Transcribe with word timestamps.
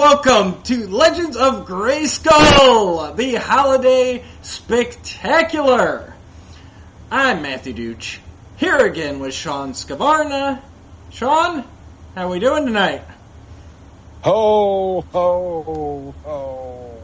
welcome 0.00 0.62
to 0.62 0.88
Legends 0.88 1.36
of 1.36 1.66
Grayskull, 1.66 3.14
the 3.16 3.34
holiday 3.34 4.24
spectacular. 4.40 6.14
I'm 7.10 7.42
Matthew 7.42 7.74
Dooch, 7.74 8.16
here 8.56 8.78
again 8.78 9.18
with 9.18 9.34
Sean 9.34 9.74
Scavarna. 9.74 10.62
Sean, 11.10 11.66
how 12.14 12.28
are 12.28 12.30
we 12.30 12.38
doing 12.38 12.64
tonight? 12.64 13.02
Ho, 14.22 15.02
ho, 15.12 16.14
ho. 16.24 17.02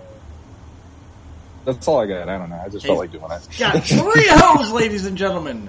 That's 1.66 1.86
all 1.86 2.00
I 2.00 2.06
got. 2.06 2.30
I 2.30 2.38
don't 2.38 2.48
know. 2.48 2.62
I 2.64 2.70
just 2.70 2.86
felt 2.86 2.96
like 2.96 3.12
doing 3.12 3.30
it. 3.30 3.48
Got 3.58 3.84
three 3.84 4.26
hoes, 4.26 4.72
ladies 4.72 5.04
and 5.04 5.18
gentlemen. 5.18 5.68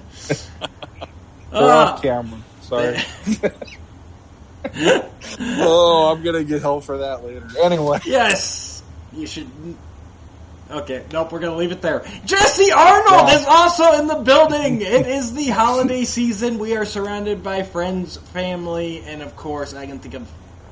We're 1.52 1.58
off 1.58 1.98
uh, 1.98 2.00
camera. 2.00 2.40
Sorry. 2.62 2.98
oh, 5.40 6.14
I'm 6.14 6.22
gonna 6.22 6.44
get 6.44 6.62
hell 6.62 6.80
for 6.80 6.98
that 6.98 7.24
later. 7.24 7.46
Anyway, 7.62 8.00
Yes, 8.04 8.82
you 9.12 9.26
should. 9.26 9.48
Okay, 10.70 11.02
nope, 11.12 11.32
we're 11.32 11.38
gonna 11.38 11.56
leave 11.56 11.72
it 11.72 11.80
there. 11.80 12.04
Jesse 12.26 12.70
Arnold 12.72 13.28
Yeah. 13.28 13.38
is 13.38 13.46
also 13.46 13.92
in 14.00 14.06
the 14.06 14.16
building. 14.16 14.82
It 14.82 15.06
is 15.06 15.32
the 15.32 15.48
holiday 15.48 16.04
season. 16.04 16.58
We 16.58 16.76
are 16.76 16.84
surrounded 16.84 17.42
by 17.42 17.62
friends, 17.62 18.16
family, 18.18 19.02
and 19.06 19.22
of 19.22 19.34
course, 19.36 19.74
I 19.74 19.86
can 19.86 19.98
think 19.98 20.14
of 20.14 20.28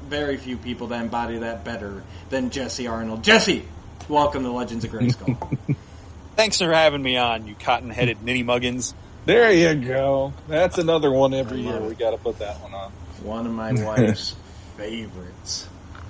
very 0.08 0.36
few 0.36 0.56
people 0.58 0.88
that 0.88 1.00
embody 1.02 1.38
that 1.38 1.64
better 1.64 2.02
than 2.28 2.50
Jesse 2.50 2.86
Arnold. 2.86 3.24
Jesse, 3.24 3.66
welcome 4.08 4.42
to 4.42 4.50
Legends 4.52 4.84
of 4.84 4.90
Grayskull. 4.90 5.58
Thanks 6.36 6.58
for 6.58 6.70
having 6.72 7.02
me 7.02 7.16
on, 7.16 7.46
you 7.46 7.54
cotton-headed 7.54 8.22
ninny 8.22 8.44
muggins. 8.44 8.92
there 9.24 9.50
you 9.50 9.74
go. 9.86 10.34
That's 10.46 10.76
another 10.76 11.10
one 11.10 11.32
every 11.32 11.62
year. 11.62 11.76
it. 11.76 11.82
We 11.82 11.94
got 11.94 12.10
to 12.10 12.18
put 12.18 12.38
that 12.40 12.60
one 12.60 12.74
on. 12.74 12.92
One 13.26 13.44
of 13.44 13.52
my 13.52 13.72
wife's 13.84 14.34
favorites. 14.76 15.68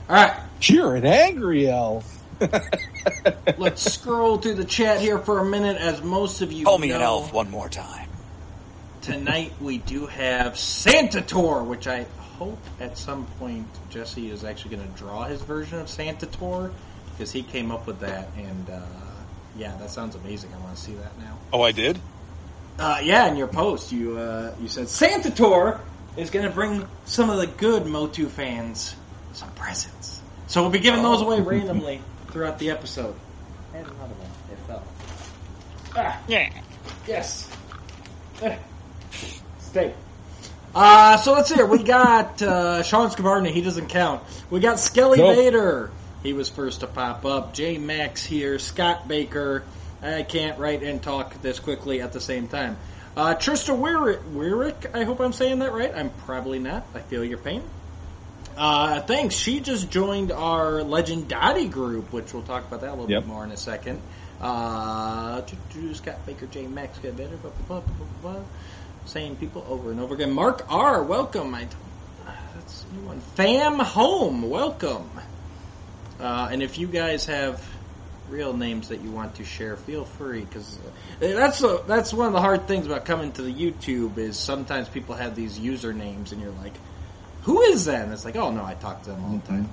All 0.09 0.17
right, 0.17 0.39
You're 0.61 0.97
an 0.97 1.07
angry 1.07 1.69
elf. 1.69 2.13
let's 3.59 3.95
scroll 3.95 4.37
through 4.37 4.55
the 4.57 4.65
chat 4.65 5.01
here 5.01 5.19
for 5.19 5.39
a 5.39 5.45
minute. 5.45 5.79
As 5.79 6.03
most 6.03 6.43
of 6.43 6.53
you 6.53 6.67
Call 6.67 6.77
me 6.79 6.89
know, 6.89 6.97
an 6.97 7.03
elf 7.03 7.33
one 7.33 7.51
more 7.51 7.69
time. 7.71 8.09
tonight 9.01 9.53
we 9.61 9.79
do 9.79 10.05
have 10.07 10.59
Santa 10.59 11.23
Tour, 11.23 11.63
which 11.63 11.87
I 11.87 12.05
hope 12.39 12.59
at 12.79 12.99
some 12.99 13.25
point 13.39 13.67
Jesse 13.89 14.31
is 14.31 14.45
actually 14.45 14.77
going 14.77 14.93
to 14.93 14.99
draw 14.99 15.25
his 15.25 15.41
version 15.41 15.79
of 15.79 15.89
Santa 15.89 16.27
Tour 16.27 16.71
because 17.13 17.33
he 17.33 17.43
came 17.43 17.71
up 17.71 17.87
with 17.87 18.01
that, 18.01 18.29
and 18.37 18.69
uh, 18.69 18.81
yeah, 19.57 19.75
that 19.79 19.91
sounds 19.91 20.15
amazing. 20.17 20.51
I 20.55 20.63
want 20.63 20.77
to 20.77 20.83
see 20.83 20.93
that 20.95 21.19
now. 21.19 21.39
Oh, 21.55 21.63
I 21.63 21.73
did? 21.73 21.99
Uh, 22.79 23.01
yeah, 23.03 23.27
in 23.29 23.37
your 23.37 23.49
post, 23.49 23.91
you 23.93 24.19
uh, 24.19 24.55
you 24.61 24.69
said 24.69 24.91
Santa 24.91 25.31
Tour 25.31 25.81
is 26.17 26.31
going 26.31 26.47
to 26.47 26.51
bring 26.53 26.87
some 27.05 27.31
of 27.31 27.39
the 27.39 27.47
good 27.47 27.87
Motu 27.87 28.29
fans 28.29 28.95
some 29.33 29.51
presents, 29.53 30.21
so 30.47 30.63
we'll 30.63 30.71
be 30.71 30.79
giving 30.79 31.03
those 31.03 31.21
away 31.21 31.41
randomly 31.41 32.01
throughout 32.29 32.59
the 32.59 32.71
episode. 32.71 33.15
And 33.75 33.87
another 33.87 34.15
one, 34.15 34.31
it 34.51 34.59
fell. 34.67 34.83
Ah. 35.97 36.21
Yeah. 36.27 36.51
Yes. 37.07 37.51
Eh. 38.43 38.57
Stay. 39.59 39.95
Uh, 40.75 41.17
so 41.17 41.33
let's 41.33 41.49
see 41.49 41.55
here. 41.55 41.67
We 41.67 41.83
got 41.83 42.41
uh, 42.43 42.83
Sean 42.83 43.11
Scavarna. 43.11 43.51
He 43.51 43.63
doesn't 43.63 43.89
count. 43.89 44.23
We 44.51 44.61
got 44.61 44.79
Skelly 44.79 45.19
Nope. 45.19 45.37
Vader. 45.37 45.91
He 46.23 46.33
was 46.33 46.49
first 46.49 46.81
to 46.81 46.87
pop 46.87 47.25
up. 47.25 47.55
J 47.55 47.79
Max 47.79 48.25
here. 48.25 48.59
Scott 48.59 49.09
Baker. 49.09 49.65
I 50.03 50.23
can't 50.23 50.59
write 50.59 50.83
and 50.83 51.03
talk 51.03 51.41
this 51.41 51.61
quickly 51.61 52.03
at 52.03 52.13
the 52.13 52.21
same 52.21 52.49
time. 52.49 52.77
Uh, 53.17 53.35
Trista 53.35 53.75
Weirick, 53.75 54.95
I 54.95 55.05
hope 55.05 55.21
I'm 55.21 55.33
saying 55.33 55.61
that 55.61 55.73
right. 55.73 55.91
I'm 55.95 56.11
probably 56.11 56.59
not. 56.59 56.87
I 56.95 56.99
feel 56.99 57.25
your 57.25 57.39
pain. 57.39 57.63
Uh, 58.57 59.01
thanks. 59.01 59.35
She 59.35 59.61
just 59.61 59.91
joined 59.91 60.33
our 60.33 60.81
Legendati 60.81 61.71
group, 61.71 62.13
which 62.13 62.35
we'll 62.35 62.43
talk 62.43 62.67
about 62.67 62.83
that 62.83 62.91
a 62.91 62.95
little 62.95 63.11
Yep. 63.11 63.23
bit 63.23 63.29
more 63.29 63.45
in 63.45 63.51
a 63.53 63.57
second. 63.57 64.03
Uh, 64.41 65.41
Scott 65.95 66.27
Baker, 66.27 66.45
J 66.47 66.67
Max, 66.67 66.99
get 66.99 67.17
better, 67.17 67.37
blah, 67.37 67.51
blah, 67.69 67.81
blah, 67.81 67.95
blah, 68.23 68.33
blah. 68.35 68.43
Same 69.07 69.35
people 69.37 69.65
over 69.69 69.91
and 69.91 70.01
over 70.01 70.15
again. 70.15 70.33
Mark 70.33 70.67
R, 70.69 71.03
welcome. 71.03 71.55
I, 71.55 71.63
uh, 71.63 72.33
that's 72.55 72.85
a 72.85 72.95
new 72.95 73.07
one. 73.07 73.21
Fam 73.35 73.79
Home, 73.79 74.51
welcome. 74.51 75.09
Uh, 76.21 76.49
and 76.51 76.63
if 76.63 76.79
you 76.79 76.87
guys 76.87 77.27
have 77.27 77.63
real 78.31 78.53
names 78.57 78.89
that 78.89 79.01
you 79.01 79.11
want 79.11 79.37
to 79.37 79.45
share, 79.45 79.77
feel 79.77 80.05
free 80.05 80.41
because 80.41 80.79
that's 81.21 81.63
a, 81.63 81.81
that's 81.87 82.13
one 82.13 82.27
of 82.27 82.33
the 82.33 82.41
hard 82.41 82.67
things 82.69 82.87
about 82.87 83.05
coming 83.05 83.33
to 83.33 83.43
the 83.43 83.53
YouTube 83.53 84.19
is 84.19 84.37
sometimes 84.39 84.89
people 84.89 85.15
have 85.15 85.35
these 85.37 85.59
usernames 85.59 86.33
and 86.33 86.41
you're 86.41 86.51
like, 86.53 86.75
who 87.43 87.63
is 87.63 87.85
that? 87.87 88.03
And 88.05 88.13
it's 88.13 88.25
like, 88.25 88.37
oh 88.37 88.51
no, 88.51 88.65
I 88.65 88.75
talk 88.75 89.03
to 89.05 89.11
them 89.11 89.25
all 89.25 89.37
the 89.39 89.47
time. 89.47 89.69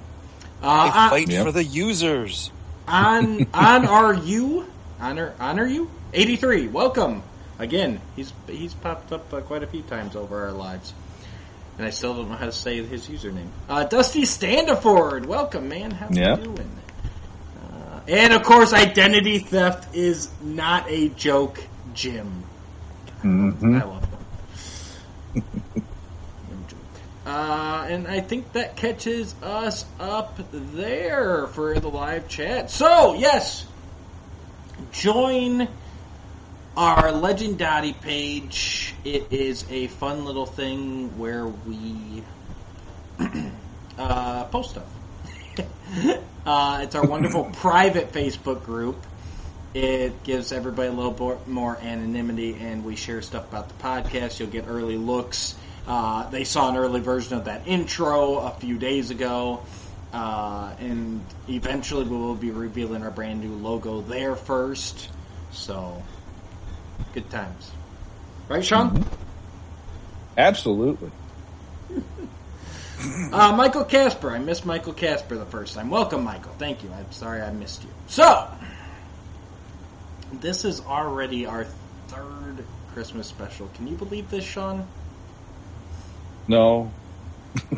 I 0.62 0.90
Uh, 0.90 1.09
fight 1.09 1.28
Yep. 1.30 1.46
for 1.46 1.52
the 1.52 1.63
users. 1.63 2.52
on 2.88 3.47
on 3.53 3.86
our 3.86 4.13
you 4.13 4.68
honor 5.00 5.34
honor 5.40 5.66
you 5.66 5.90
eighty 6.13 6.36
three. 6.36 6.68
Welcome 6.68 7.24
again. 7.59 8.00
He's 8.16 8.31
he's 8.47 8.74
popped 8.74 9.12
up 9.12 9.34
uh, 9.34 9.42
quite 9.42 9.63
a 9.63 9.68
few 9.68 9.81
times 9.81 10.16
over 10.16 10.44
our 10.46 10.52
lives, 10.52 10.94
and 11.78 11.86
I 11.88 11.90
still 11.90 12.13
don't 12.13 12.30
know 12.30 12.36
how 12.38 12.46
to 12.46 12.52
say 12.52 12.81
his 12.86 13.08
username. 13.09 13.47
Uh, 13.68 13.84
Dusty 13.84 14.22
Standiford, 14.22 15.25
welcome 15.25 15.68
man. 15.68 15.92
How 15.92 16.09
Yeah. 16.12 16.38
you 16.38 16.44
doing? 16.44 16.69
And 18.08 18.34
of 18.34 18.44
course, 18.44 18.74
identity 18.74 19.40
theft 19.40 19.96
is 19.96 20.34
not 20.41 20.90
a 20.90 21.09
joke, 21.09 21.59
Jim. 21.94 22.46
hmm 23.22 23.75
I 23.75 23.84
love 23.84 24.06
joke. 26.68 27.02
Uh, 27.25 27.86
and 27.90 28.08
I 28.08 28.19
think 28.19 28.53
that 28.53 28.75
catches 28.75 29.42
us 29.42 29.86
up 30.00 30.40
there 30.52 31.47
for 31.47 31.80
the 31.80 31.88
live 31.90 32.28
chat. 32.28 32.69
So, 32.69 33.13
yes, 33.16 33.66
join 34.92 35.69
our 36.75 37.12
Legend 37.12 37.59
Legendati 37.59 38.02
page. 38.02 38.96
It 39.06 39.31
is 39.31 39.66
a 39.69 39.88
fun 39.88 40.25
little 40.25 40.46
thing 40.46 41.18
where 41.18 41.47
we 41.47 42.25
uh, 43.97 44.46
post 44.46 44.72
stuff. 44.72 45.03
uh, 46.46 46.80
it's 46.84 46.96
our 46.96 47.06
wonderful 47.06 47.46
private 47.53 48.12
Facebook 48.12 48.64
group. 48.64 49.03
It 49.74 50.24
gives 50.24 50.52
everybody 50.52 50.90
a 50.90 50.91
little 50.91 51.12
bo- 51.12 51.41
more 51.47 51.78
anonymity, 51.81 52.56
and 52.59 52.86
we 52.86 52.96
share 52.96 53.22
stuff 53.22 53.50
about 53.50 53.69
the 53.69 53.84
podcast. 53.84 54.40
You'll 54.40 54.50
get 54.50 54.66
early 54.68 54.97
looks. 54.97 55.56
Uh, 55.88 56.30
they 56.30 56.44
saw 56.44 56.69
an 56.69 56.78
early 56.78 57.02
version 57.02 57.38
of 57.38 57.46
that 57.46 57.68
intro 57.68 58.38
a 58.38 58.52
few 58.52 58.78
days 58.78 59.09
ago, 59.09 59.63
uh, 60.13 60.74
and 60.80 61.22
eventually 61.50 62.03
we 62.03 62.16
will 62.16 62.36
be 62.36 62.52
revealing 62.52 63.03
our 63.03 63.12
brand 63.12 63.42
new 63.42 63.56
logo 63.56 64.02
there 64.02 64.36
first. 64.36 65.09
So, 65.52 66.02
good 67.13 67.30
times, 67.30 67.72
right, 68.47 68.63
Sean? 68.63 69.03
Absolutely. 70.38 71.12
Uh, 73.34 73.52
Michael 73.52 73.84
Casper. 73.84 74.32
I 74.32 74.40
missed 74.40 74.66
Michael 74.66 74.94
Casper 74.94 75.36
the 75.36 75.46
first 75.46 75.74
time. 75.74 75.90
Welcome, 75.90 76.24
Michael. 76.24 76.54
Thank 76.54 76.84
you. 76.84 76.92
I'm 76.94 77.12
sorry 77.12 77.42
I 77.42 77.52
missed 77.52 77.84
you. 77.84 77.90
So, 78.08 78.48
this 80.32 80.64
is 80.66 80.82
already 80.82 81.46
our 81.46 81.66
third 82.08 82.64
Christmas 82.94 83.28
special. 83.28 83.68
Can 83.74 83.88
you 83.88 83.96
believe 83.96 84.30
this, 84.30 84.46
Sean? 84.46 84.88
No. 86.48 86.92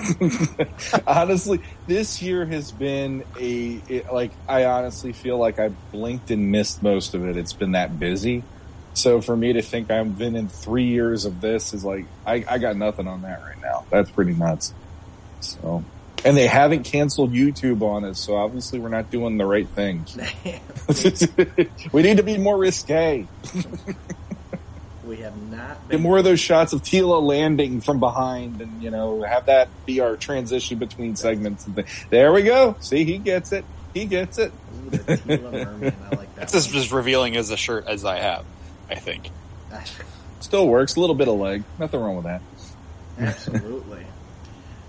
honestly, 1.07 1.61
this 1.87 2.21
year 2.21 2.45
has 2.45 2.71
been 2.71 3.23
a 3.39 3.81
it, 3.87 4.11
like 4.11 4.31
I 4.47 4.65
honestly 4.65 5.13
feel 5.13 5.37
like 5.37 5.59
I 5.59 5.69
blinked 5.69 6.31
and 6.31 6.51
missed 6.51 6.81
most 6.81 7.13
of 7.13 7.25
it. 7.25 7.37
It's 7.37 7.53
been 7.53 7.73
that 7.73 7.97
busy. 7.99 8.43
So 8.93 9.21
for 9.21 9.35
me 9.35 9.53
to 9.53 9.61
think 9.61 9.91
I've 9.91 10.17
been 10.17 10.35
in 10.35 10.47
three 10.47 10.85
years 10.85 11.25
of 11.25 11.41
this 11.41 11.73
is 11.73 11.83
like 11.83 12.05
I, 12.25 12.45
I 12.47 12.57
got 12.57 12.77
nothing 12.77 13.07
on 13.07 13.23
that 13.23 13.41
right 13.41 13.59
now. 13.61 13.85
That's 13.89 14.09
pretty 14.09 14.33
nuts. 14.33 14.73
So 15.45 15.83
and 16.25 16.35
they 16.35 16.47
haven't 16.47 16.83
canceled 16.83 17.33
YouTube 17.33 17.83
on 17.83 18.03
us, 18.03 18.19
so 18.19 18.35
obviously 18.35 18.79
we're 18.79 18.89
not 18.89 19.11
doing 19.11 19.37
the 19.37 19.45
right 19.45 19.67
things. 19.67 20.17
we 21.91 22.01
need 22.01 22.17
to 22.17 22.23
be 22.23 22.39
more 22.39 22.57
risque. 22.57 23.27
we 25.05 25.17
have 25.17 25.37
not 25.51 25.87
Get 25.89 26.01
more 26.01 26.17
of 26.17 26.23
those 26.23 26.39
shots 26.39 26.73
of 26.73 26.81
Teela 26.81 27.21
landing 27.21 27.79
from 27.79 27.99
behind, 27.99 28.59
and 28.59 28.81
you 28.81 28.89
know, 28.89 29.21
have 29.21 29.45
that 29.45 29.69
be 29.85 29.99
our 29.99 30.15
transition 30.15 30.79
between 30.79 31.15
segments. 31.15 31.67
And 31.67 31.75
th- 31.75 31.87
there 32.09 32.33
we 32.33 32.41
go. 32.41 32.75
See, 32.79 33.05
he 33.05 33.19
gets 33.19 33.51
it. 33.51 33.63
He 33.93 34.05
gets 34.05 34.39
it. 34.39 34.51
Ooh, 34.51 34.89
Teela 34.89 35.51
Merman. 35.51 35.95
I 36.05 36.15
like 36.15 36.33
that. 36.35 36.41
That's 36.41 36.55
as, 36.55 36.75
as 36.75 36.91
revealing 36.91 37.37
as 37.37 37.51
a 37.51 37.57
shirt 37.57 37.85
as 37.87 38.03
I 38.03 38.17
have, 38.17 38.45
I 38.89 38.95
think. 38.95 39.29
Still 40.39 40.67
works. 40.67 40.95
A 40.95 40.99
little 40.99 41.15
bit 41.15 41.27
of 41.27 41.35
leg. 41.35 41.63
Nothing 41.77 41.99
wrong 41.99 42.15
with 42.15 42.25
that. 42.25 42.41
Absolutely. 43.17 43.84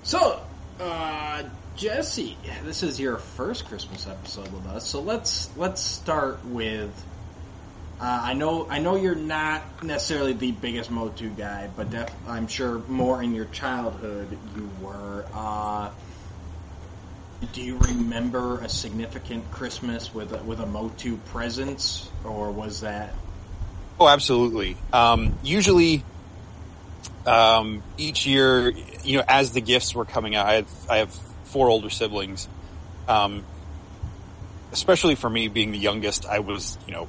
So, 0.06 0.40
uh, 0.78 1.42
Jesse, 1.74 2.36
this 2.62 2.84
is 2.84 3.00
your 3.00 3.16
first 3.16 3.66
Christmas 3.66 4.06
episode 4.06 4.52
with 4.52 4.64
us. 4.68 4.86
So 4.86 5.00
let's 5.00 5.50
let's 5.56 5.82
start 5.82 6.44
with. 6.44 6.92
Uh, 8.00 8.20
I 8.22 8.34
know 8.34 8.68
I 8.70 8.78
know 8.78 8.94
you're 8.94 9.16
not 9.16 9.82
necessarily 9.82 10.32
the 10.32 10.52
biggest 10.52 10.92
Motu 10.92 11.30
guy, 11.30 11.68
but 11.76 11.90
def- 11.90 12.14
I'm 12.28 12.46
sure 12.46 12.78
more 12.86 13.20
in 13.20 13.34
your 13.34 13.46
childhood 13.46 14.38
you 14.54 14.70
were. 14.80 15.26
Uh, 15.34 15.90
Do 17.52 17.60
you 17.60 17.76
remember 17.78 18.60
a 18.60 18.68
significant 18.68 19.50
Christmas 19.50 20.14
with 20.14 20.32
a, 20.32 20.40
with 20.44 20.60
a 20.60 20.66
Motu 20.66 21.16
presence, 21.16 22.08
or 22.22 22.52
was 22.52 22.82
that? 22.82 23.12
Oh, 23.98 24.06
absolutely. 24.06 24.76
Um, 24.92 25.36
usually, 25.42 26.04
um, 27.26 27.82
each 27.98 28.24
year, 28.24 28.72
you 29.06 29.18
know, 29.18 29.24
as 29.26 29.52
the 29.52 29.60
gifts 29.60 29.94
were 29.94 30.04
coming 30.04 30.34
out, 30.34 30.46
I 30.46 30.54
have, 30.54 30.70
I 30.90 30.96
have 30.98 31.14
four 31.44 31.70
older 31.70 31.90
siblings. 31.90 32.48
Um, 33.08 33.44
especially 34.72 35.14
for 35.14 35.30
me 35.30 35.48
being 35.48 35.70
the 35.70 35.78
youngest, 35.78 36.26
I 36.26 36.40
was, 36.40 36.76
you 36.86 36.92
know, 36.92 37.08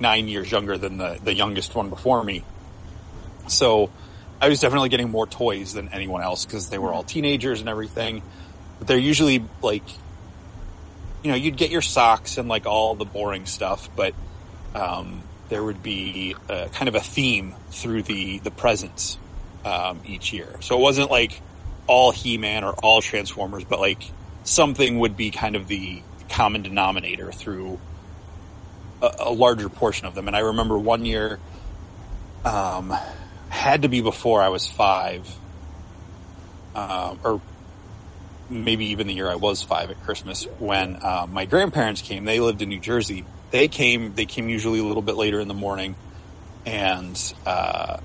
nine 0.00 0.26
years 0.26 0.50
younger 0.50 0.78
than 0.78 0.96
the, 0.96 1.18
the 1.22 1.34
youngest 1.34 1.74
one 1.74 1.90
before 1.90 2.24
me. 2.24 2.44
So 3.46 3.90
I 4.40 4.48
was 4.48 4.60
definitely 4.60 4.88
getting 4.88 5.10
more 5.10 5.26
toys 5.26 5.74
than 5.74 5.90
anyone 5.90 6.22
else 6.22 6.44
because 6.44 6.70
they 6.70 6.78
were 6.78 6.92
all 6.92 7.02
teenagers 7.02 7.60
and 7.60 7.68
everything. 7.68 8.22
But 8.78 8.88
they're 8.88 8.98
usually 8.98 9.44
like, 9.62 9.84
you 11.22 11.30
know, 11.30 11.36
you'd 11.36 11.56
get 11.56 11.70
your 11.70 11.82
socks 11.82 12.38
and 12.38 12.48
like 12.48 12.66
all 12.66 12.94
the 12.94 13.04
boring 13.04 13.46
stuff, 13.46 13.88
but, 13.94 14.14
um, 14.74 15.22
there 15.50 15.62
would 15.62 15.82
be 15.82 16.34
a, 16.48 16.68
kind 16.70 16.88
of 16.88 16.94
a 16.94 17.00
theme 17.00 17.54
through 17.70 18.02
the, 18.02 18.38
the 18.38 18.50
presents, 18.50 19.18
um, 19.64 20.00
each 20.04 20.32
year. 20.32 20.56
So 20.60 20.76
it 20.76 20.80
wasn't 20.80 21.10
like 21.10 21.40
all 21.86 22.10
He-Man 22.10 22.64
or 22.64 22.72
all 22.72 23.00
Transformers, 23.00 23.64
but 23.64 23.80
like 23.80 24.02
something 24.44 24.98
would 24.98 25.16
be 25.16 25.30
kind 25.30 25.56
of 25.56 25.68
the 25.68 26.02
common 26.28 26.62
denominator 26.62 27.32
through 27.32 27.78
a, 29.02 29.10
a 29.20 29.32
larger 29.32 29.68
portion 29.68 30.06
of 30.06 30.14
them. 30.14 30.26
And 30.28 30.36
I 30.36 30.40
remember 30.40 30.78
one 30.78 31.04
year, 31.04 31.38
um, 32.44 32.94
had 33.48 33.82
to 33.82 33.88
be 33.88 34.00
before 34.00 34.42
I 34.42 34.48
was 34.48 34.68
five, 34.68 35.28
um, 36.74 37.20
or 37.22 37.40
maybe 38.50 38.86
even 38.86 39.06
the 39.06 39.14
year 39.14 39.30
I 39.30 39.36
was 39.36 39.62
five 39.62 39.90
at 39.90 40.02
Christmas 40.02 40.44
when 40.58 40.96
uh, 40.96 41.26
my 41.30 41.46
grandparents 41.46 42.02
came. 42.02 42.24
They 42.24 42.40
lived 42.40 42.62
in 42.62 42.68
New 42.68 42.80
Jersey. 42.80 43.24
They 43.50 43.68
came. 43.68 44.14
They 44.14 44.26
came 44.26 44.48
usually 44.48 44.80
a 44.80 44.84
little 44.84 45.02
bit 45.02 45.16
later 45.16 45.40
in 45.40 45.48
the 45.48 45.54
morning, 45.54 45.94
and 46.66 47.34
uh, 47.46 47.98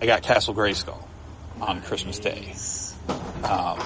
I 0.00 0.06
got 0.06 0.22
Castle 0.22 0.54
Grayskull 0.54 1.02
on 1.60 1.80
Christmas 1.82 2.18
Day. 2.18 2.54
Um, 3.44 3.80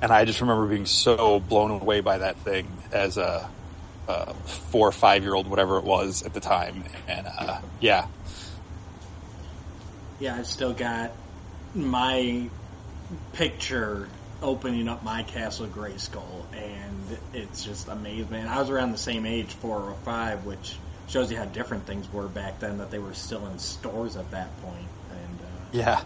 and 0.00 0.12
I 0.12 0.24
just 0.24 0.40
remember 0.40 0.66
being 0.66 0.86
so 0.86 1.40
blown 1.40 1.70
away 1.70 2.00
by 2.00 2.18
that 2.18 2.36
thing 2.38 2.68
as 2.92 3.16
a, 3.16 3.48
a 4.06 4.34
four 4.34 4.88
or 4.88 4.92
five 4.92 5.24
year 5.24 5.34
old, 5.34 5.48
whatever 5.48 5.78
it 5.78 5.84
was 5.84 6.22
at 6.22 6.34
the 6.34 6.40
time. 6.40 6.84
And 7.08 7.26
uh, 7.26 7.60
yeah, 7.80 8.06
Yeah, 10.20 10.36
I've 10.36 10.46
still 10.46 10.72
got 10.72 11.12
my 11.74 12.48
picture 13.32 14.08
opening 14.40 14.88
up 14.88 15.02
my 15.02 15.24
Castle 15.24 15.66
Grayskull, 15.66 16.44
and 16.54 17.18
it's 17.34 17.64
just 17.64 17.88
amazing. 17.88 18.46
I 18.46 18.60
was 18.60 18.70
around 18.70 18.92
the 18.92 18.98
same 18.98 19.26
age, 19.26 19.52
four 19.54 19.80
or 19.80 19.94
five, 20.04 20.44
which 20.44 20.76
shows 21.08 21.30
you 21.30 21.36
how 21.38 21.44
different 21.46 21.86
things 21.86 22.10
were 22.12 22.28
back 22.28 22.60
then. 22.60 22.78
That 22.78 22.90
they 22.90 22.98
were 22.98 23.14
still 23.14 23.46
in 23.46 23.58
stores 23.58 24.16
at 24.16 24.30
that 24.30 24.60
point, 24.62 24.86
and 25.10 25.40
uh, 25.40 25.44
yeah. 25.72 26.02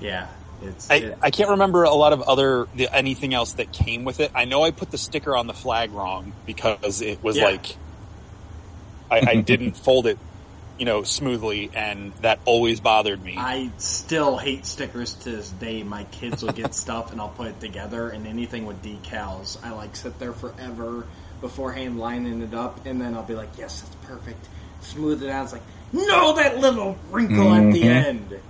yeah, 0.00 0.28
it's 0.62 0.90
I, 0.90 0.94
it- 0.96 1.18
I 1.22 1.30
can't 1.30 1.50
remember 1.50 1.84
a 1.84 1.94
lot 1.94 2.12
of 2.12 2.22
other 2.22 2.66
the, 2.74 2.94
anything 2.94 3.34
else 3.34 3.54
that 3.54 3.72
came 3.72 4.04
with 4.04 4.20
it. 4.20 4.30
I 4.34 4.44
know 4.44 4.62
I 4.62 4.70
put 4.70 4.90
the 4.90 4.98
sticker 4.98 5.36
on 5.36 5.46
the 5.46 5.54
flag 5.54 5.92
wrong 5.92 6.32
because 6.46 7.00
it 7.02 7.22
was 7.22 7.36
Yeah. 7.36 7.44
like 7.46 7.76
I, 9.10 9.20
I 9.26 9.34
didn't 9.36 9.76
fold 9.76 10.06
it, 10.08 10.18
you 10.78 10.84
know, 10.84 11.02
smoothly, 11.04 11.70
and 11.74 12.12
that 12.22 12.40
always 12.44 12.80
bothered 12.80 13.22
me. 13.22 13.36
I 13.38 13.70
still 13.78 14.36
hate 14.36 14.66
stickers 14.66 15.14
to 15.14 15.30
this 15.30 15.48
day. 15.50 15.82
My 15.84 16.04
kids 16.04 16.42
will 16.42 16.52
get 16.52 16.74
stuff 16.84 17.12
and 17.12 17.20
I'll 17.20 17.28
put 17.28 17.46
it 17.46 17.60
together 17.60 18.08
and 18.10 18.26
anything 18.26 18.66
with 18.66 18.82
decals, 18.82 19.56
I 19.64 19.70
like 19.70 19.94
sit 19.96 20.18
there 20.18 20.32
forever 20.32 21.06
beforehand 21.46 21.98
lining 21.98 22.42
it 22.42 22.54
up 22.54 22.84
and 22.86 23.00
then 23.00 23.14
I'll 23.14 23.22
be 23.22 23.34
like, 23.34 23.50
yes, 23.58 23.80
that's 23.82 23.94
perfect. 24.06 24.48
Smooth 24.80 25.22
it 25.22 25.30
out. 25.30 25.44
It's 25.44 25.52
like, 25.52 25.62
no, 25.92 26.34
that 26.36 26.58
little 26.58 26.96
wrinkle 27.10 27.52
at 27.54 27.72
the 27.72 27.82
Mhm. 27.82 28.04
end. 28.04 28.40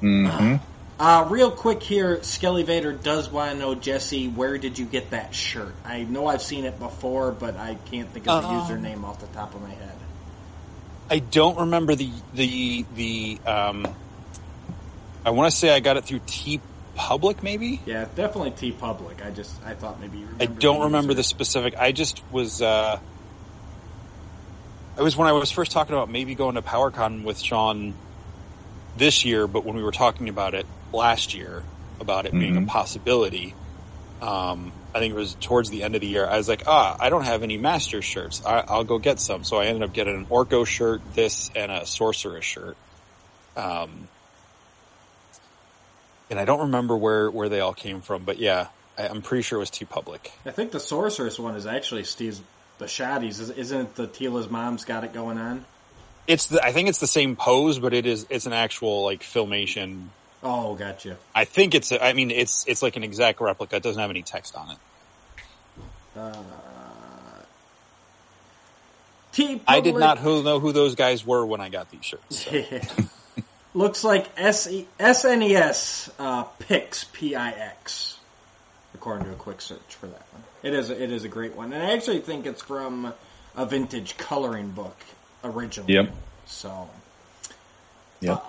hmm 0.00 0.54
Uh, 1.00 1.26
real 1.30 1.50
quick 1.52 1.80
here, 1.80 2.20
Skelly 2.24 2.64
Vader 2.64 2.92
does 2.92 3.30
want 3.30 3.52
to 3.52 3.58
know, 3.58 3.74
Jesse, 3.76 4.26
where 4.28 4.58
did 4.58 4.78
you 4.80 4.84
get 4.84 5.10
that 5.10 5.32
shirt? 5.32 5.72
I 5.84 6.02
know 6.02 6.26
I've 6.26 6.42
seen 6.42 6.64
it 6.64 6.78
before, 6.80 7.30
but 7.30 7.56
I 7.56 7.76
can't 7.90 8.08
think 8.12 8.26
of 8.26 8.42
the 8.42 8.48
Um, 8.48 8.60
username 8.60 9.04
off 9.04 9.20
the 9.20 9.28
top 9.28 9.54
of 9.54 9.62
my 9.62 9.70
head. 9.70 9.92
I 11.10 11.20
don't 11.20 11.56
remember 11.58 11.94
the 11.94 12.10
the 12.34 12.84
the. 12.96 13.38
Um, 13.46 13.86
I 15.24 15.30
want 15.30 15.50
to 15.52 15.56
say 15.56 15.74
I 15.74 15.80
got 15.80 15.96
it 15.96 16.04
through 16.04 16.20
T 16.26 16.60
Public, 16.98 17.44
maybe. 17.44 17.80
Yeah, 17.86 18.06
definitely 18.16 18.50
TeePublic. 18.50 19.24
I 19.24 19.30
just, 19.30 19.54
I 19.64 19.74
thought 19.74 20.00
maybe 20.00 20.18
you 20.18 20.28
I 20.40 20.46
don't 20.46 20.80
the 20.80 20.84
remember 20.86 21.14
the 21.14 21.22
specific. 21.22 21.76
I 21.78 21.92
just 21.92 22.22
was. 22.32 22.60
uh 22.60 22.98
It 24.98 25.02
was 25.02 25.16
when 25.16 25.28
I 25.28 25.32
was 25.32 25.52
first 25.52 25.70
talking 25.70 25.94
about 25.94 26.10
maybe 26.10 26.34
going 26.34 26.56
to 26.56 26.62
PowerCon 26.62 27.22
with 27.22 27.38
Sean 27.38 27.94
this 28.96 29.24
year, 29.24 29.46
but 29.46 29.64
when 29.64 29.76
we 29.76 29.82
were 29.84 29.92
talking 29.92 30.28
about 30.28 30.54
it 30.54 30.66
last 30.92 31.34
year 31.34 31.62
about 32.00 32.26
it 32.26 32.32
being 32.32 32.56
a 32.56 32.60
Mhm. 32.62 32.66
possibility, 32.66 33.54
um, 34.20 34.72
I 34.92 34.98
think 34.98 35.12
it 35.14 35.16
was 35.16 35.36
towards 35.40 35.70
the 35.70 35.84
end 35.84 35.94
of 35.94 36.00
the 36.00 36.08
year. 36.08 36.26
I 36.26 36.36
was 36.36 36.48
like, 36.48 36.64
ah, 36.66 36.96
I 36.98 37.10
don't 37.10 37.24
have 37.24 37.44
any 37.44 37.56
Master 37.58 38.02
shirts. 38.02 38.42
I, 38.44 38.64
I'll 38.66 38.82
go 38.84 38.98
get 38.98 39.20
some. 39.20 39.44
So 39.44 39.58
I 39.58 39.66
ended 39.66 39.84
up 39.84 39.92
getting 39.92 40.16
an 40.16 40.26
Orko 40.26 40.66
shirt, 40.66 41.00
this, 41.14 41.48
and 41.54 41.70
a 41.70 41.86
Sorceress 41.86 42.44
shirt. 42.44 42.76
Um, 43.56 44.08
and 46.30 46.38
I 46.38 46.44
don't 46.44 46.60
remember 46.60 46.96
where 46.96 47.30
where 47.30 47.48
they 47.48 47.60
all 47.60 47.74
came 47.74 48.00
from, 48.00 48.24
but 48.24 48.38
yeah, 48.38 48.68
I, 48.98 49.08
I'm 49.08 49.22
pretty 49.22 49.42
sure 49.42 49.56
it 49.58 49.60
was 49.60 49.70
TeePublic. 49.70 50.30
I 50.46 50.50
think 50.50 50.70
the 50.72 50.80
Sorceress 50.80 51.38
one 51.38 51.56
is 51.56 51.66
actually 51.66 52.04
Steve's 52.04 52.40
the 52.78 52.86
Shaddies. 52.86 53.40
Is- 53.40 53.50
Isn't 53.50 53.80
it 53.80 53.94
the 53.96 54.06
Teela's 54.06 54.48
mom's 54.50 54.84
got 54.84 55.04
it 55.04 55.12
going 55.12 55.38
on? 55.38 55.64
It's 56.26 56.46
the, 56.48 56.62
I 56.62 56.72
think 56.72 56.88
it's 56.90 56.98
the 56.98 57.06
same 57.06 57.36
pose, 57.36 57.78
but 57.78 57.94
it 57.94 58.04
is 58.06 58.26
it's 58.30 58.46
an 58.46 58.52
actual 58.52 59.04
like 59.04 59.20
filmation. 59.22 60.08
Oh, 60.42 60.74
gotcha. 60.74 61.16
I 61.34 61.44
think 61.46 61.74
it's 61.74 61.90
I 61.90 62.12
mean 62.12 62.30
it's 62.30 62.64
it's 62.68 62.82
like 62.82 62.96
an 62.96 63.02
exact 63.04 63.40
replica. 63.40 63.76
It 63.76 63.82
doesn't 63.82 64.00
have 64.00 64.10
any 64.10 64.22
text 64.22 64.54
on 64.54 64.70
it. 64.72 64.76
Uh, 66.16 66.34
T 69.32 69.60
I 69.66 69.80
did 69.80 69.94
not 69.96 70.18
who 70.18 70.42
know 70.42 70.58
who 70.60 70.72
those 70.72 70.94
guys 70.94 71.24
were 71.24 71.44
when 71.46 71.60
I 71.60 71.68
got 71.68 71.90
these 71.90 72.04
shirts. 72.04 72.44
so. 72.44 72.50
Looks 73.78 74.02
like 74.02 74.26
S- 74.36 74.66
SNES 74.98 76.10
uh, 76.18 76.42
Pix 76.58 77.04
P 77.12 77.36
I 77.36 77.50
X, 77.50 78.18
according 78.92 79.26
to 79.26 79.32
a 79.32 79.36
quick 79.36 79.60
search 79.60 79.94
for 80.00 80.08
that 80.08 80.22
one. 80.32 80.42
It 80.64 80.74
is 80.74 80.90
a, 80.90 81.00
it 81.00 81.12
is 81.12 81.22
a 81.22 81.28
great 81.28 81.54
one, 81.54 81.72
and 81.72 81.80
I 81.80 81.92
actually 81.92 82.18
think 82.18 82.44
it's 82.44 82.60
from 82.60 83.12
a 83.56 83.66
vintage 83.66 84.16
coloring 84.16 84.70
book 84.72 84.96
originally. 85.44 85.94
Yep. 85.94 86.12
So, 86.46 86.88
Yep. 88.20 88.44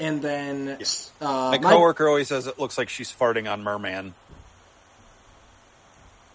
and 0.00 0.20
then 0.20 0.76
yes. 0.78 1.12
uh, 1.22 1.24
My 1.24 1.50
Mike- 1.52 1.62
coworker 1.62 2.06
always 2.06 2.28
says 2.28 2.46
it 2.46 2.58
looks 2.58 2.76
like 2.76 2.90
she's 2.90 3.10
farting 3.10 3.50
on 3.50 3.62
Merman. 3.62 4.12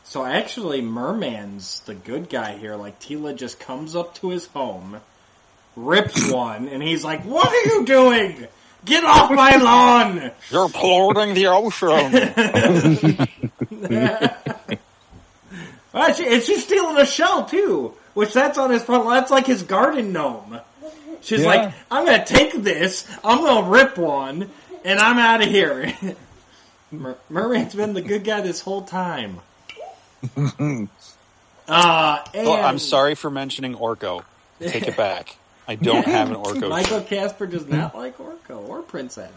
So 0.05 0.25
actually, 0.25 0.81
Merman's 0.81 1.81
the 1.81 1.93
good 1.93 2.29
guy 2.29 2.57
here. 2.57 2.75
Like 2.77 2.99
Teela 2.99 3.35
just 3.35 3.59
comes 3.59 3.95
up 3.95 4.15
to 4.15 4.29
his 4.29 4.47
home, 4.47 5.01
rips 5.75 6.31
one, 6.31 6.67
and 6.67 6.81
he's 6.83 7.03
like, 7.03 7.23
"What 7.25 7.47
are 7.47 7.75
you 7.75 7.85
doing? 7.85 8.47
Get 8.85 9.03
off 9.03 9.31
my 9.31 9.55
lawn!" 9.57 10.31
You're 10.51 10.69
polluting 10.69 11.33
the 11.35 11.47
ocean. 11.47 13.19
Actually, 15.95 16.33
and 16.33 16.43
she's 16.43 16.63
stealing 16.63 16.97
a 16.97 17.05
shell 17.05 17.45
too, 17.45 17.93
which 18.15 18.33
that's 18.33 18.57
on 18.57 18.71
his 18.71 18.81
front. 18.83 19.07
That's 19.07 19.29
like 19.31 19.45
his 19.45 19.61
garden 19.63 20.11
gnome. 20.11 20.59
She's 21.21 21.41
Yeah. 21.41 21.47
like, 21.47 21.73
"I'm 21.91 22.05
gonna 22.05 22.25
take 22.25 22.53
this. 22.53 23.05
I'm 23.23 23.39
gonna 23.41 23.69
rip 23.69 23.97
one, 23.97 24.49
and 24.83 24.99
I'm 24.99 25.19
out 25.19 25.41
of 25.43 25.49
here." 25.49 25.93
Mer- 26.91 27.17
Merman's 27.29 27.73
been 27.75 27.93
the 27.93 28.01
good 28.01 28.23
guy 28.23 28.41
this 28.41 28.61
whole 28.61 28.83
time. 28.83 29.39
Uh, 31.65 32.19
and 32.33 32.45
oh, 32.45 32.53
I'm 32.61 32.77
sorry 32.77 33.15
for 33.15 33.29
mentioning 33.29 33.73
Orko. 33.75 34.25
Take 34.59 34.85
it 34.85 34.97
back. 34.97 35.37
I 35.67 35.75
don't 35.75 36.05
have 36.05 36.29
an 36.29 36.35
Orko. 36.43 36.69
Michael 36.69 36.99
shirt. 36.99 37.07
Casper 37.07 37.47
does 37.47 37.67
not 37.67 37.95
like 37.95 38.17
Orko 38.17 38.67
or 38.67 38.81
Prince 38.81 39.17
Adam. 39.17 39.33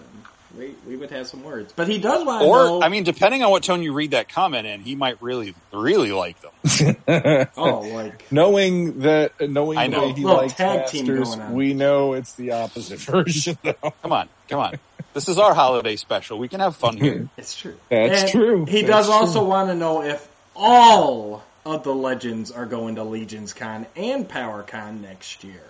We 0.56 0.74
we 0.86 0.96
would 0.96 1.10
have 1.10 1.26
some 1.26 1.42
words, 1.44 1.72
but 1.76 1.86
he 1.86 1.98
does 1.98 2.24
want 2.24 2.40
to 2.42 2.46
Or 2.48 2.64
know. 2.64 2.82
I 2.82 2.88
mean, 2.88 3.04
depending 3.04 3.42
on 3.42 3.50
what 3.50 3.62
tone 3.62 3.82
you 3.82 3.92
read 3.92 4.12
that 4.12 4.28
comment 4.30 4.66
in, 4.66 4.80
he 4.80 4.94
might 4.94 5.20
really 5.20 5.54
really 5.72 6.12
like 6.12 6.36
them. 6.40 6.96
oh, 7.56 7.80
like 7.80 8.30
knowing 8.32 9.00
that, 9.00 9.32
knowing 9.50 9.76
I 9.76 9.88
the 9.88 9.92
know. 9.96 10.02
way 10.06 10.12
he 10.12 10.24
likes 10.24 10.54
tag 10.54 10.86
team 10.86 11.06
masters, 11.14 11.36
we 11.52 11.74
know 11.74 12.14
it's 12.14 12.34
the 12.34 12.52
opposite 12.52 12.98
version. 13.00 13.58
Though. 13.62 13.92
Come 14.02 14.12
on, 14.12 14.28
come 14.48 14.60
on. 14.60 14.78
This 15.12 15.28
is 15.28 15.38
our 15.38 15.52
holiday 15.54 15.96
special. 15.96 16.38
We 16.38 16.48
can 16.48 16.60
have 16.60 16.74
fun 16.76 16.96
here. 16.96 17.28
it's 17.36 17.54
true. 17.56 17.76
That's 17.90 18.22
And 18.22 18.30
true. 18.30 18.64
He 18.66 18.82
That's 18.82 19.06
does 19.06 19.08
also 19.10 19.44
want 19.44 19.68
to 19.68 19.74
know 19.74 20.02
if 20.02 20.26
all 20.54 21.42
of 21.66 21.84
the 21.84 21.94
legends 21.94 22.50
are 22.50 22.66
going 22.66 22.94
to 22.96 23.04
Legions 23.04 23.52
Con 23.52 23.86
and 23.96 24.26
Power 24.28 24.62
Con 24.62 25.02
next 25.02 25.42
year. 25.44 25.62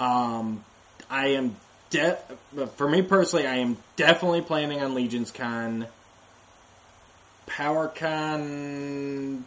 Um, 0.00 0.64
I 1.08 1.28
am 1.28 1.56
de- 1.90 2.18
for 2.76 2.88
me 2.88 3.02
personally, 3.02 3.46
I 3.46 3.56
am 3.56 3.76
definitely 3.96 4.42
planning 4.42 4.82
on 4.82 4.94
Legions 4.94 5.30
Con. 5.30 5.86
PowerCon, 7.48 9.42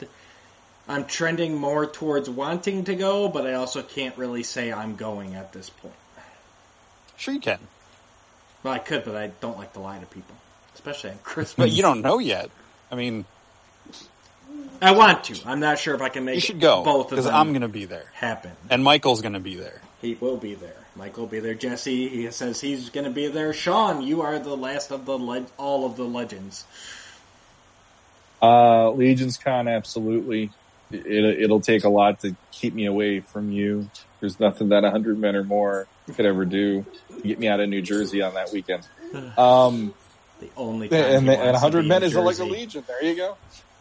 I'm 0.87 1.05
trending 1.05 1.55
more 1.55 1.85
towards 1.85 2.29
wanting 2.29 2.85
to 2.85 2.95
go, 2.95 3.27
but 3.27 3.45
I 3.45 3.53
also 3.55 3.81
can't 3.83 4.17
really 4.17 4.43
say 4.43 4.71
I'm 4.71 4.95
going 4.95 5.35
at 5.35 5.51
this 5.53 5.69
point. 5.69 5.93
Sure, 7.17 7.33
you 7.33 7.41
can, 7.41 7.59
Well, 8.63 8.73
I 8.73 8.79
could, 8.79 9.03
but 9.03 9.15
I 9.15 9.27
don't 9.41 9.57
like 9.57 9.73
to 9.73 9.79
lie 9.81 9.99
to 9.99 10.05
people, 10.05 10.35
especially 10.75 11.11
on 11.11 11.17
Christmas. 11.17 11.55
but 11.67 11.71
you 11.71 11.81
don't 11.81 12.01
know 12.01 12.19
yet. 12.19 12.49
I 12.89 12.95
mean, 12.95 13.25
I 14.81 14.93
want 14.93 15.25
to. 15.25 15.37
I'm 15.45 15.59
not 15.59 15.77
sure 15.77 15.93
if 15.93 16.01
I 16.01 16.07
can 16.09 16.23
make 16.25 16.35
you 16.35 16.41
should 16.41 16.61
go 16.61 16.83
both 16.83 17.07
of 17.07 17.17
because 17.17 17.27
I'm 17.27 17.49
going 17.49 17.61
to 17.61 17.67
be 17.67 17.83
there, 17.85 18.05
happen. 18.13 18.51
and 18.69 18.83
Michael's 18.83 19.21
going 19.21 19.33
to 19.33 19.39
be 19.41 19.55
there. 19.55 19.81
He 20.01 20.15
will 20.19 20.37
be 20.37 20.55
there. 20.55 20.75
Michael 20.95 21.23
will 21.23 21.29
be 21.29 21.39
there. 21.39 21.53
Jesse, 21.53 22.07
he 22.07 22.31
says 22.31 22.61
he's 22.61 22.89
going 22.89 23.03
to 23.05 23.11
be 23.11 23.27
there. 23.27 23.53
Sean, 23.53 24.01
you 24.01 24.21
are 24.21 24.39
the 24.39 24.55
last 24.55 24.91
of 24.91 25.05
the 25.05 25.17
le- 25.17 25.45
all 25.57 25.85
of 25.85 25.97
the 25.97 26.05
legends. 26.05 26.65
Uh, 28.41 28.91
Legion's 28.91 29.37
Con, 29.37 29.67
absolutely. 29.67 30.51
It, 30.91 31.41
it'll 31.41 31.59
take 31.59 31.83
a 31.83 31.89
lot 31.89 32.21
to 32.21 32.35
keep 32.51 32.73
me 32.73 32.85
away 32.85 33.19
from 33.19 33.51
you. 33.51 33.89
There's 34.21 34.39
nothing 34.39 34.69
that 34.69 34.83
100 34.83 35.19
men 35.19 35.35
or 35.35 35.43
more 35.43 35.87
could 36.15 36.25
ever 36.25 36.45
do 36.45 36.85
to 37.21 37.27
get 37.27 37.39
me 37.39 37.47
out 37.47 37.59
of 37.59 37.69
New 37.69 37.81
Jersey 37.81 38.21
on 38.21 38.33
that 38.35 38.51
weekend. 38.51 38.87
Um, 39.37 39.95
The 40.39 40.49
only 40.55 40.87
and, 40.91 41.25
he 41.25 41.33
and 41.33 41.41
wants 41.41 41.63
100 41.63 41.85
men 41.85 42.03
in 42.03 42.09
is 42.09 42.15
like 42.15 42.37
a 42.37 42.43
legion. 42.43 42.83
There 42.87 43.03
you 43.03 43.15
go. 43.15 43.37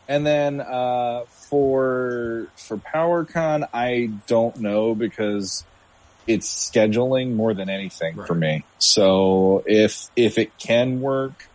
And 0.08 0.26
then 0.26 0.62
uh, 0.62 1.25
for 1.28 2.48
for 2.56 2.78
PowerCon, 2.78 3.68
I 3.75 4.10
don't 4.26 4.56
know 4.56 4.94
because 4.94 5.64
it's 6.28 6.70
scheduling 6.70 7.35
more 7.35 7.54
than 7.54 7.68
anything 7.70 8.23
for 8.25 8.35
me. 8.35 8.64
So 8.78 9.64
if 9.66 10.08
if 10.14 10.38
it 10.38 10.56
can 10.58 11.00
work, 11.00 11.49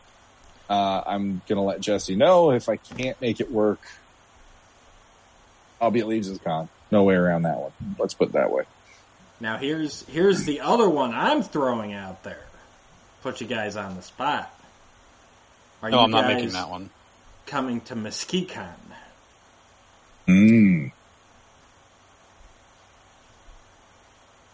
uh, 0.70 1.03
I'm 1.06 1.42
gonna 1.48 1.63
let 1.63 1.80
Jesse 1.80 2.15
know. 2.15 2.51
If 2.51 2.68
I 2.68 2.77
can't 2.77 3.20
make 3.22 3.39
it 3.39 3.51
work, 3.51 3.80
I'll 5.80 5.92
be 5.92 6.00
at 6.00 6.08
Legion's 6.08 6.39
Con. 6.39 6.70
No 6.92 7.03
way 7.03 7.15
around 7.15 7.44
that 7.44 7.58
one. 7.60 7.72
Let's 8.00 8.13
put 8.13 8.30
it 8.30 8.34
that 8.34 8.51
way. 8.51 8.63
Now 9.39 9.58
here's 9.58 10.03
here's 10.08 10.44
the 10.46 10.62
other 10.62 10.89
one 10.89 11.13
I'm 11.13 11.44
throwing 11.44 11.94
out 11.94 12.24
there. 12.24 12.44
Put 13.22 13.42
you 13.42 13.48
guys 13.48 13.75
on 13.75 13.96
the 13.96 14.01
spot. 14.01 14.51
Are 15.82 15.89
No, 15.89 15.98
you 16.00 16.03
I'm 16.06 16.12
not 16.12 16.27
making 16.27 16.53
that 16.53 16.70
one. 16.70 16.89
coming 17.46 17.82
to 17.82 17.96
MesquiCon? 17.96 18.74
Mm. 20.27 20.92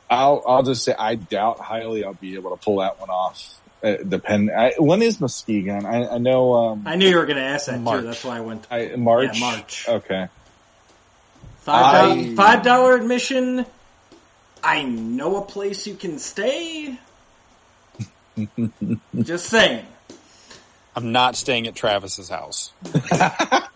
I'll 0.09 0.43
I'll 0.47 0.63
just 0.63 0.83
say 0.83 0.93
I 0.97 1.15
doubt 1.15 1.59
highly 1.59 2.03
I'll 2.03 2.13
be 2.13 2.35
able 2.35 2.51
to 2.51 2.63
pull 2.63 2.77
that 2.79 2.99
one 2.99 3.09
off. 3.09 3.59
Uh, 3.81 3.95
depend. 3.97 4.51
I, 4.51 4.73
when 4.77 5.01
is 5.01 5.21
Muskegon? 5.21 5.85
I, 5.85 6.15
I 6.15 6.17
know. 6.17 6.53
Um, 6.53 6.83
I 6.85 6.95
knew 6.97 7.07
you 7.07 7.15
were 7.15 7.25
going 7.25 7.37
to 7.37 7.43
ask 7.43 7.67
that 7.67 7.79
March. 7.79 8.01
too. 8.01 8.07
That's 8.07 8.25
why 8.25 8.37
I 8.37 8.41
went. 8.41 8.67
I, 8.69 8.95
March. 8.97 9.39
Yeah, 9.39 9.39
March. 9.39 9.85
Okay. 9.87 10.27
Five 11.59 12.17
I- 12.17 12.35
five 12.35 12.63
dollar 12.63 12.95
admission. 12.95 13.65
I 14.61 14.83
know 14.83 15.37
a 15.37 15.41
place 15.45 15.87
you 15.87 15.95
can 15.95 16.19
stay. 16.19 16.97
Just 19.21 19.45
saying. 19.45 19.85
I'm 20.95 21.11
not 21.13 21.37
staying 21.37 21.67
at 21.67 21.75
Travis's 21.75 22.27
house. 22.27 22.73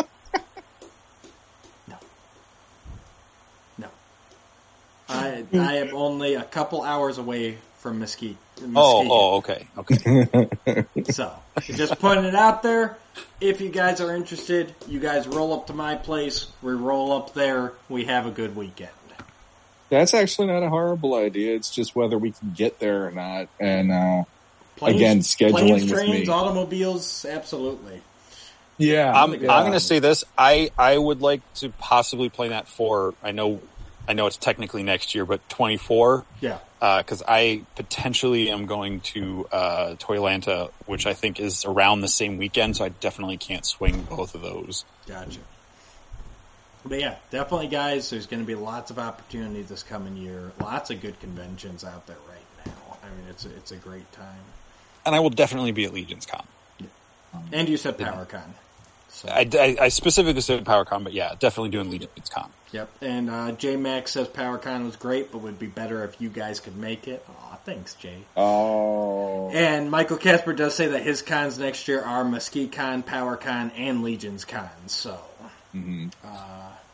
I 5.09 5.45
I 5.53 5.77
am 5.77 5.95
only 5.95 6.35
a 6.35 6.43
couple 6.43 6.81
hours 6.83 7.17
away 7.17 7.57
from 7.79 7.99
Mesquite. 7.99 8.37
Oh, 8.75 9.07
oh, 9.09 9.37
okay, 9.37 9.67
okay. 9.77 10.85
So, 11.11 11.33
just 11.61 11.99
putting 11.99 12.23
it 12.23 12.35
out 12.35 12.63
there. 12.63 12.97
If 13.41 13.61
you 13.61 13.69
guys 13.69 13.99
are 13.99 14.15
interested, 14.15 14.73
you 14.87 14.99
guys 14.99 15.27
roll 15.27 15.53
up 15.53 15.67
to 15.67 15.73
my 15.73 15.95
place. 15.95 16.47
We 16.61 16.73
roll 16.73 17.11
up 17.11 17.33
there. 17.33 17.73
We 17.89 18.05
have 18.05 18.25
a 18.25 18.31
good 18.31 18.55
weekend. 18.55 18.89
That's 19.89 20.13
actually 20.13 20.47
not 20.47 20.63
a 20.63 20.69
horrible 20.69 21.13
idea. 21.15 21.55
It's 21.55 21.69
just 21.69 21.95
whether 21.95 22.17
we 22.17 22.31
can 22.31 22.53
get 22.55 22.79
there 22.79 23.05
or 23.05 23.11
not. 23.11 23.49
And 23.59 23.91
uh, 23.91 24.23
Planes, 24.75 24.95
Again, 24.95 25.19
scheduling 25.19 25.67
planes, 25.67 25.83
with 25.83 25.91
trains, 25.91 26.27
me. 26.27 26.33
automobiles, 26.33 27.25
absolutely. 27.25 28.01
yeah, 28.77 29.11
I'm, 29.13 29.33
I'm 29.33 29.39
going 29.39 29.73
to 29.73 29.79
say 29.79 29.99
this. 29.99 30.23
I, 30.37 30.71
I 30.77 30.97
would 30.97 31.21
like 31.21 31.41
to 31.55 31.69
possibly 31.69 32.29
play 32.29 32.49
that 32.49 32.67
for, 32.67 33.13
I 33.21 33.31
know, 33.31 33.61
I 34.07 34.13
know 34.13 34.27
it's 34.27 34.37
technically 34.37 34.83
next 34.83 35.15
year, 35.15 35.25
but 35.25 35.47
24, 35.49 36.25
Yeah. 36.41 36.57
uh, 36.81 37.03
cause 37.03 37.23
I 37.27 37.61
potentially 37.75 38.49
am 38.51 38.65
going 38.65 38.99
to, 39.01 39.47
uh, 39.51 39.95
Toylanta, 39.95 40.71
which 40.85 41.05
I 41.05 41.13
think 41.13 41.39
is 41.39 41.63
around 41.65 42.01
the 42.01 42.07
same 42.09 42.37
weekend. 42.37 42.75
So 42.77 42.85
I 42.85 42.89
definitely 42.89 43.37
can't 43.37 43.65
swing 43.65 44.01
both 44.03 44.35
of 44.35 44.41
those. 44.41 44.83
Gotcha. 45.07 45.39
But 46.85 46.99
yeah, 46.99 47.15
definitely, 47.31 47.67
guys. 47.67 48.09
There's 48.09 48.25
going 48.27 48.41
to 48.41 48.45
be 48.47 48.55
lots 48.55 48.91
of 48.91 48.99
opportunity 48.99 49.61
this 49.61 49.83
coming 49.83 50.17
year. 50.17 50.51
Lots 50.59 50.89
of 50.89 51.01
good 51.01 51.17
conventions 51.21 51.85
out 51.85 52.05
there 52.07 52.17
right 52.29 52.65
now. 52.65 52.97
I 53.01 53.07
mean, 53.15 53.29
it's 53.29 53.45
a, 53.45 53.49
it's 53.55 53.71
a 53.71 53.77
great 53.77 54.11
time. 54.11 54.41
And 55.05 55.15
I 55.15 55.21
will 55.21 55.29
definitely 55.29 55.71
be 55.71 55.85
at 55.85 55.93
Legion's 55.93 56.25
Con. 56.25 56.45
And 57.51 57.67
you 57.69 57.77
said 57.77 57.97
PowerCon. 57.97 58.43
So, 59.09 59.29
I, 59.29 59.47
I, 59.53 59.77
I 59.81 59.87
specifically 59.89 60.41
said 60.41 60.63
PowerCon, 60.65 61.03
but 61.03 61.13
yeah, 61.13 61.33
definitely 61.39 61.69
doing 61.69 61.89
Legion's 61.89 62.29
Con. 62.29 62.49
Yep. 62.73 62.89
And 63.01 63.29
uh, 63.29 63.53
J 63.53 63.77
Max 63.77 64.11
says 64.11 64.27
PowerCon 64.27 64.83
was 64.85 64.97
great, 64.97 65.31
but 65.31 65.37
would 65.39 65.57
be 65.57 65.67
better 65.67 66.03
if 66.03 66.19
you 66.19 66.27
guys 66.29 66.59
could 66.59 66.75
make 66.75 67.07
it. 67.07 67.25
Aw, 67.29 67.55
thanks, 67.63 67.93
Jay. 67.95 68.17
Oh, 68.35 69.49
And 69.51 69.89
Michael 69.89 70.17
Casper 70.17 70.51
does 70.51 70.75
say 70.75 70.87
that 70.87 71.01
his 71.03 71.21
cons 71.21 71.57
next 71.57 71.87
year 71.87 72.01
are 72.01 72.25
Mesquite 72.25 72.71
Con, 72.73 73.03
PowerCon, 73.03 73.71
and 73.77 74.03
Legion's 74.03 74.43
Con. 74.43 74.67
So, 74.87 75.17
Mhm. 75.73 76.11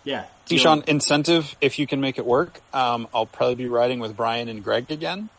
yeah. 0.04 0.26
Sean, 0.52 0.84
incentive, 0.88 1.56
if 1.62 1.80
you 1.80 1.88
can 1.88 2.00
make 2.02 2.18
it 2.20 2.26
work, 2.26 2.60
um, 2.74 3.08
I'll 3.14 3.26
probably 3.26 3.56
be 3.56 3.68
riding 3.68 4.00
with 4.00 4.16
Brian 4.16 4.48
and 4.50 4.64
Greg 4.64 4.92
again. 4.92 5.30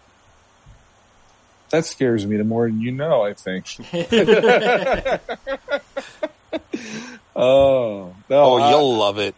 that 1.71 1.85
scares 1.87 2.27
me 2.27 2.37
the 2.37 2.43
more 2.43 2.67
than 2.67 2.81
you 2.81 2.91
know. 2.91 3.23
I 3.23 3.33
think. 3.35 3.67
Oh 7.37 8.15
no! 8.29 8.43
Oh, 8.45 8.59
I- 8.59 8.71
you'll 8.71 8.97
love 8.99 9.19
it. 9.19 9.35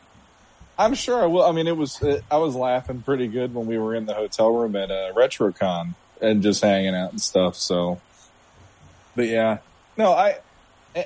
I'm 0.79 0.95
sure 0.95 1.23
I 1.23 1.27
will. 1.27 1.43
I 1.43 1.53
mean, 1.53 1.67
it 1.67 1.77
was 1.77 2.03
uh, 2.03 2.21
I 2.31 2.39
was 2.39 2.55
laughing 2.55 3.03
pretty 3.03 3.29
good 3.29 3.55
when 3.55 3.67
we 3.67 3.79
were 3.79 3.95
in 3.95 4.07
the 4.07 4.15
hotel 4.15 4.53
room 4.53 4.75
at 4.77 4.91
uh, 4.91 5.13
RetroCon 5.15 5.95
and 6.21 6.43
just 6.43 6.63
hanging 6.63 6.95
out 6.95 7.11
and 7.11 7.21
stuff. 7.21 7.57
So, 7.57 8.01
but 9.15 9.29
yeah, 9.29 9.59
no, 9.97 10.13
I 10.13 10.39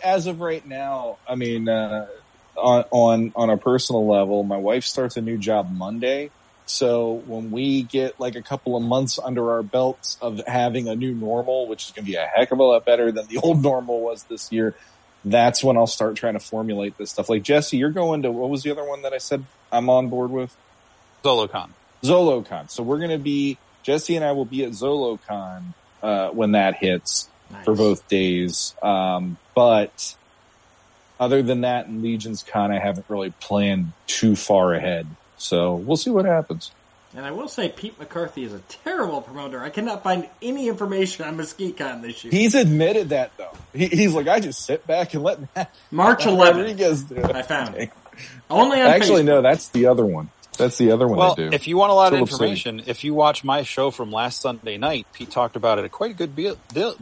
as 0.03 0.27
of 0.27 0.41
right 0.41 0.65
now, 0.67 1.19
I 1.29 1.35
mean, 1.35 1.69
uh, 1.69 2.07
on 2.57 2.85
on 2.91 3.33
on 3.35 3.51
a 3.51 3.57
personal 3.57 4.07
level, 4.07 4.43
my 4.45 4.57
wife 4.57 4.85
starts 4.85 5.17
a 5.17 5.21
new 5.21 5.39
job 5.39 5.71
Monday. 5.71 6.31
So 6.67 7.23
when 7.27 7.53
we 7.53 7.83
get 7.83 8.19
like 8.19 8.35
a 8.35 8.43
couple 8.43 8.77
of 8.77 8.83
months 8.83 9.21
under 9.23 9.53
our 9.53 9.63
belts 9.63 10.19
of 10.21 10.41
having 10.47 10.89
a 10.89 10.97
new 10.97 11.15
normal, 11.15 11.69
which 11.69 11.87
is 11.87 11.93
going 11.93 12.05
to 12.05 12.11
be 12.11 12.17
a 12.17 12.27
heck 12.27 12.51
of 12.51 12.59
a 12.59 12.63
lot 12.63 12.85
better 12.85 13.13
than 13.13 13.27
the 13.29 13.39
old 13.39 13.63
normal 13.63 14.01
was 14.01 14.25
this 14.25 14.51
year, 14.51 14.75
that's 15.27 15.63
when 15.63 15.77
I'll 15.77 15.89
start 15.89 16.15
trying 16.15 16.35
to 16.35 16.41
formulate 16.41 16.97
this 16.97 17.11
stuff. 17.11 17.29
Like 17.29 17.43
Jesse, 17.43 17.77
you're 17.77 17.91
going 17.91 18.23
to 18.23 18.31
what 18.31 18.49
was 18.49 18.63
the 18.63 18.71
other 18.71 18.85
one 18.85 19.03
that 19.03 19.13
I 19.13 19.19
said 19.19 19.45
I'm 19.73 19.91
on 19.91 20.09
board 20.09 20.31
with? 20.31 20.57
ZoloCon. 21.25 21.71
ZoloCon. 22.03 22.71
So 22.71 22.83
we're 22.85 22.99
going 22.99 23.11
to 23.11 23.19
be 23.19 23.59
Jesse 23.83 24.15
and 24.17 24.25
I 24.25 24.33
will 24.33 24.45
be 24.45 24.63
at 24.65 24.71
ZoloCon 24.71 25.75
uh, 26.03 26.31
when 26.31 26.53
that 26.53 26.77
hits 26.77 27.29
Nice. 27.51 27.65
for 27.65 27.75
both 27.75 28.09
days. 28.09 28.75
Um, 28.83 29.37
but 29.55 30.17
other 31.19 31.43
than 31.43 31.63
that, 31.63 31.87
in 31.87 32.03
Legion's 32.03 32.43
Con, 32.43 32.71
I 32.73 32.79
haven't 32.79 33.07
really 33.09 33.31
planned 33.41 33.93
too 34.07 34.37
far 34.37 34.75
ahead. 34.75 35.07
So 35.39 35.75
we'll 35.75 35.97
see 35.97 36.11
what 36.11 36.25
happens. 36.25 36.71
And 37.17 37.25
I 37.25 37.31
will 37.31 37.49
say, 37.49 37.71
Pete 37.71 37.99
McCarthy 37.99 38.45
is 38.45 38.53
a 38.53 38.59
terrible 38.85 39.23
promoter. 39.23 39.63
I 39.63 39.71
cannot 39.71 40.03
find 40.03 40.29
any 40.43 40.69
information 40.69 41.25
on 41.25 41.37
Mesquite 41.39 41.79
Con 41.79 42.03
this 42.03 42.23
year. 42.23 42.31
He's 42.31 42.55
admitted 42.55 43.09
that 43.09 43.33
though. 43.39 43.53
He, 43.73 43.87
he's 43.87 44.13
like, 44.13 44.29
I 44.29 44.39
just 44.41 44.65
sit 44.67 44.87
back 44.87 45.15
and 45.15 45.23
let 45.23 45.41
Matt 45.57 45.75
March 45.91 46.25
11th. 46.25 46.39
Rodriguez 46.55 47.03
do 47.05 47.17
it. 47.17 47.35
I 47.35 47.41
found 47.43 47.75
it. 47.77 47.91
Only 48.51 48.81
on 48.83 48.87
Actually, 48.89 49.23
Facebook. 49.23 49.27
no, 49.27 49.43
that's 49.43 49.69
the 49.71 49.87
other 49.87 50.05
one. 50.05 50.31
That's 50.59 50.79
the 50.79 50.91
other 50.93 51.07
one 51.09 51.19
Well, 51.19 51.35
they 51.35 51.49
do. 51.51 51.55
if 51.55 51.67
you 51.69 51.77
want 51.77 51.91
a 51.91 51.95
lot 51.95 52.13
of 52.13 52.19
Philip 52.19 52.31
City. 52.31 52.45
information, 52.45 52.83
if 52.87 53.05
you 53.05 53.13
watch 53.15 53.45
my 53.45 53.63
show 53.63 53.91
from 53.91 54.11
last 54.13 54.41
Sunday 54.41 54.79
night, 54.79 55.07
Pete 55.13 55.31
talked 55.31 55.57
about 55.57 55.79
it 55.79 55.85
a 55.85 55.89
quite 55.89 56.13
a 56.13 56.15
good 56.15 56.35
deal. 56.37 56.57
deal. 56.75 56.97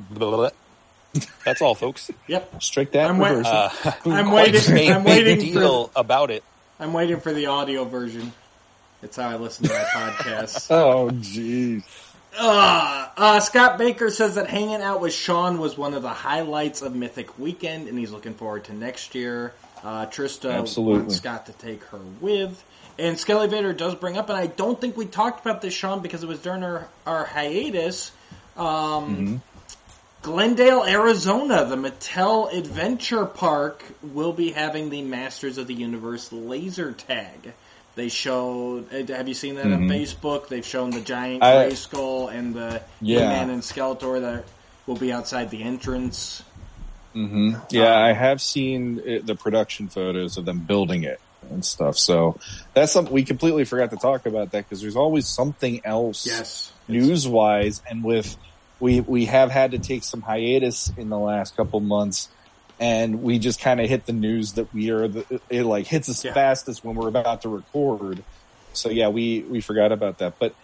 That's 1.44 1.62
all, 1.62 1.75
folks. 1.75 2.11
Yep. 2.26 2.62
Strike 2.62 2.92
that 2.92 3.11
I'm 3.11 3.18
wait- 3.18 3.44
Uh, 3.47 3.68
I'm 4.06 4.30
waiting- 4.33 4.76
a 4.76 4.92
I'm 4.92 5.04
big 5.04 5.26
waiting 5.26 5.52
for- 5.54 5.90
about 5.94 6.30
it. 6.30 6.42
I'm 6.80 6.92
waiting 6.92 7.21
for 7.21 7.33
the 7.33 7.47
audio 7.47 7.85
version. 7.85 8.33
That's 9.04 9.16
how 9.18 9.28
I 9.28 9.37
listen 9.37 9.66
to 9.66 9.75
my 9.75 9.80
podcast. 9.80 10.70
oh, 10.70 11.11
jeez. 11.11 11.84
Uh, 12.34 13.08
uh, 13.18 13.40
Scott 13.40 13.76
Baker 13.76 14.08
says 14.08 14.37
that 14.37 14.49
hanging 14.49 14.80
out 14.80 15.02
with 15.02 15.12
Sean 15.12 15.58
was 15.58 15.76
one 15.76 15.92
of 15.92 16.00
the 16.00 16.08
highlights 16.08 16.80
of 16.80 16.96
Mythic 16.96 17.38
Weekend, 17.38 17.87
and 17.88 17.99
he's 17.99 18.11
looking 18.11 18.32
forward 18.32 18.64
to 18.64 18.73
next 18.73 19.14
year. 19.14 19.52
Uh, 19.82 20.06
Trista 20.06 20.54
Absolutely. 20.54 21.00
wants 21.00 21.16
Scott 21.16 21.44
to 21.46 21.52
take 21.52 21.84
her 21.84 22.00
with. 22.23 22.64
And 22.99 23.18
Skelly 23.18 23.46
Vader 23.46 23.75
does 23.75 23.94
bring 23.94 24.16
up, 24.16 24.30
and 24.30 24.38
I 24.38 24.46
don't 24.46 24.80
think 24.80 24.96
we 24.96 25.04
talked 25.04 25.44
about 25.44 25.61
this, 25.61 25.75
Sean, 25.75 26.00
because 26.00 26.23
it 26.23 26.26
was 26.26 26.38
during 26.38 26.62
our, 26.62 26.88
our 27.04 27.26
hiatus. 27.26 28.11
Um, 28.56 29.42
Glendale, 30.23 30.82
Arizona, 30.82 31.66
the 31.66 31.76
Mattel 31.76 32.50
Adventure 32.56 33.26
Park 33.26 33.84
will 34.02 34.32
be 34.32 34.50
having 34.52 34.88
the 34.88 35.02
Masters 35.02 35.58
of 35.58 35.66
the 35.66 35.75
Universe 35.75 36.32
laser 36.32 36.92
tag. 36.92 37.52
They 37.96 38.08
showed. 38.08 38.92
uh, 38.92 39.14
Have 39.14 39.28
you 39.28 39.34
seen 39.34 39.54
that 39.56 39.66
on 39.66 39.82
Mhm. 39.84 39.88
Facebook? 39.90 40.48
They've 40.48 40.66
shown 40.66 40.90
the 40.90 41.00
giant 41.00 41.42
I- 41.42 41.66
Grayskull 41.68 42.32
and 42.32 42.54
the 42.54 42.82
Yeah. 43.00 43.28
man 43.28 43.50
and 43.50 43.62
Skeletor 43.62 44.20
that 44.20 44.44
will 44.86 44.96
be 44.96 45.12
outside 45.12 45.50
the 45.50 45.62
entrance. 45.62 46.42
hmm 47.14 47.54
Yeah, 47.70 47.96
I 47.96 48.12
have 48.12 48.40
seen 48.40 49.00
it, 49.04 49.24
the 49.24 49.36
production 49.36 49.88
photos 49.88 50.36
of 50.36 50.44
them 50.46 50.60
building 50.66 51.04
it 51.04 51.20
and 51.48 51.64
stuff. 51.64 51.96
So 51.96 52.40
that's 52.74 52.90
something 52.90 53.14
we 53.14 53.22
completely 53.22 53.64
forgot 53.64 53.90
to 53.90 53.96
talk 53.96 54.26
about 54.26 54.50
that 54.50 54.64
because 54.64 54.80
there's 54.80 54.96
always 54.96 55.28
something 55.28 55.80
else 55.84 56.26
Yes, 56.26 56.72
news 56.88 57.28
wise 57.28 57.80
and 57.88 58.02
with 58.02 58.36
we 58.80 59.00
we 59.00 59.26
have 59.26 59.52
had 59.52 59.70
to 59.70 59.78
take 59.78 60.02
some 60.02 60.22
hiatus 60.22 60.90
in 60.96 61.08
the 61.08 61.18
last 61.18 61.56
couple 61.56 61.78
months 61.78 62.28
and 62.81 63.23
we 63.23 63.38
just 63.38 63.61
kind 63.61 63.81
of 63.81 63.88
hit 63.88 64.07
the 64.07 64.12
news 64.12 64.54
that 64.54 64.73
we 64.75 64.90
are 64.90 65.09
the, 65.09 65.40
it 65.49 65.64
like 65.64 65.87
hits 65.87 66.09
us 66.09 66.25
Yeah. 66.25 66.35
fastest 66.35 66.85
when 66.85 66.97
we're 66.97 67.09
about 67.09 67.43
to 67.43 67.49
record 67.49 68.23
so 68.73 68.88
yeah 68.90 69.09
we 69.09 69.40
we 69.49 69.61
forgot 69.61 69.93
about 69.93 70.19
that 70.19 70.38
but 70.38 70.54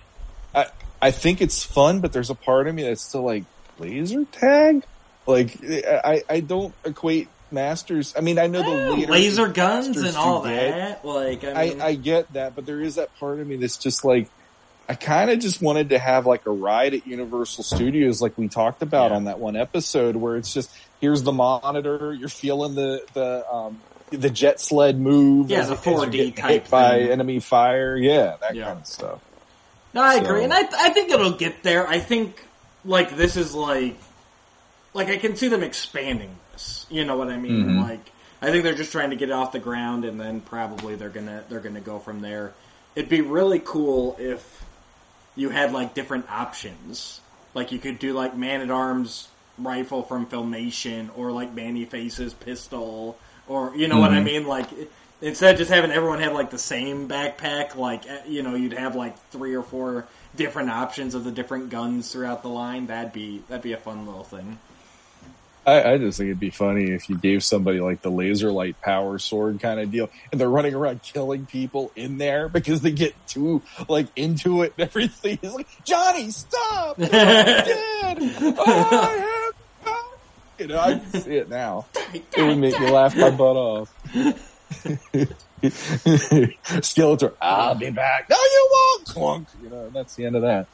i 0.55 0.67
i 1.01 1.11
think 1.13 1.41
it's 1.41 1.63
fun 1.63 2.01
but 2.01 2.13
there's 2.13 2.31
a 2.31 2.35
part 2.35 2.67
of 2.67 2.75
me 2.75 2.83
that's 2.83 3.03
still 3.03 3.23
like 3.23 3.45
laser 3.79 4.25
tag 4.33 4.85
like 5.27 5.57
i 5.65 6.23
i 6.29 6.41
don't 6.41 6.75
equate 6.85 7.29
masters 7.53 8.15
i 8.17 8.21
mean 8.21 8.39
i 8.39 8.47
know 8.47 8.63
the 8.63 8.97
later 8.97 9.13
laser 9.13 9.49
guns 9.49 9.97
and 9.97 10.17
all 10.17 10.43
get. 10.43 10.71
that. 10.73 11.05
Like, 11.05 11.45
I 11.45 11.51
I, 11.81 11.87
I 11.89 11.95
get 11.95 12.33
that, 12.35 12.55
but 12.55 12.67
there 12.67 12.81
is 12.81 12.97
that 12.97 13.15
part 13.19 13.41
of 13.41 13.47
me 13.47 13.57
that's 13.57 13.77
just 13.77 14.05
like, 14.05 14.29
I 14.91 14.95
kind 14.95 15.31
of 15.31 15.39
just 15.39 15.63
wanted 15.63 15.91
to 15.91 15.99
have 16.01 16.27
like 16.27 16.47
a 16.47 16.51
ride 16.51 16.95
at 16.95 17.07
Universal 17.07 17.63
Studios, 17.63 18.21
like 18.21 18.37
we 18.37 18.49
talked 18.49 18.83
about 18.83 19.11
Yeah. 19.13 19.17
on 19.19 19.25
that 19.25 19.39
one 19.39 19.55
episode, 19.55 20.17
where 20.17 20.37
it's 20.37 20.53
just 20.53 20.69
here's 21.01 21.23
the 21.23 21.31
monitor, 21.31 22.13
you're 22.13 22.29
feeling 22.29 22.75
the 22.75 23.05
the 23.15 23.49
um 23.49 23.81
the 24.11 24.29
jet 24.31 24.59
sled 24.59 24.99
move, 24.99 25.49
Yeah, 25.49 25.59
the 25.63 25.75
it- 25.75 25.79
as 25.79 25.87
you're 25.87 25.95
4D 25.99 26.11
getting 26.11 26.33
type 26.33 26.51
hit 26.65 26.71
by 26.71 26.99
thing. 26.99 27.11
enemy 27.13 27.39
fire, 27.39 27.97
yeah, 27.97 28.35
that 28.41 28.57
Yeah. 28.57 28.65
kind 28.65 28.81
of 28.81 28.87
stuff. 28.89 29.21
No, 29.95 30.03
I 30.03 30.17
So- 30.19 30.25
agree, 30.25 30.43
and 30.43 30.53
I 30.53 30.63
I 30.77 30.89
think 30.91 31.11
it'll 31.13 31.31
get 31.33 31.63
there. 31.63 31.87
I 31.87 32.01
think 32.01 32.45
like 32.85 33.17
this 33.17 33.37
is 33.37 33.55
like 33.55 33.97
like 34.93 35.09
I 35.09 35.19
can 35.19 35.37
see 35.37 35.47
them 35.47 35.63
expanding 35.63 36.31
this. 36.53 36.85
You 36.91 37.05
know 37.05 37.17
what 37.17 37.29
I 37.29 37.37
mean? 37.37 37.65
Mhm. 37.65 37.83
Like 37.89 38.11
I 38.43 38.51
think 38.51 38.65
they're 38.65 38.75
just 38.75 38.91
trying 38.91 39.11
to 39.11 39.17
get 39.17 39.29
it 39.29 39.33
off 39.33 39.53
the 39.53 39.61
ground, 39.61 40.05
and 40.05 40.21
then 40.21 40.41
probably 40.41 40.97
they're 40.97 41.11
gonna 41.11 41.45
they're 41.49 41.61
gonna 41.61 41.81
go 41.81 42.01
from 42.01 42.23
there. 42.23 42.55
It'd 42.97 43.09
be 43.09 43.21
really 43.21 43.61
cool 43.61 44.17
if 44.19 44.65
you 45.37 45.51
had 45.51 45.73
like 45.73 45.95
different 45.95 46.31
options. 46.31 47.21
Like 47.55 47.73
you 47.73 47.79
could 47.79 47.99
do 47.99 48.13
like 48.13 48.37
man 48.37 48.61
at 48.61 48.71
arms 48.71 49.29
rifle 49.59 50.03
from 50.03 50.27
Filmation, 50.27 51.11
or 51.17 51.33
like 51.33 51.53
Man-E-Face's 51.53 52.33
pistol, 52.35 53.21
or 53.47 53.75
you 53.77 53.89
know 53.89 53.99
what 53.99 54.13
I 54.13 54.21
Mhm. 54.21 54.25
mean? 54.25 54.47
Like 54.47 54.69
instead 55.21 55.53
of 55.55 55.59
just 55.59 55.71
having 55.71 55.91
everyone 55.91 56.21
have 56.21 56.33
like 56.33 56.51
the 56.51 56.59
same 56.59 57.09
backpack, 57.09 57.75
like 57.75 58.07
eh, 58.07 58.23
you 58.27 58.43
know 58.43 58.55
you'd 58.55 58.73
have 58.73 58.95
like 58.97 59.19
three 59.31 59.55
or 59.55 59.63
four 59.63 60.09
different 60.35 60.71
options 60.71 61.15
of 61.15 61.25
the 61.25 61.33
different 61.33 61.71
guns 61.71 62.11
throughout 62.11 62.43
the 62.43 62.49
line. 62.49 62.87
That'd 62.87 63.13
be 63.13 63.45
that'd 63.49 63.63
be 63.63 63.73
a 63.73 63.77
fun 63.79 64.07
little 64.07 64.25
thing. 64.25 64.59
I, 65.71 65.93
I 65.93 65.99
just 65.99 66.19
think 66.19 66.29
it'd 66.29 66.41
be 66.41 66.51
funny 66.51 66.91
if 66.91 67.09
you 67.09 67.17
gave 67.17 67.45
somebody 67.45 67.81
like 67.81 68.03
the 68.03 68.11
laser 68.11 68.51
light 68.51 68.81
power 68.81 69.19
sword 69.19 69.61
kind 69.61 69.79
of 69.79 69.91
deal, 69.91 70.11
and 70.33 70.41
they're 70.41 70.51
running 70.51 70.75
around 70.75 71.03
killing 71.03 71.47
people 71.47 71.93
in 71.95 72.19
there 72.19 72.49
because 72.49 72.81
they 72.81 72.91
get 72.91 73.15
too 73.29 73.63
like 73.89 74.09
into 74.17 74.63
it 74.63 74.75
and 74.77 74.89
everything. 74.89 75.39
He's 75.41 75.55
like, 75.55 75.69
Johnny, 75.85 76.31
stop! 76.31 76.99
You're 76.99 77.09
dead! 77.09 78.19
Oh, 78.43 78.65
I 78.69 79.51
have 79.53 79.85
power!" 79.85 80.19
You 80.59 80.67
know, 80.67 80.81
I 80.81 80.99
can 80.99 81.21
see 81.21 81.37
it 81.37 81.49
now. 81.49 81.87
It 82.13 82.25
would 82.37 82.59
make 82.59 82.79
me 82.79 82.91
laugh 82.91 83.17
my 83.17 83.31
butt 83.31 83.57
off. 83.57 83.95
Skeletor, 85.63 87.35
I'll 87.41 87.75
be 87.75 87.91
back. 87.91 88.29
No, 88.29 88.37
you 88.37 88.69
won't. 88.73 89.07
Clunk. 89.07 89.49
You 89.63 89.69
know, 89.71 89.91
that's 89.91 90.17
the 90.17 90.27
end 90.27 90.37
of 90.37 90.43
that. 90.43 90.67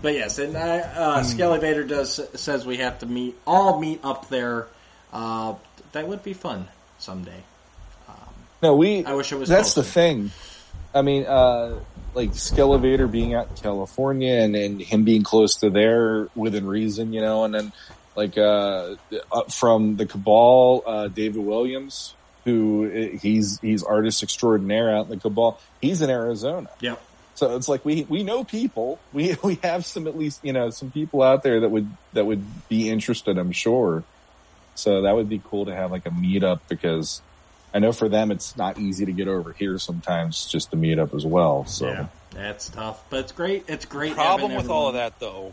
But 0.00 0.14
yes, 0.14 0.38
and 0.38 0.56
I, 0.56 0.78
uh, 0.78 1.22
Skelevator 1.22 1.86
does 1.86 2.20
says 2.40 2.64
we 2.64 2.78
have 2.78 3.00
to 3.00 3.06
meet 3.06 3.36
all 3.46 3.78
meet 3.78 4.00
up 4.02 4.28
there. 4.28 4.66
Uh, 5.12 5.54
that 5.92 6.08
would 6.08 6.22
be 6.22 6.32
fun 6.32 6.68
someday. 6.98 7.42
No, 8.62 8.76
we. 8.76 9.04
I 9.04 9.14
wish 9.14 9.32
it 9.32 9.36
was. 9.36 9.48
That's 9.48 9.74
the 9.74 9.82
thing. 9.82 10.30
I 10.94 11.02
mean, 11.02 11.26
uh, 11.26 11.80
like 12.14 12.30
Skelevator 12.30 13.10
being 13.10 13.34
out 13.34 13.48
in 13.50 13.56
California 13.56 14.34
and, 14.34 14.54
and 14.54 14.80
him 14.80 15.04
being 15.04 15.24
close 15.24 15.56
to 15.56 15.70
there 15.70 16.28
within 16.36 16.66
reason, 16.66 17.12
you 17.12 17.20
know, 17.20 17.44
and 17.44 17.54
then 17.54 17.72
like, 18.14 18.38
uh, 18.38 18.94
from 19.50 19.96
the 19.96 20.06
Cabal, 20.06 20.82
uh, 20.86 21.08
David 21.08 21.42
Williams, 21.44 22.14
who 22.44 22.86
uh, 22.86 23.18
he's, 23.18 23.58
he's 23.60 23.82
artist 23.82 24.22
extraordinaire 24.22 24.94
out 24.94 25.06
in 25.06 25.10
the 25.10 25.16
Cabal. 25.16 25.58
He's 25.80 26.02
in 26.02 26.10
Arizona. 26.10 26.68
Yep. 26.80 27.02
So 27.42 27.56
it's 27.56 27.68
like 27.68 27.84
we, 27.84 28.04
we 28.04 28.22
know 28.22 28.44
people. 28.44 29.00
We, 29.12 29.36
we 29.42 29.58
have 29.64 29.84
some, 29.84 30.06
at 30.06 30.16
least, 30.16 30.44
you 30.44 30.52
know, 30.52 30.70
some 30.70 30.90
people 30.92 31.22
out 31.22 31.42
there 31.42 31.60
that 31.60 31.68
would, 31.68 31.88
that 32.12 32.24
would 32.24 32.42
be 32.68 32.88
interested, 32.88 33.36
I'm 33.36 33.50
sure. 33.50 34.04
So 34.76 35.02
that 35.02 35.14
would 35.14 35.28
be 35.28 35.42
cool 35.50 35.66
to 35.66 35.74
have 35.74 35.90
like 35.90 36.06
a 36.06 36.10
meetup 36.10 36.60
because 36.68 37.20
I 37.74 37.80
know 37.80 37.92
for 37.92 38.08
them 38.08 38.30
it's 38.30 38.56
not 38.56 38.78
easy 38.78 39.04
to 39.06 39.12
get 39.12 39.26
over 39.26 39.52
here 39.52 39.76
sometimes 39.78 40.46
just 40.46 40.70
to 40.70 40.76
meet 40.76 41.00
up 41.00 41.14
as 41.14 41.26
well. 41.26 41.66
So 41.66 41.88
Yeah, 41.88 42.06
that's 42.30 42.68
tough, 42.70 43.02
but 43.10 43.20
it's 43.20 43.32
great. 43.32 43.64
It's 43.66 43.86
great. 43.86 44.14
problem 44.14 44.52
having 44.52 44.56
with 44.56 44.70
all 44.70 44.88
of 44.88 44.94
that 44.94 45.18
though 45.18 45.52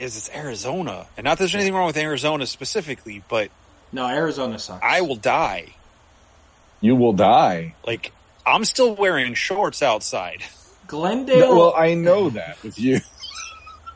is 0.00 0.16
it's 0.16 0.28
Arizona, 0.34 1.06
and 1.16 1.24
not 1.24 1.38
that 1.38 1.44
there's 1.44 1.54
anything 1.54 1.74
wrong 1.74 1.86
with 1.86 1.96
Arizona 1.96 2.44
specifically, 2.46 3.22
but 3.28 3.50
No, 3.92 4.06
Arizona 4.08 4.58
sucks. 4.58 4.84
I 4.84 5.02
will 5.02 5.16
die. 5.16 5.74
you 6.80 6.96
will 6.96 7.12
die. 7.14 7.76
Like 7.86 8.12
I'm 8.44 8.64
still 8.64 8.94
wearing 8.94 9.34
shorts 9.34 9.80
outside. 9.82 10.42
Glendale. 10.86 11.56
well, 11.56 11.74
I 11.76 11.94
know 11.94 12.30
that 12.30 12.62
with 12.62 12.78
you. 12.78 13.00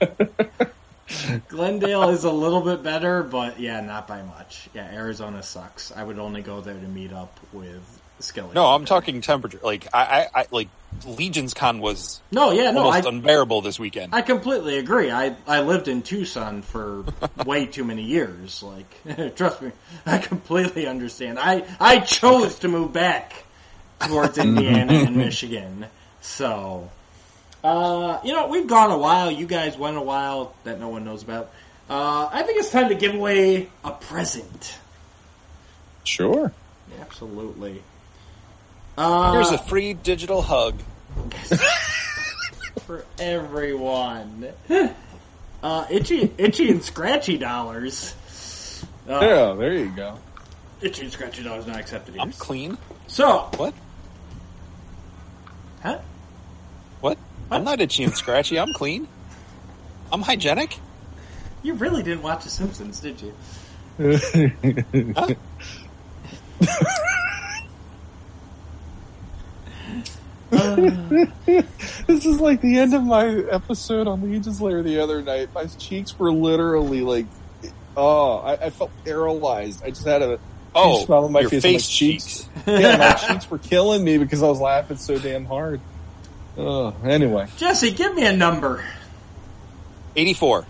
Glendale 1.48 2.10
is 2.10 2.24
a 2.24 2.30
little 2.30 2.60
bit 2.60 2.82
better, 2.82 3.22
but 3.22 3.58
yeah, 3.58 3.80
not 3.80 4.06
by 4.06 4.22
much. 4.22 4.68
Yeah, 4.74 4.90
Arizona 4.92 5.42
sucks. 5.42 5.92
I 5.92 6.02
would 6.02 6.18
only 6.18 6.42
go 6.42 6.60
there 6.60 6.74
to 6.74 6.88
meet 6.88 7.12
up 7.12 7.38
with 7.52 8.00
Skelly. 8.20 8.52
No, 8.54 8.66
I'm 8.66 8.84
talking 8.84 9.20
temperature. 9.20 9.60
Like 9.62 9.88
I, 9.94 10.28
I, 10.34 10.40
I 10.40 10.46
like 10.50 10.68
Legion's 11.06 11.54
Con 11.54 11.80
was 11.80 12.20
No, 12.30 12.50
yeah, 12.50 12.70
no, 12.70 12.82
I, 12.82 12.84
almost 12.84 13.08
unbearable 13.08 13.62
this 13.62 13.78
weekend. 13.78 14.14
I 14.14 14.22
completely 14.22 14.78
agree. 14.78 15.10
I 15.10 15.36
I 15.46 15.60
lived 15.60 15.88
in 15.88 16.02
Tucson 16.02 16.62
for 16.62 17.04
way 17.46 17.66
too 17.66 17.84
many 17.84 18.02
years. 18.02 18.62
Like, 18.62 19.34
trust 19.36 19.62
me, 19.62 19.72
I 20.04 20.18
completely 20.18 20.86
understand. 20.86 21.38
I 21.38 21.64
I 21.80 22.00
chose 22.00 22.58
to 22.60 22.68
move 22.68 22.92
back 22.92 23.32
towards 24.00 24.38
Indiana 24.38 24.92
and 24.92 25.16
Michigan, 25.16 25.86
so. 26.20 26.90
Uh, 27.62 28.20
you 28.24 28.32
know, 28.32 28.46
we've 28.46 28.66
gone 28.66 28.90
a 28.90 28.98
while. 28.98 29.30
You 29.30 29.46
guys 29.46 29.76
went 29.76 29.96
a 29.96 30.00
while 30.02 30.54
that 30.64 30.78
no 30.78 30.88
one 30.88 31.04
knows 31.04 31.22
about. 31.22 31.50
Uh, 31.90 32.28
I 32.30 32.42
think 32.44 32.58
it's 32.60 32.70
time 32.70 32.88
to 32.90 32.94
give 32.94 33.14
away 33.14 33.68
a 33.84 33.90
present. 33.90 34.78
Sure. 36.04 36.52
Absolutely. 37.00 37.82
Uh, 38.96 39.32
Here's 39.32 39.50
a 39.50 39.58
free 39.58 39.94
digital 39.94 40.42
hug. 40.42 40.76
for 42.86 43.04
everyone. 43.18 44.48
Uh, 45.62 45.86
itchy, 45.90 46.32
itchy 46.38 46.70
and 46.70 46.82
scratchy 46.82 47.36
dollars. 47.38 48.14
Uh, 49.08 49.20
Yeah, 49.20 49.54
there 49.58 49.72
you 49.74 49.90
go. 49.94 50.18
Itchy 50.80 51.02
and 51.02 51.12
scratchy 51.12 51.42
dollars 51.42 51.66
not 51.66 51.76
accepted 51.78 52.14
here. 52.14 52.22
I'm 52.22 52.32
clean. 52.32 52.78
So, 53.08 53.48
What? 53.56 53.74
Huh? 55.82 55.98
What? 57.00 57.18
I'm 57.50 57.64
not 57.64 57.80
itchy 57.80 58.04
and 58.04 58.14
scratchy. 58.14 58.58
I'm 58.58 58.72
clean. 58.72 59.08
I'm 60.12 60.22
hygienic. 60.22 60.78
You 61.62 61.74
really 61.74 62.02
didn't 62.02 62.22
watch 62.22 62.44
The 62.44 62.50
Simpsons, 62.50 63.00
did 63.00 63.20
you? 63.20 63.34
Huh? 65.14 65.34
this 72.06 72.24
is 72.24 72.40
like 72.40 72.60
the 72.62 72.78
end 72.78 72.94
of 72.94 73.04
my 73.04 73.26
episode 73.50 74.06
on 74.08 74.20
the 74.20 74.26
Legion's 74.28 74.60
Lair 74.60 74.82
the 74.82 75.00
other 75.00 75.20
night. 75.20 75.50
My 75.54 75.66
cheeks 75.66 76.18
were 76.18 76.32
literally 76.32 77.02
like, 77.02 77.26
oh, 77.96 78.38
I, 78.38 78.52
I 78.66 78.70
felt 78.70 78.90
paralyzed. 79.04 79.82
I 79.84 79.90
just 79.90 80.06
had 80.06 80.22
a 80.22 80.38
Oh, 80.78 80.96
huge 80.96 81.06
smile 81.06 81.28
my 81.28 81.40
your 81.40 81.50
face. 81.50 81.62
face, 81.62 81.72
my 81.74 81.78
cheeks, 81.78 82.24
cheeks. 82.24 82.48
yeah, 82.66 82.96
my 82.96 83.12
cheeks 83.34 83.50
were 83.50 83.58
killing 83.58 84.02
me 84.04 84.18
because 84.18 84.42
I 84.42 84.48
was 84.48 84.60
laughing 84.60 84.96
so 84.96 85.18
damn 85.18 85.44
hard. 85.44 85.80
Oh, 86.56 86.94
anyway, 87.04 87.46
Jesse, 87.56 87.90
give 87.92 88.14
me 88.14 88.24
a 88.26 88.32
number. 88.36 88.84
84. 90.16 90.66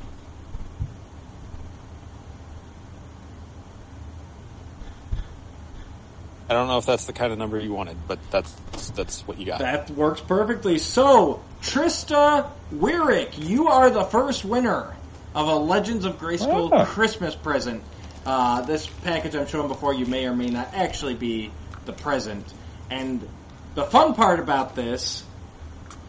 I 6.50 6.54
don't 6.54 6.66
know 6.68 6.78
if 6.78 6.86
that's 6.86 7.04
the 7.04 7.12
kind 7.12 7.30
of 7.32 7.38
number 7.38 7.58
you 7.60 7.72
wanted, 7.74 7.96
but 8.06 8.18
that's 8.30 8.52
that's 8.90 9.20
what 9.28 9.38
you 9.38 9.44
got. 9.46 9.58
That 9.58 9.90
works 9.90 10.20
perfectly. 10.22 10.78
So, 10.78 11.42
Trista 11.60 12.48
Wyrick, 12.74 13.46
you 13.46 13.68
are 13.68 13.90
the 13.90 14.04
first 14.04 14.44
winner 14.46 14.94
of 15.34 15.46
a 15.48 15.54
Legends 15.56 16.06
of 16.06 16.18
Grayskull 16.18 16.70
Ah. 16.72 16.86
Christmas 16.86 17.34
present. 17.34 17.82
Uh, 18.28 18.60
this 18.60 18.86
package 18.86 19.34
I'm 19.34 19.46
showing 19.46 19.68
before 19.68 19.94
you 19.94 20.04
may 20.04 20.26
or 20.26 20.36
may 20.36 20.50
not 20.50 20.74
actually 20.74 21.14
be 21.14 21.50
the 21.86 21.94
present. 21.94 22.44
And 22.90 23.26
the 23.74 23.84
fun 23.84 24.12
part 24.12 24.38
about 24.38 24.74
this, 24.74 25.24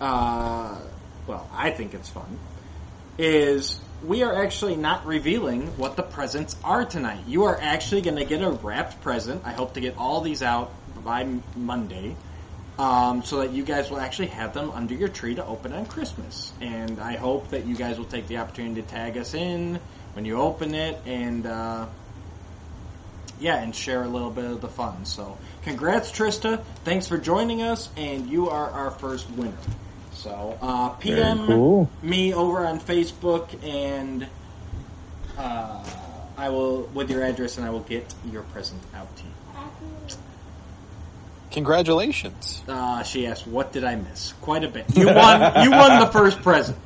uh, 0.01 0.77
well, 1.27 1.49
I 1.53 1.71
think 1.71 1.93
it's 1.93 2.09
fun, 2.09 2.37
is 3.17 3.79
we 4.05 4.23
are 4.23 4.35
actually 4.43 4.75
not 4.75 5.05
revealing 5.05 5.67
what 5.77 5.95
the 5.95 6.03
presents 6.03 6.57
are 6.61 6.83
tonight. 6.83 7.21
You 7.25 7.45
are 7.45 7.57
actually 7.57 8.01
going 8.01 8.17
to 8.17 8.25
get 8.25 8.41
a 8.41 8.49
wrapped 8.49 8.99
present. 8.99 9.43
I 9.45 9.53
hope 9.53 9.75
to 9.75 9.79
get 9.79 9.97
all 9.97 10.19
these 10.19 10.43
out 10.43 10.73
by 11.05 11.25
Monday. 11.55 12.17
Um, 12.77 13.23
so 13.23 13.37
that 13.37 13.51
you 13.51 13.63
guys 13.63 13.89
will 13.89 13.99
actually 13.99 14.27
have 14.27 14.53
them 14.53 14.71
under 14.71 14.93
your 14.93 15.07
tree 15.09 15.35
to 15.35 15.45
open 15.45 15.71
on 15.71 15.85
Christmas. 15.85 16.51
And 16.59 16.99
I 16.99 17.15
hope 17.15 17.51
that 17.51 17.65
you 17.65 17.77
guys 17.77 17.97
will 17.97 18.05
take 18.05 18.27
the 18.27 18.39
opportunity 18.39 18.81
to 18.81 18.87
tag 18.89 19.17
us 19.17 19.33
in 19.33 19.79
when 20.13 20.25
you 20.25 20.41
open 20.41 20.75
it 20.75 21.01
and, 21.05 21.45
uh, 21.45 21.87
yeah, 23.39 23.61
and 23.61 23.75
share 23.75 24.03
a 24.03 24.07
little 24.07 24.29
bit 24.29 24.45
of 24.45 24.61
the 24.61 24.67
fun. 24.67 25.05
So, 25.05 25.37
congrats, 25.63 26.11
Trista. 26.11 26.63
Thanks 26.83 27.07
for 27.07 27.17
joining 27.17 27.61
us, 27.61 27.89
and 27.95 28.27
you 28.27 28.49
are 28.49 28.69
our 28.69 28.91
first 28.91 29.29
winner. 29.31 29.57
So, 30.13 30.57
uh, 30.61 30.89
PM 30.89 31.45
cool. 31.47 31.89
me 32.01 32.33
over 32.33 32.65
on 32.65 32.79
Facebook, 32.79 33.47
and 33.63 34.27
uh, 35.37 35.83
I 36.37 36.49
will 36.49 36.83
with 36.93 37.09
your 37.09 37.23
address, 37.23 37.57
and 37.57 37.65
I 37.65 37.69
will 37.69 37.79
get 37.81 38.13
your 38.29 38.43
present 38.43 38.81
out 38.93 39.15
to 39.15 39.23
you. 39.23 39.29
Congratulations. 41.51 42.61
Uh, 42.67 43.01
she 43.03 43.25
asked, 43.25 43.47
"What 43.47 43.71
did 43.71 43.83
I 43.83 43.95
miss?" 43.95 44.33
Quite 44.41 44.63
a 44.63 44.67
bit. 44.67 44.85
You 44.95 45.07
won. 45.07 45.41
you 45.63 45.71
won 45.71 45.99
the 45.99 46.09
first 46.11 46.41
present. 46.43 46.77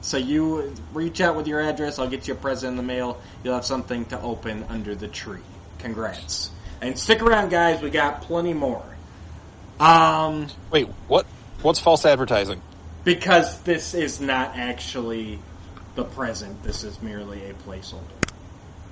so 0.00 0.16
you 0.16 0.74
reach 0.92 1.20
out 1.20 1.36
with 1.36 1.46
your 1.46 1.60
address. 1.60 1.98
I'll 1.98 2.08
get 2.08 2.26
you 2.26 2.34
a 2.34 2.36
present 2.36 2.70
in 2.70 2.76
the 2.76 2.82
mail. 2.82 3.20
You'll 3.44 3.54
have 3.54 3.64
something 3.64 4.06
to 4.06 4.20
open 4.20 4.64
under 4.68 4.94
the 4.94 5.06
tree. 5.08 5.38
Congrats. 5.78 6.50
And 6.80 6.98
stick 6.98 7.22
around, 7.22 7.48
guys. 7.50 7.80
We 7.82 7.90
got 7.90 8.22
plenty 8.22 8.54
more. 8.54 8.84
Um, 9.80 10.48
Wait, 10.70 10.88
what? 11.06 11.26
What's 11.62 11.80
false 11.80 12.04
advertising? 12.04 12.62
because 13.04 13.58
this 13.62 13.94
is 13.94 14.20
not 14.20 14.54
actually 14.56 15.38
the 15.94 16.04
present. 16.04 16.62
This 16.62 16.84
is 16.84 17.00
merely 17.00 17.42
a 17.48 17.54
placeholder. 17.54 18.02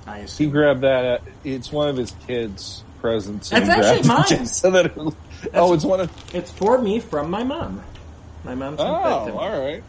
I 0.06 0.18
assume. 0.20 0.46
He 0.46 0.50
grabbed 0.50 0.80
that. 0.82 1.04
At, 1.04 1.22
it's 1.44 1.70
one 1.70 1.88
of 1.88 1.96
his 1.96 2.12
kids' 2.26 2.82
presents. 3.00 3.50
That's 3.50 3.68
and 3.68 3.84
he 3.84 3.88
actually 3.90 4.08
mine. 4.08 4.24
just 4.28 4.56
So 4.56 4.70
that 4.70 4.86
it, 4.86 4.92
oh, 5.54 5.74
it's 5.74 5.84
one 5.84 6.00
of. 6.00 6.34
It's 6.34 6.50
for 6.50 6.78
me 6.80 7.00
from 7.00 7.30
my 7.30 7.44
mom. 7.44 7.82
My 8.44 8.54
mom 8.54 8.76
Oh, 8.78 8.84
sent 8.84 9.04
that 9.04 9.24
to 9.26 9.32
me. 9.32 9.38
all 9.38 9.64
right. 9.64 9.82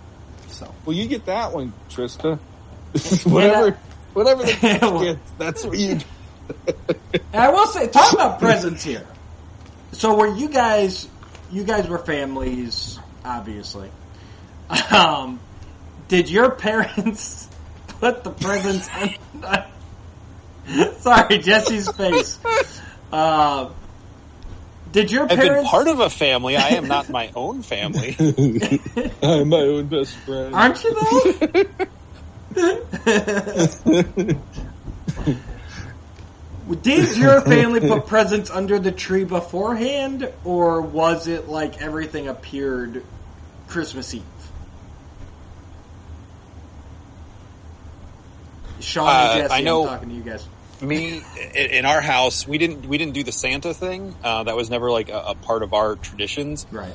So. 0.49 0.73
Well, 0.85 0.95
you 0.95 1.07
get 1.07 1.25
that 1.27 1.53
one, 1.53 1.71
Trista. 1.89 2.37
whatever, 3.25 3.77
whatever 4.13 4.43
the 4.43 4.51
kids 4.53 4.79
get, 5.03 5.17
that's 5.37 5.63
what 5.65 5.77
you. 5.77 5.99
And 7.33 7.33
I 7.33 7.49
will 7.49 7.67
say, 7.67 7.87
talk 7.87 8.13
about 8.13 8.39
presents 8.39 8.83
here. 8.83 9.05
So, 9.91 10.15
were 10.15 10.35
you 10.35 10.49
guys? 10.49 11.07
You 11.51 11.63
guys 11.63 11.87
were 11.87 11.99
families, 11.99 12.99
obviously. 13.23 13.89
Um, 14.91 15.39
did 16.07 16.29
your 16.29 16.51
parents 16.51 17.47
put 17.99 18.23
the 18.23 18.31
presents? 18.31 18.89
On, 19.43 19.63
sorry, 20.99 21.37
Jesse's 21.37 21.89
face. 21.91 22.39
Uh, 23.11 23.69
did 24.91 25.11
your 25.11 25.23
I've 25.23 25.29
parents? 25.29 25.55
been 25.55 25.65
part 25.65 25.87
of 25.87 25.99
a 25.99 26.09
family. 26.09 26.57
I 26.57 26.69
am 26.69 26.87
not 26.87 27.09
my 27.09 27.31
own 27.35 27.61
family. 27.61 28.15
I'm 29.23 29.49
my 29.49 29.57
own 29.61 29.87
best 29.87 30.15
friend. 30.17 30.55
Aren't 30.55 30.83
you 30.83 30.93
though? 32.55 34.41
Did 36.81 37.15
your 37.17 37.41
family 37.45 37.79
put 37.79 38.07
presents 38.07 38.49
under 38.49 38.79
the 38.79 38.91
tree 38.91 39.23
beforehand, 39.23 40.31
or 40.43 40.81
was 40.81 41.27
it 41.27 41.47
like 41.47 41.81
everything 41.81 42.27
appeared 42.27 43.03
Christmas 43.67 44.13
Eve? 44.13 44.23
Sean 48.79 49.07
Uh, 49.07 49.11
and 49.11 49.41
Jesse, 49.43 49.53
I 49.53 49.61
know- 49.61 49.83
I'm 49.83 49.87
talking 49.95 50.09
to 50.09 50.15
you 50.15 50.21
guys. 50.23 50.47
Me 50.79 51.21
in 51.55 51.85
our 51.85 52.01
house, 52.01 52.47
we 52.47 52.59
didn't 52.59 52.85
we 52.87 52.99
didn't 52.99 53.15
do 53.15 53.23
the 53.23 53.31
Santa 53.31 53.73
thing. 53.73 54.13
Uh, 54.23 54.43
that 54.43 54.55
was 54.55 54.69
never 54.69 54.91
like 54.91 55.09
a, 55.09 55.17
a 55.29 55.35
part 55.35 55.63
of 55.63 55.73
our 55.73 55.95
traditions. 55.95 56.67
Right. 56.69 56.93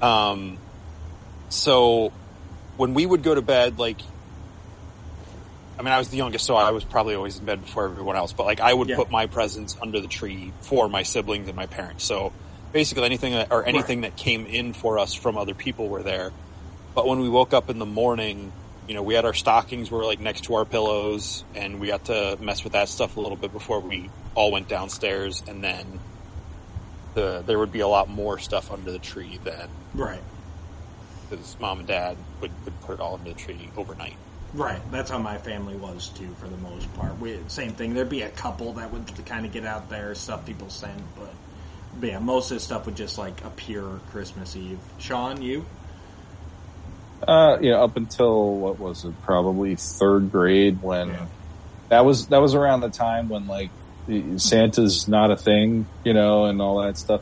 Um, 0.00 0.58
so 1.48 2.12
when 2.76 2.94
we 2.94 3.06
would 3.06 3.24
go 3.24 3.34
to 3.34 3.42
bed, 3.42 3.80
like, 3.80 4.00
I 5.80 5.82
mean, 5.82 5.94
I 5.94 5.98
was 5.98 6.10
the 6.10 6.18
youngest, 6.18 6.44
so 6.44 6.56
I 6.56 6.72
was 6.72 6.84
probably 6.84 7.14
always 7.14 7.38
in 7.38 7.46
bed 7.46 7.62
before 7.62 7.86
everyone 7.86 8.14
else. 8.14 8.34
But 8.34 8.44
like, 8.44 8.60
I 8.60 8.74
would 8.74 8.90
Yeah. 8.90 8.96
put 8.96 9.10
my 9.10 9.24
presents 9.26 9.74
under 9.80 9.98
the 10.02 10.08
tree 10.08 10.52
for 10.60 10.90
my 10.90 11.04
siblings 11.04 11.48
and 11.48 11.56
my 11.56 11.64
parents. 11.64 12.04
So 12.04 12.34
basically, 12.70 13.04
anything 13.06 13.32
that, 13.32 13.48
or 13.50 13.64
anything 13.66 14.02
that 14.02 14.14
came 14.14 14.44
in 14.44 14.74
for 14.74 14.98
us 14.98 15.14
from 15.14 15.38
other 15.38 15.54
people 15.54 15.88
were 15.88 16.02
there. 16.02 16.32
But 16.94 17.06
when 17.06 17.20
we 17.20 17.30
woke 17.30 17.54
up 17.54 17.70
in 17.70 17.78
the 17.78 17.86
morning, 17.86 18.52
you 18.86 18.94
know, 18.94 19.02
we 19.02 19.14
had 19.14 19.24
our 19.24 19.32
stockings 19.32 19.90
were 19.90 20.04
like 20.04 20.20
next 20.20 20.42
to 20.44 20.54
our 20.56 20.66
pillows, 20.66 21.46
and 21.54 21.80
we 21.80 21.86
got 21.86 22.04
to 22.06 22.36
mess 22.40 22.62
with 22.62 22.74
that 22.74 22.90
stuff 22.90 23.16
a 23.16 23.20
little 23.22 23.38
bit 23.38 23.50
before 23.50 23.80
we 23.80 24.10
all 24.34 24.52
went 24.52 24.68
downstairs, 24.68 25.42
and 25.48 25.64
then. 25.64 26.02
The, 27.14 27.42
there 27.44 27.58
would 27.58 27.72
be 27.72 27.80
a 27.80 27.88
lot 27.88 28.08
more 28.08 28.38
stuff 28.38 28.70
under 28.70 28.92
the 28.92 29.00
tree 29.00 29.40
then 29.42 29.68
Right. 29.92 30.22
because 31.28 31.56
mom 31.58 31.80
and 31.80 31.88
dad 31.88 32.16
would, 32.40 32.52
would 32.64 32.80
put 32.80 32.94
it 32.94 33.00
all 33.00 33.14
under 33.14 33.30
the 33.30 33.34
tree 33.34 33.72
overnight. 33.76 34.16
Right. 34.52 34.80
That's 34.90 35.10
how 35.10 35.18
my 35.18 35.38
family 35.38 35.76
was 35.76 36.08
too, 36.08 36.28
for 36.40 36.48
the 36.48 36.56
most 36.56 36.92
part. 36.94 37.18
We, 37.20 37.38
same 37.48 37.72
thing. 37.72 37.94
There'd 37.94 38.08
be 38.08 38.22
a 38.22 38.30
couple 38.30 38.72
that 38.74 38.92
would 38.92 39.04
kind 39.26 39.46
of 39.46 39.52
get 39.52 39.64
out 39.64 39.88
there, 39.88 40.14
stuff 40.14 40.44
people 40.44 40.68
sent, 40.70 41.00
but, 41.16 41.32
but 42.00 42.08
yeah, 42.08 42.18
most 42.18 42.50
of 42.50 42.56
the 42.56 42.60
stuff 42.60 42.86
would 42.86 42.96
just 42.96 43.16
like 43.16 43.44
appear 43.44 43.82
Christmas 44.10 44.56
Eve. 44.56 44.78
Sean, 44.98 45.40
you? 45.40 45.64
Uh, 47.26 47.58
yeah, 47.60 47.74
up 47.74 47.96
until 47.96 48.54
what 48.56 48.78
was 48.78 49.04
it? 49.04 49.14
Probably 49.22 49.76
third 49.76 50.32
grade 50.32 50.82
when 50.82 51.08
Yeah. 51.08 51.26
that 51.90 52.04
was 52.04 52.26
that 52.28 52.40
was 52.40 52.54
around 52.54 52.80
the 52.80 52.88
time 52.88 53.28
when 53.28 53.46
like 53.46 53.70
Santa's 54.36 55.06
not 55.06 55.30
a 55.30 55.36
thing, 55.36 55.86
you 56.02 56.14
know, 56.14 56.46
and 56.46 56.60
all 56.62 56.82
that 56.82 56.96
stuff. 56.96 57.20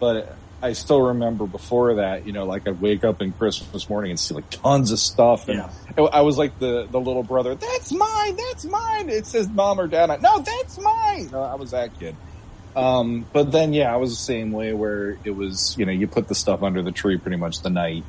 But 0.00 0.34
I 0.64 0.72
still 0.72 1.02
remember 1.02 1.46
before 1.46 1.96
that, 1.96 2.26
you 2.26 2.32
know, 2.32 2.44
like 2.46 2.66
I'd 2.66 2.80
wake 2.80 3.04
up 3.04 3.20
in 3.20 3.32
Christmas 3.32 3.88
morning 3.88 4.10
and 4.12 4.18
see 4.18 4.34
like 4.34 4.48
tons 4.50 4.92
of 4.92 4.98
stuff, 4.98 5.48
and 5.48 5.62
I 6.12 6.22
was 6.22 6.38
like 6.38 6.58
the 6.58 6.86
the 6.90 6.98
little 6.98 7.22
brother. 7.22 7.54
That's 7.54 7.92
mine. 7.92 8.36
That's 8.36 8.64
mine. 8.64 9.10
It 9.10 9.26
says 9.26 9.48
mom 9.48 9.78
or 9.78 9.86
dad. 9.86 10.08
I, 10.10 10.16
no, 10.16 10.38
that's 10.40 10.78
mine. 10.78 11.28
No, 11.30 11.42
I 11.42 11.54
was 11.56 11.72
that 11.72 11.98
kid. 11.98 12.16
Um, 12.74 13.26
but 13.32 13.52
then 13.52 13.72
yeah, 13.72 13.92
I 13.92 13.96
was 13.96 14.10
the 14.10 14.16
same 14.16 14.52
way 14.52 14.72
where 14.72 15.18
it 15.22 15.30
was, 15.36 15.76
you 15.78 15.86
know, 15.86 15.92
you 15.92 16.08
put 16.08 16.28
the 16.28 16.34
stuff 16.34 16.62
under 16.62 16.82
the 16.82 16.90
tree 16.92 17.18
pretty 17.18 17.36
much 17.36 17.60
the 17.60 17.70
night 17.70 18.02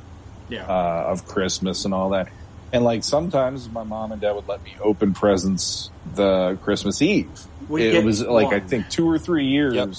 Yeah. 0.50 0.66
uh, 0.66 1.06
of 1.12 1.28
Christmas 1.28 1.86
and 1.86 1.94
all 1.94 2.12
that. 2.12 2.30
And 2.74 2.84
like 2.84 3.04
sometimes 3.04 3.70
my 3.70 3.84
mom 3.84 4.12
and 4.12 4.20
dad 4.22 4.32
would 4.34 4.48
let 4.48 4.64
me 4.64 4.76
open 4.82 5.14
presents 5.14 5.92
the 6.16 6.58
Christmas 6.64 7.02
Eve. 7.02 7.30
We 7.70 7.84
it 7.84 8.04
was 8.04 8.22
like 8.24 8.54
I 8.54 8.60
think 8.60 8.90
two 8.90 9.08
or 9.10 9.20
three 9.20 9.46
years. 9.48 9.76
Yep. 9.76 9.90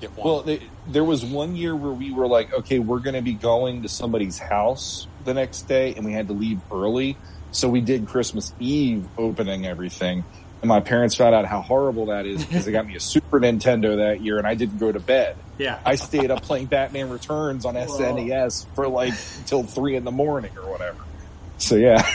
Get 0.00 0.16
one. 0.16 0.26
Well, 0.26 0.42
they, 0.42 0.60
there 0.92 1.04
was 1.04 1.24
one 1.24 1.56
year 1.56 1.74
where 1.74 1.92
we 1.92 2.12
were 2.12 2.26
like, 2.26 2.52
okay, 2.52 2.78
we're 2.78 2.98
going 2.98 3.14
to 3.14 3.22
be 3.22 3.34
going 3.34 3.82
to 3.82 3.88
somebody's 3.88 4.38
house 4.38 5.06
the 5.24 5.34
next 5.34 5.62
day, 5.62 5.94
and 5.94 6.04
we 6.04 6.12
had 6.12 6.28
to 6.28 6.34
leave 6.34 6.60
early. 6.70 7.16
So 7.52 7.68
we 7.68 7.80
did 7.80 8.06
Christmas 8.06 8.52
Eve 8.58 9.06
opening 9.16 9.66
everything. 9.66 10.24
And 10.62 10.68
my 10.68 10.80
parents 10.80 11.14
found 11.14 11.34
out 11.34 11.46
how 11.46 11.62
horrible 11.62 12.06
that 12.06 12.26
is 12.26 12.44
because 12.44 12.66
they 12.66 12.72
got 12.72 12.86
me 12.86 12.94
a 12.94 13.00
Super 13.00 13.40
Nintendo 13.40 13.96
that 13.96 14.20
year, 14.20 14.36
and 14.36 14.46
I 14.46 14.54
didn't 14.54 14.78
go 14.78 14.92
to 14.92 15.00
bed. 15.00 15.36
Yeah. 15.58 15.78
I 15.86 15.94
stayed 15.94 16.30
up 16.30 16.42
playing 16.42 16.66
Batman 16.66 17.08
Returns 17.08 17.64
on 17.64 17.74
SNES 17.74 18.66
for 18.74 18.86
like 18.88 19.14
till 19.46 19.62
three 19.62 19.96
in 19.96 20.04
the 20.04 20.10
morning 20.10 20.52
or 20.58 20.70
whatever. 20.70 20.98
So 21.56 21.76
yeah, 21.76 22.06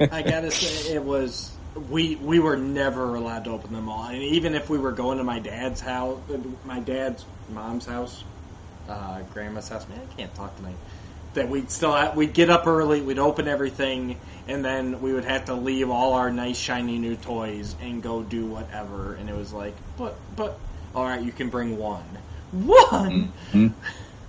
I 0.00 0.22
gotta 0.22 0.50
say, 0.50 0.94
it 0.94 1.02
was 1.02 1.51
we 1.90 2.16
we 2.16 2.38
were 2.40 2.56
never 2.56 3.14
allowed 3.14 3.44
to 3.44 3.50
open 3.50 3.72
them 3.72 3.88
all, 3.88 4.04
and 4.04 4.22
even 4.22 4.54
if 4.54 4.68
we 4.68 4.78
were 4.78 4.92
going 4.92 5.18
to 5.18 5.24
my 5.24 5.38
dad's 5.38 5.80
house, 5.80 6.18
my 6.64 6.80
dad's 6.80 7.24
mom's 7.48 7.86
house, 7.86 8.24
uh, 8.88 9.20
grandma's 9.32 9.68
house. 9.68 9.88
Man, 9.88 10.00
I 10.00 10.14
can't 10.14 10.34
talk 10.34 10.54
tonight. 10.56 10.76
That 11.34 11.48
we'd 11.48 11.70
still 11.70 11.94
have, 11.94 12.14
we'd 12.14 12.34
get 12.34 12.50
up 12.50 12.66
early, 12.66 13.00
we'd 13.00 13.18
open 13.18 13.48
everything, 13.48 14.20
and 14.48 14.62
then 14.62 15.00
we 15.00 15.14
would 15.14 15.24
have 15.24 15.46
to 15.46 15.54
leave 15.54 15.88
all 15.88 16.12
our 16.12 16.30
nice 16.30 16.58
shiny 16.58 16.98
new 16.98 17.16
toys 17.16 17.74
and 17.80 18.02
go 18.02 18.22
do 18.22 18.44
whatever. 18.44 19.14
And 19.14 19.30
it 19.30 19.34
was 19.34 19.50
like, 19.52 19.74
but 19.96 20.18
but 20.36 20.58
all 20.94 21.04
right, 21.06 21.22
you 21.22 21.32
can 21.32 21.48
bring 21.48 21.78
one, 21.78 22.04
one. 22.50 23.32
Mhm. 23.52 23.72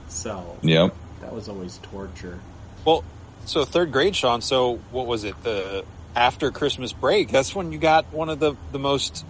So 0.07 0.57
yep. 0.61 0.95
that 1.21 1.33
was 1.33 1.49
always 1.49 1.79
torture. 1.79 2.39
well, 2.85 3.03
so 3.45 3.65
third 3.65 3.91
grade, 3.91 4.15
Sean. 4.15 4.41
So 4.41 4.75
what 4.91 5.07
was 5.07 5.23
it? 5.23 5.41
The 5.43 5.83
after 6.15 6.51
Christmas 6.51 6.93
break. 6.93 7.29
That's 7.29 7.55
when 7.55 7.71
you 7.71 7.77
got 7.79 8.11
one 8.13 8.29
of 8.29 8.39
the 8.39 8.55
the 8.71 8.79
most 8.79 9.25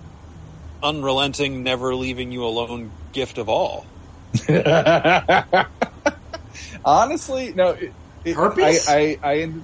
unrelenting, 0.82 1.64
never 1.64 1.96
leaving 1.96 2.32
you 2.32 2.46
alone 2.46 2.92
gift 3.14 3.38
of 3.38 3.50
all. 3.50 3.86
Honestly, 6.86 7.54
no. 7.54 7.70
It, 7.72 7.94
it, 8.26 8.36
Herpes? 8.36 8.88
I, 8.88 8.96
I, 8.98 9.20
I 9.24 9.38
ended, 9.40 9.64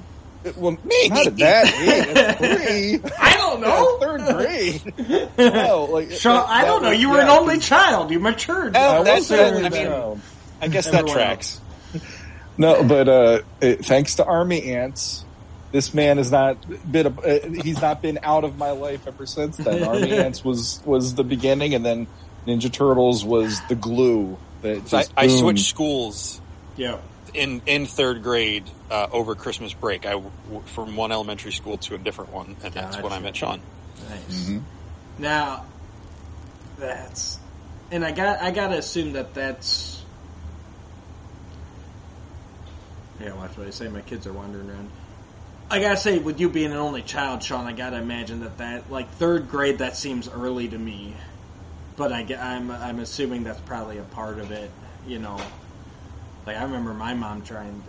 Well, 0.56 0.78
not 1.08 1.28
at 1.28 1.38
that 1.38 1.66
age. 1.74 3.00
Three. 3.02 3.12
I 3.20 3.38
don't 3.38 3.62
know. 3.62 3.98
Third 4.00 4.36
grade. 4.36 4.94
No, 5.38 5.86
like 5.86 6.12
Sean, 6.12 6.36
that- 6.36 6.50
I 6.50 6.66
don't 6.66 6.82
know. 6.84 6.90
was- 6.90 7.00
You 7.00 7.10
were 7.10 7.18
yeah, 7.18 7.24
an 7.24 7.30
only 7.30 7.60
child. 7.60 8.12
You 8.12 8.20
matured. 8.20 8.76
Oh, 8.76 9.00
I 9.02 9.04
that's 9.04 9.30
was 9.30 9.32
it. 9.32 9.40
only 9.54 9.66
I 9.66 9.70
mean- 9.70 9.86
child. 9.88 10.20
I 10.62 10.68
guess 10.68 10.86
that 10.88 10.96
Everyone 10.96 11.14
tracks. 11.16 11.62
No, 12.58 12.84
but 12.84 13.08
uh, 13.08 13.40
it, 13.62 13.86
thanks 13.86 14.16
to 14.16 14.26
Army 14.26 14.74
Ants, 14.74 15.24
this 15.72 15.94
man 15.94 16.18
has 16.18 16.32
not 16.32 16.66
been. 16.90 17.08
A, 17.08 17.10
uh, 17.10 17.52
he's 17.64 17.82
not 17.82 18.02
been 18.02 18.20
out 18.24 18.44
of 18.44 18.58
my 18.58 18.72
life 18.72 19.08
ever 19.08 19.26
since 19.26 19.58
then. 19.58 19.84
Army 19.88 20.12
Ants 20.12 20.44
was 20.44 20.82
was 20.86 21.16
the 21.16 21.24
beginning, 21.24 21.74
and 21.74 21.86
then 21.86 22.08
Ninja 22.48 22.72
Turtles 22.72 23.24
was 23.24 23.60
the 23.68 23.76
glue 23.76 24.40
that 24.62 24.88
So 24.88 24.98
I, 24.98 25.06
I 25.16 25.28
switched 25.28 25.66
schools 25.66 26.42
yeah. 26.76 26.98
in 27.34 27.62
in 27.66 27.86
third 27.86 28.24
grade 28.24 28.70
uh, 28.90 29.08
over 29.12 29.36
Christmas 29.36 29.74
break. 29.74 30.06
I 30.06 30.12
w- 30.12 30.32
from 30.66 30.96
one 30.96 31.12
elementary 31.12 31.52
school 31.52 31.78
to 31.80 31.96
a 31.96 31.98
different 31.98 32.32
one, 32.34 32.58
and 32.64 32.74
that's 32.74 33.00
when 33.00 33.14
I 33.14 33.20
met 33.20 33.36
Sean. 33.36 33.62
Nice. 34.10 34.50
Mhm. 34.50 34.64
Now, 35.20 35.66
that's, 36.78 37.38
and 37.92 38.06
I 38.06 38.12
got 38.12 38.42
I 38.42 38.52
gotta 38.52 38.78
assume 38.78 39.14
that 39.14 39.34
that's. 39.34 40.04
Yeah, 43.20 43.34
watch 43.34 43.58
what 43.58 43.68
I 43.68 43.72
say. 43.72 43.90
My 43.90 44.02
kids 44.02 44.26
are 44.28 44.34
wandering 44.34 44.70
around. 44.70 44.90
I 45.72 45.80
gotta 45.80 45.98
say, 45.98 46.18
with 46.18 46.40
you 46.40 46.50
being 46.50 46.72
an 46.72 46.78
only 46.78 47.04
child, 47.04 47.44
Sean, 47.44 47.68
I 47.68 47.74
gotta 47.74 47.98
imagine 47.98 48.40
that 48.42 48.58
that 48.58 48.92
like 48.92 49.10
third 49.12 49.50
grade 49.50 49.80
that 49.80 49.96
seems 49.96 50.28
early 50.28 50.68
to 50.68 50.78
me, 50.78 51.14
but 51.96 52.12
I 52.12 52.26
I'm 52.40 52.72
I'm 52.72 53.00
assuming 53.00 53.44
that's 53.44 53.62
probably 53.62 53.98
a 54.00 54.04
part 54.04 54.40
of 54.40 54.52
it. 54.52 54.72
You 55.06 55.20
know, 55.20 55.52
like 56.46 56.58
I 56.58 56.64
remember 56.64 56.94
my 56.94 57.14
mom 57.14 57.44
trying 57.44 57.84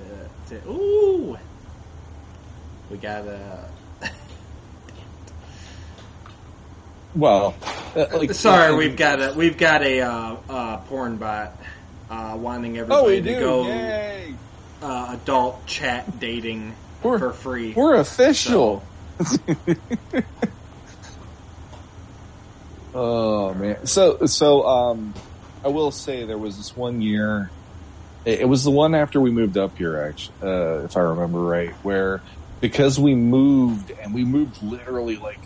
to 0.49 0.61
to 0.61 0.69
ooh, 0.69 1.39
we 2.91 2.99
gotta. 2.99 3.71
Well, 7.15 7.55
uh, 7.97 8.07
like 8.13 8.31
Sorry, 8.35 8.75
we've 8.75 8.97
got 8.97 9.21
a 9.21 9.35
we've 9.37 9.57
got 9.59 9.83
a 9.83 10.01
uh, 10.03 10.37
uh, 10.49 10.77
porn 10.79 11.17
bot 11.17 11.61
uh, 12.11 12.37
wanting 12.39 12.79
everybody 12.79 13.21
Oh, 13.21 13.23
to 13.23 13.35
do! 13.35 13.41
go 13.41 13.63
uh, 14.83 15.17
adult 15.21 15.67
chat 15.67 16.19
dating 16.19 16.77
We're- 17.03 17.19
for 17.19 17.33
free. 17.33 17.73
We're 17.75 17.95
official. 17.97 18.83
oh 22.95 23.55
man. 23.55 23.87
So 23.87 24.19
so 24.27 24.67
um 24.67 25.15
I 25.65 25.69
will 25.69 25.91
say 25.91 26.25
there 26.25 26.39
was 26.39 26.57
this 26.57 26.75
one 26.75 27.01
year 27.01 27.53
it, 28.25 28.41
it 28.41 28.49
was 28.49 28.65
the 28.65 28.71
one 28.71 28.95
after 28.95 29.21
we 29.21 29.31
moved 29.31 29.57
up 29.59 29.77
here 29.77 29.99
actually 29.99 30.37
uh 30.43 30.85
if 30.85 30.97
I 30.97 31.01
remember 31.01 31.41
right 31.41 31.77
where 31.83 32.23
because 32.61 32.99
we 32.99 33.15
moved 33.15 33.91
and 33.91 34.13
we 34.15 34.25
moved 34.25 34.63
literally 34.63 35.17
like 35.17 35.41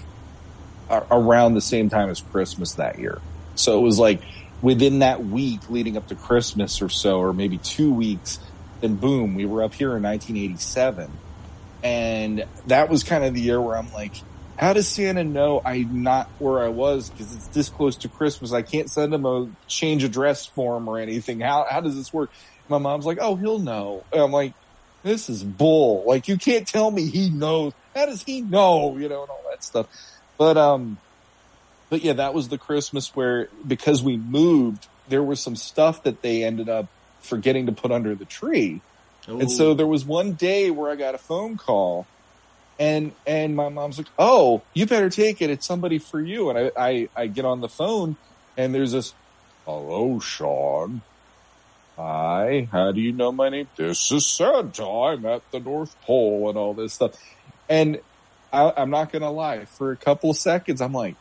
a- 0.88 1.04
around 1.10 1.54
the 1.54 1.60
same 1.60 1.88
time 1.88 2.10
as 2.10 2.20
Christmas 2.20 2.74
that 2.74 2.98
year. 2.98 3.22
So 3.54 3.78
it 3.78 3.82
was 3.82 3.98
like 3.98 4.22
within 4.60 5.00
that 5.00 5.24
week 5.24 5.68
leading 5.68 5.96
up 5.96 6.08
to 6.08 6.16
Christmas 6.16 6.80
or 6.82 6.88
so 6.88 7.18
or 7.18 7.32
maybe 7.32 7.58
2 7.58 7.92
weeks 7.92 8.38
then 8.80 8.96
boom 8.96 9.34
we 9.34 9.46
were 9.46 9.62
up 9.62 9.74
here 9.74 9.96
in 9.96 10.02
1987 10.02 11.20
and 11.84 12.46
that 12.66 12.88
was 12.88 13.04
kind 13.04 13.22
of 13.22 13.34
the 13.34 13.42
year 13.42 13.60
where 13.60 13.76
I'm 13.76 13.92
like, 13.92 14.14
how 14.58 14.72
does 14.72 14.88
Santa 14.88 15.22
know 15.22 15.60
I'm 15.62 16.02
not 16.02 16.28
where 16.38 16.62
I 16.62 16.68
was 16.68 17.10
because 17.10 17.34
it's 17.34 17.48
this 17.48 17.68
close 17.68 17.96
to 17.96 18.08
Christmas? 18.08 18.52
I 18.52 18.62
can't 18.62 18.90
send 18.90 19.12
him 19.12 19.26
a 19.26 19.50
change 19.68 20.02
address 20.02 20.46
form 20.46 20.88
or 20.88 20.98
anything. 20.98 21.40
How 21.40 21.66
how 21.68 21.80
does 21.80 21.94
this 21.94 22.12
work? 22.12 22.30
My 22.68 22.78
mom's 22.78 23.04
like, 23.04 23.18
oh, 23.20 23.36
he'll 23.36 23.58
know. 23.58 24.02
And 24.12 24.22
I'm 24.22 24.32
like, 24.32 24.54
this 25.02 25.28
is 25.28 25.44
bull. 25.44 26.04
Like 26.06 26.26
you 26.26 26.38
can't 26.38 26.66
tell 26.66 26.90
me 26.90 27.06
he 27.06 27.28
knows. 27.28 27.74
How 27.94 28.06
does 28.06 28.22
he 28.22 28.40
know? 28.40 28.96
You 28.96 29.08
know, 29.08 29.22
and 29.22 29.30
all 29.30 29.44
that 29.50 29.62
stuff. 29.62 29.86
But 30.38 30.56
um, 30.56 30.96
but 31.90 32.02
yeah, 32.02 32.14
that 32.14 32.32
was 32.32 32.48
the 32.48 32.58
Christmas 32.58 33.14
where 33.14 33.48
because 33.66 34.02
we 34.02 34.16
moved, 34.16 34.86
there 35.08 35.22
was 35.22 35.40
some 35.40 35.56
stuff 35.56 36.04
that 36.04 36.22
they 36.22 36.44
ended 36.44 36.70
up 36.70 36.86
forgetting 37.20 37.66
to 37.66 37.72
put 37.72 37.92
under 37.92 38.14
the 38.14 38.24
tree. 38.24 38.80
And 39.26 39.50
so 39.50 39.74
there 39.74 39.86
was 39.86 40.04
one 40.04 40.32
day 40.32 40.70
where 40.70 40.90
I 40.90 40.96
got 40.96 41.14
a 41.14 41.18
phone 41.18 41.56
call 41.56 42.06
and, 42.78 43.12
and 43.26 43.56
my 43.56 43.68
mom's 43.68 43.98
like, 43.98 44.08
Oh, 44.18 44.62
you 44.74 44.86
better 44.86 45.10
take 45.10 45.40
it. 45.40 45.50
It's 45.50 45.66
somebody 45.66 45.98
for 45.98 46.20
you. 46.20 46.50
And 46.50 46.58
I, 46.58 46.70
I, 46.76 47.08
I 47.16 47.26
get 47.28 47.44
on 47.44 47.60
the 47.60 47.68
phone 47.68 48.16
and 48.56 48.74
there's 48.74 48.92
this, 48.92 49.14
hello, 49.64 50.18
Sean. 50.20 51.02
Hi. 51.96 52.68
How 52.70 52.92
do 52.92 53.00
you 53.00 53.12
know 53.12 53.30
my 53.32 53.48
name? 53.48 53.68
This 53.76 54.10
is 54.10 54.26
Santa. 54.26 54.84
I'm 54.84 55.24
at 55.26 55.48
the 55.52 55.60
North 55.60 55.94
Pole 56.02 56.48
and 56.48 56.58
all 56.58 56.74
this 56.74 56.92
stuff. 56.92 57.12
And 57.68 58.00
I, 58.52 58.72
I'm 58.76 58.90
not 58.90 59.12
going 59.12 59.22
to 59.22 59.30
lie 59.30 59.64
for 59.64 59.92
a 59.92 59.96
couple 59.96 60.30
of 60.30 60.36
seconds. 60.36 60.80
I'm 60.80 60.92
like, 60.92 61.14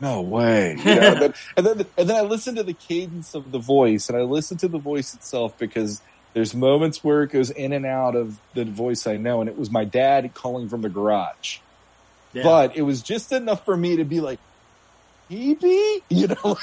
no 0.00 0.22
way. 0.22 0.76
You 0.78 0.84
know, 0.84 1.12
and, 1.12 1.20
then, 1.20 1.34
and 1.56 1.66
then, 1.66 1.86
and 1.96 2.10
then 2.10 2.16
I 2.16 2.22
listen 2.22 2.54
to 2.56 2.62
the 2.62 2.72
cadence 2.72 3.34
of 3.34 3.52
the 3.52 3.58
voice 3.58 4.08
and 4.08 4.16
I 4.16 4.22
listen 4.22 4.56
to 4.58 4.68
the 4.68 4.78
voice 4.78 5.14
itself 5.14 5.58
because 5.58 6.00
there's 6.34 6.52
moments 6.52 7.02
where 7.02 7.22
it 7.22 7.30
goes 7.30 7.50
in 7.50 7.72
and 7.72 7.86
out 7.86 8.16
of 8.16 8.38
the 8.54 8.64
voice 8.64 9.06
I 9.06 9.16
know, 9.16 9.40
and 9.40 9.48
it 9.48 9.56
was 9.56 9.70
my 9.70 9.84
dad 9.84 10.34
calling 10.34 10.68
from 10.68 10.82
the 10.82 10.88
garage. 10.88 11.58
Yeah. 12.32 12.42
But 12.42 12.76
it 12.76 12.82
was 12.82 13.02
just 13.02 13.32
enough 13.32 13.64
for 13.64 13.76
me 13.76 13.96
to 13.96 14.04
be 14.04 14.20
like, 14.20 14.40
"Hebe," 15.30 16.02
you 16.08 16.26
know. 16.26 16.58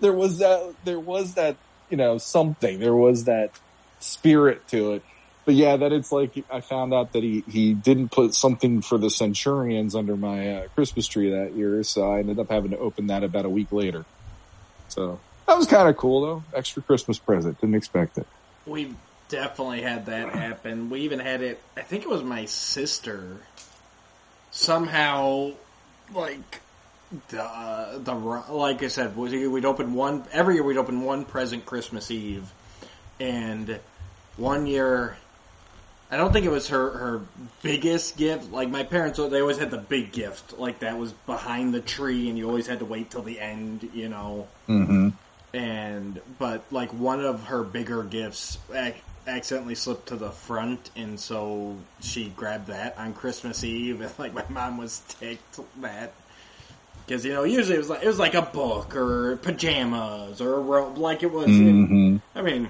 there 0.00 0.12
was 0.12 0.38
that. 0.38 0.74
There 0.84 1.00
was 1.00 1.34
that. 1.34 1.56
You 1.88 1.96
know, 1.96 2.18
something. 2.18 2.78
There 2.78 2.94
was 2.94 3.24
that 3.24 3.50
spirit 4.00 4.66
to 4.68 4.94
it. 4.94 5.02
But 5.44 5.54
yeah, 5.54 5.76
that 5.76 5.92
it's 5.92 6.12
like 6.12 6.44
I 6.50 6.60
found 6.60 6.92
out 6.92 7.12
that 7.12 7.22
he 7.22 7.44
he 7.48 7.72
didn't 7.74 8.10
put 8.10 8.34
something 8.34 8.82
for 8.82 8.98
the 8.98 9.10
Centurions 9.10 9.94
under 9.94 10.16
my 10.16 10.56
uh, 10.56 10.68
Christmas 10.74 11.06
tree 11.06 11.30
that 11.30 11.54
year, 11.54 11.82
so 11.84 12.12
I 12.12 12.18
ended 12.18 12.38
up 12.38 12.50
having 12.50 12.72
to 12.72 12.78
open 12.78 13.06
that 13.06 13.22
about 13.22 13.44
a 13.44 13.48
week 13.48 13.70
later. 13.70 14.04
So 14.88 15.20
that 15.46 15.56
was 15.56 15.66
kind 15.66 15.88
of 15.88 15.96
cool 15.96 16.20
though. 16.20 16.44
Extra 16.52 16.82
Christmas 16.82 17.18
present. 17.18 17.60
Didn't 17.60 17.76
expect 17.76 18.18
it. 18.18 18.26
We 18.66 18.94
definitely 19.28 19.82
had 19.82 20.06
that 20.06 20.30
happen. 20.30 20.90
We 20.90 21.00
even 21.02 21.18
had 21.18 21.42
it. 21.42 21.60
I 21.76 21.82
think 21.82 22.02
it 22.04 22.08
was 22.08 22.22
my 22.22 22.44
sister. 22.46 23.38
Somehow, 24.50 25.52
like 26.12 26.60
the 27.28 28.00
the 28.02 28.14
like 28.14 28.82
I 28.82 28.88
said, 28.88 29.16
we- 29.16 29.46
we'd 29.46 29.64
open 29.64 29.94
one 29.94 30.24
every 30.32 30.54
year. 30.54 30.62
We'd 30.64 30.76
open 30.76 31.02
one 31.02 31.24
present 31.24 31.64
Christmas 31.66 32.10
Eve, 32.10 32.50
and 33.18 33.78
one 34.36 34.66
year. 34.66 35.16
I 36.12 36.16
don't 36.16 36.32
think 36.32 36.44
it 36.44 36.50
was 36.50 36.68
her 36.68 36.90
her 36.90 37.20
biggest 37.62 38.16
gift. 38.16 38.50
Like 38.50 38.68
my 38.68 38.82
parents, 38.82 39.18
they 39.18 39.40
always 39.40 39.58
had 39.58 39.70
the 39.70 39.78
big 39.78 40.10
gift, 40.10 40.58
like 40.58 40.80
that 40.80 40.98
was 40.98 41.12
behind 41.12 41.72
the 41.72 41.80
tree, 41.80 42.28
and 42.28 42.36
you 42.36 42.48
always 42.48 42.66
had 42.66 42.80
to 42.80 42.84
wait 42.84 43.12
till 43.12 43.22
the 43.22 43.38
end, 43.38 43.88
you 43.94 44.08
know 44.08 44.48
Mm-hmm. 44.68 45.10
And 45.52 46.20
but 46.38 46.62
like 46.70 46.92
one 46.92 47.20
of 47.24 47.44
her 47.44 47.62
bigger 47.62 48.02
gifts 48.04 48.58
ac- 48.72 48.94
accidentally 49.26 49.74
slipped 49.74 50.08
to 50.08 50.16
the 50.16 50.30
front 50.30 50.90
and 50.96 51.18
so 51.18 51.76
she 52.00 52.28
grabbed 52.30 52.68
that 52.68 52.96
on 52.98 53.12
christmas 53.12 53.64
eve 53.64 54.00
and 54.00 54.12
like 54.18 54.32
my 54.32 54.44
mom 54.48 54.78
was 54.78 55.00
ticked 55.08 55.58
that 55.80 56.12
because 57.04 57.24
you 57.24 57.32
know 57.32 57.42
usually 57.44 57.74
it 57.74 57.78
was 57.78 57.90
like 57.90 58.02
it 58.02 58.06
was 58.06 58.18
like 58.18 58.34
a 58.34 58.42
book 58.42 58.94
or 58.94 59.36
pajamas 59.38 60.40
or 60.40 60.54
a 60.54 60.60
robe 60.60 60.98
like 60.98 61.22
it 61.22 61.32
was 61.32 61.48
Mm-hmm. 61.48 62.16
i 62.36 62.42
mean 62.42 62.68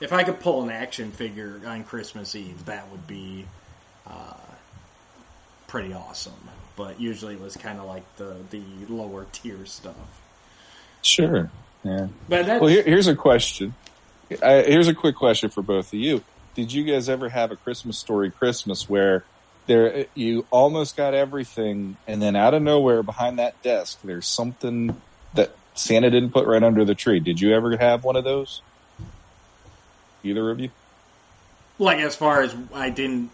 if 0.00 0.12
i 0.12 0.22
could 0.24 0.40
pull 0.40 0.62
an 0.62 0.70
action 0.70 1.10
figure 1.12 1.60
on 1.66 1.84
christmas 1.84 2.34
eve 2.34 2.64
that 2.64 2.90
would 2.90 3.06
be 3.06 3.44
uh, 4.06 4.34
pretty 5.66 5.92
awesome 5.92 6.32
but 6.76 6.98
usually 7.00 7.34
it 7.34 7.40
was 7.40 7.56
kind 7.56 7.78
of 7.78 7.84
like 7.86 8.04
the 8.16 8.36
the 8.50 8.62
lower 8.88 9.26
tier 9.32 9.64
stuff 9.66 9.94
Sure. 11.02 11.50
Yeah. 11.84 12.08
but 12.28 12.46
that's 12.46 12.60
Well, 12.60 12.70
here, 12.70 12.82
here's 12.82 13.08
a 13.08 13.16
question. 13.16 13.74
Uh, 14.30 14.62
here's 14.62 14.88
a 14.88 14.94
quick 14.94 15.16
question 15.16 15.50
for 15.50 15.62
both 15.62 15.88
of 15.88 15.98
you. 15.98 16.22
Did 16.54 16.72
you 16.72 16.84
guys 16.84 17.08
ever 17.08 17.28
have 17.28 17.50
a 17.50 17.56
Christmas 17.56 17.98
story 17.98 18.30
Christmas 18.30 18.88
where 18.88 19.24
there 19.66 20.06
you 20.14 20.46
almost 20.50 20.96
got 20.96 21.14
everything, 21.14 21.96
and 22.06 22.20
then 22.20 22.36
out 22.36 22.54
of 22.54 22.62
nowhere 22.62 23.02
behind 23.02 23.38
that 23.38 23.60
desk, 23.62 23.98
there's 24.02 24.26
something 24.26 25.00
that 25.34 25.54
Santa 25.74 26.10
didn't 26.10 26.30
put 26.30 26.46
right 26.46 26.62
under 26.62 26.84
the 26.84 26.94
tree? 26.94 27.20
Did 27.20 27.40
you 27.40 27.54
ever 27.54 27.76
have 27.76 28.04
one 28.04 28.16
of 28.16 28.24
those? 28.24 28.62
Either 30.22 30.50
of 30.50 30.60
you? 30.60 30.70
Like 31.78 31.98
as 31.98 32.14
far 32.14 32.42
as 32.42 32.54
I 32.72 32.90
didn't 32.90 33.30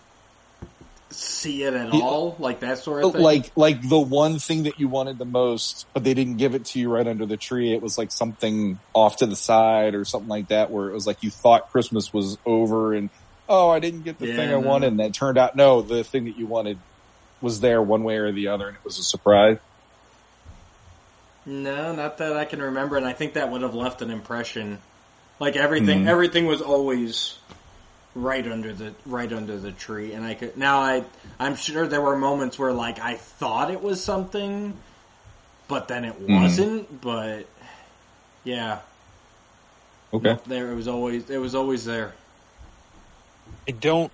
see 1.10 1.62
it 1.62 1.74
at 1.74 1.92
Yeah. 1.92 2.00
all, 2.00 2.36
like 2.38 2.60
that 2.60 2.78
sort 2.78 3.02
of 3.04 3.12
thing. 3.12 3.22
Like, 3.22 3.50
like 3.56 3.80
the 3.88 3.98
one 3.98 4.38
thing 4.38 4.64
that 4.64 4.78
you 4.78 4.88
wanted 4.88 5.18
the 5.18 5.24
most, 5.24 5.86
but 5.94 6.04
they 6.04 6.14
didn't 6.14 6.36
give 6.36 6.54
it 6.54 6.66
to 6.66 6.78
you 6.78 6.90
right 6.90 7.06
under 7.06 7.26
the 7.26 7.36
tree. 7.36 7.72
It 7.72 7.80
was 7.82 7.96
like 7.96 8.10
something 8.12 8.78
off 8.94 9.16
to 9.18 9.26
the 9.26 9.36
side 9.36 9.94
or 9.94 10.04
something 10.04 10.28
like 10.28 10.48
that, 10.48 10.70
where 10.70 10.88
it 10.90 10.94
was 10.94 11.06
like 11.06 11.18
you 11.22 11.30
thought 11.30 11.62
Christmas 11.72 12.12
was 12.12 12.38
over 12.44 12.92
and 12.94 13.10
oh, 13.48 13.70
I 13.70 13.78
didn't 13.80 14.02
get 14.02 14.18
the 14.18 14.26
Yeah, 14.26 14.36
thing 14.36 14.48
I 14.50 14.52
no. 14.52 14.60
wanted, 14.60 14.92
and 14.92 15.00
it 15.00 15.12
turned 15.18 15.38
out 15.38 15.56
no, 15.56 15.80
the 15.80 16.04
thing 16.04 16.24
that 16.24 16.36
you 16.36 16.46
wanted 16.46 16.78
was 17.40 17.60
there 17.60 17.80
one 17.80 18.02
way 18.02 18.16
or 18.16 18.30
the 18.32 18.48
other, 18.48 18.68
and 18.68 18.76
it 18.76 18.84
was 18.84 18.98
a 18.98 19.02
surprise. 19.02 19.56
no, 21.46 21.94
not 21.94 22.18
that 22.18 22.36
I 22.36 22.44
can 22.44 22.60
remember, 22.60 22.96
and 22.98 23.06
I 23.06 23.12
think 23.14 23.34
that 23.34 23.50
would 23.50 23.62
have 23.62 23.74
left 23.74 24.02
an 24.02 24.10
impression. 24.10 24.78
Like 25.40 25.56
everything, 25.56 26.00
Mhm. 26.00 26.06
everything 26.06 26.46
was 26.46 26.60
always 26.60 27.38
right 28.22 28.46
under 28.46 28.72
the 28.72 28.94
right 29.06 29.32
under 29.32 29.58
the 29.58 29.72
tree, 29.72 30.12
and 30.12 30.24
I 30.24 30.34
could 30.34 30.56
now 30.56 30.80
I 30.80 31.04
I'm 31.38 31.56
sure 31.56 31.86
there 31.86 32.00
were 32.00 32.16
moments 32.16 32.58
where 32.58 32.72
like 32.72 32.98
I 32.98 33.14
thought 33.14 33.70
it 33.70 33.82
was 33.82 34.02
something, 34.02 34.76
but 35.68 35.88
then 35.88 36.04
it 36.04 36.14
mm-hmm. 36.14 36.42
wasn't. 36.42 37.00
But 37.00 37.46
yeah, 38.44 38.80
Okay. 40.12 40.36
there 40.46 40.72
it 40.72 40.74
was 40.74 40.88
always 40.88 41.28
it 41.30 41.38
was 41.38 41.54
always 41.54 41.84
there. 41.84 42.14
I 43.66 43.72
don't. 43.72 44.10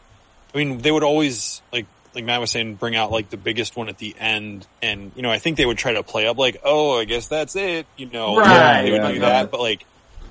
I 0.54 0.58
mean, 0.58 0.78
they 0.78 0.92
would 0.92 1.02
always 1.02 1.62
like 1.72 1.86
like 2.14 2.24
Matt 2.24 2.40
was 2.40 2.50
saying, 2.50 2.76
bring 2.76 2.94
out 2.96 3.10
like 3.10 3.30
the 3.30 3.36
biggest 3.36 3.76
one 3.76 3.88
at 3.88 3.98
the 3.98 4.14
end, 4.18 4.66
and 4.82 5.12
you 5.16 5.22
know, 5.22 5.30
I 5.30 5.38
think 5.38 5.56
they 5.56 5.66
would 5.66 5.78
try 5.78 5.94
to 5.94 6.02
play 6.02 6.26
up 6.26 6.38
like, 6.38 6.60
oh, 6.64 6.98
I 6.98 7.04
guess 7.04 7.28
that's 7.28 7.56
it, 7.56 7.86
you 7.96 8.06
know, 8.06 8.36
Right, 8.36 8.82
They 8.82 8.90
would 8.92 9.02
yeah, 9.02 9.08
do 9.08 9.14
yeah. 9.14 9.20
that, 9.20 9.50
but 9.50 9.60
like, 9.60 9.84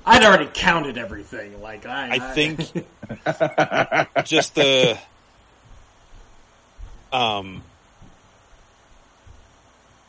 I'd 0.06 0.22
already 0.22 0.50
counted 0.52 0.98
everything. 0.98 1.60
Like 1.62 1.86
I, 1.86 2.10
I 2.16 2.18
think 2.34 2.58
just 4.24 4.54
the 4.54 4.98
um. 7.12 7.62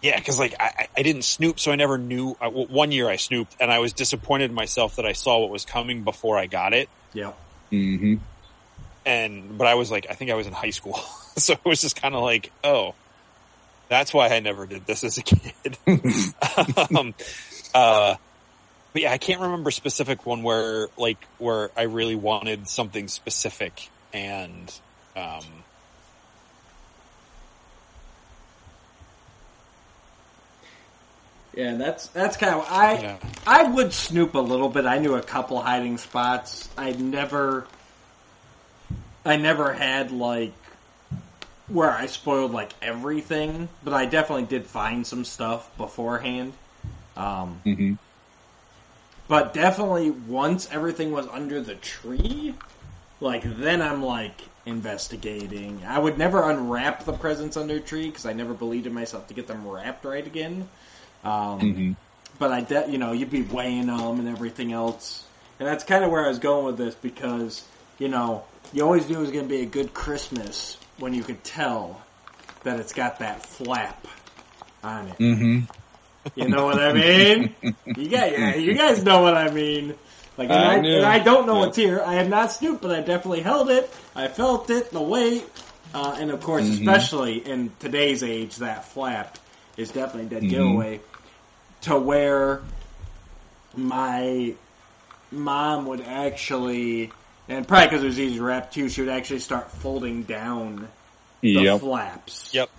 Yeah, 0.02 0.18
because 0.20 0.38
like 0.38 0.54
I, 0.60 0.66
I- 0.78 0.88
I 0.98 1.02
didn't 1.04 1.24
snoop, 1.24 1.60
so 1.60 1.72
I 1.72 1.76
never 1.76 1.98
knew. 1.98 2.36
I, 2.40 2.48
well, 2.50 2.68
one 2.68 2.92
year 2.92 3.10
I 3.10 3.16
snooped, 3.16 3.56
and 3.60 3.72
I 3.72 3.80
was 3.80 3.94
disappointed 3.94 4.50
in 4.52 4.54
myself 4.56 4.98
that 4.98 5.06
I 5.06 5.14
saw 5.14 5.40
what 5.40 5.50
was 5.50 5.66
coming 5.66 6.04
before 6.04 6.38
I 6.38 6.46
got 6.48 6.74
it. 6.74 6.90
Yep. 7.14 7.38
hmm 7.72 8.16
and 9.08 9.56
but 9.58 9.68
I 9.68 9.76
was 9.76 9.92
like, 9.92 10.08
I 10.10 10.14
think 10.16 10.32
I 10.32 10.34
was 10.34 10.48
in 10.48 10.54
high 10.54 10.72
school, 10.72 10.96
so 11.38 11.54
it 11.54 11.66
was 11.66 11.80
just 11.82 12.00
kind 12.02 12.16
of 12.16 12.22
like, 12.24 12.52
oh, 12.64 12.96
that's 13.88 14.14
why 14.14 14.28
I 14.30 14.40
never 14.40 14.66
did 14.66 14.86
this 14.88 15.04
as 15.04 15.18
a 15.20 15.24
kid. 15.24 15.78
um, 16.98 17.14
uh, 17.76 18.16
but 18.96 19.02
yeah, 19.02 19.12
I 19.12 19.18
can't 19.18 19.42
remember 19.42 19.68
a 19.68 19.74
specific 19.74 20.26
one 20.26 20.42
where 20.42 20.88
like 20.98 21.28
where 21.38 21.70
I 21.78 21.82
really 21.82 22.16
wanted 22.16 22.70
something 22.70 23.10
specific, 23.10 23.92
and 24.14 24.72
um, 25.18 25.66
Yeah, 31.54 31.76
that's 31.76 32.08
that's 32.08 32.38
kind 32.38 32.56
of 32.56 32.66
I 32.70 33.02
yeah, 33.02 33.18
I 33.46 33.64
would 33.64 33.92
snoop 33.92 34.34
a 34.36 34.40
little 34.40 34.70
bit. 34.70 34.86
I 34.86 35.00
knew 35.00 35.16
a 35.16 35.22
couple 35.22 35.60
hiding 35.62 35.98
spots. 35.98 36.70
I 36.78 36.92
never 36.92 37.68
I 39.26 39.36
never 39.36 39.74
had 39.74 40.12
like 40.12 40.56
where 41.68 41.92
I 41.92 42.06
spoiled 42.06 42.54
like 42.54 42.72
everything, 42.82 43.68
but 43.84 43.94
I 43.94 44.06
definitely 44.06 44.46
did 44.46 44.66
find 44.68 45.06
some 45.06 45.26
stuff 45.26 45.76
beforehand. 45.76 46.54
Um, 47.18 47.62
hmm 47.66 47.96
but 49.28 49.54
definitely 49.54 50.12
once 50.12 50.68
everything 50.72 51.12
was 51.12 51.28
under 51.28 51.62
the 51.62 51.76
tree, 51.76 52.56
like 53.20 53.44
then 53.44 53.82
I'm 53.82 54.04
like 54.04 54.50
investigating. 54.66 55.84
I 55.86 56.00
would 56.00 56.18
never 56.18 56.50
unwrap 56.50 57.06
the 57.06 57.14
presents 57.14 57.58
under 57.58 57.76
a 57.76 57.80
tree 57.80 58.08
because 58.10 58.26
I 58.26 58.34
never 58.34 58.54
believed 58.54 58.88
in 58.88 58.94
myself 58.94 59.28
to 59.28 59.34
get 59.34 59.48
them 59.48 59.68
wrapped 59.68 60.06
right 60.06 60.26
again. 60.26 60.70
Um, 61.24 61.60
hmm 61.62 61.92
but 62.38 62.52
I, 62.52 62.62
de- 62.62 62.92
you 62.92 62.98
know, 62.98 63.14
you'd 63.14 63.32
be 63.32 63.42
weighing 63.44 63.88
them 63.88 64.20
and 64.20 64.28
everything 64.28 64.74
else, 64.74 65.26
and 65.60 65.68
that's 65.68 65.84
kind 65.84 66.04
of 66.04 66.12
where 66.12 66.26
I 66.26 66.28
was 66.30 66.40
going 66.40 66.66
with 66.66 66.78
this 66.78 66.96
because, 66.96 67.68
you 67.98 68.10
know, 68.10 68.46
you 68.74 68.84
always 68.84 69.08
knew 69.08 69.18
it 69.18 69.22
was 69.22 69.32
going 69.32 69.46
to 69.46 69.50
be 69.50 69.62
a 69.62 69.66
good 69.66 69.94
Christmas 69.94 70.78
when 70.98 71.14
you 71.14 71.24
could 71.24 71.44
tell 71.44 72.02
that 72.64 72.80
it's 72.80 72.94
got 72.94 73.20
that 73.20 73.42
flap 73.42 74.08
on 74.84 75.08
it. 75.08 75.18
hmm 75.20 75.66
You 76.34 76.50
know 76.50 76.66
what 76.66 76.80
I 76.80 76.94
mean? 76.94 77.56
You 77.96 78.10
guys, 78.10 78.62
you 78.62 78.74
guys 78.74 79.04
know 79.04 79.22
what 79.22 79.36
I 79.36 79.50
mean. 79.52 79.96
Like, 80.38 80.50
and 80.50 80.58
I, 80.66 80.74
I 80.74 80.78
and 80.78 81.06
I 81.06 81.20
don't 81.20 81.46
know 81.48 81.54
Yeah. 81.54 81.60
what's 81.62 81.78
here. 81.78 82.02
I 82.06 82.16
have 82.16 82.30
not 82.30 82.52
snooped, 82.52 82.82
but 82.82 82.92
I 82.92 83.00
definitely 83.02 83.42
held 83.42 83.70
it. 83.70 83.90
I 84.16 84.28
felt 84.28 84.70
it, 84.70 84.92
the 84.92 85.02
weight, 85.02 85.46
uh, 85.94 86.18
and 86.20 86.32
of 86.32 86.42
course, 86.42 86.66
Mhm. 86.66 86.74
especially 86.80 87.48
in 87.48 87.72
today's 87.80 88.22
age, 88.24 88.58
that 88.58 88.86
flap 88.86 89.38
is 89.78 89.92
definitely 89.92 90.24
a 90.36 90.40
dead 90.42 90.44
Mhm. 90.44 90.50
giveaway. 90.50 91.00
To 91.84 91.98
where 91.98 92.62
my 93.76 94.54
mom 95.32 95.86
would 95.86 96.02
actually, 96.02 97.12
and 97.48 97.68
probably 97.68 97.88
because 97.88 98.04
it 98.04 98.08
was 98.08 98.20
easy 98.20 98.38
to 98.38 98.44
wrap 98.44 98.72
too, 98.72 98.90
she 98.90 99.02
would 99.02 99.10
actually 99.10 99.40
start 99.40 99.72
folding 99.72 100.24
down 100.24 100.88
the 101.42 101.52
Yep. 101.52 101.80
flaps. 101.80 102.54
Yep. 102.54 102.70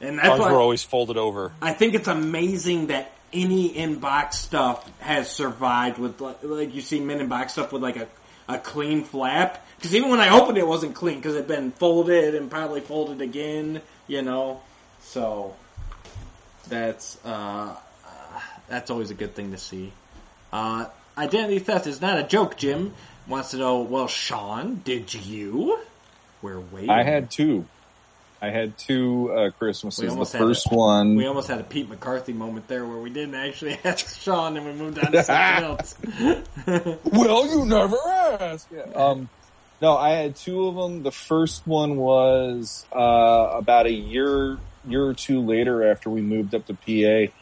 And 0.00 0.18
that's 0.18 0.28
ours 0.28 0.40
why 0.40 0.52
were 0.52 0.60
always 0.60 0.82
folded 0.82 1.16
over. 1.16 1.52
I 1.60 1.72
think 1.72 1.94
it's 1.94 2.08
amazing 2.08 2.88
that 2.88 3.12
any 3.32 3.70
inbox 3.74 4.34
stuff 4.34 4.88
has 5.00 5.30
survived 5.30 5.98
with 5.98 6.20
like, 6.20 6.38
like 6.42 6.74
you 6.74 6.80
see 6.80 7.00
men 7.00 7.20
in 7.20 7.28
box 7.28 7.52
stuff 7.52 7.72
with 7.72 7.82
like 7.82 7.96
a, 7.96 8.08
a 8.48 8.58
clean 8.58 9.04
flap. 9.04 9.64
Because 9.76 9.94
even 9.94 10.10
when 10.10 10.20
I 10.20 10.30
opened 10.30 10.58
it, 10.58 10.62
it 10.62 10.66
wasn't 10.66 10.94
clean 10.94 11.16
because 11.16 11.34
it'd 11.34 11.48
been 11.48 11.72
folded 11.72 12.34
and 12.34 12.50
probably 12.50 12.80
folded 12.80 13.20
again. 13.20 13.82
You 14.06 14.22
know, 14.22 14.60
so 15.00 15.54
that's 16.68 17.18
uh, 17.24 17.74
uh, 18.06 18.40
that's 18.68 18.90
always 18.90 19.10
a 19.10 19.14
good 19.14 19.34
thing 19.34 19.52
to 19.52 19.58
see. 19.58 19.92
Uh, 20.52 20.86
identity 21.18 21.58
theft 21.58 21.86
is 21.86 22.00
not 22.00 22.18
a 22.18 22.22
joke. 22.22 22.56
Jim 22.56 22.94
wants 23.26 23.50
to 23.50 23.56
know. 23.56 23.82
Well, 23.82 24.08
Sean, 24.08 24.80
did 24.84 25.12
you? 25.12 25.78
We're 26.42 26.60
waiting. 26.60 26.90
I 26.90 27.02
had 27.02 27.30
two. 27.30 27.66
I 28.46 28.50
had 28.50 28.78
two 28.78 29.32
uh, 29.32 29.50
Christmases. 29.50 30.14
The 30.14 30.24
first 30.24 30.66
it. 30.66 30.72
one, 30.72 31.16
We 31.16 31.26
almost 31.26 31.48
had 31.48 31.58
a 31.58 31.64
Pete 31.64 31.88
McCarthy 31.88 32.32
moment 32.32 32.68
there 32.68 32.86
where 32.86 32.98
we 32.98 33.10
didn't 33.10 33.34
actually 33.34 33.76
ask 33.84 34.20
Sean 34.20 34.56
and 34.56 34.64
we 34.64 34.72
moved 34.72 35.00
on 35.00 35.10
to 35.10 35.24
something 35.24 35.64
else. 36.68 37.02
Well, 37.04 37.46
you 37.48 37.64
never 37.66 37.96
asked. 38.06 38.68
Um, 38.94 39.28
no, 39.82 39.96
I 39.96 40.10
had 40.10 40.36
two 40.36 40.68
of 40.68 40.76
them. 40.76 41.02
The 41.02 41.10
first 41.10 41.66
one 41.66 41.96
was 41.96 42.86
uh, 42.94 42.98
about 43.54 43.86
a 43.86 43.92
year, 43.92 44.58
year 44.86 45.04
or 45.04 45.14
two 45.14 45.40
later 45.40 45.90
after 45.90 46.08
we 46.08 46.20
moved 46.20 46.54
up 46.54 46.66
to 46.66 46.74
PA. 46.74 47.32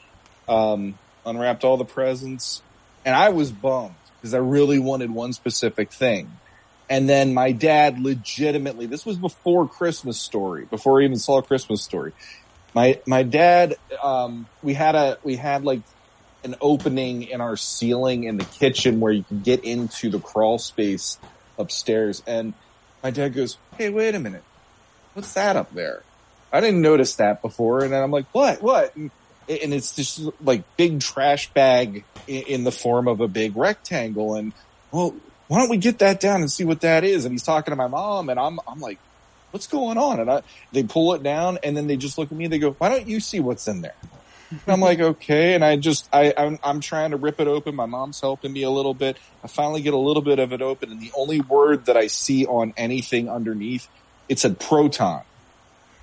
Um, 0.51 0.99
unwrapped 1.27 1.64
all 1.64 1.77
the 1.77 1.85
presents, 1.85 2.62
and 3.05 3.14
I 3.14 3.29
was 3.29 3.53
bummed 3.53 3.95
because 4.17 4.33
I 4.33 4.38
really 4.38 4.79
wanted 4.79 5.11
one 5.11 5.35
specific 5.35 5.93
thing. 5.93 6.33
And 6.88 7.09
then 7.09 7.33
my 7.33 7.53
dad 7.53 7.99
legitimately, 8.01 8.87
this 8.87 9.07
was 9.07 9.16
before 9.16 9.66
Christmas 9.68 10.20
Story, 10.20 10.66
before 10.66 11.01
even 11.01 11.16
saw 11.16 11.40
Christmas 11.40 11.83
Story. 11.83 12.12
My 12.75 13.01
my 13.07 13.23
dad, 13.23 13.77
um, 14.03 14.47
we 14.62 14.75
had 14.75 14.94
a 14.94 15.18
we 15.23 15.37
had 15.37 15.64
like 15.64 15.81
an 16.42 16.57
opening 16.61 17.23
in 17.23 17.40
our 17.40 17.57
ceiling 17.57 18.25
in 18.25 18.37
the 18.37 18.44
kitchen 18.44 19.01
where 19.01 19.12
you 19.12 19.23
can 19.23 19.40
get 19.40 19.64
into 19.64 20.11
the 20.11 20.20
crawl 20.20 20.59
space 20.59 21.18
upstairs. 21.59 22.23
And 22.27 22.53
my 23.03 23.11
dad 23.11 23.35
goes, 23.35 23.57
Hey, 23.79 23.88
wait 23.88 24.14
a 24.14 24.18
minute. 24.18 24.44
What's 25.14 25.33
that 25.35 25.57
up 25.57 25.73
there? 25.73 26.03
I 26.53 26.61
didn't 26.61 26.83
notice 26.83 27.16
that 27.16 27.42
before. 27.42 27.83
And 27.83 27.92
then 27.92 28.03
I'm 28.03 28.11
like, 28.11 28.27
what, 28.33 28.62
what? 28.62 28.94
And, 28.94 29.11
and 29.49 29.75
it's 29.75 29.97
just 29.97 30.20
like 30.40 30.62
big 30.77 31.01
trash 31.01 31.51
bag 31.51 32.05
in, 32.29 32.42
in 32.42 32.64
the 32.64 32.70
form 32.70 33.09
of 33.09 33.20
a 33.20 33.29
big 33.29 33.57
rectangle. 33.57 34.37
And 34.37 34.53
well, 34.92 35.16
why 35.55 35.61
don't 35.61 35.71
we 35.71 35.77
get 35.77 36.01
that 36.01 36.18
down 36.18 36.41
and 36.41 36.51
see 36.51 36.64
what 36.64 36.81
that 36.81 37.05
is? 37.05 37.24
And 37.24 37.33
he's 37.33 37.45
talking 37.45 37.70
to 37.70 37.76
my 37.76 37.87
mom 37.87 38.28
and 38.28 38.41
I'm, 38.41 38.59
I'm 38.66 38.81
like, 38.81 38.99
what's 39.53 39.68
going 39.68 39.97
on? 39.97 40.18
And 40.18 40.28
I, 40.28 40.43
they 40.72 40.83
pull 40.83 41.14
it 41.14 41.22
down 41.22 41.61
and 41.62 41.76
then 41.76 41.87
they 41.87 41.97
just 41.97 42.18
look 42.18 42.33
at 42.33 42.37
me. 42.37 42.45
And 42.45 42.53
they 42.53 42.59
go, 42.59 42.72
why 42.72 42.89
don't 42.89 43.07
you 43.07 43.20
see 43.20 43.39
what's 43.39 43.68
in 43.68 43.81
there? 43.81 43.95
And 44.51 44.62
I'm 44.66 44.81
like, 44.81 44.99
okay. 44.99 45.55
And 45.55 45.64
I 45.64 45.76
just, 45.76 46.09
I, 46.12 46.35
I'm, 46.37 46.59
I'm 46.64 46.81
trying 46.81 47.12
to 47.12 47.16
rip 47.16 47.39
it 47.39 47.47
open. 47.47 47.76
My 47.76 47.87
mom's 47.87 48.20
helping 48.20 48.53
me 48.53 48.64
a 48.64 48.70
little 48.70 48.95
bit. 48.95 49.16
I 49.45 49.47
finally 49.47 49.81
get 49.81 49.95
a 49.95 49.99
little 49.99 50.22
bit 50.22 50.41
of 50.41 50.53
it 50.53 50.61
open. 50.61 50.91
And 50.91 51.01
the 51.01 51.12
only 51.16 51.41
word 51.41 51.87
that 51.87 51.97
I 51.97 52.09
see 52.09 52.47
on 52.47 52.74
anything 52.76 53.28
underneath, 53.28 53.87
it 54.28 54.41
said 54.41 54.59
proton. 54.59 55.22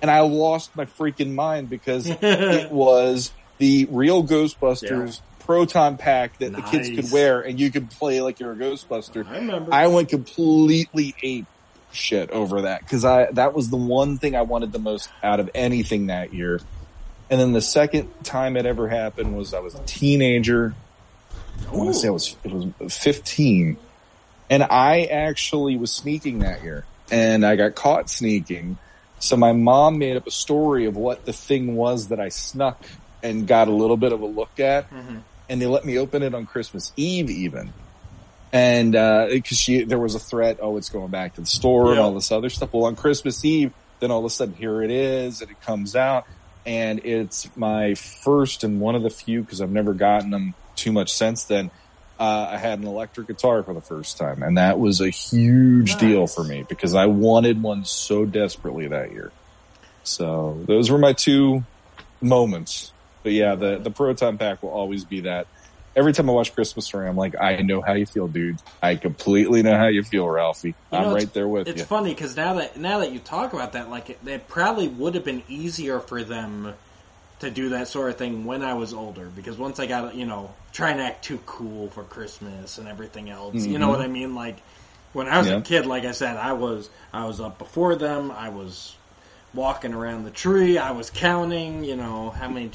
And 0.00 0.10
I 0.10 0.20
lost 0.20 0.74
my 0.74 0.86
freaking 0.86 1.34
mind 1.34 1.68
because 1.68 2.06
it 2.22 2.72
was 2.72 3.32
the 3.58 3.86
real 3.90 4.24
Ghostbusters 4.24 5.20
proton 5.44 5.96
pack 5.96 6.38
that 6.38 6.54
the 6.54 6.62
kids 6.62 6.90
could 6.90 7.10
wear 7.12 7.40
and 7.40 7.58
you 7.58 7.70
could 7.70 7.90
play 7.90 8.20
like 8.20 8.40
you're 8.40 8.52
a 8.52 8.56
Ghostbuster. 8.56 9.26
I 9.26 9.36
remember. 9.36 9.72
I 9.72 9.86
went 9.88 10.08
completely 10.08 11.14
ape 11.22 11.46
shit 11.92 12.30
over 12.30 12.62
that 12.62 12.80
because 12.80 13.04
I 13.04 13.30
that 13.32 13.54
was 13.54 13.68
the 13.70 13.76
one 13.76 14.18
thing 14.18 14.34
I 14.34 14.42
wanted 14.42 14.72
the 14.72 14.78
most 14.78 15.10
out 15.22 15.40
of 15.40 15.50
anything 15.54 16.06
that 16.06 16.32
year. 16.32 16.60
And 17.30 17.40
then 17.40 17.52
the 17.52 17.62
second 17.62 18.10
time 18.24 18.56
it 18.56 18.66
ever 18.66 18.88
happened 18.88 19.36
was 19.36 19.54
I 19.54 19.60
was 19.60 19.74
a 19.74 19.82
teenager. 19.84 20.74
I 21.70 21.76
want 21.76 21.92
to 21.92 21.98
say 21.98 22.08
I 22.08 22.10
was 22.10 22.36
it 22.44 22.52
was 22.52 22.96
15, 22.96 23.76
and 24.50 24.62
I 24.62 25.04
actually 25.04 25.76
was 25.76 25.92
sneaking 25.92 26.40
that 26.40 26.62
year, 26.62 26.84
and 27.10 27.44
I 27.44 27.56
got 27.56 27.74
caught 27.74 28.10
sneaking. 28.10 28.78
So 29.18 29.36
my 29.36 29.52
mom 29.52 29.98
made 29.98 30.16
up 30.16 30.26
a 30.26 30.30
story 30.32 30.86
of 30.86 30.96
what 30.96 31.24
the 31.24 31.32
thing 31.32 31.76
was 31.76 32.08
that 32.08 32.18
I 32.20 32.28
snuck 32.28 32.84
and 33.22 33.46
got 33.46 33.68
a 33.68 33.70
little 33.70 33.96
bit 33.96 34.12
of 34.12 34.20
a 34.20 34.26
look 34.26 34.58
at 34.58 34.90
Mhm. 34.90 35.22
And 35.52 35.60
they 35.60 35.66
let 35.66 35.84
me 35.84 35.98
open 35.98 36.22
it 36.22 36.34
on 36.34 36.46
Christmas 36.46 36.92
Eve 36.96 37.28
even. 37.28 37.74
And, 38.54 38.96
uh, 38.96 39.28
cause 39.28 39.58
she, 39.58 39.84
there 39.84 39.98
was 39.98 40.14
a 40.14 40.18
threat, 40.18 40.58
oh, 40.62 40.78
it's 40.78 40.88
going 40.88 41.10
back 41.10 41.34
to 41.34 41.42
the 41.42 41.46
store 41.46 41.90
and 41.90 42.00
all 42.00 42.14
this 42.14 42.32
other 42.32 42.48
stuff. 42.48 42.72
Well, 42.72 42.86
on 42.86 42.96
Christmas 42.96 43.44
Eve, 43.44 43.70
then 44.00 44.10
all 44.10 44.20
of 44.20 44.24
a 44.24 44.30
sudden 44.30 44.54
here 44.54 44.82
it 44.82 44.90
is 44.90 45.42
and 45.42 45.50
it 45.50 45.60
comes 45.60 45.94
out 45.94 46.26
and 46.64 47.04
it's 47.04 47.54
my 47.54 47.94
first 47.94 48.64
and 48.64 48.80
one 48.80 48.94
of 48.94 49.02
the 49.02 49.10
few, 49.10 49.44
cause 49.44 49.60
I've 49.60 49.70
never 49.70 49.92
gotten 49.92 50.30
them 50.30 50.54
too 50.74 50.90
much 50.90 51.12
since 51.12 51.44
then, 51.44 51.70
uh, 52.18 52.48
I 52.52 52.56
had 52.56 52.78
an 52.78 52.86
electric 52.86 53.26
guitar 53.26 53.62
for 53.62 53.74
the 53.74 53.80
first 53.80 54.16
time, 54.16 54.42
and 54.42 54.56
that 54.56 54.78
was 54.78 55.00
a 55.00 55.10
huge 55.10 55.92
Nice. 55.92 56.00
deal 56.00 56.26
for 56.26 56.44
me 56.44 56.64
because 56.66 56.94
I 56.94 57.06
wanted 57.06 57.62
one 57.62 57.84
so 57.84 58.24
desperately 58.24 58.86
that 58.88 59.12
year. 59.12 59.32
So 60.04 60.62
those 60.66 60.90
were 60.90 60.98
my 60.98 61.12
two 61.12 61.64
moments. 62.22 62.92
But 63.24 63.32
yeah, 63.32 63.54
the 63.56 63.80
the 63.80 63.90
proton 63.90 64.38
pack 64.38 64.62
will 64.62 64.70
always 64.72 65.04
be 65.04 65.22
that. 65.22 65.46
Every 65.94 66.12
time 66.14 66.30
I 66.30 66.32
watch 66.32 66.54
Christmas 66.54 66.86
Story, 66.86 67.08
I'm 67.08 67.16
like, 67.16 67.34
I 67.40 67.56
know 67.62 67.82
how 67.86 67.94
you 67.94 68.06
feel, 68.06 68.28
dude. 68.28 68.56
I 68.80 68.96
completely 68.96 69.62
know 69.62 69.76
how 69.76 69.88
you 69.88 70.02
feel, 70.02 70.28
Ralphie. 70.28 70.76
You 70.90 70.98
I'm 70.98 71.02
know, 71.02 71.14
right 71.14 71.32
there 71.34 71.48
with 71.48 71.68
It's 71.68 71.76
you. 71.76 71.82
It's 71.82 71.88
funny 71.88 72.14
because 72.14 72.36
now 72.36 72.54
that 72.54 72.76
now 72.78 73.00
that 73.00 73.12
you 73.12 73.20
talk 73.20 73.52
about 73.52 73.72
that, 73.72 73.90
like 73.90 74.10
it, 74.10 74.20
it 74.26 74.48
probably 74.48 74.88
would 74.88 75.14
have 75.14 75.24
been 75.24 75.44
easier 75.48 76.00
for 76.00 76.24
them 76.24 76.74
to 77.40 77.50
do 77.50 77.70
that 77.70 77.88
sort 77.88 78.10
of 78.10 78.18
thing 78.18 78.44
when 78.44 78.62
I 78.62 78.74
was 78.74 78.94
older. 78.94 79.30
Because 79.30 79.58
once 79.58 79.78
I 79.80 79.86
got 79.86 80.14
you 80.14 80.26
know 80.26 80.56
trying 80.72 80.98
to 80.98 81.04
act 81.04 81.24
too 81.24 81.38
cool 81.46 81.90
for 81.90 82.04
Christmas 82.04 82.78
and 82.78 82.88
everything 82.88 83.30
else, 83.30 83.66
you 83.66 83.78
know 83.78 83.90
what 83.90 84.00
mm-hmm. 84.00 84.00
I 84.00 84.08
mean? 84.08 84.34
Like 84.34 84.62
when 85.12 85.28
I 85.28 85.38
was 85.38 85.48
Yeah. 85.48 85.58
a 85.58 85.60
kid, 85.60 85.86
like 85.86 86.04
I 86.04 86.12
said, 86.12 86.36
I 86.36 86.52
was 86.54 86.90
I 87.12 87.26
was 87.26 87.40
up 87.40 87.58
before 87.58 87.96
them. 87.96 88.30
I 88.30 88.48
was 88.50 88.98
walking 89.54 89.94
around 89.94 90.24
the 90.24 90.30
tree. 90.30 90.78
I 90.78 90.92
was 90.92 91.10
counting. 91.10 91.84
You 91.84 91.96
know 91.96 92.30
how 92.30 92.48
many 92.48 92.70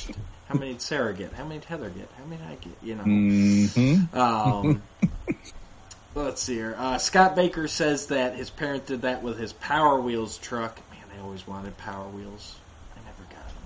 how 0.48 0.56
many 0.56 0.72
did 0.72 0.82
Sarah 0.82 1.14
get? 1.14 1.34
How 1.34 1.44
many 1.44 1.60
did 1.60 1.66
Heather 1.66 1.90
get? 1.90 2.10
How 2.18 2.24
many 2.26 2.42
did 2.42 2.48
I 2.52 2.56
get? 2.56 2.78
You 2.82 2.96
know. 2.96 3.04
hmm 3.04 4.18
Um, 4.18 4.82
let's 6.16 6.42
see 6.42 6.56
here. 6.56 6.76
Uh, 6.78 6.98
Scott 6.98 7.36
Baker 7.36 7.68
says 7.68 8.08
that 8.08 8.36
his 8.36 8.50
parent 8.50 8.86
did 8.88 9.02
that 9.02 9.22
with 9.24 9.38
his 9.38 9.54
Power 9.54 10.00
Wheels 10.00 10.38
truck. 10.38 10.80
Man, 10.90 11.04
I 11.18 11.22
always 11.22 11.46
wanted 11.46 11.78
Power 11.78 12.08
Wheels. 12.08 12.56
I 12.96 13.00
never 13.06 13.24
got 13.30 13.46
them, 13.48 13.64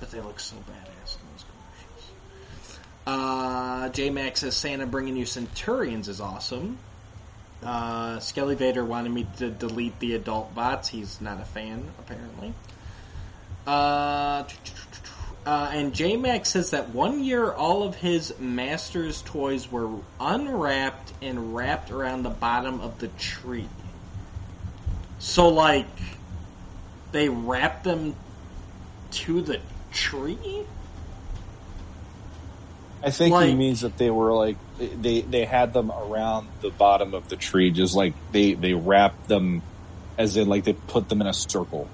but 0.00 0.10
they 0.10 0.20
look 0.20 0.38
so 0.40 0.56
badass 0.56 1.16
in 1.20 1.28
those 1.32 1.44
commercials. 1.44 2.12
Uh, 3.06 3.88
J 3.88 4.10
Max 4.10 4.40
says 4.40 4.56
Santa 4.56 4.86
bringing 4.86 5.16
you 5.16 5.26
Centurions 5.26 6.08
is 6.08 6.20
awesome. 6.20 6.78
Uh, 7.62 8.18
Skelly 8.18 8.54
Vader 8.56 8.84
wanted 8.84 9.10
me 9.12 9.26
to 9.38 9.50
delete 9.50 9.98
the 10.00 10.14
adult 10.14 10.54
bots. 10.54 10.88
He's 10.88 11.20
not 11.20 11.40
a 11.40 11.44
fan, 11.44 11.84
apparently. 11.98 12.54
Uh, 13.66 14.42
uh, 15.44 15.70
and 15.72 15.94
J 15.94 16.16
Max 16.16 16.50
says 16.50 16.70
that 16.70 16.90
one 16.90 17.24
year 17.24 17.50
all 17.50 17.82
of 17.82 17.96
his 17.96 18.38
Masters 18.38 19.22
toys 19.22 19.70
were 19.70 19.90
unwrapped 20.20 21.12
and 21.20 21.54
wrapped 21.54 21.90
around 21.90 22.22
the 22.22 22.30
bottom 22.30 22.80
of 22.80 22.98
the 22.98 23.08
tree. 23.08 23.68
So, 25.18 25.48
like, 25.48 25.86
they 27.12 27.28
wrapped 27.28 27.84
them 27.84 28.16
to 29.12 29.42
the 29.42 29.60
tree? 29.92 30.64
I 33.04 33.10
think 33.10 33.32
Like- 33.32 33.48
he 33.48 33.54
means 33.54 33.80
that 33.80 33.98
they 33.98 34.10
were 34.10 34.32
like 34.32 34.56
they 34.78 35.20
they 35.22 35.44
had 35.44 35.72
them 35.72 35.90
around 35.90 36.48
the 36.60 36.70
bottom 36.70 37.14
of 37.14 37.28
the 37.28 37.36
tree, 37.36 37.70
just 37.70 37.94
like 37.94 38.14
they 38.30 38.54
they 38.54 38.74
wrapped 38.74 39.28
them, 39.28 39.62
as 40.16 40.36
in 40.36 40.48
like 40.48 40.64
they 40.64 40.72
put 40.72 41.08
them 41.08 41.20
in 41.20 41.26
a 41.26 41.34
circle. 41.34 41.88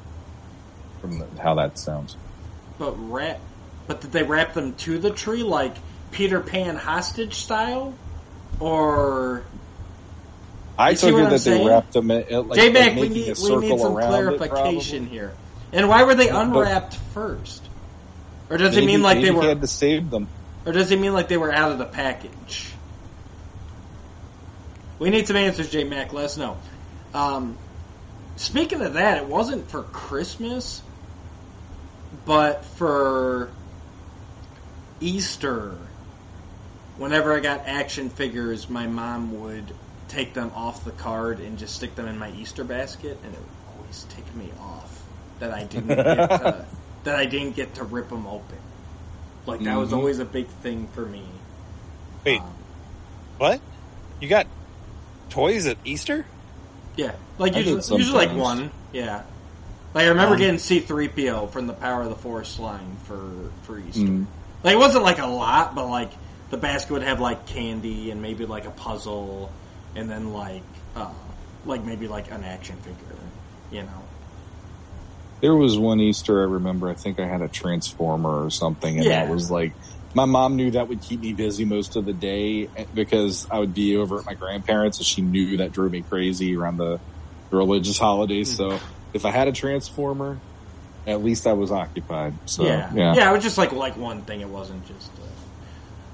From 1.01 1.19
the, 1.19 1.27
how 1.43 1.55
that 1.55 1.79
sounds. 1.79 2.17
But 2.79 2.93
wrap, 3.11 3.41
but 3.87 4.01
did 4.01 4.13
they 4.13 4.23
wrap 4.23 4.55
them 4.55 4.75
to 4.77 4.99
the 4.99 5.11
tree 5.11 5.43
like 5.43 5.75
Peter 6.13 6.41
Pan 6.41 6.77
hostage 6.77 7.35
style, 7.35 7.95
or 8.61 9.45
I 10.79 10.91
You 10.91 10.97
took 10.97 11.13
it 11.15 11.17
I'm 11.25 11.31
that 11.31 11.39
saying? 11.41 11.65
they 11.65 11.71
wrapped 11.71 11.93
them 11.93 12.11
in, 12.11 12.49
like, 12.49 12.59
J 12.59 12.65
like 12.67 12.73
Mac? 12.73 12.95
we 12.95 13.09
need 13.09 13.13
we 13.13 13.19
need 13.19 13.37
some 13.37 13.65
it, 13.65 14.07
clarification 14.07 15.07
here. 15.07 15.33
And 15.73 15.89
why 15.89 16.05
were 16.05 16.15
they 16.15 16.29
But- 16.29 16.43
unwrapped 16.47 16.95
first? 17.15 17.63
Or 18.51 18.57
does 18.57 18.77
it 18.77 18.85
mean 18.85 19.03
like 19.03 19.17
they 19.17 19.25
maybe 19.25 19.35
he 19.35 19.41
were? 19.41 19.49
had 19.49 19.61
to 19.61 19.67
save 19.67 20.09
them. 20.11 20.29
Or 20.65 20.73
does 20.73 20.91
it 20.91 20.99
mean 20.99 21.13
like 21.13 21.29
they 21.29 21.37
were 21.37 21.53
out 21.53 21.73
of 21.73 21.79
the 21.79 21.85
package? 21.85 22.73
We 24.99 25.11
need 25.11 25.27
some 25.27 25.37
answers, 25.37 25.71
J 25.71 25.85
Mac. 25.85 26.13
Let 26.13 26.25
us 26.27 26.37
know. 26.37 26.57
Um, 27.15 27.57
speaking 28.37 28.81
of 28.83 28.95
that, 28.95 29.19
it 29.19 29.27
wasn't 29.27 29.71
for 29.71 29.83
Christmas, 29.83 30.83
but 32.29 32.63
for 32.63 33.49
Easter. 35.01 35.71
Whenever 36.99 37.35
I 37.35 37.41
got 37.41 37.63
action 37.67 38.11
figures, 38.11 38.69
my 38.69 38.87
mom 38.87 39.41
would 39.41 39.73
take 40.09 40.35
them 40.35 40.51
off 40.55 40.85
the 40.85 40.91
card 40.91 41.41
and 41.41 41.57
just 41.57 41.77
stick 41.77 41.95
them 41.97 42.07
in 42.07 42.19
my 42.19 42.31
Easter 42.33 42.65
basket, 42.65 43.17
and 43.25 43.33
it 43.33 43.39
would 43.39 43.79
always 43.81 44.05
tick 44.11 44.37
me 44.37 44.51
off 44.61 45.05
that 45.39 45.53
I 45.53 45.65
didn't 45.65 45.89
get 45.89 46.05
to, 46.05 46.67
that 47.05 47.17
I 47.17 47.25
didn't 47.25 47.57
get 47.57 47.75
to 47.77 47.85
rip 47.85 48.11
them 48.11 48.27
open. 48.27 48.59
Like 49.47 49.65
that 49.65 49.79
was 49.79 49.91
Mhm. 49.91 49.97
always 49.97 50.19
a 50.19 50.25
big 50.27 50.49
thing 50.49 50.87
for 50.89 51.07
me. 51.07 51.23
Wait, 52.27 52.41
Um, 52.41 52.55
what? 53.39 53.61
You 54.21 54.29
got 54.29 54.47
toys 55.31 55.67
at 55.67 55.79
Easter? 55.85 56.27
yeah, 56.97 57.13
like 57.39 57.55
I 57.55 57.61
usually, 57.61 57.99
usually 57.99 58.27
like 58.27 58.37
one. 58.37 58.71
Yeah, 58.93 59.23
like 59.99 60.07
I 60.07 60.11
remember 60.11 60.35
Um, 60.35 60.41
getting 60.41 60.59
C 60.59 60.81
three 60.81 61.09
PO 61.09 61.49
from 61.49 61.67
the 61.67 61.75
Power 61.75 62.03
of 62.03 62.11
the 62.11 62.17
Force 62.17 62.59
line 62.59 62.97
for 62.99 63.55
for 63.63 63.79
Easter. 63.81 64.01
Mm. 64.03 64.27
Like 64.65 64.75
it 64.75 64.79
wasn't 64.79 65.05
like 65.05 65.19
a 65.19 65.27
lot, 65.27 65.75
but 65.75 65.89
like 65.89 66.13
the 66.51 66.59
basket 66.59 66.93
would 66.95 67.03
have 67.03 67.21
like 67.21 67.47
candy 67.47 68.11
and 68.13 68.23
maybe 68.23 68.47
like 68.47 68.67
a 68.67 68.71
puzzle, 68.73 69.53
and 69.97 70.11
then 70.11 70.33
like 70.33 70.63
uh, 70.97 71.13
like 71.65 71.85
maybe 71.85 72.09
like 72.09 72.31
an 72.31 72.45
action 72.45 72.77
figure. 72.79 73.17
You 73.71 73.83
know, 73.85 74.05
There 75.43 75.57
was 75.57 75.79
one 75.79 76.01
Easter 76.01 76.43
I 76.43 76.47
remember. 76.47 76.89
I 76.91 76.95
think 76.95 77.21
I 77.21 77.27
had 77.27 77.43
a 77.43 77.49
transformer 77.49 78.45
or 78.45 78.51
something, 78.51 79.01
and 79.01 79.11
Yeah. 79.11 79.23
that 79.25 79.29
was 79.29 79.51
like 79.51 79.73
my 80.15 80.27
mom 80.27 80.57
knew 80.57 80.71
that 80.73 80.89
would 80.89 81.03
keep 81.03 81.21
me 81.21 81.35
busy 81.35 81.65
most 81.67 81.97
of 81.97 82.07
the 82.07 82.15
day 82.15 82.69
eh, 82.77 82.87
because 82.95 83.47
I 83.53 83.61
would 83.61 83.75
be 83.75 83.97
over 83.97 84.19
at 84.21 84.25
my 84.29 84.35
grandparents, 84.37 85.01
and 85.01 85.07
she 85.07 85.23
knew 85.23 85.59
that 85.59 85.73
drove 85.73 85.93
me 85.93 86.05
crazy 86.11 86.57
around 86.57 86.79
the 86.79 86.99
religious 87.53 87.99
holidays. 87.99 88.55
So 88.57 88.83
if 89.15 89.25
I 89.25 89.31
had 89.31 89.49
a 89.49 89.53
transformer, 89.53 90.39
at 91.07 91.23
least 91.23 91.47
I 91.47 91.55
was 91.55 91.71
occupied. 91.73 92.35
So 92.47 92.65
yeah, 92.65 92.91
yeah, 92.95 93.15
yeah. 93.15 93.31
It 93.31 93.33
was 93.33 93.43
just 93.43 93.59
like 93.59 93.73
like 93.73 93.97
one 93.97 94.23
thing. 94.23 94.41
It 94.41 94.49
wasn't 94.49 94.87
just. 94.87 95.11
Uh, 95.13 95.27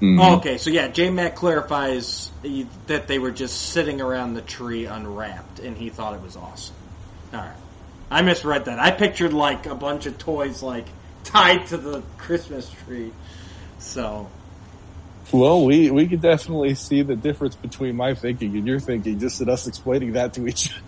Mhm. 0.01 0.19
Oh, 0.19 0.35
okay, 0.37 0.57
so 0.57 0.69
yeah, 0.69 0.89
J 0.89 1.09
Mac 1.09 1.35
clarifies 1.35 2.29
that 2.87 3.07
they 3.07 3.17
were 3.17 3.31
just 3.31 3.69
sitting 3.69 4.01
around 4.01 4.33
the 4.33 4.41
tree 4.41 4.85
unwrapped, 4.85 5.59
and 5.59 5.77
he 5.77 5.89
thought 5.89 6.13
it 6.13 6.21
was 6.21 6.35
awesome. 6.35 6.75
All 7.33 7.39
right, 7.39 7.55
I 8.11 8.21
misread 8.21 8.65
that. 8.65 8.77
I 8.77 8.91
pictured 8.91 9.31
like 9.31 9.65
a 9.67 9.75
bunch 9.75 10.05
of 10.05 10.17
toys 10.17 10.61
like 10.61 10.85
tied 11.23 11.67
to 11.67 11.77
the 11.77 12.03
Christmas 12.17 12.69
tree. 12.85 13.13
So 13.79 14.29
Well, 15.31 15.63
we 15.65 15.89
we 15.91 16.07
could 16.07 16.21
definitely 16.21 16.75
see 16.75 17.01
the 17.01 17.15
difference 17.15 17.55
between 17.55 17.95
my 17.95 18.13
thinking 18.15 18.55
and 18.57 18.67
your 18.67 18.79
thinking, 18.81 19.17
just 19.19 19.41
in 19.41 19.49
us 19.49 19.65
explaining 19.65 20.13
that 20.13 20.33
to 20.33 20.45
each 20.45 20.71
other. 20.71 20.81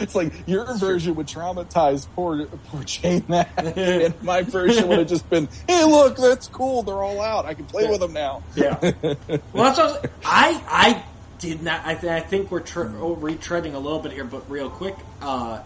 It's 0.00 0.14
like 0.14 0.44
your 0.46 0.76
version 0.78 1.14
would 1.16 1.28
traumatize 1.28 2.06
poor 2.14 2.48
poor 2.64 2.84
J 2.84 3.24
Mac, 3.28 3.52
and 3.58 4.14
my 4.22 4.42
version 4.42 4.88
would 4.88 4.98
have 4.98 5.08
just 5.08 5.28
been, 5.30 5.48
"Hey, 5.66 5.84
look, 5.84 6.16
that's 6.16 6.48
cool. 6.48 6.82
They're 6.84 7.02
all 7.02 7.22
out. 7.22 7.46
I 7.46 7.54
can 7.54 7.66
play 7.66 7.86
with 7.86 8.00
them 8.00 8.12
now." 8.12 8.42
yeah, 8.54 8.78
well, 8.82 9.64
that's 9.64 9.78
what 9.78 10.06
I, 10.24 10.62
I 10.68 11.04
did 11.38 11.62
not. 11.62 11.82
I, 11.84 11.94
th- 11.94 12.12
I 12.12 12.20
think 12.20 12.50
we're 12.50 12.60
tr- 12.60 12.96
oh, 12.98 13.16
retreading 13.16 13.74
a 13.74 13.78
little 13.78 14.00
bit 14.00 14.12
here, 14.12 14.24
but 14.24 14.50
real 14.50 14.70
quick, 14.70 15.06
uh, 15.20 15.60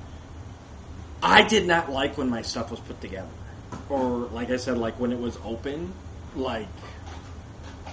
I 1.22 1.42
did 1.42 1.66
not 1.66 1.90
like 1.90 2.18
when 2.18 2.28
my 2.28 2.42
stuff 2.42 2.70
was 2.70 2.80
put 2.80 3.00
together, 3.00 3.34
or 3.88 4.28
like 4.30 4.50
I 4.50 4.56
said, 4.56 4.78
like 4.78 4.98
when 4.98 5.12
it 5.12 5.18
was 5.18 5.38
open, 5.42 5.94
like 6.34 6.68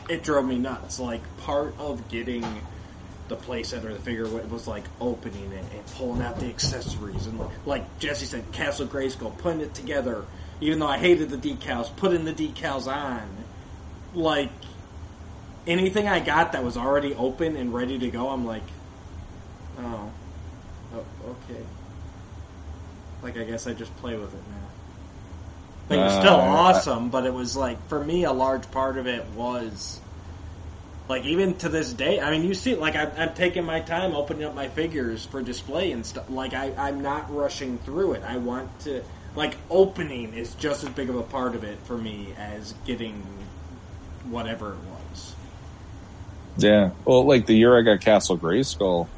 it 0.09 0.23
drove 0.23 0.45
me 0.45 0.57
nuts. 0.57 0.99
Like 0.99 1.35
part 1.37 1.75
of 1.79 2.07
getting 2.07 2.63
the 3.27 3.35
playset 3.35 3.83
or 3.83 3.93
the 3.93 3.99
figure 3.99 4.25
was 4.27 4.67
like 4.67 4.85
opening 5.01 5.51
it 5.51 5.65
and 5.73 5.85
pulling 5.97 6.21
out 6.21 6.39
the 6.39 6.49
accessories 6.49 7.27
and 7.27 7.37
like, 7.39 7.49
like 7.65 7.99
Jesse 7.99 8.25
said, 8.25 8.51
Castle 8.51 8.87
Grayskull, 8.87 9.37
putting 9.37 9.61
it 9.61 9.73
together. 9.73 10.23
Even 10.61 10.79
though 10.79 10.87
I 10.87 10.97
hated 10.97 11.29
the 11.29 11.37
decals, 11.37 11.93
putting 11.97 12.25
the 12.25 12.33
decals 12.33 12.87
on. 12.87 13.27
Like 14.13 14.49
anything 15.67 16.07
I 16.07 16.19
got 16.19 16.53
that 16.53 16.63
was 16.63 16.77
already 16.77 17.13
open 17.13 17.55
and 17.57 17.73
ready 17.73 17.99
to 17.99 18.09
go, 18.09 18.29
I'm 18.29 18.45
like, 18.45 18.63
oh, 19.79 20.09
oh 20.95 21.05
okay. 21.29 21.61
Like 23.21 23.37
I 23.37 23.43
guess 23.43 23.67
I 23.67 23.73
just 23.73 23.95
play 23.97 24.15
with 24.15 24.33
it 24.33 24.41
now. 24.49 24.55
Like, 25.89 25.99
it 25.99 26.03
was 26.03 26.13
still 26.13 26.35
Uh, 26.35 26.37
I- 26.37 26.47
awesome, 26.47 27.09
but 27.09 27.25
it 27.25 27.33
was 27.33 27.55
like 27.55 27.87
for 27.87 28.03
me 28.03 28.23
a 28.23 28.31
large 28.33 28.69
part 28.71 28.97
of 28.97 29.07
it 29.07 29.25
was 29.35 29.99
like 31.07 31.25
even 31.25 31.55
to 31.59 31.69
this 31.69 31.93
day. 31.93 32.19
I 32.19 32.31
mean, 32.31 32.43
you 32.43 32.53
see, 32.53 32.75
like 32.75 32.95
I'm, 32.95 33.11
I'm 33.17 33.33
taking 33.33 33.65
my 33.65 33.79
time 33.79 34.13
opening 34.15 34.45
up 34.45 34.55
my 34.55 34.67
figures 34.67 35.25
for 35.25 35.41
display 35.41 35.91
and 35.91 36.05
stuff. 36.05 36.29
Like 36.29 36.53
I, 36.53 36.73
I'm 36.77 37.01
not 37.01 37.33
rushing 37.33 37.77
through 37.79 38.13
it. 38.13 38.23
I 38.23 38.37
want 38.37 38.79
to 38.81 39.03
like 39.35 39.55
opening 39.69 40.33
is 40.33 40.55
just 40.55 40.83
as 40.83 40.89
big 40.89 41.09
of 41.09 41.15
a 41.15 41.23
part 41.23 41.55
of 41.55 41.63
it 41.63 41.79
for 41.85 41.97
me 41.97 42.33
as 42.37 42.73
getting 42.85 43.23
whatever 44.23 44.73
it 44.73 44.79
was. 44.79 45.35
Yeah. 46.57 46.91
Well, 47.05 47.27
like 47.27 47.45
the 47.45 47.55
year 47.55 47.77
I 47.77 47.83
got 47.83 48.01
Castle 48.01 48.37
Grayskull, 48.37 49.11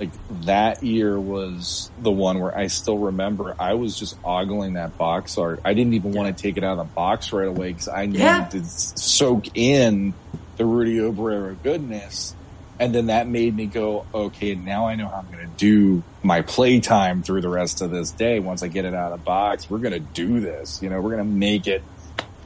like 0.00 0.14
that 0.30 0.82
year 0.82 1.20
was 1.20 1.92
the 1.98 2.10
one 2.10 2.40
where 2.40 2.56
I 2.56 2.68
still 2.68 2.98
remember 2.98 3.54
I 3.58 3.74
was 3.74 3.96
just 3.96 4.14
ogling 4.24 4.74
that 4.74 4.96
box 4.96 5.36
art. 5.36 5.60
I 5.64 5.74
didn't 5.74 5.92
even 5.92 6.12
want 6.12 6.34
to 6.34 6.42
take 6.42 6.56
it 6.56 6.64
out 6.64 6.78
of 6.78 6.78
the 6.78 6.92
box 6.96 7.32
right 7.32 7.46
away 7.48 7.68
because 7.72 7.88
I 7.88 8.06
needed 8.06 8.18
Yeah. 8.18 8.48
to 8.50 8.62
soak 8.64 9.44
in 9.54 10.16
the 10.60 10.66
Rudy 10.66 10.96
Obrero 10.96 11.56
goodness. 11.62 12.34
And 12.78 12.94
then 12.94 13.06
that 13.06 13.26
made 13.26 13.56
me 13.56 13.64
go, 13.64 14.04
okay, 14.12 14.54
now 14.54 14.86
I 14.86 14.94
know 14.94 15.08
how 15.08 15.16
I'm 15.16 15.32
going 15.32 15.46
to 15.46 15.56
do 15.56 16.02
my 16.22 16.42
playtime 16.42 17.22
through 17.22 17.40
the 17.40 17.48
rest 17.48 17.80
of 17.80 17.90
this 17.90 18.10
day. 18.10 18.40
Once 18.40 18.62
I 18.62 18.68
get 18.68 18.84
it 18.84 18.92
out 18.92 19.10
of 19.12 19.20
the 19.20 19.24
box, 19.24 19.70
we're 19.70 19.78
going 19.78 19.94
to 19.94 20.00
do 20.00 20.40
this. 20.40 20.82
You 20.82 20.90
know, 20.90 21.00
we're 21.00 21.16
going 21.16 21.24
to 21.26 21.34
make 21.34 21.66
it 21.66 21.82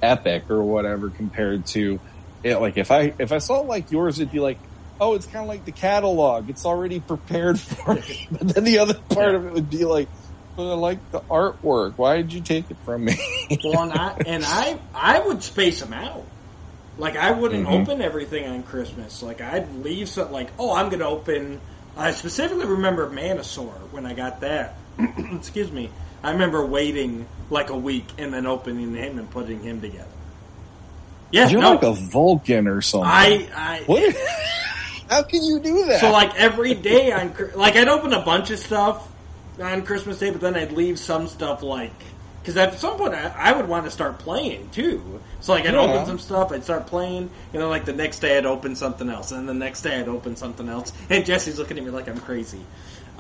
epic 0.01 0.49
or 0.49 0.63
whatever 0.63 1.11
compared 1.11 1.67
to 1.67 1.99
it. 2.45 2.57
Like 2.57 2.79
if 2.79 2.93
I, 2.93 3.15
if 3.19 3.33
I 3.33 3.39
saw 3.39 3.61
like 3.63 3.91
yours, 3.91 4.21
it'd 4.21 4.31
be 4.31 4.39
like, 4.39 4.59
oh, 5.01 5.15
it's 5.15 5.27
kind 5.27 5.43
of 5.43 5.49
like 5.49 5.65
the 5.65 5.73
catalog. 5.73 6.49
It's 6.49 6.65
already 6.65 7.01
prepared 7.01 7.59
for 7.59 7.95
me. 7.95 8.29
But 8.31 8.55
then 8.55 8.63
the 8.63 8.79
other 8.79 8.95
part 8.95 9.35
of 9.35 9.45
it 9.45 9.53
would 9.55 9.71
be 9.71 9.85
like, 9.85 10.09
but 10.57 10.71
I 10.71 10.75
like 10.77 11.11
the 11.11 11.19
artwork. 11.19 11.95
Why 11.97 12.19
did 12.19 12.33
you 12.33 12.41
take 12.41 12.71
it 12.71 12.77
from 12.85 13.07
me? 13.07 13.17
Well, 13.65 13.83
and 13.83 13.93
I 13.93 14.23
and 14.25 14.45
I 14.47 14.79
I 14.95 15.19
would 15.19 15.43
space 15.43 15.81
them 15.81 15.93
out. 15.93 16.25
Like 16.99 17.17
I 17.17 17.33
wouldn't 17.33 17.67
Mhm. 17.67 17.83
open 17.83 18.01
everything 18.03 18.47
on 18.49 18.63
Christmas. 18.63 19.23
Like 19.23 19.41
I'd 19.41 19.75
leave 19.85 20.09
some. 20.09 20.31
Like 20.33 20.49
oh, 20.59 20.75
I'm 20.75 20.89
going 20.89 21.01
to 21.01 21.07
open. 21.09 21.61
I 21.97 22.13
specifically 22.13 22.67
remember 22.67 23.09
Manosaur 23.11 23.73
when 23.93 24.07
I 24.07 24.15
got 24.15 24.41
that. 24.41 24.75
Excuse 25.33 25.71
me. 25.71 25.91
I 26.23 26.31
remember 26.33 26.65
waiting 26.65 27.27
like 27.51 27.71
a 27.71 27.77
week 27.77 28.07
and 28.19 28.33
then 28.33 28.47
opening 28.47 28.95
him 28.95 29.19
and 29.19 29.29
putting 29.31 29.61
him 29.63 29.81
together. 29.81 30.09
Yeah, 31.31 31.49
You're 31.49 31.61
no, 31.61 31.73
like 31.73 31.83
a 31.83 31.93
Vulcan 31.93 32.69
or 32.69 32.81
something. 32.81 33.09
I 33.11 33.49
I 33.55 33.83
what? 33.87 34.15
How 35.11 35.23
can 35.25 35.43
you 35.45 35.61
do 35.61 35.85
that? 35.87 36.01
So 36.01 36.11
like 36.13 36.35
every 36.37 36.75
day 36.75 37.13
on 37.13 37.35
like 37.55 37.77
I'd 37.77 37.89
open 37.89 38.13
a 38.13 38.23
bunch 38.23 38.51
of 38.51 38.59
stuff 38.59 39.07
on 39.61 39.83
Christmas 39.83 40.19
Day, 40.19 40.31
but 40.31 40.41
then 40.41 40.55
I'd 40.57 40.73
leave 40.73 40.99
some 40.99 41.27
stuff 41.29 41.63
like 41.63 41.93
because 42.45 42.59
at 42.59 42.79
some 42.79 42.99
point 42.99 43.15
I, 43.15 43.33
I 43.35 43.53
would 43.53 43.67
want 43.69 43.87
to 43.87 43.91
start 43.91 44.19
playing 44.19 44.69
too. 44.69 45.21
So 45.41 45.55
like 45.55 45.65
I'd 45.65 45.73
Yeah. 45.73 45.81
open 45.81 46.05
some 46.05 46.19
stuff, 46.19 46.53
I'd 46.53 46.63
start 46.63 46.87
playing, 46.87 47.31
and 47.55 47.63
then 47.63 47.69
like 47.71 47.87
the 47.87 47.95
next 47.95 48.19
day 48.21 48.37
I'd 48.37 48.45
open 48.45 48.77
something 48.77 49.09
else, 49.09 49.33
and 49.33 49.49
the 49.49 49.55
next 49.55 49.81
day 49.81 49.99
I'd 49.99 50.09
open 50.09 50.37
something 50.37 50.69
else. 50.69 50.93
And 51.09 51.25
Jesse's 51.25 51.59
looking 51.59 51.79
at 51.79 51.85
me 51.85 51.91
like 51.91 52.07
I'm 52.07 52.21
crazy. 52.21 52.61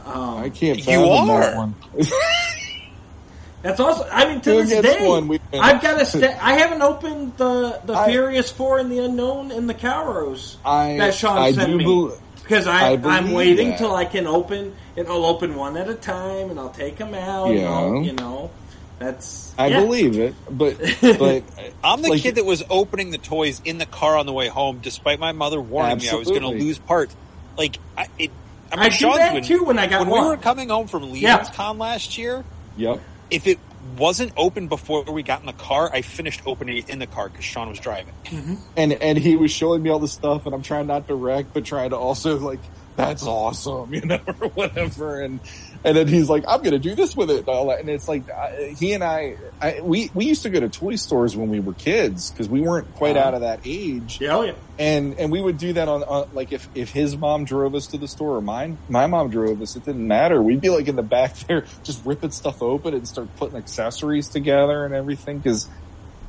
Um, 0.04 0.36
I 0.42 0.50
can't 0.50 0.76
You 0.78 0.84
fathom 0.84 1.26
that 1.28 1.54
are. 1.54 1.56
one. 1.56 1.74
that's 3.62 3.80
also. 3.80 4.06
I 4.12 4.26
mean, 4.28 4.40
to 4.42 4.50
Who 4.50 4.64
this 4.64 4.82
day, 4.82 5.08
one? 5.08 5.28
We- 5.28 5.40
I've 5.54 5.80
got 5.80 5.98
to. 5.98 6.04
Sta- 6.04 6.38
I 6.42 6.54
haven't 6.58 6.82
opened 6.82 7.36
the 7.38 7.80
the 7.84 7.94
I- 7.94 8.10
Furious 8.10 8.50
Four 8.52 8.78
and 8.78 8.90
the 8.92 8.98
Unknown 8.98 9.50
and 9.52 9.68
the 9.68 9.74
Cowros. 9.74 10.56
I, 10.64 10.98
That 10.98 11.14
Sean 11.14 11.38
I 11.38 11.52
sent 11.52 11.70
do 11.70 11.78
me. 11.78 11.84
bel- 11.84 12.18
Because 12.42 12.66
I, 12.66 12.92
I 12.92 12.96
I'm 13.04 13.32
waiting 13.32 13.70
that. 13.70 13.78
till 13.78 13.94
I 13.94 14.04
can 14.04 14.26
open, 14.26 14.74
and 14.98 15.08
I'll 15.08 15.24
open 15.24 15.54
one 15.54 15.78
at 15.78 15.88
a 15.88 15.94
time, 15.94 16.50
and 16.50 16.60
I'll 16.60 16.68
take 16.70 16.98
them 16.98 17.14
out. 17.14 17.48
And 17.48 17.58
Yeah. 17.60 17.72
I'll, 17.72 18.02
you 18.02 18.12
know, 18.12 18.50
that's. 18.98 19.54
I 19.58 19.68
yeah. 19.68 19.80
believe 19.80 20.18
it, 20.18 20.34
but 20.50 20.78
but 21.00 21.42
I'm 21.82 22.02
the 22.02 22.10
like, 22.10 22.22
kid 22.22 22.36
that 22.36 22.44
was 22.44 22.62
opening 22.70 23.10
the 23.10 23.18
toys 23.18 23.60
in 23.64 23.78
the 23.78 23.86
car 23.86 24.16
on 24.16 24.26
the 24.26 24.32
way 24.32 24.48
home, 24.48 24.80
despite 24.82 25.18
my 25.18 25.32
mother 25.32 25.60
warning 25.60 25.98
me 25.98 26.08
I 26.08 26.14
was 26.14 26.28
going 26.28 26.42
to 26.42 26.48
lose 26.48 26.78
parts. 26.78 27.14
Like, 27.56 27.78
I, 27.96 28.08
it, 28.18 28.30
I, 28.72 28.76
mean, 28.76 28.84
I 28.84 28.88
do 28.88 28.94
Sean's 28.94 29.16
that 29.18 29.34
when, 29.34 29.42
too 29.44 29.64
when 29.64 29.78
I 29.78 29.86
got 29.86 30.00
when 30.00 30.08
one. 30.08 30.22
we 30.22 30.28
were 30.28 30.36
coming 30.36 30.68
home 30.68 30.88
from 30.88 31.04
Legions 31.04 31.22
Yeah. 31.22 31.52
Con 31.52 31.78
last 31.78 32.18
year. 32.18 32.44
Yep. 32.76 33.00
If 33.30 33.46
it 33.46 33.58
wasn't 33.96 34.32
open 34.36 34.68
before 34.68 35.04
we 35.04 35.22
got 35.22 35.40
in 35.40 35.46
the 35.46 35.52
car, 35.52 35.90
I 35.92 36.02
finished 36.02 36.42
opening 36.46 36.78
it 36.78 36.88
in 36.88 36.98
the 36.98 37.06
car 37.06 37.28
because 37.28 37.44
Sean 37.44 37.68
was 37.68 37.78
driving. 37.78 38.14
Mm-hmm. 38.24 38.54
And 38.76 38.92
and 38.94 39.18
he 39.18 39.36
was 39.36 39.50
showing 39.50 39.82
me 39.82 39.90
all 39.90 39.98
the 39.98 40.08
stuff, 40.08 40.46
and 40.46 40.54
I'm 40.54 40.62
trying 40.62 40.86
not 40.86 41.08
to 41.08 41.14
wreck, 41.14 41.46
but 41.52 41.64
trying 41.64 41.90
to 41.90 41.96
also 41.96 42.38
like 42.38 42.60
that's 42.96 43.24
awesome, 43.24 43.94
you 43.94 44.02
know, 44.02 44.20
or 44.40 44.48
whatever. 44.48 45.20
And 45.20 45.40
and 45.84 45.96
then 45.96 46.08
he's 46.08 46.30
like, 46.30 46.44
I'm 46.48 46.62
gonna 46.62 46.78
do 46.78 46.94
this 46.94 47.16
with 47.16 47.30
it, 47.30 47.40
and 47.40 47.48
all 47.48 47.68
that. 47.68 47.80
And 47.80 47.88
it's 47.90 48.08
like 48.08 48.22
uh, 48.30 48.50
he 48.78 48.92
and 48.94 49.04
I, 49.04 49.36
I 49.60 49.80
we 49.82 50.10
we 50.14 50.24
used 50.24 50.42
to 50.44 50.50
go 50.50 50.60
to 50.60 50.68
toy 50.68 50.96
stores 50.96 51.36
when 51.36 51.50
we 51.50 51.60
were 51.60 51.74
kids 51.74 52.30
because 52.30 52.48
we 52.48 52.60
weren't 52.60 52.94
quite 52.94 53.16
Uh-huh. 53.16 53.28
out 53.28 53.34
of 53.34 53.40
that 53.42 53.60
age. 53.64 54.18
Yeah, 54.20 54.36
oh, 54.36 54.42
yeah. 54.42 54.52
and 54.78 55.18
and 55.18 55.30
we 55.30 55.40
would 55.40 55.58
do 55.58 55.74
that 55.74 55.88
on, 55.88 56.02
on 56.04 56.28
like 56.32 56.52
if 56.52 56.68
if 56.74 56.90
his 56.90 57.16
mom 57.16 57.44
drove 57.44 57.74
us 57.74 57.86
to 57.88 57.98
the 57.98 58.08
store 58.08 58.36
or 58.36 58.40
mine 58.40 58.78
my 58.88 59.06
mom 59.06 59.30
drove 59.30 59.60
us 59.62 59.76
it 59.76 59.84
didn't 59.84 60.06
matter 60.08 60.42
we'd 60.42 60.60
be 60.60 60.70
like 60.70 60.88
in 60.88 60.96
the 60.96 61.02
back 61.02 61.36
there 61.46 61.64
just 61.84 62.04
ripping 62.06 62.30
stuff 62.30 62.62
open 62.62 62.94
and 62.94 63.06
start 63.06 63.28
putting 63.36 63.56
accessories 63.56 64.28
together 64.28 64.84
and 64.84 64.94
everything 64.94 65.38
because 65.38 65.68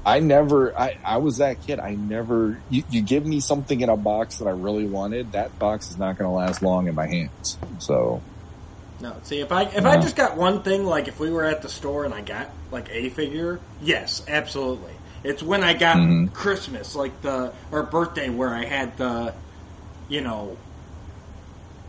i 0.06 0.20
never 0.20 0.78
I, 0.78 0.98
I 1.04 1.18
was 1.18 1.38
that 1.38 1.62
kid 1.66 1.80
i 1.80 1.96
never 1.96 2.62
you, 2.70 2.84
you 2.92 3.02
give 3.02 3.26
me 3.26 3.40
something 3.40 3.82
in 3.82 3.90
a 3.90 3.98
box 3.98 4.38
that 4.38 4.48
i 4.48 4.52
really 4.52 4.86
wanted 4.86 5.32
that 5.32 5.58
box 5.58 5.90
is 5.90 5.98
not 5.98 6.18
going 6.18 6.30
to 6.30 6.36
last 6.36 6.62
long 6.62 6.88
in 6.88 6.94
my 6.94 7.08
hands 7.08 7.58
so 7.80 8.22
No, 9.02 9.20
see 9.24 9.40
if 9.42 9.52
I 9.52 9.64
if 9.64 9.86
I 9.86 9.98
just 9.98 10.16
got 10.16 10.38
one 10.38 10.62
thing, 10.64 10.86
like 10.86 11.08
if 11.08 11.20
we 11.20 11.30
were 11.30 11.44
at 11.44 11.62
the 11.62 11.70
store 11.70 12.06
and 12.06 12.14
I 12.14 12.22
got 12.22 12.54
like 12.72 12.90
a 12.92 13.10
figure, 13.10 13.60
yes, 13.80 14.22
absolutely. 14.28 14.94
It's 15.24 15.44
when 15.44 15.64
I 15.64 15.74
got 15.74 15.98
Mhm. 15.98 16.34
Christmas, 16.34 16.96
like 16.96 17.22
the 17.22 17.54
or 17.72 17.84
birthday, 17.84 18.30
where 18.30 18.54
I 18.54 18.64
had 18.66 18.96
the, 18.98 19.34
you 20.08 20.22
know, 20.22 20.58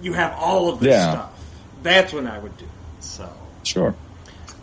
you 0.00 0.14
have 0.14 0.34
all 0.38 0.68
of 0.68 0.80
this 0.80 0.90
Yeah. 0.90 1.10
stuff. 1.10 1.66
That's 1.82 2.12
when 2.12 2.26
I 2.26 2.38
would 2.38 2.56
do. 2.56 2.64
it. 2.64 2.70
So. 3.00 3.24
sure 3.64 3.94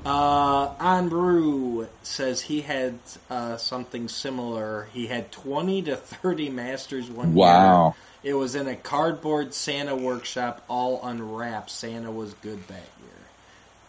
Uh, 0.05 0.75
Anbrew 0.79 1.87
says 2.01 2.41
he 2.41 2.59
had 2.59 2.99
uh, 3.29 3.55
something 3.55 4.09
similar. 4.09 4.89
He 4.91 5.07
had 5.07 5.31
20 5.31 5.83
to 5.83 5.95
30 5.95 6.49
masters 6.49 7.09
one 7.09 7.37
year. 7.37 7.93
It 8.23 8.33
was 8.33 8.55
in 8.55 8.67
a 8.67 8.75
cardboard 8.75 9.53
Santa 9.53 9.95
workshop, 9.95 10.63
all 10.69 11.05
unwrapped. 11.05 11.69
Santa 11.69 12.11
was 12.11 12.33
good 12.35 12.67
that 12.67 12.89
year. 13.01 13.31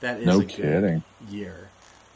That 0.00 0.20
is 0.20 0.26
no 0.26 0.40
a 0.40 0.44
kidding 0.44 1.02
good 1.20 1.32
year. 1.34 1.70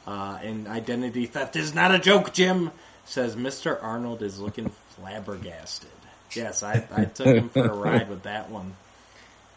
Uh, 0.07 0.39
and 0.43 0.67
identity 0.69 1.27
theft 1.27 1.57
is 1.57 1.75
not 1.75 1.95
a 1.95 1.99
joke, 1.99 2.33
Jim, 2.33 2.71
says 3.05 3.37
Mr. 3.37 3.81
Arnold 3.83 4.23
is 4.23 4.41
looking 4.41 4.71
flabbergasted. 4.71 5.91
Yes, 6.35 6.63
I, 6.63 6.87
I 6.95 7.05
took 7.05 7.27
him 7.27 7.49
for 7.51 7.69
a 7.69 7.75
ride 7.75 8.09
with 8.09 8.23
that 8.25 8.51
one. 8.51 8.75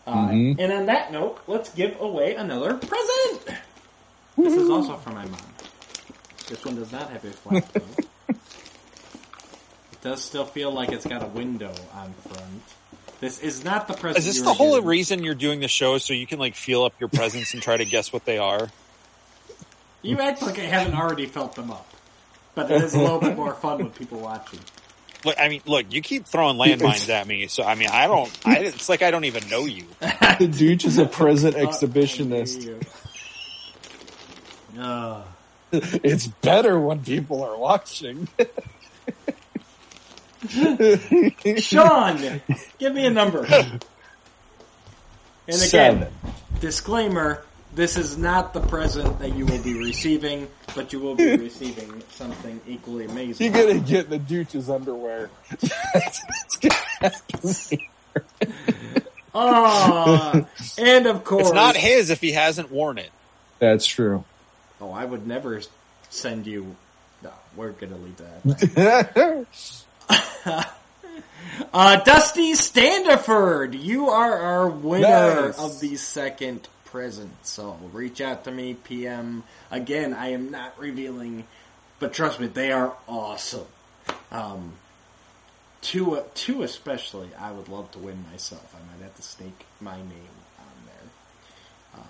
Uh, 0.05 0.30
Mhm. 0.30 0.55
And 0.59 0.72
on 0.74 0.86
that 0.88 1.12
note, 1.12 1.39
let's 1.47 1.70
give 1.74 1.99
away 1.99 2.36
another 2.36 2.78
present. 2.78 3.49
This 4.41 4.57
is 4.57 4.70
also 4.70 4.97
for 4.97 5.12
my 5.12 5.26
mom. 5.26 5.55
This 6.49 6.66
one 6.66 6.76
does 6.76 6.91
not 6.91 7.12
have 7.12 7.24
a 7.24 7.32
flap 7.32 7.72
does 10.02 10.24
still 10.24 10.45
feel 10.45 10.72
like 10.72 10.91
it's 10.91 11.06
got 11.06 11.24
a 11.24 11.28
window 11.28 11.74
on 11.93 12.14
front. 12.14 12.62
This 13.20 13.39
is 13.39 13.64
not 13.64 13.88
the 13.88 13.93
present. 13.93 14.18
Is 14.18 14.26
this 14.26 14.41
the 14.41 14.54
whole 14.54 14.76
given. 14.76 14.89
reason 14.89 15.24
you're 15.24 15.36
doing 15.36 15.60
the 15.60 15.68
show 15.68 15.99
so 15.99 16.14
you 16.14 16.26
can 16.26 16.39
like 16.39 16.56
feel 16.56 16.84
up 16.84 16.93
your 16.99 17.10
presents 17.10 17.54
and 17.54 17.62
try 17.62 17.78
to 17.78 17.86
guess 17.86 18.12
what 18.12 18.26
they 18.26 18.39
are? 18.39 18.70
You 20.02 20.20
act 20.20 20.41
like 20.41 20.58
I 20.58 20.64
haven't 20.64 20.95
already 20.95 21.28
felt 21.28 21.56
them 21.56 21.70
up, 21.70 21.88
but 22.56 22.72
it 22.72 22.82
is 22.82 22.95
a 22.95 22.99
little 22.99 23.20
bit 23.20 23.38
more 23.38 23.54
fun 23.54 23.84
with 23.84 23.93
people 23.95 24.20
watching. 24.20 24.60
Look, 25.24 25.36
I 25.39 25.49
mean, 25.49 25.62
look, 25.68 25.93
you 25.93 26.02
keep 26.02 26.26
throwing 26.26 26.58
landmines 26.58 27.08
at 27.10 27.28
me, 27.28 27.45
so 27.45 27.64
I 27.64 27.76
mean, 27.76 27.89
I 27.91 28.08
don't. 28.08 28.32
I, 28.43 28.58
it's 28.58 28.89
like 28.89 29.04
I 29.04 29.12
don't 29.12 29.26
even 29.26 29.47
know 29.49 29.66
you. 29.66 29.86
the 29.99 30.52
douche 30.52 30.86
is 30.86 30.97
a 30.97 31.06
present 31.06 31.56
exhibitionist 31.56 32.84
Uh, 34.76 35.22
it's 35.72 36.26
better 36.26 36.80
when 36.80 37.04
people 37.04 37.43
are 37.43 37.56
watching 37.56 38.28
Sean, 41.58 42.42
give 42.80 42.94
me 42.94 43.06
a 43.06 43.10
number. 43.12 43.46
And 43.46 43.84
again, 45.48 45.58
Seven. 45.58 46.08
disclaimer: 46.60 47.44
this 47.74 47.98
is 47.98 48.18
not 48.18 48.54
the 48.54 48.60
present 48.62 49.20
that 49.20 49.36
you 49.36 49.46
will 49.46 49.62
be 49.62 49.78
receiving, 49.78 50.48
but 50.76 50.92
you 50.94 51.00
will 51.00 51.16
be 51.16 51.36
receiving 51.38 52.02
something 52.12 52.60
equally 52.68 53.06
amazing. 53.06 53.54
You're 53.54 53.68
gonna 53.68 53.80
get 53.80 54.10
the 54.10 54.20
Dooch's 54.20 54.70
underwear. 54.70 55.30
That's 55.94 57.22
what's. 57.42 57.74
Ah, 59.34 60.46
and 60.78 61.08
of 61.08 61.24
course, 61.24 61.48
It's 61.48 61.56
not 61.56 61.78
his 61.78 62.10
if 62.10 62.20
he 62.20 62.34
hasn't 62.34 62.70
worn 62.72 62.98
it. 62.98 63.10
That's 63.60 63.86
true. 63.86 64.26
Oh, 64.82 64.92
I 64.92 65.06
would 65.06 65.26
never 65.26 65.62
send 66.10 66.48
you. 66.48 66.76
No, 67.24 67.32
we're 67.56 67.72
gonna 67.72 67.98
leave 67.98 68.18
that. 68.18 69.46
Uh, 71.74 71.95
Dusty 72.04 72.52
Standiford, 72.54 73.82
you 73.82 74.10
are 74.10 74.38
our 74.38 74.68
winner 74.70 75.47
Nice. 75.47 75.60
of 75.60 75.80
the 75.80 75.95
second 75.95 76.68
present. 76.86 77.32
So 77.43 77.78
reach 77.93 78.20
out 78.20 78.43
to 78.43 78.52
me, 78.52 78.74
PM. 78.74 79.43
Again, 79.70 80.14
I 80.14 80.30
am 80.32 80.52
not 80.52 80.78
revealing, 80.78 81.45
but 81.99 82.14
trust 82.14 82.39
me, 82.41 82.47
they 82.47 82.72
are 82.74 82.93
awesome. 83.08 83.66
Um, 84.32 84.74
two, 85.82 86.22
two 86.34 86.64
especially, 86.64 87.30
I 87.39 87.52
would 87.52 87.70
love 87.70 87.89
to 87.91 87.99
win 87.99 88.22
myself. 88.32 88.76
I 88.76 88.80
might 88.91 89.04
have 89.04 89.16
to 89.16 89.22
stake 89.22 89.66
my 89.80 89.95
name 89.95 90.36
on 90.60 90.86
there. 90.86 91.10
Um, 91.99 92.04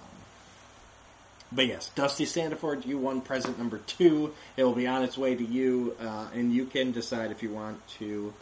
but 1.52 1.68
yes, 1.68 1.90
Dusty 1.96 2.26
Standiford, 2.26 2.86
you 2.86 2.98
won 2.98 3.22
present 3.22 3.58
number 3.58 3.78
two. 3.80 4.34
It 4.58 4.64
will 4.64 4.74
be 4.74 4.88
on 4.88 5.04
its 5.04 5.18
way 5.18 5.36
to 5.36 5.44
you, 5.44 5.96
uh, 6.02 6.28
and 6.34 6.54
you 6.54 6.66
can 6.66 6.92
decide 6.92 7.32
if 7.32 7.44
you 7.44 7.50
want 7.52 7.86
to 8.00 8.34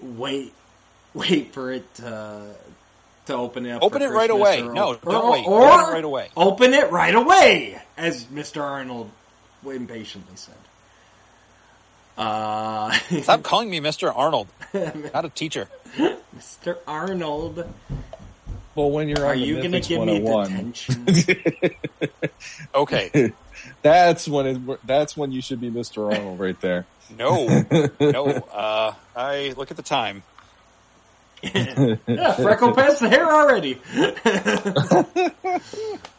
wait, 0.00 0.52
wait 1.14 1.52
for 1.52 1.72
it 1.72 1.94
to, 1.96 2.54
to 3.26 3.34
open 3.34 3.66
it 3.66 3.72
up. 3.72 3.82
Open 3.82 4.02
it 4.02 4.10
right 4.10 4.30
away. 4.30 4.62
or- 4.62 4.72
No, 4.72 4.94
or- 4.94 5.12
don't 5.12 5.32
wait. 5.32 5.46
Or 5.46 5.62
Open 5.68 5.80
it 5.88 5.92
right 5.92 6.04
away. 6.04 6.30
Open 6.36 6.74
it 6.74 6.90
right 6.90 7.14
away, 7.14 7.82
as 7.96 8.24
Mr. 8.24 8.62
Arnold 8.62 9.10
impatiently 9.64 10.36
said. 10.36 10.54
Uh, 12.16 12.90
Stop 13.22 13.42
calling 13.42 13.68
me 13.68 13.80
Mr. 13.80 14.12
Arnold. 14.14 14.48
Not 14.74 15.24
a 15.24 15.28
teacher. 15.28 15.68
Mr. 16.36 16.76
Arnold, 16.86 17.66
Well, 18.76 18.90
when 18.90 19.08
you're 19.08 19.24
are 19.24 19.32
on 19.32 19.38
the 19.40 19.46
you 19.46 19.56
going 19.56 19.72
to 19.72 19.80
give 19.80 20.04
me 20.04 20.20
101, 20.20 20.72
detention? 20.72 21.76
Okay. 22.74 23.32
that's 23.82 24.28
when 24.28 24.46
it, 24.46 24.86
that's 24.86 25.16
when 25.16 25.32
you 25.32 25.40
should 25.40 25.60
be 25.60 25.70
Mr. 25.70 26.12
Arnold 26.12 26.38
right 26.38 26.60
there. 26.60 26.86
No. 27.18 27.46
No. 28.00 28.26
Uh, 28.52 28.92
I 29.14 29.54
look 29.56 29.70
at 29.70 29.76
the 29.76 29.82
time. 29.82 30.24
yeah, 31.42 32.34
freckle 32.34 32.74
past 32.74 32.98
the 33.00 33.08
hair 33.08 33.24
already. 33.32 33.78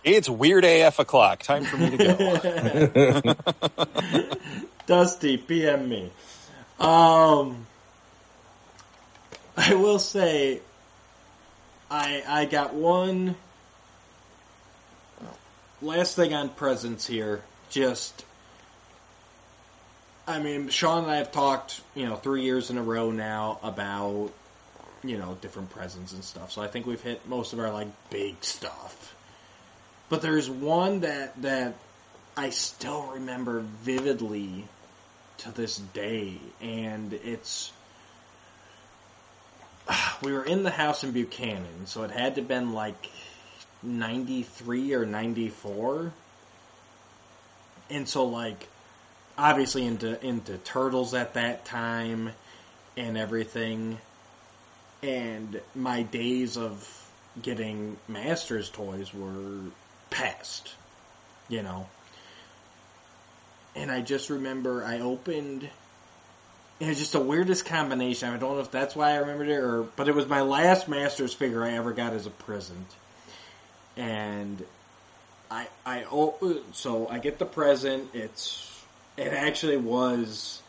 It's 0.04 0.30
weird 0.30 0.64
AF 0.64 1.00
o'clock. 1.00 1.44
Time 1.44 1.66
for 1.66 1.76
me 1.76 1.98
to 1.98 3.36
go. 3.76 4.26
Dusty, 4.86 5.36
PM 5.36 5.90
me. 5.90 6.10
Um, 6.80 7.66
I 9.58 9.74
will 9.74 10.00
say, 10.00 10.62
I 11.90 12.24
I 12.28 12.46
got 12.46 12.74
one 12.74 13.36
last 15.82 16.16
thing 16.16 16.34
on 16.34 16.50
presents 16.50 17.08
here. 17.08 17.42
Just, 17.70 18.26
I 20.26 20.40
mean, 20.40 20.70
Sean 20.70 21.04
and 21.04 21.12
I 21.12 21.18
have 21.18 21.32
talked, 21.32 21.82
you 21.96 22.06
know, 22.06 22.16
three 22.16 22.44
years 22.44 22.70
in 22.70 22.78
a 22.78 22.84
row 22.84 23.12
now 23.12 23.60
about, 23.62 24.32
you 25.04 25.18
know, 25.18 25.38
different 25.42 25.70
presents 25.70 26.14
and 26.14 26.24
stuff. 26.24 26.52
So 26.52 26.62
I 26.62 26.68
think 26.68 26.86
we've 26.86 27.02
hit 27.02 27.28
most 27.28 27.54
of 27.54 27.60
our 27.60 27.72
like 27.72 27.88
big 28.10 28.36
stuff. 28.42 29.16
But 30.10 30.22
there's 30.22 30.50
one 30.50 31.02
that 31.02 31.42
that 31.42 31.76
I 32.36 32.52
still 32.52 33.08
remember 33.14 33.60
vividly 33.60 34.66
to 35.40 35.52
this 35.52 35.78
day, 35.78 36.38
and 36.62 37.14
it's 37.14 37.72
we 40.24 40.32
were 40.34 40.44
in 40.44 40.64
the 40.64 40.72
house 40.72 41.04
in 41.04 41.12
Buchanan, 41.12 41.86
so 41.86 42.04
it 42.04 42.12
had 42.12 42.36
to 42.36 42.42
have 42.42 42.48
been 42.48 42.74
like 42.74 43.10
ninety 43.84 44.44
three 44.44 44.94
or 44.94 45.06
ninety 45.06 45.50
four, 45.50 46.12
and 47.90 48.08
so 48.08 48.26
like 48.26 48.68
obviously 49.38 49.86
into 49.86 50.24
into 50.26 50.58
turtles 50.58 51.14
at 51.14 51.36
that 51.36 51.66
time 51.66 52.32
and 52.96 53.18
everything, 53.18 53.98
and 55.04 55.62
my 55.76 56.02
days 56.04 56.58
of 56.58 56.88
getting 57.42 57.98
Masters 58.08 58.70
toys 58.70 59.14
were 59.14 59.60
past, 60.10 60.74
you 61.50 61.62
know 61.62 61.88
and 63.78 63.92
I 63.92 64.02
just 64.02 64.30
remember 64.30 64.84
I 64.84 65.00
opened. 65.00 65.70
It 66.80 66.88
was 66.88 67.00
just 67.00 67.14
the 67.14 67.20
weirdest 67.20 67.66
combination. 67.66 68.30
I 68.30 68.38
don't 68.38 68.56
know 68.56 68.62
if 68.62 68.70
that's 68.70 68.96
why 68.96 69.12
I 69.12 69.18
remembered 69.18 69.50
it, 69.50 69.58
or 69.58 69.84
but 69.84 70.08
it 70.08 70.16
was 70.16 70.28
my 70.28 70.42
last 70.42 70.88
Masters 70.88 71.34
figure 71.34 71.64
I 71.64 71.72
ever 71.74 71.92
got 71.92 72.14
as 72.14 72.28
a 72.28 72.30
present, 72.30 72.88
and 73.96 74.64
I 75.50 75.68
I 75.86 76.06
oh, 76.12 76.62
so 76.74 77.08
I 77.08 77.18
get 77.18 77.40
the 77.40 77.46
present. 77.46 78.10
It's 78.14 78.84
it 79.18 79.34
actually 79.34 79.78
was. 79.78 80.62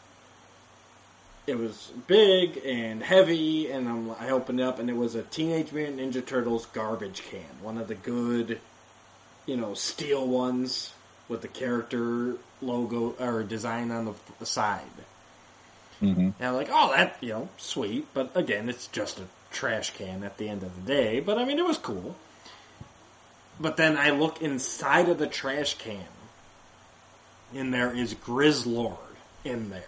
It 1.46 1.56
was 1.56 1.90
big 2.06 2.60
and 2.66 3.02
heavy, 3.02 3.70
and 3.70 3.88
I'm, 3.88 4.10
I 4.20 4.30
opened 4.30 4.60
it 4.60 4.64
up, 4.64 4.80
and 4.80 4.90
it 4.90 4.96
was 4.96 5.14
a 5.14 5.22
Teenage 5.22 5.72
Mutant 5.72 5.98
Ninja 5.98 6.24
Turtles 6.24 6.66
garbage 6.66 7.22
can, 7.22 7.40
one 7.62 7.78
of 7.78 7.88
the 7.88 7.94
good, 7.94 8.60
you 9.46 9.56
know, 9.56 9.72
steel 9.72 10.26
ones 10.26 10.92
with 11.26 11.40
the 11.40 11.48
character 11.48 12.34
logo 12.60 13.14
or 13.18 13.44
design 13.44 13.90
on 13.90 14.04
the, 14.04 14.14
the 14.38 14.44
side. 14.44 14.82
Hmm 16.00 16.12
And 16.12 16.34
I'm 16.40 16.54
like, 16.54 16.68
oh, 16.70 16.92
that, 16.94 17.16
you 17.20 17.30
know, 17.30 17.48
sweet. 17.56 18.06
But 18.14 18.36
again, 18.36 18.68
it's 18.68 18.86
just 18.88 19.18
a 19.18 19.24
trash 19.50 19.92
can 19.94 20.22
at 20.24 20.38
the 20.38 20.48
end 20.48 20.62
of 20.62 20.74
the 20.74 20.82
day. 20.82 21.20
But 21.20 21.38
I 21.38 21.44
mean, 21.44 21.58
it 21.58 21.64
was 21.64 21.78
cool. 21.78 22.16
But 23.60 23.76
then 23.76 23.96
I 23.96 24.10
look 24.10 24.40
inside 24.40 25.08
of 25.08 25.18
the 25.18 25.26
trash 25.26 25.74
can, 25.78 26.06
and 27.54 27.74
there 27.74 27.92
is 27.92 28.14
Grizzlor 28.14 28.96
in 29.44 29.70
there. 29.70 29.82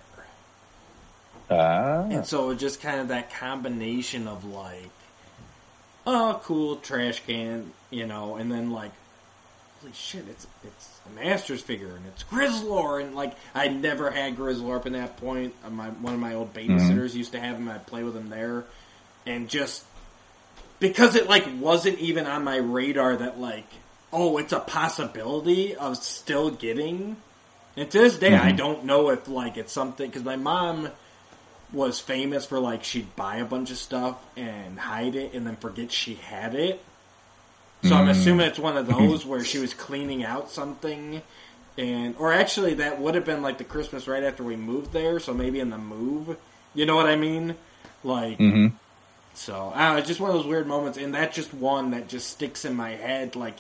Ah, 1.49 2.03
And 2.03 2.27
so 2.27 2.51
it's 2.51 2.61
just 2.61 2.81
kind 2.81 3.01
of 3.01 3.09
that 3.09 3.33
combination 3.35 4.27
of 4.27 4.45
like, 4.45 4.91
oh, 6.07 6.41
cool 6.45 6.77
trash 6.77 7.23
can, 7.27 7.73
you 7.91 8.07
know, 8.07 8.37
and 8.37 8.51
then 8.51 8.73
like, 8.73 8.93
holy 9.81 9.93
shit, 9.93 10.25
it's 10.29 10.47
it's 10.65 11.01
a 11.07 11.11
Masters 11.25 11.61
figure 11.61 11.95
and 11.97 12.07
it's 12.07 12.23
Grizzlor 12.25 13.03
and 13.03 13.15
like 13.15 13.35
I 13.55 13.69
never 13.69 14.11
had 14.11 14.37
Grizzlor 14.37 14.77
up 14.77 14.87
in 14.87 14.93
that 14.95 15.17
point. 15.19 15.55
Uh, 15.65 15.71
My 15.71 15.89
one 15.89 16.15
of 16.15 16.21
my 16.21 16.35
old 16.35 16.53
babysitters 16.55 17.15
used 17.15 17.33
to 17.33 17.41
have 17.41 17.57
him. 17.57 17.69
I'd 17.69 17.87
play 17.87 18.03
with 18.03 18.17
him 18.17 18.29
there, 18.29 18.65
and 19.27 19.49
just 19.49 19.85
because 20.79 21.15
it 21.15 21.29
like 21.29 21.47
wasn't 21.61 21.99
even 21.99 22.27
on 22.27 22.45
my 22.45 22.57
radar 22.57 23.17
that 23.17 23.41
like, 23.41 23.67
oh, 24.13 24.39
it's 24.39 24.53
a 24.53 24.61
possibility 24.61 25.75
of 25.77 25.97
still 25.97 26.51
getting. 26.51 27.17
And 27.77 27.91
to 27.91 27.99
this 27.99 28.19
day, 28.19 28.35
I 28.35 28.53
Mhm. 28.53 28.57
don't 28.57 28.85
know 28.85 29.11
if 29.11 29.29
like 29.29 29.57
it's 29.57 29.73
something 29.73 30.07
because 30.09 30.25
my 30.25 30.37
mom 30.37 30.91
was 31.73 32.01
famous 32.01 32.45
for 32.47 32.59
like 32.59 32.83
she'd 32.83 33.15
buy 33.15 33.37
a 33.37 33.45
bunch 33.45 33.71
of 33.71 33.77
stuff 33.77 34.17
and 34.37 34.79
hide 34.79 35.15
it 35.15 35.35
and 35.35 35.47
then 35.47 35.55
forget 35.57 35.93
she 35.93 36.15
had 36.15 36.55
it. 36.57 36.83
So 37.83 37.97
I'm 37.97 38.09
Mm. 38.09 38.11
assuming 38.11 38.47
it's 38.47 38.59
one 38.59 38.77
of 38.77 38.87
those 38.87 39.25
where 39.27 39.45
she 39.45 39.59
was 39.59 39.75
cleaning 39.75 40.23
out 40.25 40.51
something 40.51 41.23
and 41.79 42.17
or 42.19 42.33
actually 42.33 42.75
that 42.75 43.01
would 43.01 43.15
have 43.15 43.25
been 43.25 43.43
like 43.43 43.59
the 43.59 43.65
Christmas 43.65 44.07
right 44.09 44.23
after 44.25 44.43
we 44.45 44.57
moved 44.57 44.93
there, 44.93 45.19
so 45.21 45.33
maybe 45.35 45.61
in 45.61 45.71
the 45.71 45.79
move. 45.79 46.37
You 46.75 46.87
know 46.87 46.97
what 46.97 47.07
I 47.07 47.17
mean? 47.17 47.57
Like 48.03 48.39
hmm 48.39 48.67
so 49.35 49.73
I 49.75 49.87
don't 49.87 49.93
know, 49.95 49.99
it's 49.99 50.09
just 50.09 50.21
one 50.21 50.31
of 50.31 50.37
those 50.37 50.47
weird 50.47 50.67
moments 50.67 50.99
and 50.99 51.15
that's 51.15 51.37
just 51.37 51.55
one 51.55 51.91
that 51.93 52.09
just 52.09 52.31
sticks 52.31 52.65
in 52.65 52.75
my 52.77 52.91
head 52.91 53.37
like 53.37 53.57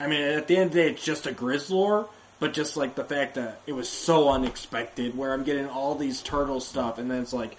I 0.00 0.06
mean 0.06 0.22
at 0.22 0.46
the 0.48 0.56
end 0.56 0.66
of 0.68 0.72
the 0.72 0.82
day 0.82 0.90
it's 0.90 1.04
just 1.04 1.26
a 1.26 1.32
Grizzlor, 1.32 2.08
but 2.40 2.52
just 2.52 2.76
like 2.76 2.94
the 2.94 3.04
fact 3.04 3.34
that 3.34 3.62
it 3.66 3.72
was 3.72 3.88
so 3.88 4.28
unexpected 4.30 5.16
where 5.16 5.32
I'm 5.32 5.44
getting 5.44 5.68
all 5.68 5.94
these 5.94 6.22
turtle 6.22 6.60
stuff 6.60 6.98
and 6.98 7.10
then 7.10 7.22
it's 7.22 7.32
like 7.32 7.56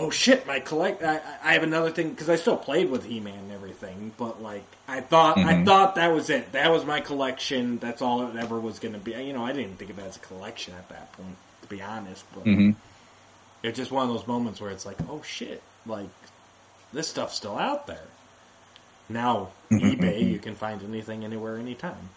oh 0.00 0.10
shit, 0.10 0.46
my 0.46 0.60
collect. 0.60 1.02
I, 1.02 1.20
I 1.42 1.52
have 1.52 1.62
another 1.62 1.90
thing 1.90 2.10
because 2.10 2.28
I 2.28 2.36
still 2.36 2.56
played 2.56 2.90
with 2.90 3.04
He 3.04 3.20
Man 3.20 3.38
and 3.38 3.52
everything, 3.52 4.12
but 4.18 4.42
like 4.42 4.64
I 4.88 5.00
thought, 5.00 5.44
I 5.44 5.54
Mhm. 5.54 5.64
thought 5.64 5.94
that 5.96 6.12
was 6.12 6.30
it. 6.30 6.52
That 6.52 6.70
was 6.70 6.84
my 6.84 7.00
collection. 7.00 7.78
That's 7.78 8.02
all 8.02 8.26
it 8.28 8.36
ever 8.36 8.58
was 8.58 8.78
going 8.78 8.94
to 8.94 8.98
be. 9.00 9.12
You 9.12 9.32
know, 9.32 9.44
I 9.44 9.52
didn't 9.52 9.76
think 9.78 9.90
of 9.90 9.98
it 9.98 10.06
as 10.06 10.16
a 10.16 10.20
collection 10.20 10.74
at 10.74 10.88
that 10.88 11.12
point, 11.12 11.36
to 11.62 11.68
be 11.68 11.82
honest. 11.82 12.24
But 12.34 12.44
hmm 12.44 12.70
it's 13.62 13.76
just 13.78 13.92
one 13.92 14.08
of 14.08 14.14
those 14.14 14.26
moments 14.26 14.60
where 14.60 14.70
it's 14.70 14.86
like, 14.86 14.98
oh 15.08 15.22
shit, 15.22 15.62
like 15.86 16.08
this 16.92 17.08
stuff's 17.08 17.36
still 17.36 17.56
out 17.56 17.86
there. 17.86 18.06
Now 19.10 19.48
Mhm, 19.70 19.96
eBay, 19.98 20.20
mhm. 20.20 20.32
you 20.32 20.38
can 20.38 20.54
find 20.54 20.82
anything, 20.82 21.24
anywhere, 21.24 21.58
anytime. 21.58 22.08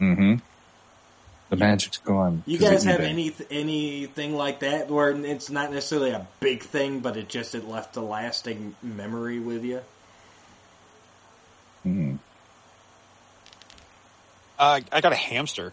hmm 0.00 0.34
The 1.50 1.56
magic's 1.56 1.98
gone. 1.98 2.42
You 2.46 2.58
guys 2.58 2.84
have 2.84 3.00
eBay. 3.00 3.08
any 3.08 3.32
anything 3.50 4.34
like 4.34 4.60
that 4.60 4.88
where 4.90 5.10
it's 5.10 5.50
not 5.50 5.70
necessarily 5.72 6.10
a 6.10 6.26
big 6.40 6.62
thing, 6.62 7.00
but 7.00 7.16
it 7.16 7.28
just 7.28 7.54
it 7.54 7.68
left 7.68 7.96
a 7.96 8.00
lasting 8.00 8.74
memory 8.82 9.38
with 9.38 9.64
you? 9.64 9.80
Mhm. 11.86 12.18
Uh, 14.58 14.80
I 14.90 15.00
got 15.00 15.12
a 15.12 15.16
hamster. 15.16 15.72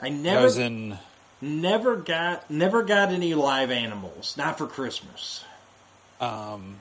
I 0.00 0.06
I 0.06 0.08
never 0.10 0.44
was 0.44 0.58
in. 0.58 0.98
never 1.40 1.96
got 1.96 2.50
never 2.50 2.82
got 2.82 3.10
any 3.10 3.34
live 3.34 3.70
animals, 3.70 4.36
not 4.36 4.58
for 4.58 4.66
Christmas. 4.66 5.42
Um, 6.20 6.76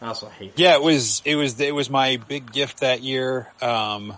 I 0.00 0.08
also 0.08 0.28
hate 0.28 0.54
yeah, 0.56 0.74
it 0.74 0.82
was. 0.82 1.20
It 1.24 1.36
was. 1.36 1.60
It 1.60 1.74
was 1.74 1.90
my 1.90 2.16
big 2.16 2.52
gift 2.52 2.80
that 2.80 3.02
year. 3.02 3.52
Um, 3.60 4.14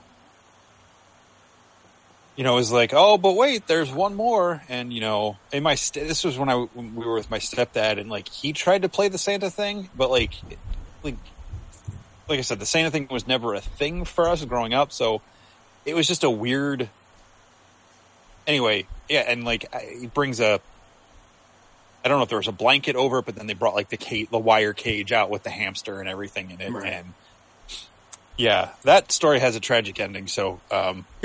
you 2.36 2.42
know, 2.44 2.54
it 2.54 2.56
was 2.56 2.72
like, 2.72 2.92
oh, 2.92 3.16
but 3.18 3.36
wait, 3.36 3.66
there's 3.66 3.92
one 3.92 4.14
more, 4.14 4.62
and 4.68 4.92
you 4.92 5.00
know, 5.00 5.36
in 5.52 5.62
my 5.62 5.74
st- 5.76 6.08
this 6.08 6.24
was 6.24 6.36
when 6.38 6.48
I 6.48 6.54
when 6.56 6.94
we 6.96 7.04
were 7.06 7.14
with 7.14 7.30
my 7.30 7.38
stepdad, 7.38 7.98
and 8.00 8.10
like 8.10 8.28
he 8.28 8.52
tried 8.52 8.82
to 8.82 8.88
play 8.88 9.08
the 9.08 9.18
Santa 9.18 9.50
thing, 9.50 9.88
but 9.96 10.10
like, 10.10 10.32
like, 11.02 11.16
like 12.28 12.38
I 12.38 12.42
said, 12.42 12.58
the 12.58 12.66
Santa 12.66 12.90
thing 12.90 13.06
was 13.10 13.26
never 13.26 13.54
a 13.54 13.60
thing 13.60 14.04
for 14.04 14.28
us 14.28 14.44
growing 14.44 14.74
up, 14.74 14.90
so 14.92 15.22
it 15.84 15.94
was 15.94 16.08
just 16.08 16.24
a 16.24 16.30
weird. 16.30 16.88
Anyway, 18.46 18.86
yeah, 19.08 19.20
and 19.20 19.44
like 19.44 19.66
it 19.72 20.12
brings 20.12 20.40
a. 20.40 20.60
I 22.04 22.08
don't 22.08 22.18
know 22.18 22.24
if 22.24 22.28
there 22.28 22.38
was 22.38 22.48
a 22.48 22.52
blanket 22.52 22.96
over 22.96 23.20
it, 23.20 23.24
but 23.26 23.34
then 23.36 23.46
they 23.46 23.54
brought 23.54 23.74
like 23.74 23.88
the 23.88 23.96
cage, 23.96 24.28
the 24.30 24.38
wire 24.38 24.74
cage 24.74 25.12
out 25.12 25.30
with 25.30 25.42
the 25.44 25.50
hamster 25.50 26.00
and 26.00 26.08
everything 26.08 26.50
in 26.50 26.60
it, 26.60 26.70
Right. 26.70 26.92
and 26.92 27.14
yeah, 28.36 28.70
that 28.82 29.12
story 29.12 29.38
has 29.38 29.56
a 29.56 29.60
tragic 29.60 29.98
ending. 30.00 30.26
So, 30.26 30.60
um, 30.70 31.06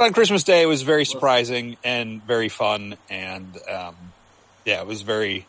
on 0.00 0.12
Christmas 0.12 0.42
Day, 0.44 0.62
it 0.62 0.66
was 0.66 0.82
very 0.82 1.04
surprising 1.04 1.76
and 1.84 2.22
very 2.22 2.48
fun, 2.48 2.96
and 3.08 3.56
um, 3.70 3.94
yeah, 4.64 4.80
it 4.80 4.86
was 4.86 5.02
very, 5.02 5.46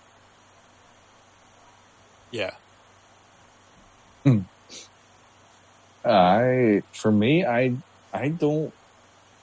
yeah. 2.31 2.51
I 6.05 6.81
for 6.93 7.11
me, 7.11 7.45
I 7.45 7.77
I 8.13 8.29
don't 8.29 8.73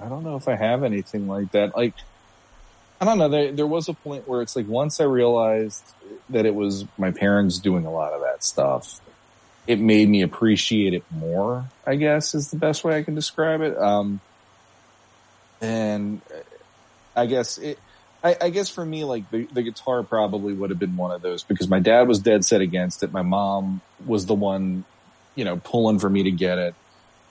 I 0.01 0.09
don't 0.09 0.25
know 0.25 0.37
if 0.37 0.49
I 0.49 0.57
have 0.57 0.85
anything 0.85 1.27
like 1.27 1.53
that. 1.53 1.77
Like, 1.77 1.95
I 3.01 3.05
don't 3.05 3.19
know. 3.19 3.29
There, 3.29 3.53
there 3.53 3.67
was 3.67 3.89
a 3.89 3.95
point 3.95 4.29
where 4.29 4.43
it's 4.43 4.55
like 4.57 4.67
once 4.69 5.01
I 5.01 5.05
realized 5.05 5.83
that 6.31 6.47
it 6.47 6.55
was 6.55 6.85
my 6.99 7.11
parents 7.11 7.61
doing 7.61 7.87
a 7.87 7.91
lot 7.93 8.13
of 8.13 8.21
that 8.21 8.45
stuff, 8.45 9.01
it 9.67 9.81
made 9.81 10.09
me 10.09 10.23
appreciate 10.23 10.95
it 10.95 11.05
more. 11.11 11.69
I 11.87 11.97
guess 11.97 12.35
is 12.35 12.51
the 12.51 12.59
best 12.59 12.85
way 12.85 12.97
I 12.97 13.03
can 13.03 13.15
describe 13.15 13.61
it. 13.61 13.77
Um, 13.77 14.21
and 15.61 16.21
uh, 16.31 17.21
I 17.21 17.27
guess 17.27 17.59
it. 17.59 17.79
I, 18.23 18.37
I 18.41 18.51
guess 18.51 18.69
for 18.69 18.85
me, 18.85 19.05
like 19.05 19.31
the, 19.31 19.45
the 19.53 19.63
guitar 19.63 20.03
probably 20.03 20.53
would 20.53 20.71
have 20.71 20.79
been 20.79 20.97
one 20.97 21.13
of 21.13 21.23
those 21.23 21.45
because 21.45 21.69
my 21.69 21.79
dad 21.79 22.09
was 22.09 22.19
dead 22.19 22.45
set 22.45 22.61
against 22.61 23.05
it. 23.05 23.13
My 23.13 23.23
mom 23.23 23.81
was 24.05 24.27
the 24.27 24.35
one, 24.35 24.85
you 25.37 25.45
know, 25.45 25.57
pulling 25.57 26.01
for 26.01 26.11
me 26.11 26.25
to 26.25 26.33
get 26.33 26.59
it. 26.59 26.75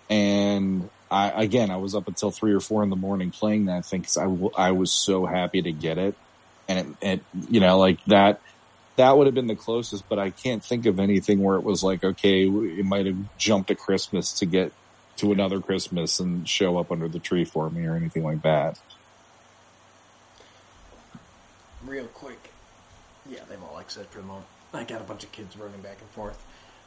And 0.09 0.89
I, 1.11 1.43
again, 1.43 1.71
I 1.71 1.77
was 1.77 1.93
up 1.93 2.07
until 2.07 2.31
three 2.31 2.53
or 2.53 2.61
four 2.61 2.83
in 2.83 2.89
the 2.89 2.95
morning 2.95 3.31
playing 3.31 3.65
that 3.65 3.85
thing 3.85 4.01
because 4.01 4.17
I, 4.57 4.71
was 4.71 4.91
so 4.91 5.25
happy 5.25 5.61
to 5.61 5.73
get 5.73 5.97
it. 5.97 6.15
And 6.69 6.95
it, 7.01 7.07
it, 7.07 7.21
you 7.49 7.59
know, 7.59 7.77
like 7.77 8.03
that, 8.05 8.39
that 8.95 9.17
would 9.17 9.27
have 9.27 9.35
been 9.35 9.47
the 9.47 9.55
closest, 9.55 10.07
but 10.09 10.19
I 10.19 10.29
can't 10.29 10.63
think 10.63 10.85
of 10.85 10.99
anything 10.99 11.41
where 11.41 11.57
it 11.57 11.63
was 11.63 11.83
like, 11.83 12.03
okay, 12.03 12.45
it 12.47 12.85
might 12.85 13.05
have 13.05 13.37
jumped 13.37 13.71
a 13.71 13.75
Christmas 13.75 14.39
to 14.39 14.45
get 14.45 14.71
to 15.17 15.31
another 15.31 15.59
Christmas 15.59 16.19
and 16.19 16.47
show 16.47 16.77
up 16.77 16.91
under 16.91 17.07
the 17.07 17.19
tree 17.19 17.43
for 17.43 17.69
me 17.69 17.85
or 17.85 17.95
anything 17.95 18.23
like 18.23 18.41
that. 18.43 18.79
Real 21.85 22.05
quick. 22.05 22.51
Yeah, 23.29 23.39
they've 23.49 23.61
all 23.61 23.79
exited 23.79 24.07
for 24.09 24.19
the 24.19 24.25
moment. 24.25 24.45
I 24.73 24.83
got 24.83 25.01
a 25.01 25.03
bunch 25.03 25.23
of 25.23 25.31
kids 25.31 25.57
running 25.57 25.81
back 25.81 25.97
and 25.99 26.09
forth. 26.11 26.41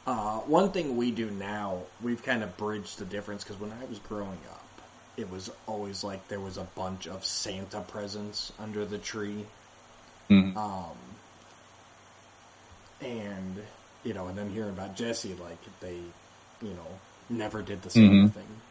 Uh, 0.07 0.39
one 0.39 0.71
thing 0.71 0.97
we 0.97 1.11
do 1.11 1.29
now, 1.29 1.83
we've 2.01 2.23
kind 2.23 2.43
of 2.43 2.57
bridged 2.57 2.97
the 2.99 3.05
difference 3.05 3.43
because 3.43 3.59
when 3.59 3.71
I 3.71 3.85
was 3.85 3.99
growing 3.99 4.39
up, 4.49 4.65
it 5.17 5.29
was 5.29 5.51
always 5.67 6.03
like 6.03 6.27
there 6.27 6.39
was 6.39 6.57
a 6.57 6.63
bunch 6.63 7.07
of 7.07 7.25
Santa 7.25 7.81
presents 7.81 8.51
under 8.57 8.85
the 8.85 8.97
tree. 8.97 9.45
Mhm. 10.29 10.55
Um, 10.55 10.97
and, 13.01 13.61
you 14.03 14.13
know, 14.13 14.27
and 14.27 14.37
then 14.37 14.49
hearing 14.49 14.69
about 14.69 14.95
Jesse, 14.95 15.35
like, 15.35 15.59
they, 15.81 15.97
you 16.61 16.73
know, 16.73 16.99
never 17.31 17.63
did 17.63 17.81
the 17.81 17.89
same 17.89 18.23
Mhm. 18.23 18.33
thing. 18.33 18.61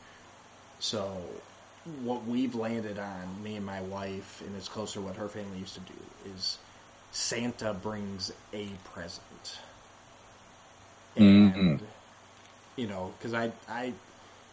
So, 0.80 1.44
what 1.84 2.24
we've 2.26 2.54
landed 2.54 2.98
on, 2.98 3.42
me 3.42 3.56
and 3.56 3.66
my 3.66 3.82
wife, 3.82 4.42
and 4.42 4.56
it's 4.56 4.68
closer 4.68 4.94
to 4.94 5.02
what 5.02 5.16
her 5.16 5.28
family 5.28 5.58
used 5.58 5.74
to 5.74 5.80
do, 5.80 6.14
is 6.24 6.58
Santa 7.12 7.74
brings 7.74 8.32
a 8.52 8.76
present. 8.78 9.58
And, 11.16 11.80
Mhm. 11.80 11.90
you 12.76 12.86
know, 12.86 13.14
because 13.18 13.34
I, 13.34 13.52
I, 13.68 13.94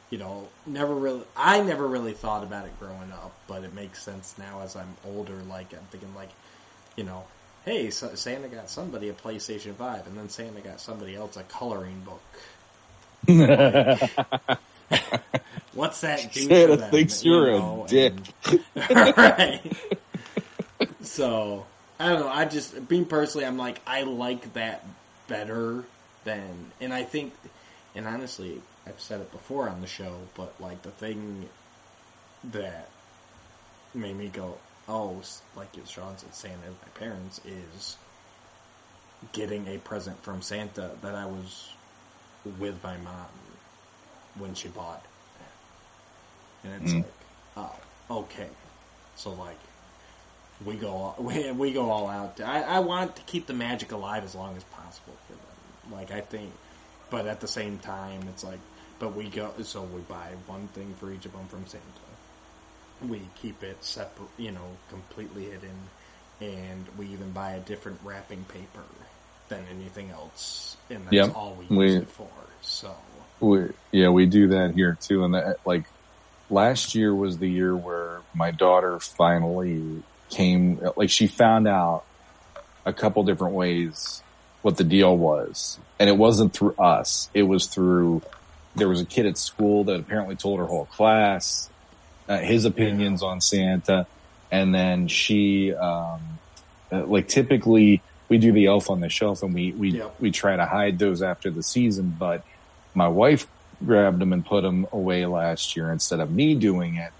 you 0.09 0.17
know, 0.17 0.51
never 0.65 0.95
really, 0.95 1.25
I 1.35 1.61
never 1.61 1.87
really 1.87 2.13
thought 2.13 2.43
about 2.43 2.67
it 2.67 2.79
growing 2.79 3.11
up, 3.11 3.39
but 3.47 3.63
it 3.63 3.73
makes 3.73 4.03
sense 4.03 4.37
now 4.37 4.61
as 4.61 4.75
I'm 4.75 4.97
older. 5.03 5.43
Like, 5.43 5.73
I'm 5.73 5.87
thinking, 5.87 6.13
like, 6.15 6.31
you 6.97 7.03
know, 7.05 7.27
hey, 7.61 7.91
so 7.91 8.15
Santa 8.15 8.49
got 8.49 8.69
somebody 8.69 9.09
a 9.09 9.13
PlayStation 9.13 9.75
5, 9.75 10.07
and 10.07 10.17
then 10.17 10.29
Santa 10.29 10.61
got 10.61 10.81
somebody 10.81 11.15
else 11.15 11.37
a 11.37 11.43
coloring 11.43 12.03
book. 12.03 12.39
What's 15.73 16.01
that 16.01 16.31
do 16.33 16.41
Santa 16.41 16.75
them? 16.77 16.91
thinks 16.91 17.23
you 17.23 17.33
you're 17.33 17.49
a 17.55 17.85
dick. 17.87 18.13
and- 18.45 19.17
right. 19.17 19.61
So 21.01 21.65
I 21.99 22.09
don't 22.09 22.19
know. 22.21 22.29
I 22.29 22.45
just 22.45 22.87
being 22.87 23.05
personally, 23.05 23.45
I'm 23.45 23.57
like 23.57 23.81
I 23.87 24.03
like 24.03 24.53
that 24.53 24.85
better 25.27 25.83
than, 26.23 26.71
and 26.79 26.93
I 26.93 27.03
think, 27.03 27.33
and 27.95 28.07
honestly, 28.07 28.61
I've 28.85 28.99
said 28.99 29.21
it 29.21 29.31
before 29.31 29.69
on 29.69 29.81
the 29.81 29.87
show, 29.87 30.15
but 30.35 30.53
like 30.59 30.81
the 30.83 30.91
thing 30.91 31.47
that 32.51 32.89
made 33.93 34.15
me 34.15 34.27
go, 34.27 34.57
oh, 34.87 35.21
like 35.55 35.69
Sean 35.87 36.17
said, 36.17 36.33
Santa, 36.33 36.67
my 36.69 36.89
parents 36.99 37.41
is 37.45 37.97
getting 39.33 39.67
a 39.67 39.77
present 39.79 40.21
from 40.23 40.41
Santa 40.41 40.91
that 41.01 41.15
I 41.15 41.25
was 41.25 41.71
with 42.47 42.83
my 42.83 42.97
mom 42.97 43.29
when 44.35 44.53
she 44.53 44.69
bought 44.69 45.05
it. 45.05 45.41
And 46.63 46.73
it's 46.73 46.93
Mm. 46.93 47.03
like, 47.03 47.25
oh, 47.57 47.75
okay. 48.09 48.49
So 49.15 49.33
like, 49.33 49.59
we 50.63 50.75
go 50.75 50.89
all, 50.89 51.15
we, 51.19 51.51
we 51.51 51.73
go 51.73 51.89
all 51.89 52.07
out. 52.07 52.39
I, 52.41 52.61
I 52.63 52.79
want 52.79 53.15
to 53.17 53.21
keep 53.23 53.47
the 53.47 53.53
magic 53.53 53.91
alive 53.91 54.23
as 54.23 54.35
long 54.35 54.55
as 54.57 54.63
possible 54.63 55.19
for 55.27 55.33
them. 55.33 55.91
Like 55.91 56.11
I 56.11 56.21
think, 56.21 56.59
but 57.09 57.27
at 57.27 57.39
the 57.39 57.47
same 57.47 57.79
time, 57.79 58.27
it's 58.27 58.43
like, 58.43 58.59
but 58.99 59.15
we 59.15 59.29
go 59.29 59.53
so 59.63 59.83
we 59.83 60.01
buy 60.01 60.35
one 60.45 60.67
thing 60.69 60.95
for 60.95 61.11
each 61.11 61.25
of 61.25 61.33
them 61.33 61.47
from 61.47 61.65
Santa. 61.67 61.85
We 63.01 63.29
keep 63.35 63.63
it 63.63 63.83
separate, 63.83 64.29
you 64.37 64.51
know, 64.51 64.79
completely 64.87 65.45
hidden, 65.49 65.89
and 66.39 66.87
we 66.97 67.07
even 67.07 67.31
buy 67.31 67.53
a 67.53 67.59
different 67.59 67.99
wrapping 68.03 68.45
paper 68.45 68.85
than 69.49 69.63
anything 69.73 70.09
else, 70.11 70.77
and 70.89 71.03
that's 71.05 71.13
Yep. 71.13 71.35
all 71.35 71.55
we, 71.55 71.75
We- 71.75 71.85
use 71.87 71.95
it 72.03 72.09
for. 72.09 72.27
So 72.61 72.95
We, 73.39 73.67
yeah, 73.91 74.09
we 74.09 74.25
do 74.25 74.47
that 74.49 74.73
here 74.73 74.97
too. 74.99 75.23
And 75.23 75.33
that, 75.35 75.57
like 75.65 75.85
last 76.49 76.95
year 76.95 77.13
was 77.13 77.37
the 77.37 77.49
year 77.49 77.75
where 77.75 78.21
my 78.33 78.51
daughter 78.51 78.99
finally 78.99 80.03
came, 80.29 80.79
like 80.95 81.09
she 81.09 81.27
found 81.27 81.67
out 81.67 82.03
a 82.85 82.91
couple 82.93 83.23
different 83.23 83.53
ways 83.53 84.23
what 84.63 84.77
the 84.77 84.83
deal 84.83 85.15
was. 85.15 85.79
And 85.99 86.09
it 86.09 86.17
wasn't 86.17 86.53
through 86.53 86.75
us. 86.79 87.29
It 87.33 87.43
was 87.43 87.67
through, 87.67 88.21
there 88.75 88.89
was 88.89 89.01
a 89.01 89.05
kid 89.05 89.25
at 89.25 89.37
school 89.37 89.83
that 89.85 89.99
apparently 89.99 90.35
told 90.35 90.59
her 90.59 90.65
whole 90.65 90.85
class, 90.85 91.69
uh, 92.27 92.39
his 92.39 92.65
opinions 92.65 93.23
on 93.23 93.39
Santa. 93.39 94.07
And 94.51 94.73
then 94.73 95.07
she, 95.07 95.73
um, 95.73 96.39
uh, 96.91 97.05
like 97.05 97.27
typically 97.27 98.01
we 98.29 98.37
do 98.37 98.51
the 98.51 98.65
elf 98.65 98.89
on 98.89 98.99
the 98.99 99.09
shelf 99.09 99.43
and 99.43 99.53
we, 99.53 99.71
we, 99.71 100.01
we 100.19 100.31
try 100.31 100.55
to 100.55 100.65
hide 100.65 100.99
those 100.99 101.21
after 101.21 101.49
the 101.49 101.63
season, 101.63 102.15
but 102.17 102.43
my 102.93 103.07
wife 103.07 103.47
grabbed 103.85 104.19
them 104.19 104.33
and 104.33 104.45
put 104.45 104.61
them 104.61 104.87
away 104.91 105.25
last 105.25 105.75
year 105.75 105.91
instead 105.91 106.19
of 106.19 106.31
me 106.31 106.55
doing 106.55 106.95
it. 106.95 107.11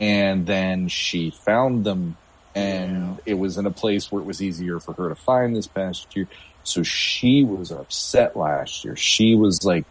And 0.00 0.46
then 0.46 0.88
she 0.88 1.30
found 1.30 1.84
them 1.84 2.16
and 2.54 3.20
it 3.26 3.34
was 3.34 3.58
in 3.58 3.66
a 3.66 3.70
place 3.70 4.12
where 4.12 4.22
it 4.22 4.26
was 4.26 4.40
easier 4.40 4.78
for 4.78 4.92
her 4.92 5.08
to 5.08 5.16
find 5.16 5.56
this 5.56 5.66
past 5.66 6.14
year. 6.14 6.28
So 6.62 6.84
she 6.84 7.42
was 7.42 7.72
upset 7.72 8.36
last 8.36 8.84
year. 8.84 8.96
She 8.96 9.34
was 9.34 9.64
like 9.64 9.84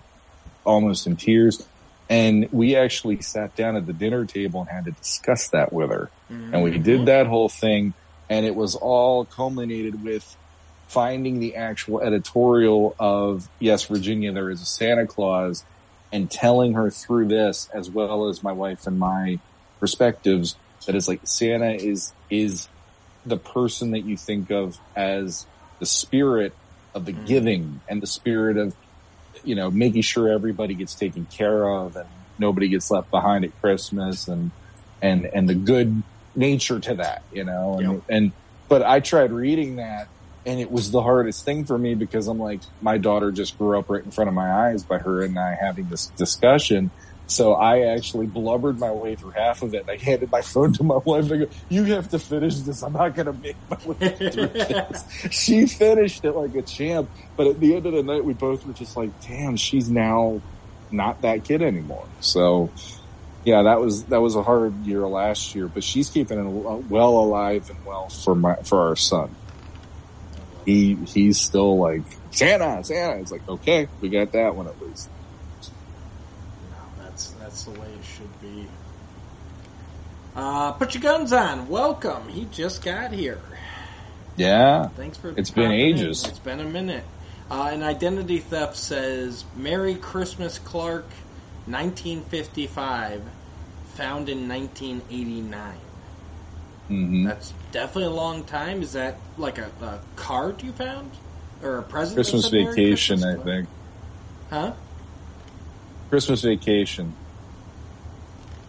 almost 0.64 1.06
in 1.06 1.18
tears. 1.18 1.68
And 2.10 2.48
we 2.52 2.76
actually 2.76 3.22
sat 3.22 3.56
down 3.56 3.76
at 3.76 3.86
the 3.86 3.94
dinner 3.94 4.26
table 4.26 4.62
and 4.62 4.70
had 4.70 4.86
to 4.86 4.92
discuss 4.92 5.50
that 5.50 5.74
with 5.74 5.90
her. 5.90 6.10
And 6.30 6.64
we 6.64 6.72
mm-hmm. 6.72 6.84
did 6.84 7.06
that 7.08 7.28
whole 7.28 7.50
thing 7.50 7.94
and 8.30 8.46
it 8.46 8.56
was 8.56 8.76
all 8.76 9.26
culminated 9.26 10.04
with 10.04 10.36
finding 10.94 11.40
the 11.40 11.56
actual 11.56 12.02
editorial 12.02 12.96
of 13.00 13.44
yes, 13.60 13.86
Virginia, 13.88 14.32
there 14.32 14.52
is 14.52 14.62
a 14.62 14.66
Santa 14.66 15.08
Claus 15.08 15.66
and 16.12 16.30
telling 16.30 16.74
her 16.74 16.92
through 16.92 17.28
this 17.28 17.68
as 17.74 17.90
well 17.90 18.30
as 18.30 18.44
my 18.44 18.52
wife 18.54 18.82
and 18.86 19.00
my 19.00 19.40
perspectives 19.80 20.56
that 20.86 20.96
it's 20.96 21.08
like 21.08 21.22
Santa 21.26 21.74
is, 21.74 22.14
is 22.30 22.70
the 23.26 23.38
person 23.38 23.92
that 23.92 24.04
you 24.06 24.18
think 24.18 24.52
of 24.52 24.76
as 24.96 25.48
the 25.80 25.86
spirit 25.86 26.54
of 26.94 27.06
the 27.06 27.14
Mhm. 27.14 27.26
giving 27.26 27.82
and 27.90 28.02
the 28.02 28.08
spirit 28.08 28.58
of, 28.58 28.76
you 29.44 29.56
know, 29.56 29.72
making 29.72 30.04
sure 30.04 30.30
everybody 30.30 30.76
gets 30.76 30.96
taken 30.96 31.28
care 31.36 31.68
of 31.68 31.96
and 31.96 32.10
nobody 32.38 32.70
gets 32.70 32.92
left 32.92 33.10
behind 33.12 33.46
at 33.46 33.52
Christmas 33.64 34.28
and, 34.28 34.52
and, 35.02 35.28
and 35.34 35.50
the 35.50 35.56
good 35.56 36.04
nature 36.36 36.80
to 36.80 36.96
that, 36.96 37.22
you 37.32 37.44
know, 37.44 37.80
and, 37.80 37.94
Yep. 37.94 38.02
and, 38.10 38.34
but 38.70 38.84
I 38.84 39.00
tried 39.00 39.32
reading 39.32 39.78
that 39.78 40.08
and 40.46 40.60
it 40.60 40.72
was 40.72 40.92
the 40.92 41.02
hardest 41.02 41.46
thing 41.46 41.66
for 41.66 41.78
me 41.78 41.96
because 41.96 42.28
I'm 42.28 42.40
like, 42.40 42.62
my 42.82 42.98
daughter 42.98 43.32
just 43.32 43.58
grew 43.58 43.80
up 43.80 43.90
right 43.90 44.04
in 44.04 44.12
front 44.12 44.28
of 44.28 44.34
my 44.34 44.70
eyes 44.70 44.84
by 44.84 44.98
her 44.98 45.22
and 45.22 45.38
I 45.40 45.56
having 45.60 45.90
this 45.90 46.08
discussion. 46.08 46.92
So 47.28 47.54
I 47.54 47.94
actually 47.94 48.28
blubbered 48.28 48.78
my 48.78 48.92
way 48.92 49.16
through 49.16 49.32
half 49.32 49.62
of 49.62 49.74
it. 49.74 49.86
I 49.90 49.96
handed 49.96 50.30
my 50.30 50.42
phone 50.42 50.74
to 50.74 50.84
my 50.84 50.98
wife 50.98 51.32
and 51.32 51.34
I 51.34 51.46
go, 51.46 51.52
you 51.70 51.86
have 51.86 52.10
to 52.10 52.20
finish 52.20 52.58
this. 52.58 52.84
I'm 52.84 52.94
not 52.94 53.16
going 53.16 53.28
to 53.28 53.34
make 53.34 53.56
my 53.70 53.78
way 53.86 54.10
through 54.10 54.48
this. 54.48 55.04
She 55.32 55.66
finished 55.66 56.26
it 56.26 56.34
like 56.34 56.54
a 56.56 56.62
champ. 56.62 57.10
But 57.38 57.48
at 57.48 57.60
the 57.62 57.76
end 57.76 57.86
of 57.86 57.94
the 57.94 58.04
night, 58.04 58.26
we 58.26 58.34
both 58.34 58.66
were 58.66 58.74
just 58.74 58.98
like, 58.98 59.10
damn, 59.22 59.56
she's 59.56 59.90
now 59.90 60.42
not 60.92 61.22
that 61.22 61.46
kid 61.46 61.62
anymore. 61.62 62.06
So 62.20 62.70
yeah, 63.46 63.64
that 63.64 63.80
was, 63.80 64.04
that 64.06 64.22
was 64.22 64.36
a 64.36 64.44
hard 64.44 64.86
year 64.86 65.08
last 65.08 65.56
year, 65.56 65.70
but 65.70 65.86
she's 65.86 66.10
keeping 66.10 66.38
it 66.38 66.50
well 66.90 67.18
alive 67.18 67.70
and 67.70 67.86
well 67.86 68.10
for 68.10 68.36
my, 68.36 68.56
for 68.56 68.90
our 68.90 68.98
son 68.98 69.34
he 70.66 70.96
he's 71.06 71.42
still 71.42 71.80
like 71.80 72.04
Santa, 72.32 72.84
Santa. 72.84 73.20
It's 73.22 73.32
like 73.32 73.48
okay, 73.48 73.88
we 74.02 74.10
got 74.10 74.32
that 74.34 74.56
one 74.56 74.68
at 74.68 74.80
least. 74.82 75.10
No, 76.72 77.04
that's 77.04 77.32
that's 77.32 77.64
the 77.66 77.72
way 77.72 77.88
it 77.94 78.04
should 78.04 78.40
be. 78.42 78.68
Uh, 80.36 80.72
put 80.74 80.96
your 80.96 81.02
guns 81.04 81.32
on. 81.32 81.68
Welcome. 81.68 82.28
He 82.30 82.46
just 82.46 82.84
got 82.84 83.12
here. 83.12 83.40
Yeah, 84.36 84.88
Thanks 84.96 85.18
for. 85.18 85.30
It's 85.38 85.52
been 85.52 85.66
popping 85.66 85.80
in. 85.80 85.90
ages. 86.00 86.26
It's 86.28 86.40
been 86.40 86.60
a 86.60 86.66
minute. 86.66 87.06
Uh, 87.52 87.70
and 87.72 87.84
identity 87.84 88.40
theft 88.40 88.76
says, 88.76 89.46
"Merry 89.56 89.96
Christmas, 89.96 90.58
Clark, 90.60 91.06
1955. 91.66 93.22
found 93.96 94.28
in 94.28 94.48
1989. 94.50 95.78
hmm 96.88 97.26
That's 97.26 97.54
definitely 97.74 98.06
a 98.06 98.10
long 98.12 98.44
time. 98.44 98.82
Is 98.82 98.94
that 98.94 99.18
like 99.38 99.58
a, 99.58 99.70
a 99.82 100.00
card 100.16 100.64
you 100.64 100.72
found? 100.72 101.12
Or 101.62 101.80
a 101.80 101.84
present? 101.84 102.16
Christmas 102.16 102.48
Vacation, 102.50 103.20
Christmas? 103.20 103.40
I 103.42 103.44
think. 103.44 103.70
Huh? 104.50 104.74
Christmas 106.10 106.42
Vacation. 106.42 107.16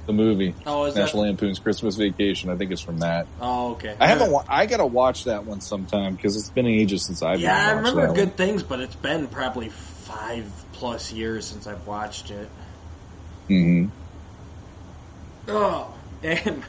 The 0.07 0.13
movie. 0.13 0.55
Oh, 0.67 0.85
is 0.85 0.97
National 0.97 1.23
that? 1.23 1.29
Lampoon's 1.29 1.59
Christmas 1.59 1.97
Vacation. 1.97 2.51
I 2.51 2.57
think 2.57 2.73
it's 2.73 2.83
from 2.83 2.99
that. 2.99 3.27
Oh, 3.41 3.73
okay. 3.73 3.97
I 3.99 4.07
haven't. 4.07 4.31
Wa- 4.31 4.45
I 4.49 4.67
gotta 4.67 4.87
watch 4.87 5.25
that 5.25 5.45
one 5.45 5.61
sometime 5.61 6.15
because 6.15 6.37
it's 6.37 6.51
been 6.51 6.67
ages 6.67 7.07
since 7.07 7.23
I've. 7.23 7.41
Yeah, 7.41 7.57
I 7.57 7.73
remember 7.73 8.13
good 8.13 8.29
one. 8.29 8.37
things, 8.37 8.63
but 8.63 8.81
it's 8.81 8.97
been 8.97 9.29
probably 9.29 9.71
five 9.71 10.45
plus 10.73 11.13
years 11.13 11.47
since 11.47 11.67
I've 11.67 11.87
watched 11.87 12.31
it. 12.31 12.51
Mhm. 13.51 13.91
Oh, 15.49 15.95
and 16.23 16.65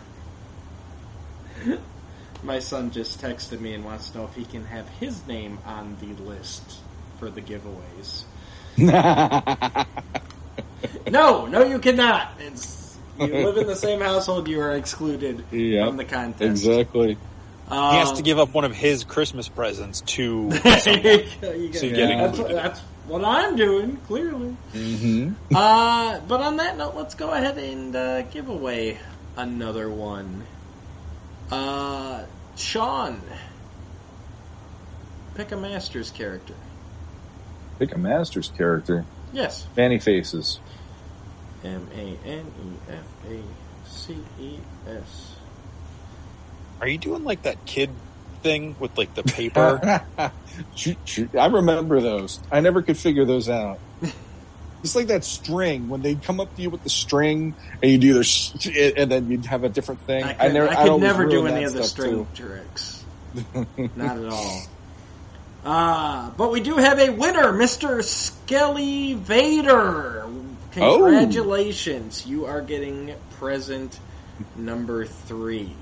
my 2.45 2.59
son 2.59 2.91
just 2.91 3.19
texted 3.21 3.59
me 3.59 3.73
and 3.73 3.83
wants 3.83 4.11
to 4.11 4.17
know 4.19 4.25
if 4.25 4.35
he 4.35 4.45
can 4.45 4.63
have 4.65 4.87
his 4.89 5.27
name 5.27 5.59
on 5.65 5.97
the 5.97 6.13
list 6.13 6.79
for 7.17 7.29
the 7.29 7.41
giveaways. 7.41 8.25
No, 11.09 11.45
no, 11.45 11.63
you 11.63 11.79
cannot. 11.79 12.27
It's 12.39 12.99
you 13.17 13.33
live 13.33 13.57
in 13.57 13.67
the 13.67 13.75
same 13.75 14.01
household, 14.01 14.47
you 14.47 14.59
are 14.59 14.73
excluded 14.75 15.45
Yep, 15.51 15.87
from 15.87 15.97
the 15.97 16.05
contest. 16.05 16.65
exactly. 16.65 17.17
Um, 17.67 17.91
He 17.91 17.97
has 17.97 18.11
to 18.13 18.21
give 18.21 18.37
up 18.39 18.53
one 18.53 18.65
of 18.65 18.75
his 18.75 19.03
Christmas 19.03 19.47
presents 19.49 20.01
to 20.01 20.49
there 20.63 20.77
someone. 20.79 21.03
you 21.03 21.25
go, 21.41 21.47
So 21.51 21.55
got- 21.55 21.77
you're 21.77 21.91
getting 21.91 22.17
that's, 22.17 22.37
that's 22.37 22.81
what 23.05 23.23
I'm 23.23 23.55
doing, 23.55 23.97
clearly. 23.97 24.57
hmm 24.71 25.33
Uh, 25.53 26.19
but 26.27 26.41
on 26.41 26.57
that 26.57 26.77
note, 26.77 26.95
let's 26.95 27.15
go 27.15 27.31
ahead 27.31 27.57
and 27.57 27.95
uh, 27.95 28.21
give 28.23 28.49
away 28.49 28.99
another 29.37 29.89
one. 29.89 30.43
Uh, 31.51 32.23
Sean, 32.55 33.21
pick 35.35 35.51
a 35.51 35.57
Masters 35.57 36.11
character. 36.11 36.55
Pick 37.79 37.93
a 37.93 37.97
Masters 37.97 38.51
character. 38.57 39.05
Yes. 39.33 39.67
Man-E-Faces. 39.75 40.59
M 41.63 41.87
A 41.93 42.27
N 42.27 42.45
E 42.63 42.91
F 42.91 43.05
A 43.29 43.89
C 43.89 44.17
E 44.39 44.59
S. 44.87 45.35
Are 46.79 46.87
you 46.87 46.97
doing 46.97 47.23
like 47.23 47.41
that 47.43 47.65
kid 47.65 47.89
thing 48.43 48.75
with 48.79 48.97
like 48.97 49.13
the 49.15 49.23
paper? 49.23 50.05
Shoot, 50.75 50.97
shoot. 51.03 51.35
I 51.35 51.47
remember 51.47 51.99
those. 51.99 52.39
I 52.51 52.61
never 52.61 52.81
could 52.81 52.97
figure 52.97 53.25
those 53.25 53.49
out. 53.49 53.79
It's 54.85 54.95
like 54.95 55.07
that 55.07 55.25
string 55.25 55.89
when 55.89 56.03
they 56.03 56.13
come 56.13 56.39
up 56.39 56.55
to 56.55 56.61
you 56.61 56.69
with 56.69 56.83
the 56.83 56.91
string 56.91 57.55
and 57.81 57.91
you 57.91 57.97
do 57.97 58.13
their 58.13 58.23
sh- 58.23 58.67
and 58.95 59.11
then 59.11 59.31
you'd 59.31 59.47
have 59.47 59.63
a 59.63 59.69
different 59.69 60.01
thing. 60.01 60.23
I 60.23 60.33
could, 60.33 60.53
never, 60.53 60.69
I 60.69 60.75
could 60.75 60.89
always 60.89 61.01
never 61.01 61.25
do 61.25 61.47
any 61.47 61.63
of 61.63 61.73
the 61.73 61.83
string 61.83 62.27
too. 62.35 62.43
tricks. 62.43 63.03
Not 63.95 64.19
at 64.19 64.25
all. 64.27 64.61
Uh, 65.63 66.29
but 66.37 66.51
we 66.51 66.61
do 66.61 66.75
have 66.75 66.99
a 66.99 67.09
winner, 67.09 67.51
Mr. 67.51 68.03
Skelly 68.03 69.15
Vader. 69.15 70.23
Congratulations. 70.73 72.27
You 72.27 72.45
are 72.45 72.61
getting 72.61 73.15
present 73.39 73.99
number 74.55 75.07
three. 75.07 75.75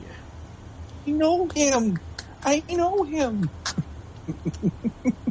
I 1.06 1.12
know 1.12 1.50
him. 1.54 1.98
I 2.42 2.64
know 2.70 3.04
him. 3.04 3.50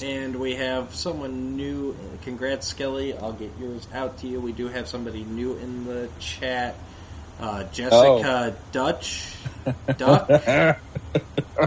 And 0.00 0.36
we 0.36 0.54
have 0.54 0.94
someone 0.94 1.56
new. 1.56 1.96
Congrats, 2.22 2.68
Skelly. 2.68 3.16
I'll 3.16 3.32
get 3.32 3.50
yours 3.58 3.88
out 3.92 4.18
to 4.18 4.28
you. 4.28 4.40
We 4.40 4.52
do 4.52 4.68
have 4.68 4.86
somebody 4.88 5.24
new 5.24 5.56
in 5.56 5.84
the 5.84 6.08
chat. 6.20 6.76
Uh, 7.40 7.64
Jessica 7.64 8.56
Dutch. 8.72 9.34
Duck. 9.96 10.28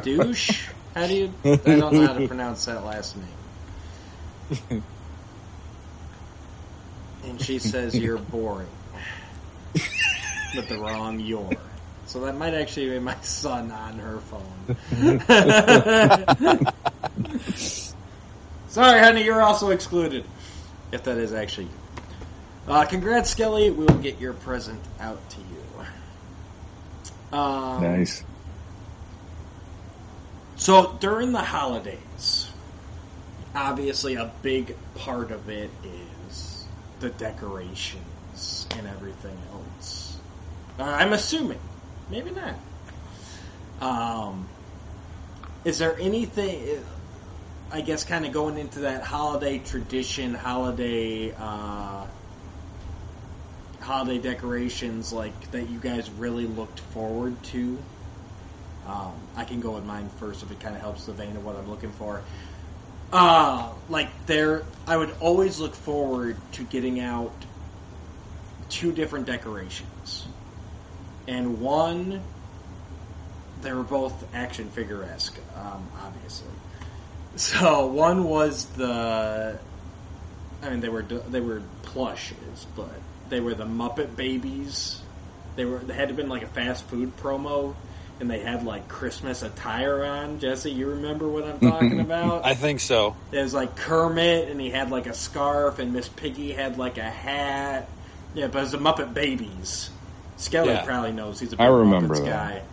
Douche. 0.03 0.69
How 0.95 1.07
do 1.07 1.13
you? 1.15 1.33
I 1.43 1.75
don't 1.75 1.93
know 1.93 2.05
how 2.07 2.13
to 2.13 2.27
pronounce 2.27 2.65
that 2.65 2.85
last 2.85 3.17
name. 3.17 4.83
And 7.23 7.39
she 7.41 7.59
says 7.59 7.97
you're 7.97 8.17
boring 8.17 8.67
with 10.55 10.67
the 10.69 10.77
wrong 10.77 11.19
"your." 11.19 11.51
So 12.05 12.21
that 12.21 12.37
might 12.37 12.53
actually 12.53 12.89
be 12.89 12.99
my 12.99 13.15
son 13.21 13.71
on 13.71 13.99
her 13.99 14.19
phone. 14.19 14.77
Sorry, 18.71 18.99
honey, 19.01 19.25
you're 19.25 19.41
also 19.41 19.71
excluded. 19.71 20.23
If 20.93 21.03
that 21.03 21.17
is 21.17 21.33
actually 21.33 21.65
you. 21.65 22.73
Uh, 22.73 22.85
congrats, 22.85 23.29
Skelly. 23.29 23.69
We 23.69 23.83
will 23.83 23.97
get 23.97 24.17
your 24.21 24.31
present 24.31 24.79
out 25.01 25.19
to 25.31 25.37
you. 25.39 27.37
Um, 27.37 27.83
nice. 27.83 28.23
So 30.55 30.95
during 31.01 31.33
the 31.33 31.41
holidays, 31.41 32.49
obviously 33.53 34.15
a 34.15 34.31
big 34.41 34.73
part 34.95 35.31
of 35.31 35.49
it 35.49 35.69
is 36.29 36.65
the 37.01 37.09
decorations 37.09 38.67
and 38.71 38.87
everything 38.87 39.37
else. 39.51 40.17
Uh, 40.79 40.83
I'm 40.83 41.11
assuming, 41.11 41.59
maybe 42.09 42.31
not. 42.31 42.55
Um, 43.81 44.47
is 45.65 45.77
there 45.77 45.99
anything? 45.99 46.79
I 47.73 47.79
guess 47.79 48.03
kind 48.03 48.25
of 48.25 48.33
going 48.33 48.57
into 48.57 48.81
that 48.81 49.01
holiday 49.01 49.57
tradition, 49.57 50.33
holiday, 50.33 51.31
uh, 51.31 52.05
holiday 53.79 54.17
decorations, 54.17 55.13
like 55.13 55.51
that 55.51 55.69
you 55.69 55.79
guys 55.79 56.09
really 56.11 56.47
looked 56.47 56.81
forward 56.81 57.41
to. 57.43 57.77
Um, 58.85 59.13
I 59.37 59.45
can 59.45 59.61
go 59.61 59.71
with 59.71 59.85
mine 59.85 60.09
first 60.17 60.43
if 60.43 60.51
it 60.51 60.59
kind 60.59 60.75
of 60.75 60.81
helps 60.81 61.05
the 61.05 61.13
vein 61.13 61.37
of 61.37 61.45
what 61.45 61.55
I'm 61.55 61.69
looking 61.69 61.91
for. 61.93 62.21
Uh, 63.13 63.69
like 63.87 64.09
there, 64.25 64.63
I 64.85 64.97
would 64.97 65.13
always 65.21 65.59
look 65.59 65.75
forward 65.75 66.35
to 66.53 66.63
getting 66.63 66.99
out 66.99 67.33
two 68.67 68.91
different 68.91 69.27
decorations, 69.27 70.27
and 71.25 71.61
one 71.61 72.21
they 73.61 73.71
were 73.71 73.83
both 73.83 74.25
action 74.33 74.69
figure 74.69 75.03
esque, 75.03 75.37
um, 75.55 75.87
obviously. 76.03 76.49
So 77.35 77.87
one 77.87 78.23
was 78.25 78.65
the, 78.73 79.59
I 80.61 80.69
mean 80.69 80.79
they 80.81 80.89
were 80.89 81.03
they 81.03 81.39
were 81.41 81.61
plushes, 81.83 82.67
but 82.75 82.89
they 83.29 83.39
were 83.39 83.53
the 83.53 83.65
Muppet 83.65 84.15
Babies. 84.15 85.01
They 85.55 85.65
were 85.65 85.79
they 85.79 85.93
had 85.93 86.09
to 86.09 86.13
been 86.13 86.29
like 86.29 86.43
a 86.43 86.47
fast 86.47 86.83
food 86.85 87.15
promo, 87.17 87.73
and 88.19 88.29
they 88.29 88.39
had 88.39 88.63
like 88.63 88.87
Christmas 88.87 89.43
attire 89.43 90.03
on. 90.03 90.39
Jesse, 90.39 90.71
you 90.71 90.87
remember 90.89 91.27
what 91.29 91.45
I'm 91.45 91.59
talking 91.59 91.99
about? 92.05 92.45
I 92.45 92.53
think 92.53 92.79
so. 92.79 93.15
It 93.31 93.41
was 93.41 93.53
like 93.53 93.75
Kermit, 93.75 94.49
and 94.49 94.59
he 94.59 94.69
had 94.69 94.91
like 94.91 95.07
a 95.07 95.13
scarf, 95.13 95.79
and 95.79 95.93
Miss 95.93 96.09
Piggy 96.09 96.51
had 96.51 96.77
like 96.77 96.97
a 96.97 97.09
hat. 97.09 97.89
Yeah, 98.33 98.47
but 98.47 98.59
it 98.59 98.61
was 98.61 98.71
the 98.71 98.77
Muppet 98.77 99.13
Babies. 99.13 99.89
Skelly 100.37 100.69
Yeah. 100.69 100.83
probably 100.85 101.11
knows 101.11 101.39
he's 101.39 101.53
a 101.53 101.57
big 101.57 101.61
I 101.61 101.69
remember 101.69 102.15
Muppets 102.15 102.25
that. 102.25 102.29
guy. 102.29 102.63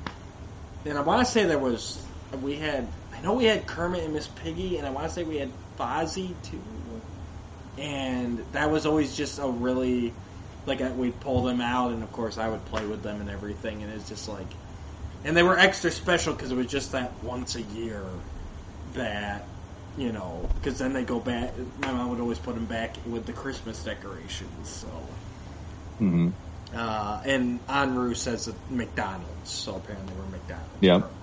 And 0.84 0.96
I 0.98 1.02
want 1.02 1.24
to 1.26 1.30
say 1.32 1.44
there 1.44 1.58
was 1.58 2.04
we 2.42 2.56
had 2.56 2.88
I 3.18 3.22
know 3.22 3.34
we 3.34 3.46
had 3.46 3.66
Kermit 3.66 4.04
and 4.04 4.14
Miss 4.14 4.28
Piggy, 4.28 4.78
and 4.78 4.86
I 4.86 4.90
want 4.90 5.08
to 5.08 5.12
say 5.12 5.24
we 5.24 5.38
had 5.38 5.52
Fozzie 5.78 6.40
too. 6.42 7.02
And 7.76 8.44
that 8.52 8.70
was 8.70 8.86
always 8.86 9.16
just 9.16 9.38
a 9.38 9.48
really 9.48 10.14
like 10.66 10.80
we'd 10.96 11.20
pull 11.20 11.42
them 11.44 11.60
out, 11.60 11.92
and 11.92 12.02
of 12.02 12.12
course 12.12 12.38
I 12.38 12.48
would 12.48 12.64
play 12.66 12.86
with 12.86 13.02
them 13.02 13.20
and 13.20 13.30
everything, 13.30 13.82
and 13.82 13.92
it's 13.92 14.08
just 14.08 14.28
like, 14.28 14.56
and 15.24 15.36
they 15.36 15.42
were 15.42 15.58
extra 15.58 15.90
special 15.90 16.34
because 16.34 16.52
it 16.52 16.56
was 16.56 16.66
just 16.68 16.92
that 16.92 17.22
once 17.22 17.56
a 17.56 17.62
year 17.62 18.04
that 18.92 19.48
you 19.96 20.12
know 20.12 20.48
because 20.54 20.78
then 20.78 20.92
they 20.92 21.04
go 21.04 21.20
back. 21.20 21.54
My 21.78 21.92
mom 21.92 22.10
would 22.10 22.20
always 22.20 22.38
put 22.38 22.54
them 22.54 22.66
back 22.66 22.96
with 23.04 23.26
the 23.26 23.32
Christmas 23.32 23.82
decorations, 23.82 24.68
so. 24.70 25.18
hmm 25.98 26.28
Uh, 26.74 27.20
and 27.24 27.66
Enru 27.66 28.14
says 28.16 28.44
that 28.44 28.70
McDonald's, 28.70 29.50
so 29.50 29.76
apparently 29.76 30.14
we're 30.14 30.26
McDonald's. 30.26 30.76
Yep. 30.80 31.17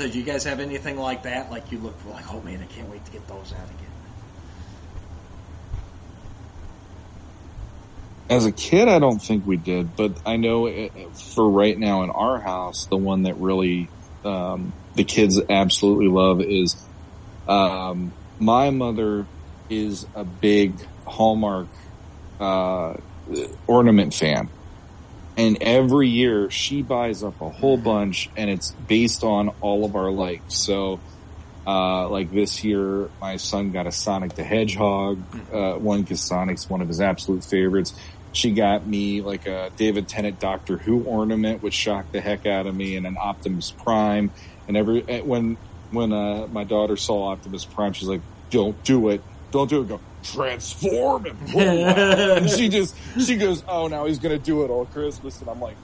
So 0.00 0.08
do 0.08 0.18
you 0.18 0.24
guys 0.24 0.44
have 0.44 0.60
anything 0.60 0.96
like 0.96 1.24
that? 1.24 1.50
Like 1.50 1.70
you 1.70 1.76
look 1.76 2.00
for 2.00 2.08
like, 2.08 2.32
oh 2.32 2.40
man, 2.40 2.62
I 2.62 2.64
can't 2.64 2.88
wait 2.88 3.04
to 3.04 3.12
get 3.12 3.28
those 3.28 3.52
out 3.52 3.68
again. 3.68 3.92
As 8.30 8.46
a 8.46 8.52
kid, 8.52 8.88
I 8.88 8.98
don't 8.98 9.18
think 9.18 9.46
we 9.46 9.58
did, 9.58 9.94
but 9.96 10.12
I 10.24 10.36
know 10.36 10.68
it, 10.68 10.92
for 11.14 11.46
right 11.46 11.78
now 11.78 12.02
in 12.04 12.08
our 12.08 12.40
house, 12.40 12.86
the 12.86 12.96
one 12.96 13.24
that 13.24 13.36
really 13.36 13.90
um, 14.24 14.72
the 14.94 15.04
kids 15.04 15.38
absolutely 15.50 16.08
love 16.08 16.40
is 16.40 16.82
um, 17.46 18.14
my 18.38 18.70
mother 18.70 19.26
is 19.68 20.06
a 20.14 20.24
big 20.24 20.72
Hallmark 21.06 21.68
uh, 22.40 22.94
ornament 23.66 24.14
fan. 24.14 24.48
And 25.40 25.56
every 25.62 26.08
year 26.08 26.50
she 26.50 26.82
buys 26.82 27.24
up 27.24 27.40
a 27.40 27.48
whole 27.48 27.78
bunch 27.78 28.28
and 28.36 28.50
it's 28.50 28.72
based 28.72 29.24
on 29.24 29.48
all 29.62 29.86
of 29.86 29.96
our 29.96 30.10
likes. 30.10 30.54
So, 30.54 31.00
uh, 31.66 32.10
like 32.10 32.30
this 32.30 32.62
year, 32.62 33.08
my 33.22 33.38
son 33.38 33.72
got 33.72 33.86
a 33.86 33.90
Sonic 33.90 34.34
the 34.34 34.44
Hedgehog, 34.44 35.18
uh, 35.50 35.76
one 35.76 36.02
because 36.02 36.20
Sonic's 36.20 36.68
one 36.68 36.82
of 36.82 36.88
his 36.88 37.00
absolute 37.00 37.42
favorites. 37.42 37.94
She 38.32 38.50
got 38.50 38.86
me 38.86 39.22
like 39.22 39.46
a 39.46 39.70
David 39.78 40.08
Tennant 40.08 40.40
Doctor 40.40 40.76
Who 40.76 41.04
ornament, 41.04 41.62
which 41.62 41.72
shocked 41.72 42.12
the 42.12 42.20
heck 42.20 42.44
out 42.44 42.66
of 42.66 42.76
me, 42.76 42.96
and 42.96 43.06
an 43.06 43.16
Optimus 43.18 43.70
Prime. 43.70 44.30
And 44.68 44.76
every 44.76 45.08
eh, 45.08 45.22
when 45.22 45.56
when 45.90 46.12
uh, 46.12 46.48
my 46.48 46.64
daughter 46.64 46.98
saw 46.98 47.28
Optimus 47.28 47.64
Prime, 47.64 47.94
she's 47.94 48.08
like, 48.08 48.20
"Don't 48.50 48.84
do 48.84 49.08
it! 49.08 49.22
Don't 49.52 49.70
do 49.70 49.80
it!" 49.80 49.88
Go 49.88 50.00
transform 50.22 51.26
him. 51.26 51.36
and 51.56 52.50
she 52.50 52.68
just 52.68 52.96
she 53.20 53.36
goes, 53.36 53.62
"Oh, 53.66 53.88
now 53.88 54.06
he's 54.06 54.18
gonna 54.18 54.38
do 54.38 54.64
it 54.64 54.70
all 54.70 54.86
Christmas," 54.86 55.40
and 55.40 55.48
I'm 55.48 55.60
like, 55.60 55.76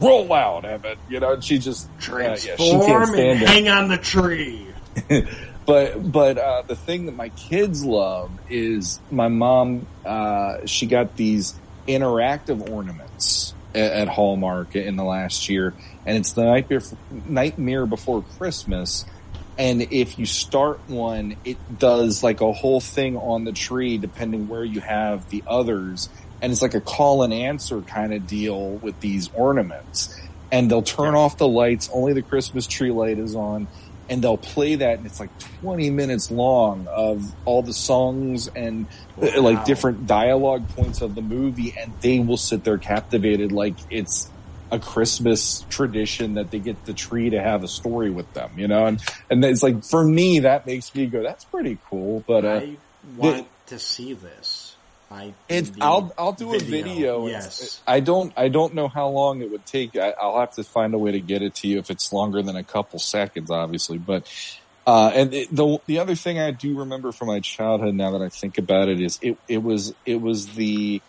"Roll 0.00 0.32
out, 0.32 0.64
Emmett!" 0.64 0.98
You 1.08 1.20
know, 1.20 1.34
and 1.34 1.44
she 1.44 1.58
just 1.58 1.88
uh, 2.10 2.18
yeah, 2.18 2.36
she 2.36 2.54
Transform 2.54 3.14
and 3.14 3.42
it 3.42 3.48
hang 3.48 3.68
on 3.68 3.88
the 3.88 3.98
tree. 3.98 4.66
but 5.66 6.10
but 6.12 6.38
uh, 6.38 6.62
the 6.66 6.76
thing 6.76 7.06
that 7.06 7.16
my 7.16 7.30
kids 7.30 7.84
love 7.84 8.30
is 8.48 9.00
my 9.10 9.28
mom. 9.28 9.86
Uh, 10.04 10.66
she 10.66 10.86
got 10.86 11.16
these 11.16 11.54
interactive 11.86 12.70
ornaments 12.70 13.54
at, 13.74 13.92
at 13.92 14.08
Hallmark 14.08 14.76
in 14.76 14.96
the 14.96 15.04
last 15.04 15.48
year, 15.48 15.74
and 16.06 16.18
it's 16.18 16.32
the 16.32 16.44
night 16.44 16.68
before, 16.68 16.98
nightmare 17.10 17.86
before 17.86 18.22
Christmas. 18.38 19.04
And 19.56 19.82
if 19.90 20.18
you 20.18 20.26
start 20.26 20.80
one, 20.86 21.36
it 21.44 21.58
does 21.78 22.22
like 22.22 22.40
a 22.40 22.52
whole 22.52 22.80
thing 22.80 23.16
on 23.16 23.44
the 23.44 23.52
tree, 23.52 23.98
depending 23.98 24.48
where 24.48 24.64
you 24.64 24.80
have 24.80 25.28
the 25.28 25.44
others. 25.46 26.08
And 26.40 26.52
it's 26.52 26.62
like 26.62 26.74
a 26.74 26.80
call 26.80 27.22
and 27.22 27.32
answer 27.32 27.82
kind 27.82 28.12
of 28.12 28.26
deal 28.26 28.78
with 28.78 28.98
these 29.00 29.28
ornaments. 29.32 30.14
And 30.50 30.70
they'll 30.70 30.82
turn 30.82 31.14
off 31.14 31.38
the 31.38 31.48
lights. 31.48 31.88
Only 31.92 32.12
the 32.14 32.22
Christmas 32.22 32.66
tree 32.66 32.90
light 32.90 33.18
is 33.18 33.34
on 33.34 33.68
and 34.08 34.22
they'll 34.22 34.36
play 34.36 34.74
that 34.76 34.98
and 34.98 35.06
it's 35.06 35.20
like 35.20 35.30
20 35.62 35.90
minutes 35.90 36.30
long 36.30 36.86
of 36.94 37.22
all 37.44 37.62
the 37.62 37.72
songs 37.72 38.48
and 38.48 38.86
uh, 39.20 39.30
Wow. 39.34 39.40
like 39.42 39.64
different 39.64 40.06
dialogue 40.06 40.68
points 40.68 41.00
of 41.00 41.14
the 41.14 41.22
movie 41.22 41.74
and 41.80 41.94
they 42.02 42.18
will 42.18 42.36
sit 42.36 42.64
there 42.64 42.78
captivated 42.78 43.52
like 43.52 43.78
it's 43.90 44.33
a 44.74 44.78
Christmas 44.80 45.64
tradition 45.70 46.34
that 46.34 46.50
they 46.50 46.58
get 46.58 46.84
the 46.84 46.92
tree 46.92 47.30
to 47.30 47.40
have 47.40 47.62
a 47.62 47.68
story 47.68 48.10
with 48.10 48.30
them, 48.34 48.50
you 48.56 48.66
know, 48.66 48.86
and, 48.86 49.00
and 49.30 49.44
it's 49.44 49.62
like, 49.62 49.84
for 49.84 50.04
me, 50.04 50.40
that 50.40 50.66
makes 50.66 50.92
me 50.96 51.06
go, 51.06 51.22
that's 51.22 51.44
pretty 51.44 51.78
cool, 51.88 52.24
but, 52.26 52.44
uh, 52.44 52.48
I 52.48 52.76
want 53.16 53.46
to 53.66 53.78
see 53.78 54.14
this. 54.14 54.74
I 55.10 55.32
it's, 55.48 55.70
I'll, 55.80 56.12
I'll 56.18 56.32
do 56.32 56.54
a 56.54 56.58
video. 56.58 57.28
Yes. 57.28 57.80
I 57.86 58.00
don't, 58.00 58.32
I 58.36 58.48
don't 58.48 58.74
know 58.74 58.88
how 58.88 59.08
long 59.08 59.42
it 59.42 59.50
would 59.50 59.64
take. 59.64 59.96
I, 59.96 60.12
I'll 60.20 60.40
have 60.40 60.54
to 60.54 60.64
find 60.64 60.92
a 60.92 60.98
way 60.98 61.12
to 61.12 61.20
get 61.20 61.40
it 61.40 61.54
to 61.56 61.68
you 61.68 61.78
if 61.78 61.88
it's 61.88 62.12
longer 62.12 62.42
than 62.42 62.56
a 62.56 62.64
couple 62.64 62.98
seconds, 62.98 63.48
obviously, 63.48 63.98
but, 63.98 64.26
uh, 64.88 65.12
and 65.14 65.32
it, 65.32 65.54
the, 65.54 65.78
the 65.86 66.00
other 66.00 66.16
thing 66.16 66.40
I 66.40 66.50
do 66.50 66.80
remember 66.80 67.12
from 67.12 67.28
my 67.28 67.38
childhood 67.38 67.94
now 67.94 68.10
that 68.10 68.22
I 68.22 68.28
think 68.28 68.58
about 68.58 68.88
it 68.88 69.00
is 69.00 69.20
it, 69.22 69.38
it 69.46 69.62
was, 69.62 69.94
it 70.04 70.20
was 70.20 70.48
the, 70.48 71.00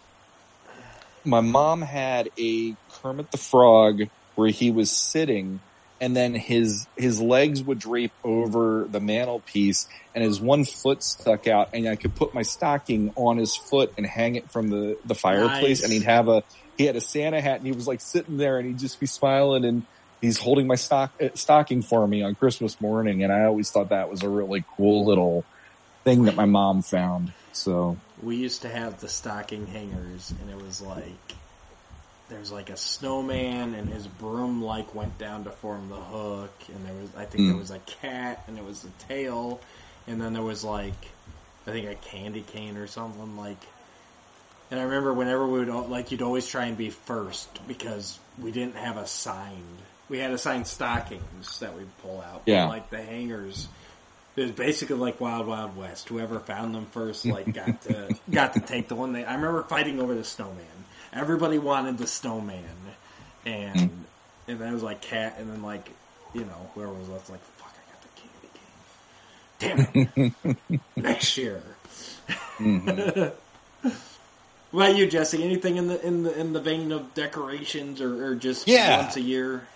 my 1.26 1.41
mom 1.41 1.82
had 1.82 2.30
a 2.38 2.76
Kermit 3.01 3.32
the 3.32 3.38
Frog 3.38 4.03
where 4.36 4.49
he 4.49 4.71
was 4.71 4.91
sitting 4.91 5.59
and 6.01 6.15
then 6.15 6.34
his 6.34 6.88
his 6.97 7.21
legs 7.21 7.63
would 7.63 7.80
drape 7.80 8.11
over 8.23 8.86
the 8.89 8.99
mantelpiece 8.99 9.88
and 10.13 10.23
his 10.23 10.39
one 10.39 10.65
foot 10.65 11.03
stuck 11.03 11.47
out 11.47 11.69
and 11.73 11.88
I 11.88 11.95
could 11.95 12.15
put 12.15 12.34
my 12.34 12.41
stocking 12.41 13.13
on 13.15 13.38
his 13.38 13.55
foot 13.55 13.93
and 13.97 14.05
hang 14.05 14.36
it 14.36 14.51
from 14.51 14.69
the 14.69 14.97
the 15.05 15.15
fireplace 15.15 15.82
Nice. 15.82 15.84
and 15.84 15.93
he'd 15.93 16.03
have 16.03 16.28
a 16.28 16.43
he 16.78 16.86
had 16.86 16.95
a 16.95 17.01
Santa 17.01 17.39
hat 17.39 17.57
and 17.57 17.65
he 17.65 17.71
was 17.71 17.88
like 17.88 18.01
sitting 18.01 18.38
there 18.38 18.57
and 18.57 18.67
he'd 18.67 18.80
just 18.80 18.99
be 18.99 19.05
smiling 19.05 19.63
and 19.63 19.84
he's 20.21 20.38
holding 20.38 20.67
my 20.67 20.76
stock 20.76 21.13
uh, 21.21 21.30
stocking 21.34 21.82
for 21.82 22.05
me 22.05 22.21
on 22.21 22.36
Christmas 22.36 22.80
morning 22.82 23.23
and 23.23 23.32
I 23.32 23.45
always 23.45 23.71
thought 23.71 23.89
that 23.89 24.09
was 24.09 24.23
a 24.23 24.30
really 24.30 24.65
cool 24.76 25.05
little 25.05 25.45
thing 26.03 26.26
that 26.26 26.36
my 26.36 26.45
mom 26.45 26.82
found 26.82 27.32
so 27.53 27.97
we 28.22 28.36
used 28.38 28.61
to 28.63 28.70
have 28.70 28.99
the 29.01 29.09
stocking 29.09 29.66
hangers, 29.68 30.34
and 30.41 30.49
it 30.49 30.63
was 30.63 30.82
like 30.82 31.36
there's 32.30 32.51
like 32.51 32.70
a 32.70 32.78
snowman, 32.78 33.76
and 33.76 33.88
his 33.88 34.07
broom 34.07 34.61
like 34.63 34.95
went 34.95 35.18
down 35.18 35.43
to 35.43 35.51
form 35.51 35.89
the 35.89 35.95
hook, 35.95 36.51
and 36.74 36.86
there 36.86 36.93
was 36.93 37.09
I 37.16 37.26
think 37.26 37.47
there 37.47 37.55
Mm. 37.55 37.59
was 37.59 37.72
a 37.72 37.80
cat, 37.80 38.43
and 38.47 38.57
it 38.57 38.63
was 38.63 38.82
the 38.82 38.89
tail, 39.07 39.59
and 40.07 40.20
then 40.22 40.34
there 40.34 40.43
was 40.43 40.63
like 40.63 40.93
I 41.68 41.72
think 41.72 41.88
a 41.89 41.95
candy 41.95 42.41
cane 42.41 42.78
or 42.78 42.88
something 42.88 43.38
like. 43.38 43.57
And 44.72 44.80
I 44.80 44.84
remember 44.84 45.13
whenever 45.13 45.45
we 45.45 45.59
would 45.59 45.89
like 45.89 46.11
you'd 46.11 46.24
always 46.24 46.47
try 46.47 46.66
and 46.66 46.76
be 46.78 46.89
first 46.89 47.47
because 47.68 48.18
we 48.41 48.51
didn't 48.51 48.76
have 48.76 48.97
a 48.97 49.05
signed. 49.05 49.78
We 50.09 50.18
had 50.20 50.32
assigned 50.32 50.66
stockings 50.68 51.59
that 51.59 51.76
we'd 51.76 51.95
pull 52.01 52.22
out. 52.22 52.43
Yeah. 52.45 52.66
like 52.66 52.89
the 52.89 53.01
hangers. 53.01 53.68
It 54.36 54.42
was 54.42 54.52
basically 54.52 54.98
like 54.98 55.22
Wild 55.22 55.48
Wild 55.48 55.76
West. 55.78 56.10
Whoever 56.10 56.40
found 56.40 56.76
them 56.76 56.88
first, 56.88 57.30
like, 57.30 57.54
got 57.54 57.82
to 57.84 58.14
got 58.30 58.54
to 58.54 58.62
take 58.62 58.90
the 58.90 58.96
one. 58.96 59.14
They 59.14 59.24
I 59.24 59.36
remember 59.36 59.64
fighting 59.64 60.00
over 60.00 60.14
the 60.16 60.24
snowman. 60.24 60.86
Everybody 61.14 61.58
wanted 61.58 61.98
the 61.98 62.08
snowman, 62.08 62.96
and 63.46 64.06
and 64.48 64.60
then 64.60 64.70
it 64.70 64.74
was 64.74 64.84
like 64.84 65.02
cat, 65.02 65.36
and 65.40 65.50
then 65.50 65.62
like 65.62 65.98
you 66.34 66.46
know 66.46 66.72
whoever 66.74 66.94
was 66.94 67.10
left 67.10 67.30
like 67.30 67.44
fuck, 67.46 67.74
I 67.76 67.92
got 67.92 68.02
the 68.02 68.10
candy 68.10 68.52
cane. 68.54 68.84
Damn 69.60 69.82
it! 69.82 70.42
Next 70.98 71.38
year. 71.38 71.78
mhm. 72.60 73.34
What 74.72 74.88
about 74.90 74.98
you, 74.98 75.08
Jesse? 75.08 75.42
Anything 75.44 75.78
in 75.78 75.88
the 75.88 76.06
in 76.06 76.24
the 76.24 76.38
in 76.38 76.52
the 76.54 76.60
vein 76.60 76.92
of 76.92 77.14
decorations, 77.14 78.02
or, 78.02 78.26
or 78.26 78.36
just 78.36 78.68
Yeah. 78.68 78.98
once 78.98 79.16
a 79.16 79.22
year? 79.22 79.70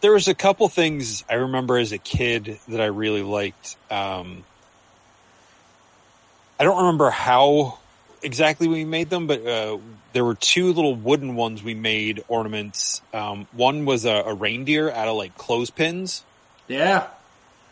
There 0.00 0.12
was 0.12 0.28
a 0.28 0.34
couple 0.34 0.68
things 0.68 1.24
I 1.28 1.34
remember 1.34 1.78
as 1.78 1.92
a 1.92 1.98
kid 1.98 2.58
that 2.68 2.80
I 2.80 2.86
really 2.86 3.22
liked. 3.22 3.76
Um, 3.90 4.44
I 6.58 6.64
don't 6.64 6.78
remember 6.78 7.10
how 7.10 7.78
exactly 8.22 8.66
we 8.68 8.84
made 8.84 9.10
them, 9.10 9.26
but 9.26 9.46
uh, 9.46 9.78
there 10.12 10.24
were 10.24 10.34
two 10.34 10.72
little 10.72 10.94
wooden 10.96 11.36
ones 11.36 11.62
we 11.62 11.74
made 11.74 12.20
ornaments. 12.28 13.02
Um, 13.12 13.46
one 13.50 13.84
was 13.84 14.04
a, 14.04 14.10
a 14.26 14.34
reindeer 14.34 14.90
out 14.90 15.08
of 15.08 15.16
like 15.16 15.36
clothespins. 15.36 16.24
Yeah, 16.68 17.08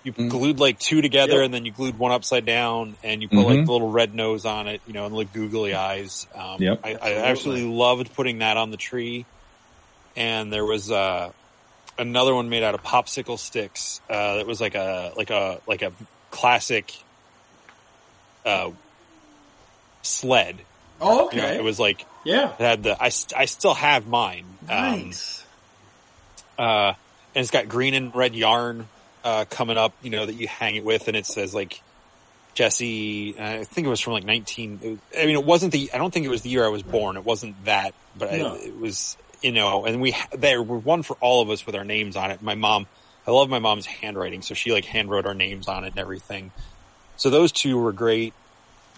You 0.04 0.12
Mm. 0.12 0.30
glued 0.30 0.60
like 0.60 0.78
two 0.78 1.02
together, 1.02 1.38
Yep. 1.38 1.44
and 1.46 1.52
then 1.54 1.64
you 1.64 1.72
glued 1.72 1.98
one 1.98 2.12
upside 2.12 2.46
down, 2.46 2.96
and 3.02 3.20
you 3.22 3.28
put 3.28 3.42
like 3.42 3.58
Mhm. 3.58 3.66
the 3.66 3.72
little 3.72 3.90
red 3.90 4.14
nose 4.14 4.44
on 4.46 4.68
it, 4.68 4.82
you 4.86 4.92
know, 4.92 5.04
and 5.04 5.14
like 5.14 5.32
googly 5.32 5.74
eyes. 5.74 6.26
Um, 6.32 6.60
Yep. 6.60 6.80
I, 6.84 6.90
I 6.90 6.94
Absolutely. 6.94 7.22
absolutely 7.22 7.64
loved 7.76 8.14
putting 8.14 8.38
that 8.38 8.56
on 8.56 8.70
the 8.70 8.76
tree. 8.76 9.26
And 10.14 10.52
there 10.52 10.64
was 10.64 10.90
uh, 10.90 11.32
another 11.98 12.34
one 12.34 12.48
made 12.48 12.62
out 12.62 12.74
of 12.74 12.82
popsicle 12.82 13.38
sticks. 13.38 14.00
Uh, 14.08 14.36
that 14.36 14.46
was 14.46 14.60
like 14.60 14.74
a 14.74 15.12
like 15.16 15.30
a 15.30 15.60
like 15.66 15.82
a 15.82 15.92
classic 16.30 16.92
uh, 18.44 18.70
sled. 20.02 20.56
Oh, 21.00 21.30
You 21.30 21.38
know, 21.38 21.46
okay. 21.46 21.56
it 21.56 21.62
was 21.64 21.78
like 21.78 22.06
yeah. 22.24 22.52
it 22.52 22.60
had 22.60 22.82
the 22.82 23.02
I, 23.02 23.10
st- 23.10 23.38
I 23.38 23.44
still 23.44 23.74
have 23.74 24.06
mine. 24.06 24.44
Um, 24.62 24.66
Nice. 24.68 25.44
uh, 26.58 26.94
and 27.34 27.42
it's 27.42 27.50
got 27.50 27.68
green 27.68 27.92
and 27.94 28.14
red 28.14 28.34
yarn 28.34 28.88
uh, 29.24 29.44
coming 29.50 29.76
up, 29.76 29.92
you 30.02 30.10
know, 30.10 30.24
that 30.24 30.34
you 30.34 30.48
hang 30.48 30.76
it 30.76 30.84
with, 30.84 31.08
and 31.08 31.16
it 31.16 31.26
says 31.26 31.54
like 31.54 31.82
Jesse. 32.54 33.38
I 33.38 33.64
think 33.64 33.86
it 33.86 33.90
was 33.90 34.00
from 34.00 34.14
like 34.14 34.24
nineteen. 34.24 34.78
Was, 34.82 34.98
I 35.20 35.26
mean, 35.26 35.34
it 35.36 35.44
wasn't 35.44 35.72
the. 35.72 35.90
I 35.92 35.98
don't 35.98 36.12
think 36.14 36.24
it 36.24 36.30
was 36.30 36.40
the 36.42 36.48
year 36.48 36.64
I 36.64 36.68
was 36.68 36.82
born. 36.82 37.16
It 37.18 37.24
wasn't 37.24 37.62
that, 37.66 37.92
but 38.16 38.32
No. 38.32 38.54
I, 38.54 38.58
it 38.58 38.78
was. 38.80 39.16
You 39.42 39.52
know, 39.52 39.84
and 39.84 40.00
we 40.00 40.16
there 40.32 40.62
were 40.62 40.78
one 40.78 41.02
for 41.02 41.16
all 41.20 41.42
of 41.42 41.50
us 41.50 41.66
with 41.66 41.74
our 41.74 41.84
names 41.84 42.16
on 42.16 42.30
it. 42.30 42.42
My 42.42 42.54
mom, 42.54 42.86
I 43.26 43.30
love 43.30 43.48
my 43.48 43.58
mom's 43.58 43.86
handwriting, 43.86 44.42
so 44.42 44.54
she 44.54 44.72
like 44.72 44.84
hand 44.84 45.10
wrote 45.10 45.26
our 45.26 45.34
names 45.34 45.68
on 45.68 45.84
it 45.84 45.88
and 45.88 45.98
everything. 45.98 46.52
So 47.16 47.30
those 47.30 47.52
two 47.52 47.78
were 47.78 47.92
great. 47.92 48.34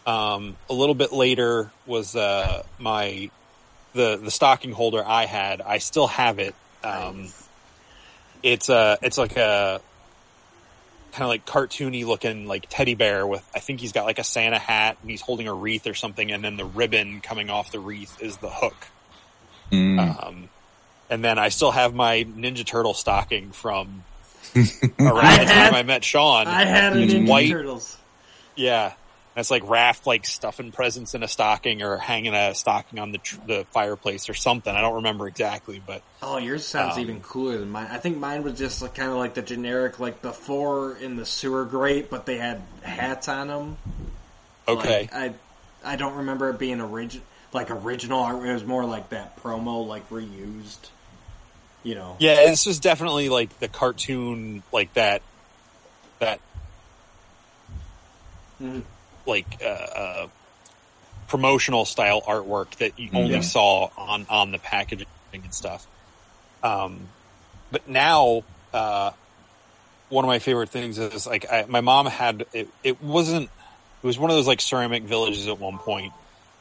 Um, 0.06 0.56
a 0.70 0.72
little 0.72 0.94
bit 0.94 1.12
later 1.12 1.70
was 1.86 2.16
uh, 2.16 2.62
my 2.78 3.30
the 3.92 4.16
the 4.16 4.30
stocking 4.30 4.72
holder 4.72 5.04
I 5.04 5.26
had. 5.26 5.60
I 5.60 5.78
still 5.78 6.06
have 6.06 6.38
it. 6.38 6.54
Um, 6.84 7.28
it's 8.42 8.68
a 8.68 8.98
it's 9.02 9.18
like 9.18 9.36
a 9.36 9.80
kind 11.12 11.22
of 11.22 11.28
like 11.28 11.46
cartoony 11.46 12.06
looking 12.06 12.46
like 12.46 12.66
teddy 12.68 12.94
bear 12.94 13.26
with 13.26 13.46
I 13.54 13.60
think 13.60 13.80
he's 13.80 13.92
got 13.92 14.04
like 14.04 14.18
a 14.18 14.24
Santa 14.24 14.58
hat 14.58 14.98
and 15.00 15.10
he's 15.10 15.20
holding 15.20 15.48
a 15.48 15.54
wreath 15.54 15.86
or 15.86 15.94
something 15.94 16.30
and 16.30 16.44
then 16.44 16.56
the 16.56 16.64
ribbon 16.64 17.20
coming 17.20 17.50
off 17.50 17.72
the 17.72 17.80
wreath 17.80 18.22
is 18.22 18.36
the 18.38 18.50
hook. 18.50 18.76
Mm. 19.70 20.24
Um, 20.26 20.48
and 21.10 21.24
then 21.24 21.38
I 21.38 21.48
still 21.48 21.70
have 21.70 21.94
my 21.94 22.24
Ninja 22.24 22.64
Turtle 22.64 22.94
stocking 22.94 23.50
from 23.52 24.04
around 24.56 25.40
the 25.40 25.44
time 25.46 25.74
I 25.74 25.82
met 25.82 26.04
Sean. 26.04 26.46
I 26.46 26.64
had 26.64 26.94
a 26.94 26.96
Ninja 26.96 27.26
white. 27.28 27.50
Turtles. 27.50 27.96
Yeah. 28.56 28.92
That's 29.34 29.52
like 29.52 29.62
Raph 29.62 30.04
like 30.04 30.26
stuffing 30.26 30.72
presents 30.72 31.14
in 31.14 31.22
a 31.22 31.28
stocking 31.28 31.80
or 31.82 31.96
hanging 31.96 32.34
a 32.34 32.56
stocking 32.56 32.98
on 32.98 33.12
the 33.12 33.18
tr- 33.18 33.36
the 33.46 33.66
fireplace 33.70 34.28
or 34.28 34.34
something. 34.34 34.74
I 34.74 34.80
don't 34.80 34.96
remember 34.96 35.28
exactly, 35.28 35.80
but 35.86 36.02
Oh, 36.20 36.38
yours 36.38 36.66
sounds 36.66 36.94
Um, 36.96 37.02
even 37.02 37.20
cooler 37.20 37.56
than 37.56 37.70
mine. 37.70 37.86
I 37.88 37.98
think 37.98 38.16
mine 38.18 38.42
was 38.42 38.58
just 38.58 38.82
like, 38.82 38.96
kind 38.96 39.12
of 39.12 39.16
like 39.16 39.34
the 39.34 39.42
generic, 39.42 40.00
like 40.00 40.22
the 40.22 40.32
four 40.32 40.96
in 40.96 41.14
the 41.16 41.24
sewer 41.24 41.64
grate, 41.66 42.10
but 42.10 42.26
they 42.26 42.36
had 42.36 42.60
hats 42.82 43.28
on 43.28 43.46
them. 43.46 43.76
okay. 44.66 45.02
Like, 45.02 45.14
I 45.14 45.32
I 45.84 45.94
don't 45.94 46.16
remember 46.16 46.50
it 46.50 46.58
being 46.58 46.80
origin 46.80 47.22
like 47.52 47.70
original 47.70 48.20
art. 48.20 48.46
It 48.46 48.52
was 48.52 48.64
more 48.64 48.84
like 48.84 49.10
that 49.10 49.36
promo, 49.42 49.86
like 49.86 50.08
reused. 50.10 50.90
You 51.84 51.94
know. 51.94 52.16
Yeah, 52.18 52.34
this 52.46 52.66
was 52.66 52.80
definitely 52.80 53.28
like 53.28 53.58
the 53.60 53.68
cartoon, 53.68 54.62
like 54.72 54.92
that, 54.94 55.22
that, 56.18 56.40
Mhm. 58.60 58.82
like, 59.24 59.46
uh, 59.62 59.66
uh, 59.68 60.28
promotional 61.28 61.84
style 61.84 62.20
artwork 62.22 62.70
that 62.76 62.98
you 62.98 63.10
only 63.14 63.34
Yeah. 63.34 63.40
saw 63.40 63.90
on 63.96 64.26
on 64.28 64.50
the 64.50 64.58
packaging 64.58 65.06
and 65.32 65.54
stuff. 65.54 65.86
Um, 66.62 67.08
but 67.70 67.88
now, 67.88 68.42
uh, 68.72 69.12
one 70.08 70.24
of 70.24 70.28
my 70.28 70.38
favorite 70.40 70.70
things 70.70 70.98
is 70.98 71.26
like 71.26 71.50
I, 71.50 71.64
my 71.68 71.80
mom 71.80 72.06
had 72.06 72.44
it. 72.52 72.68
It 72.82 73.00
wasn't. 73.02 73.50
It 74.02 74.06
was 74.06 74.18
one 74.18 74.30
of 74.30 74.36
those 74.36 74.46
like 74.46 74.60
ceramic 74.60 75.04
villages 75.04 75.46
at 75.46 75.58
one 75.58 75.78
point 75.78 76.12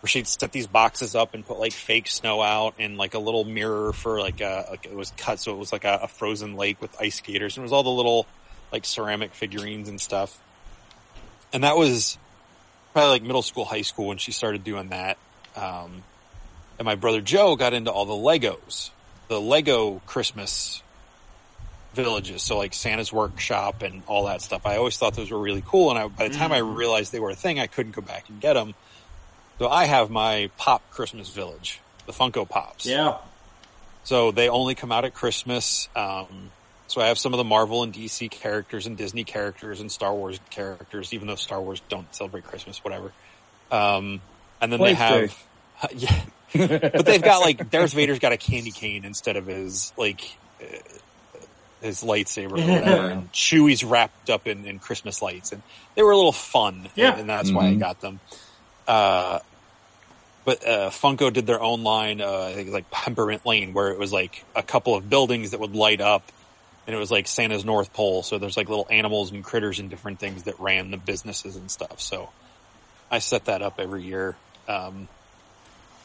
where 0.02 0.08
she'd 0.08 0.28
set 0.28 0.52
these 0.52 0.68
boxes 0.68 1.16
up 1.16 1.34
and 1.34 1.46
put 1.46 1.60
like 1.60 1.74
fake 1.74 2.08
snow 2.08 2.42
out 2.42 2.76
and 2.80 2.98
like 2.98 3.14
a 3.14 3.20
little 3.20 3.44
mirror 3.44 3.94
for 3.94 4.20
like 4.20 4.42
a 4.42 4.68
like 4.70 4.86
it 4.86 4.96
was 4.96 5.12
cut 5.18 5.40
so 5.40 5.54
it 5.54 5.58
was 5.58 5.72
like 5.72 5.86
a, 5.86 6.02
a 6.04 6.08
frozen 6.08 6.56
lake 6.56 6.82
with 6.82 6.96
ice 7.02 7.16
skaters 7.16 7.58
and 7.58 7.64
it 7.64 7.66
was 7.66 7.74
all 7.74 7.84
the 7.84 7.90
little 7.90 8.28
like 8.72 8.86
ceramic 8.86 9.34
figurines 9.34 9.90
and 9.90 10.00
stuff. 10.00 10.40
And 11.54 11.64
that 11.64 11.78
was 11.78 12.18
probably 12.94 13.12
like 13.12 13.24
middle 13.24 13.42
school, 13.42 13.66
high 13.66 13.82
school 13.82 14.08
when 14.08 14.18
she 14.18 14.32
started 14.32 14.64
doing 14.64 14.90
that. 14.90 15.18
Um, 15.56 16.04
and 16.78 16.86
my 16.86 16.96
brother 16.96 17.22
Joe 17.22 17.56
got 17.56 17.74
into 17.74 17.92
all 17.92 18.06
the 18.06 18.14
Legos, 18.14 18.92
the 19.30 19.40
Lego 19.40 20.02
Christmas 20.06 20.84
villages. 21.94 22.44
So 22.44 22.58
like 22.58 22.74
Santa's 22.74 23.12
workshop 23.12 23.82
and 23.82 24.04
all 24.08 24.26
that 24.26 24.42
stuff. 24.42 24.66
I 24.66 24.78
always 24.78 24.98
thought 24.98 25.16
those 25.16 25.32
were 25.32 25.40
really 25.40 25.64
cool. 25.66 25.90
And 25.90 25.98
I, 25.98 26.08
by 26.08 26.28
the 26.28 26.36
time 26.36 26.52
I 26.52 26.60
realized 26.60 27.12
they 27.12 27.20
were 27.20 27.32
a 27.32 27.36
thing, 27.36 27.60
I 27.60 27.68
couldn't 27.68 27.94
go 27.94 28.02
back 28.02 28.30
and 28.30 28.40
get 28.40 28.54
them. 28.54 28.76
So 29.60 29.68
I 29.70 29.86
have 29.86 30.10
my 30.10 30.50
Pop 30.58 30.82
Christmas 30.92 31.30
Village, 31.30 31.80
the 32.06 32.12
Funko 32.14 32.48
Pops. 32.48 32.86
Yeah. 32.86 33.18
So 34.04 34.32
they 34.32 34.50
only 34.50 34.76
come 34.76 34.92
out 34.92 35.04
at 35.04 35.14
Christmas. 35.14 35.90
Um, 35.96 36.52
so 36.88 37.02
I 37.02 37.08
have 37.08 37.18
some 37.18 37.34
of 37.34 37.38
the 37.38 37.44
Marvel 37.44 37.84
and 37.84 37.92
DC 37.94 38.30
characters 38.32 38.86
and 38.86 38.96
Disney 38.96 39.24
characters 39.24 39.82
and 39.82 39.92
Star 39.92 40.14
Wars 40.14 40.40
characters, 40.52 41.14
even 41.14 41.28
though 41.28 41.36
Star 41.36 41.60
Wars 41.62 41.82
don't 41.90 42.14
celebrate 42.16 42.46
Christmas, 42.46 42.84
whatever. 42.84 43.12
Um, 43.72 44.22
and 44.62 44.72
then 44.72 44.80
they 44.80 44.94
Life 44.96 44.98
have, 44.98 45.92
yeah, 45.96 46.22
but 46.94 47.06
they've 47.06 47.22
got 47.22 47.42
like 47.42 47.70
Darth 47.70 47.94
Vader's 47.94 48.20
got 48.20 48.32
a 48.32 48.38
candy 48.38 48.72
cane 48.72 49.04
instead 49.04 49.36
of 49.36 49.48
his 49.48 49.92
like 49.98 50.22
uh, 50.62 50.66
his 51.82 52.02
lightsaber 52.04 52.54
or 52.54 52.56
whatever, 52.80 53.08
and 53.10 53.32
Chewie's 53.34 53.84
wrapped 53.84 54.30
up 54.30 54.48
in, 54.48 54.66
in 54.66 54.80
Christmas 54.80 55.22
lights, 55.22 55.52
and 55.52 55.62
they 55.96 56.04
were 56.04 56.12
a 56.12 56.16
little 56.16 56.32
fun, 56.32 56.88
Yeah. 56.96 57.12
and, 57.12 57.22
and 57.22 57.30
that's 57.30 57.52
why 57.52 57.68
I 57.68 57.74
Mhm. 57.74 57.80
got 57.80 58.00
them. 58.00 58.20
Uh, 58.88 59.40
but 60.46 60.66
uh, 60.66 60.90
Funko 60.92 61.32
did 61.32 61.46
their 61.46 61.62
own 61.62 61.84
line, 61.84 62.22
uh, 62.22 62.44
I 62.44 62.54
think 62.54 62.72
like 62.72 62.90
Peppermint 62.90 63.46
Lane, 63.46 63.74
where 63.74 63.90
it 63.90 64.00
was 64.00 64.14
like 64.14 64.46
a 64.56 64.64
couple 64.64 64.96
of 64.96 65.10
buildings 65.10 65.52
that 65.52 65.60
would 65.60 65.76
light 65.76 66.00
up, 66.00 66.24
and 66.86 66.96
it 66.96 67.00
was 67.00 67.12
like 67.12 67.28
Santa's 67.28 67.66
North 67.66 67.92
Pole. 67.92 68.24
So 68.24 68.38
there's 68.38 68.56
like 68.56 68.70
little 68.70 68.88
animals 68.90 69.32
and 69.32 69.44
critters 69.44 69.80
and 69.80 69.90
different 69.90 70.20
things 70.20 70.44
that 70.44 70.58
ran 70.60 70.90
the 70.90 70.98
businesses 70.98 71.58
and 71.58 71.70
stuff. 71.70 72.00
So 72.00 72.30
I 73.12 73.20
set 73.20 73.46
that 73.46 73.62
up 73.62 73.80
every 73.80 74.04
year. 74.04 74.38
Um, 74.70 75.10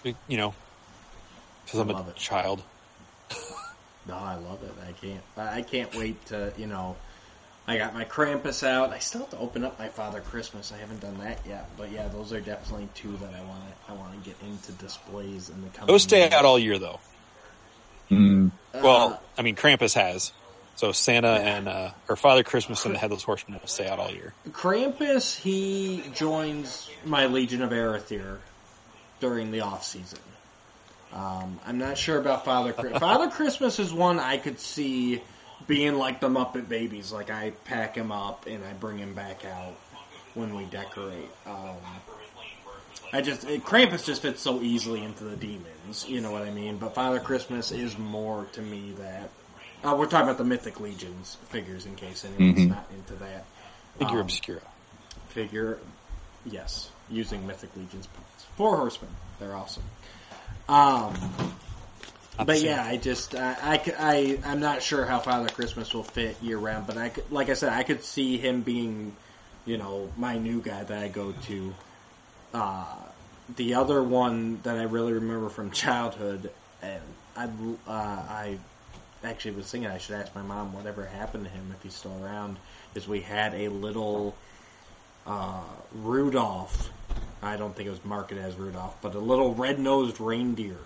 you 0.04 0.36
know, 0.36 0.54
because 1.64 1.78
I'm 1.78 1.90
a 1.90 2.08
it. 2.08 2.16
child. 2.16 2.62
No, 4.08 4.14
I 4.16 4.34
love 4.34 4.62
it. 4.64 4.72
I 4.88 4.92
can't. 4.92 5.22
I 5.36 5.58
I 5.58 5.62
can't 5.62 5.94
wait 5.94 6.26
to. 6.26 6.52
You 6.56 6.66
know, 6.66 6.96
I 7.66 7.78
got 7.78 7.94
my 7.94 8.04
Krampus 8.04 8.66
out. 8.66 8.90
I 8.90 8.98
still 8.98 9.20
have 9.20 9.30
to 9.30 9.38
open 9.38 9.62
up 9.64 9.78
my 9.78 9.88
Father 9.88 10.20
Christmas. 10.20 10.72
I 10.72 10.78
haven't 10.78 11.00
done 11.00 11.18
that 11.18 11.38
yet. 11.46 11.68
But 11.76 11.92
yeah, 11.92 12.08
those 12.08 12.32
are 12.32 12.40
definitely 12.40 12.88
two 12.94 13.16
that 13.18 13.32
I 13.34 13.42
want. 13.44 13.62
to 13.86 13.92
I 13.92 13.94
want 13.94 14.12
to 14.22 14.28
get 14.28 14.36
into 14.42 14.72
displays 14.72 15.48
in 15.48 15.62
the 15.62 15.68
coming. 15.68 15.86
Those 15.86 16.02
stay 16.02 16.20
years. 16.22 16.32
out 16.32 16.44
all 16.44 16.58
year 16.58 16.78
though. 16.78 16.98
Mm. 18.10 18.50
Well, 18.74 19.12
Uh, 19.12 19.16
I 19.38 19.42
mean, 19.42 19.54
Krampus 19.56 19.94
has. 19.94 20.32
So 20.74 20.90
Santa 20.90 21.28
and 21.28 21.68
uh, 21.68 21.90
or 22.08 22.16
Father 22.16 22.42
Christmas 22.42 22.84
and 22.84 22.94
the 22.94 22.98
Headless 22.98 23.22
Horseman 23.22 23.60
will 23.60 23.68
stay 23.68 23.86
out 23.86 23.98
all 24.00 24.10
year. 24.10 24.34
Krampus, 24.50 25.38
he 25.38 26.02
joins 26.14 26.90
my 27.04 27.26
Legion 27.26 27.62
of 27.62 27.70
Arethyr 27.70 28.38
during 29.20 29.52
the 29.52 29.60
off 29.60 29.84
season. 29.84 30.18
Um, 31.12 31.60
I'm 31.66 31.78
not 31.78 31.98
sure 31.98 32.18
about 32.18 32.44
Father 32.44 32.72
Christmas. 32.72 32.98
Father 33.00 33.28
Christmas 33.28 33.78
is 33.78 33.92
one 33.92 34.18
I 34.18 34.38
could 34.38 34.58
see 34.58 35.20
being 35.66 35.94
like 35.94 36.20
the 36.20 36.28
Muppet 36.28 36.68
Babies. 36.68 37.12
Like 37.12 37.30
I 37.30 37.50
pack 37.64 37.94
him 37.96 38.12
up 38.12 38.46
and 38.46 38.64
I 38.64 38.72
bring 38.72 38.98
him 38.98 39.14
back 39.14 39.44
out 39.44 39.74
when 40.34 40.54
we 40.54 40.64
decorate. 40.64 41.28
Um, 41.46 41.76
I 43.12 43.20
just 43.20 43.44
it, 43.44 43.64
Krampus 43.64 44.04
just 44.06 44.22
fits 44.22 44.40
so 44.40 44.60
easily 44.62 45.02
into 45.04 45.24
the 45.24 45.36
demons. 45.36 46.06
You 46.08 46.20
know 46.20 46.30
what 46.32 46.42
I 46.42 46.50
mean? 46.50 46.78
But 46.78 46.94
Father 46.94 47.20
Christmas 47.20 47.70
is 47.72 47.96
more 47.98 48.46
to 48.52 48.62
me 48.62 48.92
that. 48.98 49.30
Uh, 49.84 49.96
we're 49.98 50.06
talking 50.06 50.26
about 50.28 50.38
the 50.38 50.44
Mythic 50.44 50.78
Legions 50.78 51.36
figures, 51.48 51.86
in 51.86 51.96
case 51.96 52.24
anyone's 52.24 52.60
Mhm. 52.60 52.68
not 52.68 52.86
into 52.94 53.14
that. 53.14 53.44
Figure 53.98 54.14
Um, 54.14 54.20
obscura. 54.20 54.60
figure, 55.30 55.78
yes, 56.46 56.88
using 57.10 57.44
Mythic 57.48 57.70
Legion's. 57.76 58.06
Four 58.56 58.76
horsemen, 58.76 59.10
they're 59.40 59.56
awesome. 59.56 59.82
Um, 60.68 61.14
but 62.36 62.60
yeah, 62.60 62.82
I 62.84 62.96
just 62.96 63.34
I, 63.34 63.56
I 63.62 63.94
I 63.98 64.14
am 64.44 64.60
not 64.60 64.82
sure 64.82 65.04
how 65.04 65.18
Father 65.18 65.48
Christmas 65.48 65.92
will 65.92 66.02
fit 66.02 66.36
year 66.42 66.58
round, 66.58 66.86
but 66.86 66.96
I 66.96 67.10
could, 67.10 67.30
like 67.30 67.50
I 67.50 67.54
said, 67.54 67.72
I 67.72 67.82
could 67.82 68.02
see 68.04 68.38
him 68.38 68.62
being, 68.62 69.16
you 69.66 69.76
know, 69.76 70.10
my 70.16 70.38
new 70.38 70.60
guy 70.60 70.82
that 70.82 71.02
I 71.02 71.08
go 71.08 71.32
to. 71.32 71.74
Uh, 72.54 72.84
the 73.56 73.74
other 73.74 74.02
one 74.02 74.60
that 74.62 74.78
I 74.78 74.84
really 74.84 75.14
remember 75.14 75.48
from 75.48 75.70
childhood, 75.72 76.50
and 76.82 77.02
I 77.36 77.44
uh, 77.44 77.90
I 77.90 78.58
actually 79.24 79.52
was 79.52 79.70
thinking 79.70 79.90
I 79.90 79.98
should 79.98 80.16
ask 80.16 80.34
my 80.34 80.42
mom 80.42 80.72
whatever 80.72 81.04
happened 81.04 81.44
to 81.44 81.50
him 81.50 81.72
if 81.76 81.82
he's 81.82 81.94
still 81.94 82.16
around. 82.24 82.56
Is 82.94 83.06
we 83.06 83.20
had 83.20 83.54
a 83.54 83.68
little 83.68 84.34
uh, 85.26 85.62
Rudolph. 85.94 86.90
I 87.42 87.56
don't 87.56 87.74
think 87.74 87.88
it 87.88 87.90
was 87.90 88.04
marketed 88.04 88.44
as 88.44 88.54
Rudolph, 88.56 88.96
but 89.02 89.14
a 89.14 89.18
little 89.18 89.54
red-nosed 89.54 90.20
reindeer, 90.20 90.78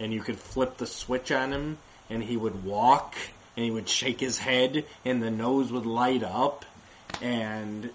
and 0.00 0.12
you 0.12 0.20
could 0.20 0.38
flip 0.38 0.78
the 0.78 0.86
switch 0.86 1.30
on 1.30 1.52
him, 1.52 1.78
and 2.08 2.22
he 2.22 2.36
would 2.36 2.64
walk, 2.64 3.14
and 3.56 3.64
he 3.64 3.70
would 3.70 3.88
shake 3.88 4.18
his 4.18 4.38
head, 4.38 4.84
and 5.04 5.22
the 5.22 5.30
nose 5.30 5.70
would 5.70 5.86
light 5.86 6.24
up, 6.24 6.64
and 7.22 7.90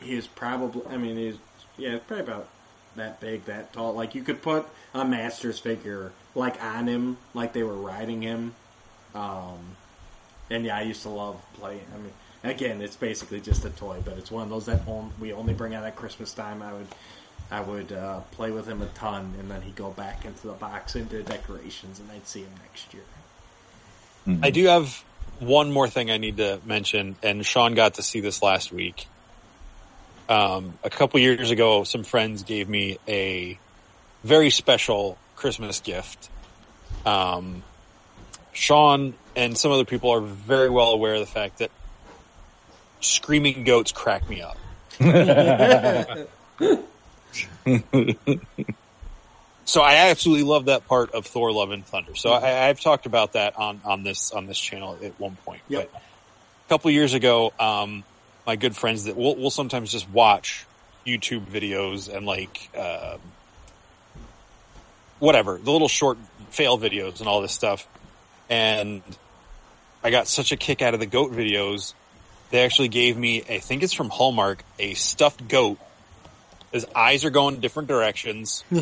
he 0.00 0.20
probably, 0.34 0.82
I 0.90 0.98
mean, 0.98 1.16
he's 1.16 1.36
yeah, 1.78 1.90
it's 1.90 2.04
probably 2.06 2.24
about 2.24 2.48
that 2.96 3.20
big, 3.20 3.44
that 3.46 3.72
tall. 3.72 3.94
Like 3.94 4.14
you 4.14 4.22
could 4.22 4.42
put 4.42 4.66
a 4.94 5.04
Masters 5.04 5.58
figure 5.58 6.12
like 6.34 6.62
on 6.62 6.86
him, 6.86 7.16
like 7.34 7.52
they 7.52 7.62
were 7.62 7.74
riding 7.74 8.22
him. 8.22 8.54
Um, 9.14 9.58
and 10.50 10.64
yeah, 10.64 10.76
I 10.76 10.82
used 10.82 11.02
to 11.02 11.08
love 11.08 11.40
playing. 11.54 11.86
I 11.94 11.98
mean, 11.98 12.12
again, 12.44 12.80
it's 12.80 12.96
basically 12.96 13.40
just 13.40 13.64
a 13.64 13.70
toy, 13.70 14.00
but 14.04 14.18
it's 14.18 14.30
one 14.30 14.42
of 14.42 14.50
those 14.50 14.66
that 14.66 14.86
on, 14.86 15.10
we 15.20 15.32
only 15.32 15.54
bring 15.54 15.74
out 15.74 15.84
at 15.84 15.96
Christmas 15.96 16.32
time. 16.32 16.62
I 16.62 16.72
would, 16.72 16.86
I 17.50 17.60
would 17.60 17.92
uh, 17.92 18.20
play 18.32 18.50
with 18.50 18.66
him 18.66 18.82
a 18.82 18.86
ton, 18.86 19.34
and 19.38 19.50
then 19.50 19.62
he'd 19.62 19.76
go 19.76 19.90
back 19.90 20.24
into 20.24 20.48
the 20.48 20.52
box 20.54 20.96
into 20.96 21.22
decorations, 21.22 22.00
and 22.00 22.10
I'd 22.10 22.26
see 22.26 22.40
him 22.40 22.52
next 22.62 22.92
year. 22.92 23.04
I 24.42 24.50
do 24.50 24.64
have 24.66 25.04
one 25.38 25.72
more 25.72 25.88
thing 25.88 26.10
I 26.10 26.16
need 26.16 26.38
to 26.38 26.60
mention, 26.64 27.16
and 27.22 27.46
Sean 27.46 27.74
got 27.74 27.94
to 27.94 28.02
see 28.02 28.20
this 28.20 28.42
last 28.42 28.72
week. 28.72 29.06
Um, 30.28 30.76
a 30.82 30.90
couple 30.90 31.20
years 31.20 31.52
ago, 31.52 31.84
some 31.84 32.02
friends 32.02 32.42
gave 32.42 32.68
me 32.68 32.98
a 33.06 33.58
very 34.24 34.50
special 34.50 35.16
Christmas 35.36 35.78
gift. 35.80 36.28
Um, 37.04 37.62
Sean 38.52 39.14
and 39.36 39.56
some 39.56 39.70
other 39.70 39.84
people 39.84 40.10
are 40.10 40.20
very 40.20 40.70
well 40.70 40.88
aware 40.88 41.14
of 41.14 41.20
the 41.20 41.26
fact 41.26 41.58
that 41.58 41.70
screaming 43.00 43.62
goats 43.62 43.92
crack 43.92 44.28
me 44.28 44.42
up. 44.42 44.58
So 49.66 49.82
I 49.82 50.10
absolutely 50.10 50.44
love 50.44 50.66
that 50.66 50.86
part 50.86 51.12
of 51.12 51.26
Thor: 51.26 51.50
Love 51.50 51.72
and 51.72 51.84
Thunder. 51.84 52.14
So 52.14 52.30
I, 52.30 52.68
I've 52.68 52.80
talked 52.80 53.04
about 53.04 53.32
that 53.32 53.58
on 53.58 53.80
on 53.84 54.04
this 54.04 54.30
on 54.30 54.46
this 54.46 54.58
channel 54.58 54.96
at 55.02 55.18
one 55.18 55.36
point. 55.44 55.60
Yep. 55.68 55.90
But 55.92 56.00
a 56.00 56.68
couple 56.68 56.90
years 56.92 57.14
ago, 57.14 57.52
um, 57.58 58.04
my 58.46 58.54
good 58.54 58.76
friends 58.76 59.04
that 59.04 59.16
we'll, 59.16 59.34
we'll 59.34 59.50
sometimes 59.50 59.90
just 59.90 60.08
watch 60.08 60.64
YouTube 61.04 61.46
videos 61.46 62.14
and 62.14 62.24
like 62.24 62.70
uh, 62.78 63.16
whatever 65.18 65.58
the 65.58 65.70
little 65.72 65.88
short 65.88 66.18
fail 66.50 66.78
videos 66.78 67.18
and 67.18 67.28
all 67.28 67.42
this 67.42 67.52
stuff. 67.52 67.88
And 68.48 69.02
I 70.04 70.10
got 70.10 70.28
such 70.28 70.52
a 70.52 70.56
kick 70.56 70.80
out 70.80 70.94
of 70.94 71.00
the 71.00 71.06
goat 71.06 71.32
videos. 71.32 71.92
They 72.50 72.64
actually 72.64 72.88
gave 72.88 73.16
me, 73.16 73.42
I 73.42 73.58
think 73.58 73.82
it's 73.82 73.92
from 73.92 74.10
Hallmark, 74.10 74.62
a 74.78 74.94
stuffed 74.94 75.48
goat. 75.48 75.78
His 76.72 76.86
eyes 76.94 77.24
are 77.24 77.30
going 77.30 77.60
different 77.60 77.88
directions. 77.88 78.64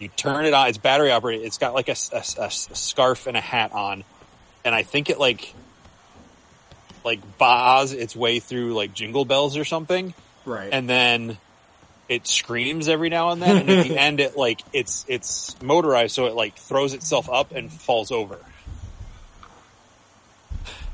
You 0.00 0.08
turn 0.08 0.44
it 0.44 0.52
on. 0.52 0.68
It's 0.68 0.76
battery 0.76 1.10
operated. 1.12 1.46
It's 1.46 1.56
got 1.56 1.72
like 1.72 1.88
a 1.88 1.94
scarf 1.94 3.26
and 3.26 3.36
a 3.36 3.40
hat 3.40 3.72
on, 3.72 4.04
and 4.64 4.74
I 4.74 4.82
think 4.82 5.08
it 5.08 5.18
like 5.18 5.54
like 7.04 7.20
bahs 7.38 7.94
its 7.94 8.14
way 8.14 8.38
through 8.40 8.74
like 8.74 8.92
jingle 8.92 9.24
bells 9.24 9.56
or 9.56 9.64
something, 9.64 10.12
right. 10.44 10.68
and 10.72 10.88
then 10.90 11.38
it 12.08 12.26
screams 12.26 12.88
every 12.88 13.08
now 13.08 13.30
and 13.30 13.40
then. 13.40 13.56
And 13.58 13.70
at 13.70 13.86
the 13.86 13.96
end, 13.98 14.20
it 14.20 14.36
like 14.36 14.60
it's 14.74 15.06
it's 15.08 15.56
motorized, 15.62 16.14
so 16.14 16.26
it 16.26 16.34
like 16.34 16.54
throws 16.56 16.92
itself 16.92 17.30
up 17.30 17.52
and 17.52 17.72
falls 17.72 18.10
over. 18.10 18.38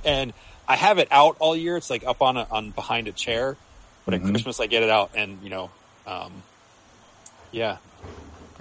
And 0.04 0.32
I 0.68 0.76
have 0.76 0.98
it 0.98 1.08
out 1.10 1.36
all 1.40 1.56
year. 1.56 1.76
It's 1.76 1.90
like 1.90 2.04
up 2.04 2.22
on 2.22 2.36
a, 2.36 2.46
on 2.50 2.70
behind 2.70 3.08
a 3.08 3.12
chair, 3.12 3.56
but 4.04 4.14
at 4.14 4.20
Mhm. 4.22 4.30
Christmas 4.30 4.60
I 4.60 4.66
get 4.66 4.82
it 4.82 4.90
out, 4.90 5.10
and 5.14 5.42
you 5.42 5.50
know, 5.50 5.70
um, 6.06 6.32
yeah, 7.52 7.78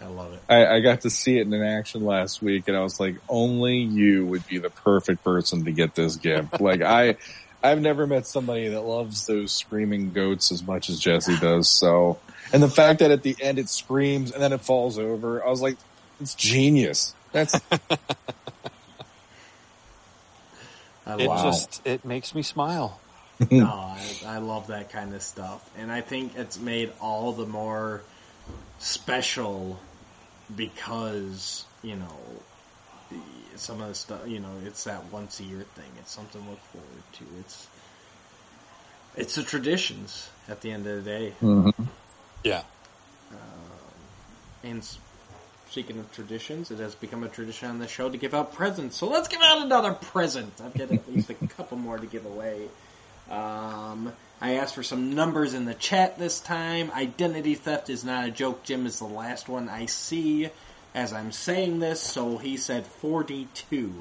I 0.01 0.07
love 0.07 0.33
it. 0.33 0.41
I, 0.49 0.65
I 0.75 0.79
got 0.79 1.01
to 1.01 1.09
see 1.09 1.37
it 1.37 1.41
in 1.41 1.53
an 1.53 1.63
action 1.63 2.05
last 2.05 2.41
week, 2.41 2.67
and 2.67 2.77
I 2.77 2.81
was 2.81 2.99
like, 2.99 3.15
only 3.27 3.77
you 3.77 4.25
would 4.25 4.45
be 4.47 4.57
the 4.57 4.69
perfect 4.69 5.23
person 5.23 5.65
to 5.65 5.71
get 5.71 5.95
this 5.95 6.15
gift. 6.15 6.59
like 6.61 6.81
I, 6.81 7.17
I've 7.63 7.81
never 7.81 8.07
met 8.07 8.25
somebody 8.25 8.69
that 8.69 8.81
loves 8.81 9.25
those 9.25 9.51
screaming 9.51 10.11
goats 10.11 10.51
as 10.51 10.65
much 10.65 10.89
as 10.89 10.99
Jesse 10.99 11.37
does. 11.37 11.69
So, 11.69 12.19
and 12.53 12.63
the 12.63 12.69
fact 12.69 12.99
that 12.99 13.11
at 13.11 13.23
the 13.23 13.35
end 13.41 13.59
it 13.59 13.69
screams 13.69 14.31
and 14.31 14.41
then 14.41 14.53
it 14.53 14.61
falls 14.61 14.97
over, 14.97 15.45
I 15.45 15.49
was 15.49 15.61
like, 15.61 15.77
it's 16.21 16.35
genius. 16.35 17.13
That's 17.31 17.59
It 21.17 21.27
love 21.27 21.43
just 21.43 21.81
it 21.85 22.05
makes 22.05 22.35
me 22.35 22.43
smile. 22.43 22.99
No, 23.51 23.67
I, 23.67 24.15
I 24.25 24.37
love 24.39 24.67
that 24.67 24.91
kind 24.91 25.13
of 25.13 25.21
stuff, 25.21 25.67
and 25.77 25.91
I 25.91 26.01
think 26.01 26.35
it's 26.35 26.59
made 26.59 26.91
all 26.99 27.31
the 27.31 27.45
more 27.45 28.01
special 28.79 29.79
because 30.55 31.65
you 31.81 31.95
know 31.95 32.17
some 33.55 33.81
of 33.81 33.87
the 33.89 33.95
stuff. 33.95 34.27
You 34.27 34.39
know, 34.39 34.51
it's 34.65 34.83
that 34.83 35.05
once 35.11 35.39
a 35.39 35.43
year 35.43 35.65
thing. 35.75 35.89
It's 35.99 36.11
something 36.11 36.41
to 36.41 36.49
look 36.49 36.59
forward 36.59 37.03
to. 37.13 37.23
It's 37.39 37.67
it's 39.15 39.35
the 39.35 39.43
traditions 39.43 40.29
at 40.47 40.61
the 40.61 40.71
end 40.71 40.85
of 40.87 41.03
the 41.03 41.09
day. 41.09 41.33
Mhm. 41.41 41.73
Yeah. 42.43 42.63
And 44.63 44.85
speaking 45.69 45.99
of 45.99 46.11
traditions, 46.13 46.71
it 46.71 46.79
has 46.79 46.93
become 46.95 47.23
a 47.23 47.29
tradition 47.29 47.69
on 47.69 47.79
the 47.79 47.87
show 47.87 48.09
to 48.09 48.17
give 48.17 48.33
out 48.33 48.53
presents. 48.53 48.97
So 48.97 49.07
let's 49.07 49.29
give 49.29 49.41
out 49.41 49.61
another 49.61 49.93
present. 49.93 50.51
I've 50.63 50.73
got 50.73 50.91
at 50.91 51.09
least 51.09 51.29
a 51.29 51.33
couple 51.33 51.77
more 51.77 51.97
to 51.97 52.05
give 52.05 52.25
away. 52.25 52.67
Um, 53.29 54.11
I 54.41 54.55
asked 54.55 54.75
for 54.75 54.83
some 54.83 55.13
numbers 55.13 55.53
in 55.53 55.65
the 55.65 55.73
chat 55.73 56.17
this 56.17 56.39
time. 56.39 56.91
Identity 56.91 57.55
theft 57.55 57.89
is 57.89 58.03
not 58.03 58.27
a 58.27 58.31
joke. 58.31 58.63
Jim 58.63 58.85
is 58.85 58.99
the 58.99 59.05
last 59.05 59.47
one 59.47 59.69
I 59.69 59.85
see 59.85 60.49
as 60.93 61.13
I'm 61.13 61.31
saying 61.31 61.79
this, 61.79 62.01
so 62.01 62.37
he 62.37 62.57
said 62.57 62.85
42. 62.85 63.93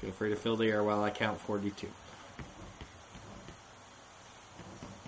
Feel 0.00 0.10
free 0.12 0.30
to 0.30 0.36
fill 0.36 0.56
the 0.56 0.66
air 0.66 0.82
while 0.82 1.02
I 1.02 1.10
count 1.10 1.40
42. 1.40 1.86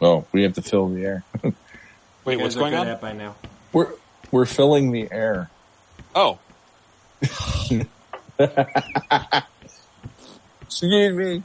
oh, 0.01 0.27
we 0.33 0.43
have 0.43 0.55
to 0.55 0.63
fill 0.63 0.89
the 0.89 1.05
air. 1.05 1.25
Wait, 2.25 2.39
what's 2.39 2.55
going 2.55 2.75
on? 2.75 2.87
at 2.87 3.01
by 3.01 3.13
now. 3.13 3.35
We're 3.73 3.93
we're 4.31 4.47
filling 4.47 4.93
the 4.93 5.09
air. 5.11 5.51
Oh, 6.15 6.39
Excuse 10.73 11.15
me. 11.17 11.43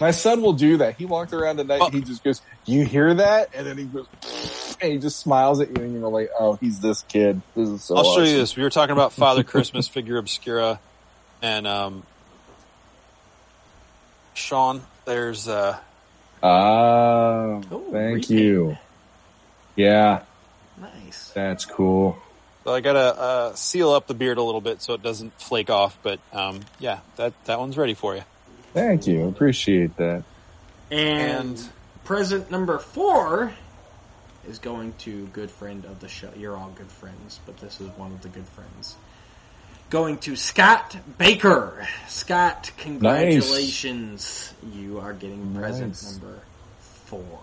My 0.00 0.10
son 0.10 0.42
will 0.42 0.52
do 0.54 0.78
that. 0.78 0.96
He 0.96 1.04
walked 1.06 1.32
around 1.32 1.56
tonight. 1.58 1.80
Oh. 1.82 1.90
He 1.90 2.00
just 2.00 2.24
goes, 2.24 2.42
"You 2.66 2.84
hear 2.84 3.14
that?" 3.14 3.50
And 3.54 3.64
then 3.66 3.78
he 3.78 3.84
goes, 3.84 4.06
and 4.80 4.92
he 4.92 4.98
just 4.98 5.20
smiles 5.20 5.60
at 5.60 5.68
you, 5.70 5.82
and 5.82 5.92
you're 5.94 6.08
like, 6.10 6.30
"Oh, 6.38 6.54
he's 6.54 6.80
this 6.80 7.02
kid. 7.08 7.40
This 7.54 7.68
is 7.68 7.84
so." 7.84 7.96
I'll 7.96 8.04
show 8.14 8.22
you 8.22 8.36
this. 8.36 8.56
We 8.56 8.64
were 8.64 8.70
talking 8.70 8.92
about 8.92 9.12
Father 9.12 9.44
Christmas 9.44 9.86
figure 9.86 10.16
obscura, 10.18 10.80
and 11.42 11.66
um, 11.68 12.02
Sean. 14.34 14.82
There's 15.04 15.48
uh, 15.48 15.78
Oh, 16.42 17.60
thank 17.92 18.28
repaint. 18.28 18.30
you. 18.30 18.76
Yeah, 19.76 20.22
Nice. 20.80 21.30
that's 21.34 21.64
cool. 21.64 22.16
so 22.64 22.74
I 22.74 22.80
gotta 22.80 22.98
uh, 23.20 23.54
seal 23.54 23.90
up 23.90 24.06
the 24.06 24.14
beard 24.14 24.38
a 24.38 24.42
little 24.42 24.60
bit 24.60 24.82
so 24.82 24.94
it 24.94 25.02
doesn't 25.02 25.32
flake 25.40 25.70
off. 25.70 25.98
But 26.02 26.18
um, 26.32 26.60
yeah, 26.78 26.98
that 27.16 27.32
that 27.44 27.58
one's 27.60 27.76
ready 27.76 27.94
for 27.94 28.14
you. 28.16 28.22
Thank 28.74 29.06
you. 29.06 29.28
Appreciate 29.28 29.96
that. 29.98 30.24
And, 30.90 31.50
And- 31.58 31.68
present 32.04 32.50
number 32.50 32.78
four 32.78 33.52
is 34.48 34.58
going 34.58 34.92
to 34.98 35.26
good 35.28 35.50
friend 35.50 35.84
of 35.84 36.00
the 36.00 36.08
show. 36.08 36.30
You're 36.36 36.56
all 36.56 36.70
good 36.74 36.90
friends, 36.90 37.38
but 37.46 37.58
this 37.58 37.80
is 37.80 37.88
one 37.96 38.12
of 38.12 38.22
the 38.22 38.28
good 38.28 38.46
friends. 38.48 38.96
Going 39.90 40.18
to 40.18 40.36
Scott 40.36 40.96
Baker. 41.18 41.86
Scott, 42.08 42.70
congratulations. 42.78 44.52
You 44.72 45.00
are 45.00 45.12
getting 45.12 45.54
present 45.54 45.88
Nice. 45.88 46.12
number 46.18 46.40
four. 47.06 47.38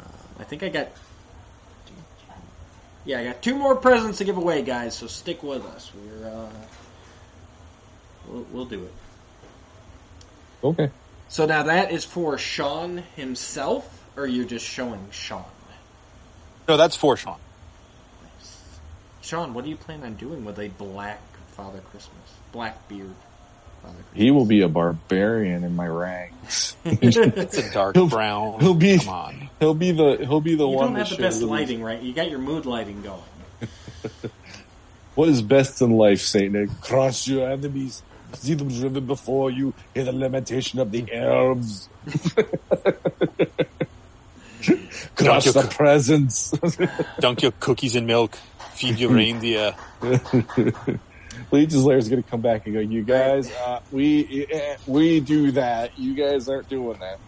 Um, 0.00 0.12
I 0.38 0.44
think 0.44 0.62
I 0.62 0.68
got. 0.68 0.88
Yeah, 3.04 3.18
I 3.20 3.24
got 3.24 3.42
two 3.42 3.56
more 3.56 3.74
presents 3.74 4.18
to 4.18 4.24
give 4.24 4.36
away, 4.36 4.62
guys. 4.62 4.94
So 4.94 5.06
stick 5.08 5.42
with 5.42 5.64
us. 5.66 5.90
We're 5.94 6.28
uh, 6.28 6.48
we'll, 8.28 8.46
we'll 8.52 8.64
do 8.66 8.84
it. 8.84 8.92
Okay. 10.64 10.90
So 11.28 11.46
now 11.46 11.64
that 11.64 11.92
is 11.92 12.04
for 12.04 12.36
Sean 12.38 12.98
himself, 13.16 14.04
or 14.16 14.26
you're 14.26 14.44
just 14.46 14.66
showing 14.66 15.00
Sean? 15.10 15.44
No, 16.68 16.76
that's 16.76 16.94
for 16.96 17.16
Sean. 17.16 17.38
Sean, 19.22 19.54
what 19.54 19.64
do 19.64 19.70
you 19.70 19.76
plan 19.76 20.02
on 20.02 20.14
doing 20.14 20.44
with 20.44 20.58
a 20.58 20.68
black 20.68 21.20
Father 21.52 21.80
Christmas? 21.80 22.16
Black 22.52 22.86
beard 22.88 23.14
He 24.14 24.30
will 24.30 24.44
be 24.44 24.60
a 24.62 24.68
barbarian 24.68 25.64
in 25.64 25.74
my 25.74 25.86
ranks. 25.86 26.76
It's 26.84 27.56
a 27.56 27.70
dark 27.72 27.94
He'll- 27.94 28.08
brown. 28.08 28.60
he'll 28.60 28.74
be- 28.74 28.98
Come 28.98 29.08
on. 29.08 29.48
He'll 29.60 29.74
be 29.74 29.92
the 29.92 30.16
he'll 30.18 30.40
be 30.40 30.54
the 30.56 30.68
you 30.68 30.74
one 30.76 30.86
don't 30.88 30.96
have 30.96 31.08
the 31.10 31.16
best 31.16 31.40
them 31.40 31.48
lighting, 31.48 31.82
right? 31.82 32.00
You 32.02 32.12
got 32.12 32.28
your 32.30 32.40
mood 32.40 32.66
lighting 32.66 33.02
going. 33.02 33.22
What 35.14 35.28
is 35.28 35.42
best 35.42 35.82
in 35.82 35.90
life, 35.90 36.22
Saint 36.22 36.52
Nick? 36.54 36.70
Crush 36.80 37.28
your 37.28 37.50
enemies, 37.50 38.02
see 38.34 38.54
them 38.54 38.68
driven 38.68 39.06
before 39.06 39.50
you, 39.50 39.74
hear 39.94 40.04
the 40.04 40.12
lamentation 40.12 40.78
of 40.78 40.90
the 40.90 41.12
elves. 41.12 41.88
Crush 45.14 45.44
Don't 45.44 45.54
the 45.54 45.74
presents. 45.74 46.52
Dunk 47.20 47.42
your 47.42 47.52
cookies 47.52 47.96
in 47.96 48.06
milk. 48.06 48.36
Feed 48.74 48.98
your 48.98 49.10
reindeer. 49.10 49.74
Legion 51.50 51.90
is 51.90 52.08
gonna 52.08 52.22
come 52.22 52.40
back 52.40 52.64
and 52.66 52.74
go, 52.74 52.80
you 52.80 53.02
guys, 53.02 53.52
uh, 53.52 53.80
we, 53.90 54.46
eh, 54.50 54.76
we 54.86 55.20
do 55.20 55.52
that. 55.52 55.98
You 55.98 56.14
guys 56.14 56.48
aren't 56.48 56.68
doing 56.68 56.98
that. 57.00 57.18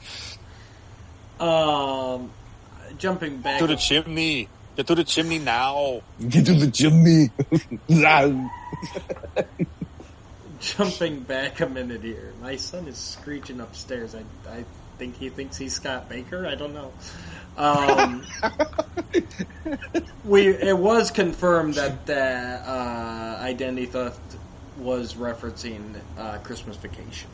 Um, 1.44 2.30
jumping 2.96 3.38
back. 3.38 3.58
To 3.60 3.66
the 3.66 3.76
chimney. 3.76 4.48
Get 4.76 4.86
to 4.88 4.94
the 4.94 5.04
chimney 5.04 5.38
now. 5.38 6.00
Get 6.28 6.46
to 6.46 6.54
the 6.54 6.70
chimney. 6.70 7.30
Jumping 10.64 11.20
back 11.20 11.60
a 11.60 11.68
minute 11.68 12.02
here. 12.02 12.32
My 12.40 12.56
son 12.56 12.88
is 12.88 12.96
screeching 12.96 13.60
upstairs. 13.60 14.14
I, 14.14 14.24
I 14.50 14.64
think 14.98 15.16
he 15.16 15.28
thinks 15.28 15.58
he's 15.58 15.74
Scott 15.74 16.08
Baker. 16.08 16.46
I 16.46 16.54
don't 16.54 16.72
know. 16.72 16.92
Um, 17.58 18.24
we 20.24 20.48
it 20.48 20.76
was 20.76 21.10
confirmed 21.10 21.74
that 21.74 22.06
the 22.06 22.18
uh, 22.18 23.38
identity 23.40 23.86
theft 23.86 24.20
was 24.78 25.14
referencing 25.14 26.00
uh, 26.16 26.38
Christmas 26.38 26.76
Vacation. 26.76 27.30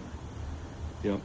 yep. 1.05 1.21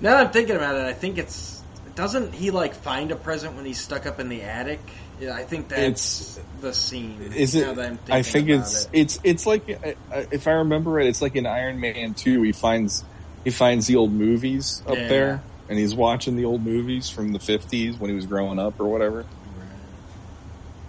Now 0.00 0.16
that 0.16 0.26
I'm 0.26 0.32
thinking 0.32 0.54
about 0.54 0.76
it, 0.76 0.84
I 0.84 0.92
think 0.92 1.16
it's 1.18 1.57
doesn't 1.98 2.32
he 2.32 2.52
like 2.52 2.76
find 2.76 3.10
a 3.10 3.16
present 3.16 3.56
when 3.56 3.64
he's 3.64 3.80
stuck 3.80 4.06
up 4.06 4.20
in 4.20 4.28
the 4.28 4.42
attic? 4.42 4.78
Yeah, 5.20 5.34
I 5.34 5.42
think 5.42 5.66
that's 5.68 6.38
the 6.60 6.72
scene. 6.72 7.20
Is 7.34 7.56
it? 7.56 7.74
that 7.74 7.84
I'm 7.84 7.98
I 8.08 8.22
think 8.22 8.48
it's 8.48 8.84
it. 8.84 8.90
it's 8.92 9.20
it's 9.24 9.46
like 9.46 9.68
uh, 9.68 9.94
uh, 10.14 10.24
if 10.30 10.46
I 10.46 10.52
remember 10.52 10.92
right, 10.92 11.06
it's 11.06 11.20
like 11.20 11.34
in 11.34 11.44
Iron 11.44 11.80
Man 11.80 12.14
two. 12.14 12.40
He 12.42 12.52
finds 12.52 13.02
he 13.42 13.50
finds 13.50 13.88
the 13.88 13.96
old 13.96 14.12
movies 14.12 14.80
up 14.86 14.96
Yeah. 14.96 15.08
there, 15.08 15.42
and 15.68 15.76
he's 15.76 15.92
watching 15.92 16.36
the 16.36 16.44
old 16.44 16.64
movies 16.64 17.10
from 17.10 17.32
the 17.32 17.40
fifties 17.40 17.96
when 17.96 18.10
he 18.10 18.14
was 18.14 18.26
growing 18.26 18.60
up 18.60 18.78
or 18.78 18.86
whatever. 18.86 19.24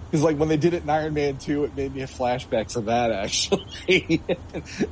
Because 0.10 0.24
like 0.24 0.38
when 0.38 0.50
they 0.50 0.58
did 0.58 0.74
it 0.74 0.84
in 0.84 0.90
Iron 0.90 1.14
Man 1.14 1.38
two, 1.38 1.66
it 1.66 1.76
made 1.76 1.94
me 1.94 2.02
a 2.02 2.08
flashback 2.08 2.70
to 2.74 2.82
that. 2.82 3.12
Actually, 3.12 4.22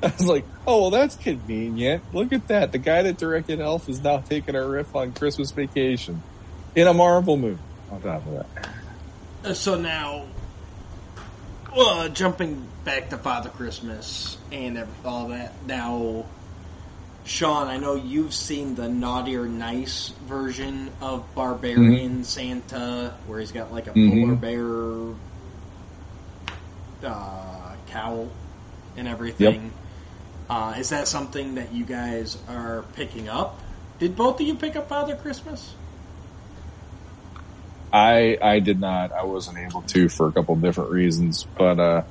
I 0.04 0.14
was 0.18 0.28
like, 0.28 0.46
oh 0.68 0.82
well, 0.82 0.90
that's 0.92 1.16
convenient. 1.16 2.04
Look 2.14 2.34
at 2.34 2.48
that. 2.50 2.72
The 2.72 2.78
guy 2.78 3.02
that 3.04 3.18
directed 3.18 3.60
Elf 3.60 3.90
is 3.90 4.04
now 4.04 4.20
taking 4.20 4.56
a 4.56 4.66
riff 4.68 4.96
on 4.96 5.14
Christmas 5.14 5.52
Vacation 5.52 6.22
in 6.76 6.86
a 6.88 6.94
Marvel 6.94 7.36
movie. 7.38 7.60
On 7.92 8.02
top 8.02 8.26
of 8.28 8.34
that, 8.34 8.70
Uh, 9.44 9.54
So 9.54 9.76
now, 9.80 10.26
uh, 11.76 12.10
jumping 12.10 12.68
back 12.84 13.10
to 13.10 13.18
Father 13.18 13.50
Christmas 13.50 14.38
and 14.52 14.86
all 15.04 15.30
that. 15.30 15.54
Now, 15.66 16.26
Sean, 17.28 17.68
I 17.68 17.76
know 17.76 17.96
you've 17.96 18.34
seen 18.34 18.76
the 18.76 18.88
naughty 18.88 19.36
or 19.36 19.46
nice 19.46 20.14
version 20.28 20.90
of 21.02 21.26
Barbarian 21.36 22.24
Santa, 22.24 23.14
where 23.28 23.42
he's 23.42 23.52
got 23.52 23.72
like 23.72 23.88
a 23.88 23.92
Mhm. 23.92 24.22
polar 24.22 24.36
bear 24.36 25.16
uh, 27.04 27.76
cowl 27.88 28.30
and 28.96 29.08
everything. 29.08 29.72
Uh, 30.50 30.76
is 30.80 30.90
that 30.90 31.08
something 31.08 31.56
that 31.56 31.74
you 31.74 31.84
guys 31.84 32.38
are 32.48 32.86
picking 32.96 33.28
up? 33.28 33.60
Did 34.00 34.16
both 34.16 34.40
of 34.40 34.48
you 34.48 34.56
pick 34.56 34.78
up 34.78 34.88
Father 34.88 35.16
Christmas? 35.16 35.76
I 37.92 38.38
I 38.42 38.60
did 38.60 38.80
not. 38.80 39.12
I 39.12 39.26
wasn't 39.26 39.58
able 39.58 39.82
to 39.82 40.08
for 40.08 40.28
a 40.28 40.32
couple 40.32 40.56
different 40.56 40.92
reasons, 40.92 41.46
but 41.58 41.80
uh, 41.80 42.04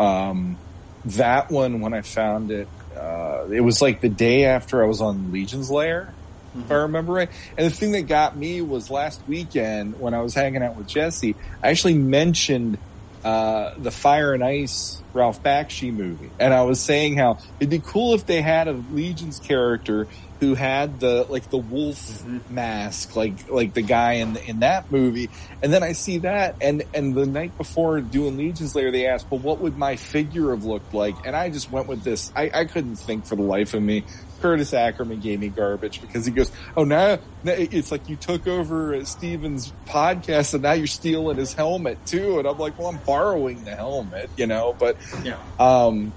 um, 0.00 0.56
that 1.04 1.50
one 1.50 1.80
when 1.80 1.92
I 1.92 2.00
found 2.00 2.50
it, 2.50 2.68
uh, 3.02 3.48
it 3.50 3.60
was 3.60 3.82
like 3.82 4.00
the 4.00 4.08
day 4.08 4.44
after 4.44 4.82
I 4.82 4.86
was 4.86 5.00
on 5.00 5.32
Legion's 5.32 5.70
Lair, 5.70 6.14
if 6.54 6.70
I 6.70 6.74
remember 6.74 7.14
right. 7.14 7.30
And 7.56 7.66
the 7.66 7.74
thing 7.74 7.92
that 7.92 8.02
got 8.02 8.36
me 8.36 8.60
was 8.60 8.90
last 8.90 9.20
weekend 9.26 9.98
when 9.98 10.14
I 10.14 10.20
was 10.20 10.34
hanging 10.34 10.62
out 10.62 10.76
with 10.76 10.86
Jesse, 10.86 11.34
I 11.62 11.70
actually 11.70 11.94
mentioned 11.94 12.78
uh, 13.24 13.72
the 13.78 13.90
Fire 13.90 14.34
and 14.34 14.44
Ice 14.44 15.02
Ralph 15.12 15.42
Bakshi 15.42 15.92
movie, 15.92 16.30
and 16.38 16.54
I 16.54 16.62
was 16.62 16.80
saying 16.80 17.16
how 17.16 17.38
it'd 17.58 17.70
be 17.70 17.80
cool 17.80 18.14
if 18.14 18.26
they 18.26 18.42
had 18.42 18.68
a 18.68 18.72
Legion's 18.72 19.38
character 19.38 20.08
who 20.42 20.56
had 20.56 20.98
the 20.98 21.24
like 21.28 21.48
the 21.50 21.56
wolf 21.56 21.98
Mhm. 22.24 22.40
mask, 22.50 23.14
like 23.14 23.48
like 23.48 23.74
the 23.74 23.80
guy 23.82 24.14
in 24.14 24.36
in 24.38 24.58
that 24.58 24.90
movie. 24.90 25.30
And 25.62 25.72
then 25.72 25.84
I 25.84 25.92
see 25.92 26.18
that, 26.18 26.56
and 26.60 26.82
and 26.92 27.14
the 27.14 27.26
night 27.26 27.56
before 27.56 28.00
doing 28.00 28.36
Legion's 28.36 28.74
Lair, 28.74 28.90
they 28.90 29.06
asked, 29.06 29.26
"Well, 29.30 29.38
what 29.38 29.60
would 29.60 29.78
my 29.78 29.94
figure 29.94 30.50
have 30.50 30.64
looked 30.64 30.92
like?" 30.94 31.14
And 31.24 31.36
I 31.36 31.48
just 31.48 31.70
went 31.70 31.86
with 31.86 32.02
this. 32.02 32.32
I, 32.34 32.50
I 32.52 32.64
couldn't 32.64 32.96
think 32.96 33.24
for 33.24 33.36
the 33.36 33.42
life 33.42 33.72
of 33.72 33.82
me. 33.82 34.02
Curtis 34.40 34.74
Ackerman 34.74 35.20
gave 35.20 35.38
me 35.38 35.46
garbage 35.48 36.00
because 36.00 36.26
he 36.26 36.32
goes, 36.32 36.50
"Oh, 36.76 36.82
now, 36.82 37.20
now 37.44 37.52
it's 37.52 37.92
like 37.92 38.08
you 38.08 38.16
took 38.16 38.48
over 38.48 39.04
Steven's 39.04 39.72
podcast, 39.86 40.54
and 40.54 40.64
now 40.64 40.72
you're 40.72 40.88
stealing 40.88 41.36
his 41.36 41.52
helmet 41.52 42.04
too." 42.04 42.40
And 42.40 42.48
I'm 42.48 42.58
like, 42.58 42.76
"Well, 42.76 42.88
I'm 42.88 42.98
borrowing 43.06 43.62
the 43.62 43.76
helmet, 43.76 44.28
you 44.36 44.48
know." 44.48 44.74
But 44.76 44.96
Yeah. 45.22 45.36
um, 45.60 46.12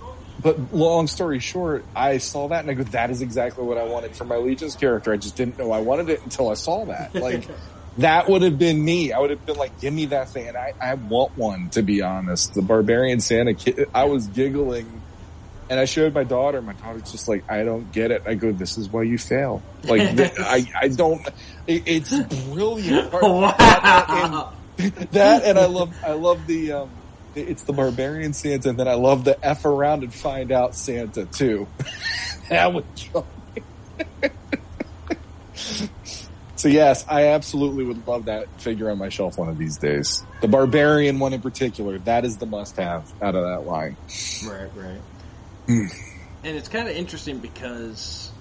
but 0.45 0.75
long 0.75 1.07
story 1.07 1.39
short, 1.39 1.83
I 1.95 2.19
saw 2.19 2.49
that 2.49 2.59
and 2.59 2.69
I 2.69 2.75
go, 2.75 2.83
that 2.83 3.09
is 3.09 3.23
exactly 3.23 3.63
what 3.63 3.79
I 3.79 3.85
wanted 3.85 4.15
for 4.15 4.25
my 4.25 4.35
Legion's 4.35 4.75
character. 4.75 5.11
I 5.11 5.17
just 5.17 5.35
didn't 5.35 5.57
know 5.57 5.71
I 5.71 5.79
wanted 5.79 6.07
it 6.09 6.21
until 6.23 6.51
I 6.51 6.53
saw 6.53 6.85
that. 6.85 7.15
Like, 7.25 7.47
that 7.97 8.29
would 8.29 8.43
have 8.43 8.59
been 8.59 8.85
me. 8.85 9.11
I 9.11 9.17
would 9.17 9.31
have 9.31 9.43
been 9.43 9.55
like, 9.55 9.81
give 9.81 9.91
me 9.91 10.05
that 10.07 10.29
thing. 10.29 10.47
And 10.49 10.55
I, 10.55 10.73
I 10.79 10.93
want 10.93 11.35
one, 11.35 11.69
to 11.71 11.81
be 11.81 12.03
honest. 12.03 12.53
The 12.53 12.61
Barbarian 12.61 13.19
Santa 13.21 13.55
kid, 13.55 13.89
I 13.95 14.03
was 14.03 14.27
giggling 14.27 15.01
and 15.71 15.79
I 15.79 15.85
showed 15.85 16.13
my 16.13 16.23
daughter. 16.23 16.61
My 16.61 16.73
daughter's 16.73 17.11
just 17.11 17.27
like, 17.27 17.49
I 17.49 17.63
don't 17.63 17.91
get 17.91 18.11
it. 18.11 18.21
I 18.27 18.35
go, 18.35 18.51
this 18.51 18.77
is 18.77 18.87
why 18.89 19.01
you 19.01 19.17
fail. 19.17 19.63
Like, 19.85 20.01
th- 20.17 20.33
I, 20.37 20.71
I 20.79 20.87
don't, 20.89 21.27
it, 21.65 21.83
it's 21.87 22.11
brilliant. 22.51 23.11
wow. 23.13 24.53
that 24.77 25.43
and 25.43 25.57
I 25.57 25.65
love 25.65 25.95
I 26.05 26.11
love 26.11 26.45
the 26.45 26.73
um 26.73 26.91
it's 27.35 27.63
the 27.63 27.73
barbarian 27.73 28.33
Santa 28.33 28.69
and 28.69 28.79
then 28.79 28.87
I 28.87 28.93
love 28.95 29.23
the 29.23 29.37
F 29.45 29.65
around 29.65 30.03
and 30.03 30.13
find 30.13 30.51
out 30.51 30.75
Santa 30.75 31.25
too. 31.25 31.67
that 32.49 32.73
would 32.73 32.85
kill 32.95 33.25
me. 33.55 34.29
so 36.55 36.67
yes, 36.67 37.05
I 37.07 37.27
absolutely 37.27 37.83
would 37.85 38.07
love 38.07 38.25
that 38.25 38.47
figure 38.61 38.89
on 38.89 38.97
my 38.97 39.09
shelf 39.09 39.37
one 39.37 39.49
of 39.49 39.57
these 39.57 39.77
days. 39.77 40.23
The 40.41 40.47
barbarian 40.47 41.19
one 41.19 41.33
in 41.33 41.41
particular, 41.41 41.97
that 41.99 42.25
is 42.25 42.37
the 42.37 42.45
must 42.45 42.77
have 42.77 43.11
out 43.21 43.35
of 43.35 43.43
that 43.43 43.65
line. 43.69 43.97
Right, 44.47 44.69
right. 44.75 45.01
Hmm. 45.67 45.85
and 46.43 46.55
it's 46.55 46.69
kind 46.69 46.87
of 46.87 46.95
interesting 46.95 47.39
because, 47.39 48.31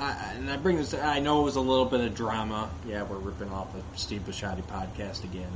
I, 0.00 0.32
and 0.36 0.50
I 0.50 0.56
bring 0.56 0.76
this. 0.78 0.94
I 0.94 1.20
know 1.20 1.42
it 1.42 1.44
was 1.44 1.56
a 1.56 1.60
little 1.60 1.84
bit 1.84 2.00
of 2.00 2.14
drama. 2.14 2.70
Yeah, 2.88 3.02
we're 3.02 3.18
ripping 3.18 3.50
off 3.50 3.72
the 3.74 3.82
Steve 3.98 4.22
Bisciotti 4.26 4.62
podcast 4.62 5.22
again, 5.24 5.50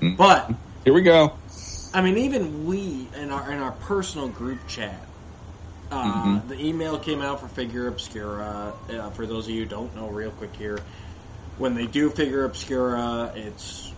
Hmm. 0.00 0.14
but 0.16 0.50
Here 0.84 0.94
we 0.94 1.02
go. 1.02 1.34
I 1.94 2.02
mean, 2.02 2.18
even 2.18 2.66
we 2.66 3.08
in 3.16 3.30
our 3.30 3.50
in 3.52 3.60
our 3.60 3.70
personal 3.72 4.28
group 4.28 4.66
chat. 4.66 5.06
Uh, 5.92 6.04
Mhm. 6.04 6.48
The 6.48 6.66
email 6.66 6.98
came 6.98 7.22
out 7.22 7.40
for 7.40 7.46
Figure 7.46 7.86
Obscura. 7.86 8.74
Uh, 8.90 9.10
for 9.10 9.26
those 9.26 9.46
of 9.46 9.50
you 9.54 9.62
who 9.62 9.68
don't 9.68 9.94
know, 9.94 10.08
real 10.08 10.32
quick 10.32 10.56
here, 10.56 10.78
when 11.56 11.74
they 11.76 11.86
do 11.86 12.10
Figure 12.10 12.44
Obscura, 12.44 13.32
it's 13.36 13.92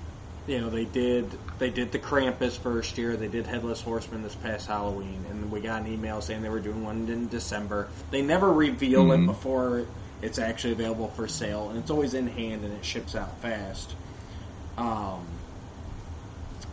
you 0.47 0.61
know 0.61 0.69
they 0.69 0.85
did 0.85 1.39
they 1.59 1.71
did 1.71 1.91
the 1.93 1.99
Krampus 1.99 2.59
first 2.59 2.99
year, 2.99 3.17
they 3.17 3.29
did 3.29 3.47
Headless 3.47 3.81
Horseman 3.81 4.23
this 4.23 4.35
past 4.35 4.67
Halloween, 4.67 5.25
and 5.31 5.51
we 5.51 5.61
got 5.61 5.81
an 5.81 5.89
email 5.89 6.21
saying 6.21 6.43
they 6.43 6.51
were 6.51 6.61
doing 6.61 6.85
one 6.85 7.09
in 7.09 7.29
December. 7.29 7.89
They 8.11 8.21
never 8.21 8.53
reveal 8.53 9.11
it 9.13 9.21
Mhm. 9.21 9.27
before 9.27 9.87
it's 10.21 10.39
actually 10.39 10.73
available 10.75 11.09
for 11.09 11.27
sale, 11.29 11.71
and 11.71 11.79
it's 11.79 11.91
always 11.91 12.13
in 12.13 12.27
hand 12.27 12.63
and 12.63 12.75
it 12.75 12.85
ships 12.85 13.15
out 13.15 13.41
fast. 13.41 13.95
Um, 14.77 15.36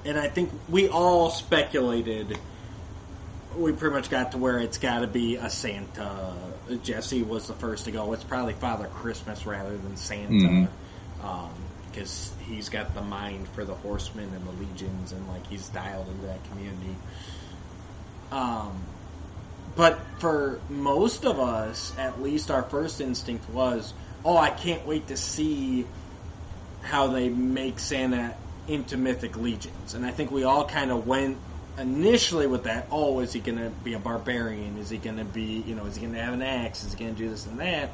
and 0.05 0.17
I 0.17 0.27
think 0.27 0.51
we 0.69 0.89
all 0.89 1.29
speculated. 1.29 2.37
We 3.55 3.71
pretty 3.71 3.95
much 3.95 4.09
got 4.09 4.31
to 4.31 4.37
where 4.37 4.59
it's 4.59 4.77
got 4.77 4.99
to 4.99 5.07
be 5.07 5.35
a 5.35 5.49
Santa. 5.49 6.33
Jesse 6.81 7.23
was 7.23 7.47
the 7.47 7.53
first 7.53 7.85
to 7.85 7.91
go. 7.91 8.13
It's 8.13 8.23
probably 8.23 8.53
Father 8.53 8.87
Christmas 8.87 9.45
rather 9.45 9.77
than 9.77 9.95
Santa, 9.95 10.67
because 11.91 12.31
he's 12.39 12.69
got 12.69 12.95
the 12.95 13.01
mind 13.01 13.47
for 13.49 13.63
the 13.63 13.75
horsemen 13.75 14.29
and 14.33 14.47
the 14.47 14.65
legions, 14.65 15.11
and 15.11 15.27
like 15.27 15.45
he's 15.47 15.69
dialed 15.69 16.07
into 16.07 16.25
that 16.27 16.43
community. 16.49 16.95
Um, 18.31 18.81
but 19.75 19.99
for 20.17 20.59
most 20.69 21.25
of 21.25 21.39
us, 21.39 21.93
at 21.97 22.21
least 22.21 22.49
our 22.49 22.63
first 22.63 22.99
instinct 22.99 23.47
was, 23.49 23.93
"Oh, 24.25 24.35
I 24.35 24.49
can't 24.49 24.85
wait 24.87 25.07
to 25.07 25.17
see 25.17 25.85
how 26.81 27.07
they 27.07 27.29
make 27.29 27.79
Santa 27.79 28.35
into 28.67 28.97
mythic 28.97 29.37
legions. 29.37 29.93
And 29.93 30.05
I 30.05 30.11
think 30.11 30.31
we 30.31 30.43
all 30.43 30.65
kind 30.65 30.91
of 30.91 31.07
went 31.07 31.37
initially 31.77 32.47
with 32.47 32.63
that. 32.63 32.87
Oh, 32.91 33.19
is 33.19 33.33
he 33.33 33.39
going 33.39 33.57
to 33.57 33.69
be 33.69 33.93
a 33.93 33.99
barbarian? 33.99 34.77
Is 34.77 34.89
he 34.89 34.97
going 34.97 35.17
to 35.17 35.25
be, 35.25 35.63
you 35.67 35.75
know, 35.75 35.85
is 35.85 35.95
he 35.95 36.01
going 36.01 36.13
to 36.13 36.21
have 36.21 36.33
an 36.33 36.41
axe? 36.41 36.83
Is 36.83 36.93
he 36.93 36.99
going 37.03 37.15
to 37.15 37.21
do 37.21 37.29
this 37.29 37.45
and 37.45 37.59
that? 37.59 37.91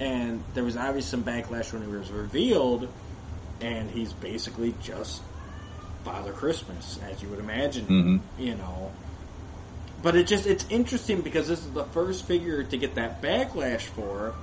And 0.00 0.42
there 0.54 0.64
was 0.64 0.76
obviously 0.76 1.10
some 1.10 1.24
backlash 1.24 1.72
when 1.72 1.82
he 1.82 1.88
was 1.88 2.10
revealed, 2.10 2.88
and 3.60 3.90
he's 3.90 4.12
basically 4.12 4.74
just 4.82 5.22
Father 6.04 6.32
Christmas, 6.32 6.98
as 7.10 7.20
you 7.20 7.28
would 7.28 7.40
imagine, 7.40 7.86
Mhm. 7.86 8.20
you 8.42 8.54
know. 8.54 8.92
But 10.02 10.14
it 10.14 10.28
just 10.28 10.46
it's 10.46 10.64
interesting 10.70 11.22
because 11.22 11.48
this 11.48 11.58
is 11.58 11.72
the 11.72 11.84
first 11.84 12.24
figure 12.24 12.62
to 12.62 12.76
get 12.76 12.94
that 12.94 13.20
backlash 13.20 13.80
for. 13.80 14.34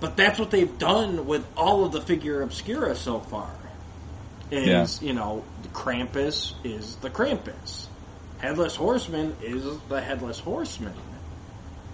But 0.00 0.16
that's 0.16 0.38
what 0.38 0.50
they've 0.50 0.78
done 0.78 1.26
with 1.26 1.46
all 1.56 1.84
of 1.84 1.92
the 1.92 2.00
figure 2.00 2.40
obscura 2.40 2.96
so 2.96 3.20
far. 3.20 3.50
Is 4.50 5.02
you 5.02 5.14
know, 5.14 5.44
the 5.62 5.68
Krampus 5.68 6.52
is 6.64 6.96
the 6.96 7.10
Krampus. 7.10 7.86
Headless 8.38 8.76
Horseman 8.76 9.36
is 9.42 9.64
the 9.88 10.00
Headless 10.00 10.38
Horseman. 10.38 10.94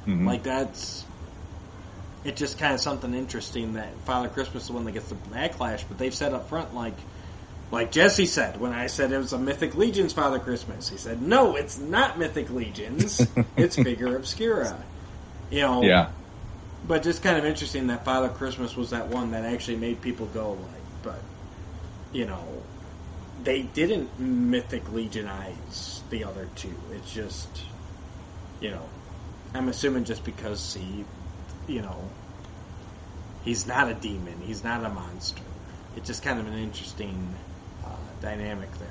Mhm. 0.07 0.27
Like 0.27 0.43
that's 0.43 1.05
it's 2.25 2.39
just 2.39 2.59
kind 2.59 2.75
of 2.75 2.81
something 2.81 3.15
interesting 3.15 3.75
that 3.75 3.89
Father 4.05 4.29
Christmas 4.29 4.65
is 4.65 4.69
the 4.69 4.75
one 4.75 4.85
that 4.85 4.93
gets 4.93 5.09
the 5.09 5.15
backlash, 5.15 5.85
but 5.89 5.99
they've 5.99 6.15
said 6.15 6.35
up 6.35 6.49
front 6.49 6.75
like 6.75 6.97
like 7.71 7.93
Jesse 7.93 8.27
said 8.27 8.61
when 8.61 8.73
I 8.73 8.89
said 8.89 9.13
it 9.13 9.19
was 9.19 9.33
a 9.33 9.39
Mythic 9.39 9.77
Legions 9.77 10.13
Father 10.13 10.39
Christmas. 10.39 10.89
He 10.89 10.97
said, 10.97 11.23
"No, 11.23 11.57
it's 11.57 11.79
not 11.79 12.19
Mythic 12.19 12.51
Legions. 12.51 13.25
it's 13.57 13.77
Figure 13.77 14.17
Obscura." 14.17 14.77
You 15.51 15.61
know, 15.61 15.83
yeah. 15.83 16.11
but 16.87 17.03
just 17.03 17.23
kind 17.23 17.37
of 17.39 17.45
interesting 17.45 17.89
that 17.89 18.05
Father 18.05 18.29
Christmas 18.29 18.77
was 18.77 18.91
that 18.91 19.09
one 19.09 19.33
that 19.33 19.45
actually 19.45 19.77
made 19.77 20.01
people 20.01 20.27
go 20.27 20.51
like, 20.51 20.83
but 21.03 21.21
you 22.13 22.27
know, 22.27 22.45
they 23.43 23.63
didn't 23.63 24.19
mythic 24.19 24.85
legionize 24.93 26.03
the 26.11 26.25
other 26.25 26.49
two. 26.57 26.75
It's 26.93 27.13
just, 27.13 27.49
you 28.61 28.71
know, 28.71 28.83
I'm 29.55 29.69
assuming 29.69 30.05
just 30.05 30.25
because 30.25 30.75
he, 30.75 31.05
you 31.67 31.83
know, 31.83 31.97
he's 33.45 33.67
not 33.67 33.91
a 33.91 33.95
demon, 33.95 34.41
he's 34.45 34.63
not 34.63 34.85
a 34.85 34.89
monster. 34.89 35.43
It's 35.97 36.07
just 36.07 36.23
kind 36.23 36.39
of 36.39 36.47
an 36.47 36.59
interesting 36.59 37.35
uh, 37.85 37.97
dynamic 38.21 38.69
there. 38.79 38.89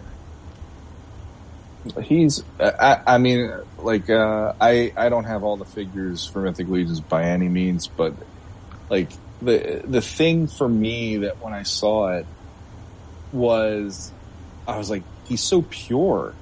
He's, 2.03 2.43
I, 2.59 2.97
I 3.07 3.17
mean, 3.19 3.51
like, 3.77 4.09
uh, 4.09 4.53
I, 4.59 4.91
I 4.97 5.07
don't 5.09 5.23
have 5.23 5.43
all 5.43 5.55
the 5.55 5.65
figures 5.65 6.27
for 6.27 6.41
Mythic 6.41 6.67
Legions 6.67 6.99
by 6.99 7.23
any 7.23 7.47
means, 7.47 7.87
but 7.87 8.13
like 8.89 9.11
the, 9.41 9.81
the 9.85 10.01
thing 10.01 10.47
for 10.47 10.67
me 10.67 11.17
that 11.17 11.41
when 11.41 11.53
I 11.53 11.63
saw 11.63 12.17
it 12.17 12.25
was, 13.31 14.13
I 14.67 14.77
was 14.77 14.89
like, 14.89 15.05
he's 15.23 15.43
so 15.43 15.63
pure. 15.69 16.37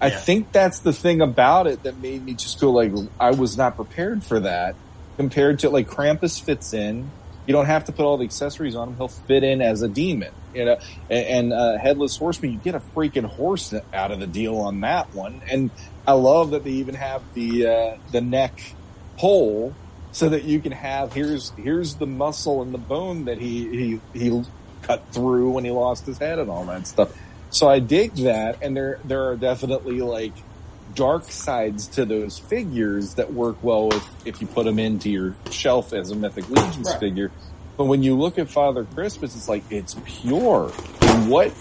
I 0.00 0.08
Yeah. 0.08 0.10
think 0.10 0.52
that's 0.52 0.80
the 0.82 0.92
thing 0.94 1.22
about 1.22 1.66
it 1.68 1.82
that 1.84 1.98
made 1.98 2.24
me 2.24 2.36
just 2.36 2.60
go 2.60 2.72
like, 2.72 2.92
I 3.20 3.32
was 3.32 3.56
not 3.58 3.76
prepared 3.76 4.24
for 4.24 4.40
that 4.40 4.76
compared 5.18 5.60
to 5.60 5.70
like 5.70 5.88
Krampus 5.88 6.42
fits 6.44 6.72
in. 6.74 7.14
You 7.46 7.54
don't 7.54 7.66
have 7.66 7.86
to 7.86 7.92
put 7.92 8.04
all 8.04 8.18
the 8.18 8.24
accessories 8.26 8.76
on 8.76 8.90
him. 8.90 8.96
He'll 8.96 9.08
fit 9.28 9.44
in 9.44 9.62
as 9.62 9.82
a 9.82 9.88
demon, 9.88 10.34
you 10.52 10.66
know, 10.66 10.78
and, 11.10 11.26
and 11.26 11.54
uh, 11.54 11.78
headless 11.82 12.16
horseman, 12.18 12.52
you 12.52 12.60
get 12.60 12.76
a 12.76 12.82
freaking 12.96 13.26
horse 13.26 13.74
out 13.92 14.12
of 14.12 14.20
the 14.20 14.28
deal 14.28 14.56
on 14.58 14.80
that 14.82 15.08
one. 15.12 15.42
And 15.50 15.72
I 16.06 16.12
love 16.12 16.52
that 16.52 16.64
they 16.64 16.72
even 16.72 16.94
have 16.96 17.24
the, 17.34 17.66
uh, 17.66 17.98
the 18.08 18.20
neck 18.20 18.58
hole 19.16 19.78
so 20.12 20.28
that 20.30 20.44
you 20.44 20.62
can 20.62 20.72
have, 20.72 21.12
here's, 21.12 21.52
here's 21.56 21.96
the 21.96 22.06
muscle 22.06 22.62
and 22.62 22.72
the 22.74 22.78
bone 22.78 23.24
that 23.26 23.38
he, 23.40 24.00
he, 24.14 24.20
he 24.20 24.42
cut 24.88 25.04
through 25.14 25.52
when 25.52 25.64
he 25.66 25.72
lost 25.72 26.06
his 26.06 26.18
head 26.20 26.40
and 26.40 26.50
all 26.50 26.66
that 26.66 26.86
stuff. 26.88 27.10
So 27.50 27.68
I 27.68 27.80
dig 27.80 28.16
that. 28.24 28.58
And 28.62 28.76
there, 28.76 29.00
there 29.04 29.28
are 29.30 29.38
definitely 29.38 30.00
like 30.02 30.36
dark 30.92 31.32
sides 31.32 31.88
to 31.90 32.06
those 32.06 32.38
figures 32.50 33.14
that 33.16 33.32
work 33.32 33.58
well 33.62 33.88
with 33.90 34.06
if 34.24 34.40
you 34.42 34.48
put 34.48 34.66
them 34.66 34.80
into 34.80 35.10
your 35.10 35.38
shelf 35.50 35.92
as 35.94 36.10
a 36.12 36.16
Mythic 36.16 36.46
Legions 36.48 36.94
Right. 36.94 37.00
figure. 37.00 37.32
But 37.78 37.86
when 37.86 38.02
you 38.04 38.18
look 38.18 38.38
at 38.38 38.50
Father 38.50 38.86
Christmas, 38.86 39.36
it's 39.36 39.48
like, 39.48 39.66
it's 39.70 39.96
pure. 40.06 40.76
What, 41.12 41.54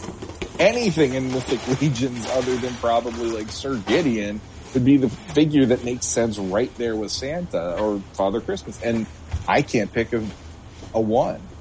anything 0.60 1.14
in 1.14 1.32
Mythic 1.32 1.68
Legions 1.82 2.28
other 2.28 2.58
than 2.60 2.78
probably 2.78 3.32
like 3.32 3.52
Sir 3.52 3.78
Gideon 3.78 4.44
would 4.74 4.86
be 4.86 4.98
the 4.98 5.10
figure 5.34 5.68
that 5.68 5.84
makes 5.84 6.08
sense 6.08 6.38
right 6.40 6.74
there 6.78 6.98
with 6.98 7.12
Santa 7.12 7.76
or 7.78 8.04
Father 8.16 8.41
Christmas. 8.41 8.80
And 8.82 9.08
I 9.48 9.64
can't 9.64 9.94
pick 9.94 10.14
a, 10.14 10.32
a 10.94 11.02
one. 11.02 11.52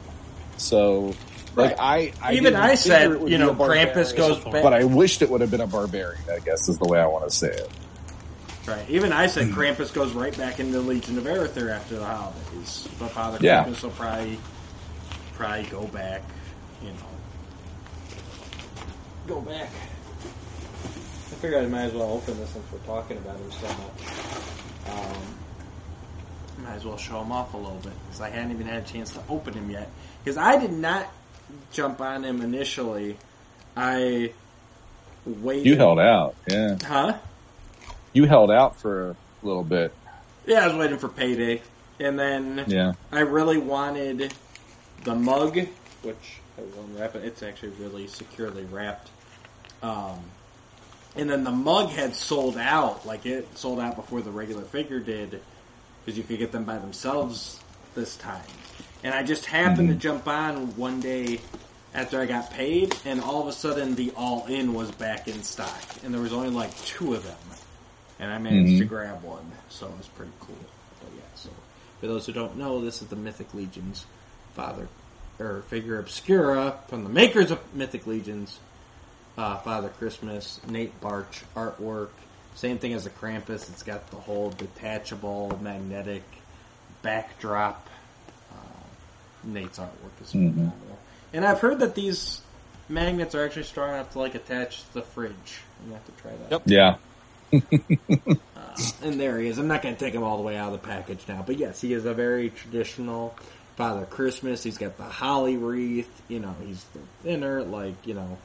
So, 0.59 1.19
like 1.57 1.77
I, 1.79 2.13
I 2.23 2.35
Even 2.35 2.55
I 2.57 2.75
said, 2.75 3.29
you 3.29 3.39
know, 3.39 3.51
a 3.51 3.55
Krampus 3.55 4.17
goes 4.17 4.39
back. 4.45 4.63
but 4.63 4.73
I 4.73 4.85
wished 4.85 5.23
it 5.23 5.31
would 5.31 5.41
have 5.41 5.51
been 5.51 5.61
a 5.61 5.67
barbarian. 5.67 6.25
I 6.31 6.41
guess 6.41 6.69
is 6.69 6.79
the 6.79 6.87
way 6.87 7.01
I 7.01 7.07
want 7.07 7.29
to 7.29 7.35
say 7.37 7.49
it. 7.49 7.73
Right. 8.67 8.89
Even 8.91 9.13
I 9.13 9.25
Hmm. 9.27 9.31
said 9.31 9.49
Krampus 9.51 9.93
goes 9.93 10.13
right 10.13 10.37
back 10.37 10.61
into 10.61 10.73
the 10.73 10.81
Legion 10.83 11.19
of 11.19 11.25
Arethyr 11.25 11.71
after 11.71 11.97
the 11.99 12.05
holidays. 12.07 12.89
But 12.99 13.11
Father 13.13 13.39
Yeah. 13.41 13.65
Krampus 13.65 13.83
will 13.83 13.91
probably 13.91 14.41
probably 15.35 15.65
go 15.65 15.87
back, 15.87 16.23
you 16.83 16.89
know. 16.89 17.21
Go 19.27 19.41
back. 19.41 19.71
I 21.33 21.35
figured 21.37 21.65
I 21.65 21.67
might 21.69 21.85
as 21.87 21.93
well 21.93 22.13
open 22.13 22.39
this 22.39 22.51
since 22.51 22.65
we're 22.73 22.79
talking 22.81 23.17
about 23.19 23.37
him 23.37 23.51
so 23.51 23.67
much. 23.67 24.17
Um, 24.89 25.37
might 26.65 26.75
as 26.77 26.85
well 26.85 26.97
show 26.97 27.21
him 27.23 27.33
off 27.33 27.55
a 27.55 27.57
little 27.57 27.79
bit 27.79 27.93
because 28.07 28.21
I 28.21 28.31
hadn't 28.31 28.53
even 28.53 28.67
had 28.67 28.83
a 28.83 28.87
chance 28.87 29.11
to 29.13 29.21
open 29.29 29.55
him 29.55 29.71
yet. 29.71 29.91
Because 30.25 30.39
I 30.39 30.59
did 30.59 30.73
not 30.73 31.07
jump 31.73 32.01
on 32.01 32.25
him 32.25 32.41
initially. 32.43 33.17
I 33.77 34.33
waited. 35.25 35.67
You 35.67 35.77
held 35.77 35.99
out, 35.99 36.35
yeah. 36.49 36.79
Huh? 36.83 37.19
You 38.13 38.25
held 38.25 38.51
out 38.51 38.77
for 38.77 39.11
a 39.11 39.17
little 39.47 39.65
bit, 39.65 39.93
Yeah, 40.47 40.65
I 40.65 40.69
was 40.69 40.77
waiting 40.77 40.99
for 40.99 41.09
payday, 41.09 41.61
and 42.01 42.19
then 42.19 42.65
yeah. 42.67 42.95
I 43.13 43.21
really 43.21 43.59
wanted 43.59 44.33
the 45.05 45.15
mug, 45.15 45.59
which 46.03 46.41
I 46.57 46.63
will 46.63 46.85
unwrap 46.85 47.15
it. 47.17 47.25
It's 47.25 47.43
actually 47.43 47.71
really 47.81 48.07
securely 48.07 48.65
wrapped. 48.65 49.11
Um, 49.83 50.21
and 51.15 51.29
then 51.29 51.45
the 51.45 51.51
mug 51.51 51.91
had 51.91 52.15
sold 52.15 52.57
out, 52.57 53.07
like 53.07 53.27
it 53.27 53.59
sold 53.59 53.81
out 53.81 53.97
before 53.97 54.21
the 54.23 54.31
regular 54.31 54.63
figure 54.63 55.01
did, 55.01 55.41
because 56.05 56.17
you 56.17 56.25
could 56.25 56.39
get 56.39 56.53
them 56.53 56.65
by 56.65 56.79
themselves 56.79 57.61
this 57.95 58.17
time. 58.17 58.45
And 59.03 59.15
I 59.15 59.23
just 59.23 59.47
happened 59.47 59.89
to 59.89 59.95
jump 59.95 60.27
on 60.27 60.77
one 60.77 61.01
day 61.03 61.41
after 61.95 62.21
I 62.21 62.27
got 62.27 62.51
paid, 62.51 62.99
and 63.05 63.21
all 63.21 63.41
of 63.43 63.49
a 63.49 63.53
sudden 63.53 63.95
the 63.95 64.11
all 64.17 64.47
in 64.47 64.75
was 64.75 64.91
back 64.91 65.29
in 65.29 65.43
stock, 65.43 65.83
and 66.03 66.13
there 66.13 66.21
was 66.21 66.33
only 66.33 66.51
like 66.51 66.83
two 66.85 67.15
of 67.15 67.23
them, 67.23 67.55
and 68.19 68.31
I 68.31 68.39
managed 68.39 68.75
Mhm. 68.75 68.79
to 68.79 68.85
grab 68.85 69.23
one, 69.23 69.53
so 69.69 69.87
it 69.87 69.97
was 69.97 70.09
pretty 70.09 70.33
cool. 70.41 70.59
But 71.01 71.13
yeah, 71.15 71.23
so 71.35 71.51
for 72.01 72.07
those 72.07 72.27
who 72.27 72.33
don't 72.33 72.57
know, 72.59 72.81
this 72.85 73.01
is 73.01 73.09
the 73.09 73.17
Mythic 73.17 73.55
Legions 73.55 74.07
father 74.55 74.89
or 75.39 75.63
figure 75.63 75.99
obscura 75.99 76.81
from 76.89 77.05
the 77.05 77.11
makers 77.11 77.51
of 77.51 77.61
Mythic 77.75 78.07
Legions. 78.07 78.59
Uh, 79.39 79.59
Father 79.59 79.91
Christmas, 79.91 80.61
Nate 80.67 80.99
Baertsch 80.99 81.43
artwork. 81.55 82.09
Same 82.55 82.79
thing 82.79 82.95
as 82.95 83.05
the 83.05 83.11
Krampus. 83.11 83.69
It's 83.69 83.83
got 83.83 84.11
the 84.11 84.17
whole 84.17 84.49
detachable 84.51 85.59
magnetic 85.61 86.23
backdrop. 87.03 87.87
Nate's 89.47 89.79
artwork 89.79 90.21
is 90.21 90.29
Mhm. 90.33 90.55
phenomenal. 90.55 90.99
And 91.33 91.45
I've 91.45 91.61
heard 91.61 91.79
that 91.81 91.95
these 91.95 92.41
magnets 92.89 93.35
are 93.35 93.45
actually 93.45 93.65
strong 93.65 93.95
enough 93.95 94.13
to 94.13 94.19
like 94.19 94.35
attach 94.35 94.87
to 94.89 94.95
the 94.95 95.03
fridge. 95.03 95.61
You 95.87 95.93
have 95.93 96.05
to 96.07 96.13
try 96.13 96.33
that. 96.33 96.51
Yep. 96.51 96.63
Yeah. 96.67 96.97
Uh, 98.57 98.81
and 99.03 99.21
there 99.21 99.39
he 99.39 99.49
is. 99.49 99.59
I'm 99.59 99.69
not 99.69 99.83
going 99.83 99.95
to 99.95 100.01
take 100.03 100.15
him 100.15 100.23
all 100.23 100.39
the 100.39 100.43
way 100.43 100.57
out 100.57 100.73
of 100.73 100.81
the 100.81 100.87
package 100.87 101.21
now, 101.29 101.43
but 101.47 101.59
yes, 101.59 101.81
he 101.81 101.93
is 101.93 102.07
a 102.07 102.15
very 102.15 102.49
traditional 102.49 103.37
Father 103.77 104.07
Christmas. 104.07 104.63
He's 104.63 104.79
got 104.79 104.97
the 104.97 105.05
holly 105.05 105.59
wreath. 105.59 106.23
You 106.29 106.41
know, 106.41 106.55
he's 106.65 106.83
the 106.85 107.01
thinner, 107.23 107.63
like 107.63 108.07
you 108.07 108.15
know, 108.15 108.39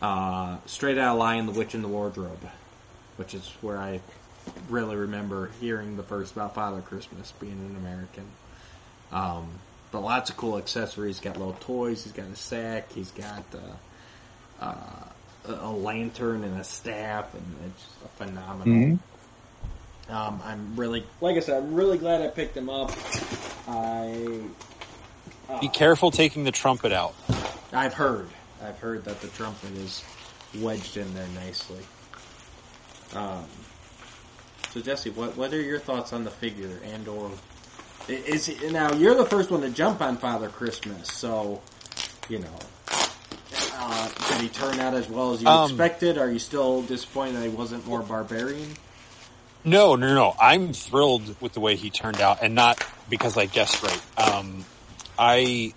uh, 0.00 0.58
straight 0.66 0.96
out 0.96 1.14
of 1.14 1.18
Lion, 1.18 1.46
the 1.46 1.52
Witch 1.52 1.74
in 1.74 1.82
the 1.82 1.88
Wardrobe, 1.88 2.48
which 3.16 3.34
is 3.34 3.48
where 3.62 3.78
I 3.78 4.00
really 4.68 4.94
remember 4.96 5.50
hearing 5.60 5.96
the 5.96 6.02
first 6.04 6.32
about 6.32 6.54
Father 6.54 6.80
Christmas 6.80 7.32
being 7.40 7.52
an 7.52 7.76
American. 7.76 8.24
Um, 9.10 9.48
but 9.50 9.71
lots 10.00 10.30
of 10.30 10.36
cool 10.36 10.58
accessories. 10.58 11.18
He's 11.18 11.24
got 11.24 11.36
little 11.36 11.56
toys. 11.60 12.04
He's 12.04 12.12
got 12.12 12.26
a 12.26 12.36
sack. 12.36 12.92
He's 12.92 13.10
got 13.10 13.44
uh, 13.54 14.64
uh, 14.64 14.74
a 15.48 15.52
a 15.66 15.70
lantern 15.70 16.44
and 16.44 16.58
a 16.60 16.64
staff, 16.64 17.34
and 17.34 17.56
it's 17.66 17.82
just 17.82 17.96
a 18.04 18.08
phenomenal. 18.24 18.66
Mhm. 18.66 18.98
Um, 20.08 20.42
I'm 20.44 20.74
really, 20.76 21.04
like 21.20 21.36
I 21.36 21.40
said, 21.40 21.62
I'm 21.62 21.74
really 21.74 21.96
glad 21.96 22.20
I 22.22 22.28
picked 22.28 22.56
him 22.56 22.68
up. 22.68 22.90
I, 23.68 24.40
uh, 25.48 25.60
Be 25.60 25.68
careful 25.68 26.10
taking 26.10 26.44
the 26.44 26.50
trumpet 26.52 26.92
out. 26.92 27.14
I've 27.72 27.94
heard, 27.94 28.28
I've 28.62 28.78
heard 28.78 29.04
that 29.04 29.20
the 29.20 29.28
trumpet 29.28 29.70
is 29.78 30.02
wedged 30.58 30.96
in 30.96 31.14
there 31.14 31.28
nicely. 31.28 31.82
Um, 33.14 33.44
so 34.70 34.80
Jesse, 34.80 35.10
what 35.10 35.36
what 35.36 35.52
are 35.52 35.60
your 35.60 35.78
thoughts 35.78 36.12
on 36.12 36.24
the 36.24 36.30
figure 36.30 36.80
and 36.84 37.06
or 37.08 37.30
is 38.08 38.46
he, 38.46 38.70
now 38.70 38.92
you're 38.92 39.14
the 39.14 39.26
first 39.26 39.50
one 39.50 39.60
to 39.62 39.70
jump 39.70 40.00
on 40.00 40.16
Father 40.16 40.48
Christmas, 40.48 41.08
so 41.08 41.60
you 42.28 42.38
know. 42.38 42.58
Uh, 43.84 44.08
did 44.28 44.40
he 44.40 44.48
turn 44.48 44.78
out 44.80 44.94
as 44.94 45.08
well 45.08 45.32
as 45.32 45.42
you 45.42 45.48
Um, 45.48 45.70
expected? 45.70 46.16
Are 46.18 46.30
you 46.30 46.38
still 46.38 46.82
disappointed 46.82 47.36
that 47.36 47.42
he 47.42 47.48
wasn't 47.48 47.86
more 47.86 48.00
barbarian? 48.00 48.76
No, 49.64 49.94
no, 49.96 50.14
no. 50.14 50.34
I'm 50.40 50.72
thrilled 50.72 51.40
with 51.40 51.52
the 51.52 51.60
way 51.60 51.76
he 51.76 51.90
turned 51.90 52.20
out, 52.20 52.38
and 52.42 52.54
not 52.54 52.82
because 53.08 53.36
I 53.36 53.46
guessed 53.46 53.82
right. 53.82 54.02
Um, 54.16 54.64
I, 55.18 55.72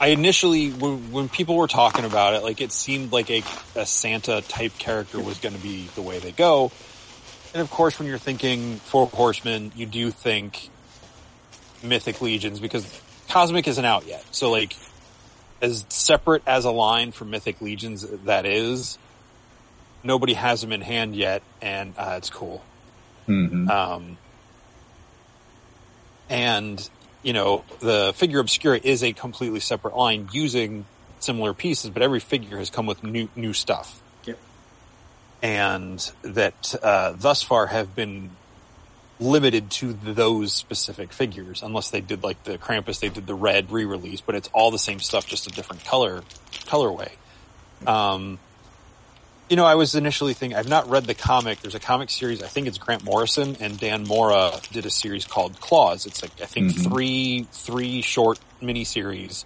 I 0.00 0.08
initially 0.08 0.70
when, 0.70 1.12
when 1.12 1.28
people 1.28 1.56
were 1.56 1.66
talking 1.66 2.04
about 2.04 2.34
it, 2.34 2.42
like 2.42 2.60
it 2.60 2.72
seemed 2.72 3.12
like 3.12 3.30
a, 3.30 3.42
a 3.74 3.84
Santa 3.84 4.42
type 4.42 4.78
character 4.78 5.18
was 5.20 5.38
going 5.38 5.54
to 5.54 5.60
be 5.60 5.88
the 5.94 6.02
way 6.02 6.18
they 6.18 6.32
go. 6.32 6.72
And 7.52 7.60
of 7.60 7.70
course, 7.70 7.98
when 7.98 8.06
you're 8.08 8.18
thinking 8.18 8.76
Four 8.76 9.06
Horsemen, 9.08 9.72
you 9.74 9.86
do 9.86 10.10
think 10.10 10.70
Mythic 11.82 12.20
Legions 12.20 12.60
because 12.60 12.86
Cosmic 13.28 13.66
isn't 13.68 13.84
out 13.84 14.06
yet. 14.06 14.24
So 14.30 14.50
like, 14.50 14.74
as 15.62 15.84
separate 15.88 16.42
as 16.46 16.64
a 16.64 16.70
line 16.70 17.12
for 17.12 17.24
Mythic 17.24 17.60
Legions 17.60 18.06
that 18.24 18.46
is, 18.46 18.98
nobody 20.02 20.32
has 20.34 20.60
them 20.62 20.72
in 20.72 20.80
hand 20.80 21.14
yet, 21.14 21.42
and 21.60 21.94
uh, 21.98 22.14
it's 22.16 22.30
cool. 22.30 22.62
Mhm. 23.28 23.68
Um, 23.70 24.16
and 26.28 26.88
you 27.22 27.32
know, 27.34 27.64
the 27.80 28.12
figure 28.16 28.40
obscura 28.40 28.80
is 28.82 29.02
a 29.04 29.12
completely 29.12 29.60
separate 29.60 29.94
line 29.94 30.28
using 30.32 30.86
similar 31.18 31.52
pieces, 31.52 31.90
but 31.90 32.00
every 32.02 32.20
figure 32.20 32.56
has 32.56 32.70
come 32.70 32.86
with 32.86 33.04
new 33.04 33.28
new 33.36 33.52
stuff, 33.52 34.00
Yep. 34.24 34.38
and 35.42 36.10
that 36.22 36.74
uh, 36.82 37.12
thus 37.16 37.42
far 37.42 37.66
have 37.66 37.94
been 37.94 38.30
limited 39.20 39.70
to 39.70 39.92
those 39.92 40.52
specific 40.52 41.12
figures, 41.12 41.62
unless 41.62 41.90
they 41.90 42.00
did 42.00 42.22
like 42.24 42.42
the 42.44 42.58
Krampus, 42.58 43.00
they 43.00 43.10
did 43.10 43.26
the 43.26 43.34
red 43.34 43.70
re-release, 43.70 44.22
but 44.22 44.34
it's 44.34 44.48
all 44.52 44.70
the 44.70 44.78
same 44.78 44.98
stuff, 44.98 45.26
just 45.26 45.46
a 45.46 45.50
different 45.50 45.84
color 45.84 46.22
colorway. 46.66 47.10
Um, 47.86 48.38
you 49.50 49.56
know, 49.56 49.64
I 49.64 49.74
was 49.74 49.94
initially 49.94 50.32
thinking, 50.32 50.56
I've 50.56 50.68
not 50.68 50.88
read 50.88 51.04
the 51.04 51.14
comic. 51.14 51.60
There's 51.60 51.74
a 51.74 51.80
comic 51.80 52.08
series, 52.08 52.42
I 52.42 52.46
think 52.46 52.66
it's 52.66 52.78
Grant 52.78 53.04
Morrison 53.04 53.56
and 53.60 53.78
Dan 53.78 54.06
Mora 54.06 54.52
did 54.72 54.86
a 54.86 54.90
series 54.90 55.26
called 55.26 55.60
Klaus. 55.60 56.06
It's 56.06 56.22
like, 56.22 56.40
I 56.40 56.46
think 56.46 56.72
Mhm. 56.72 56.84
three, 56.84 57.46
three 57.52 58.00
short 58.00 58.38
miniseries. 58.62 59.44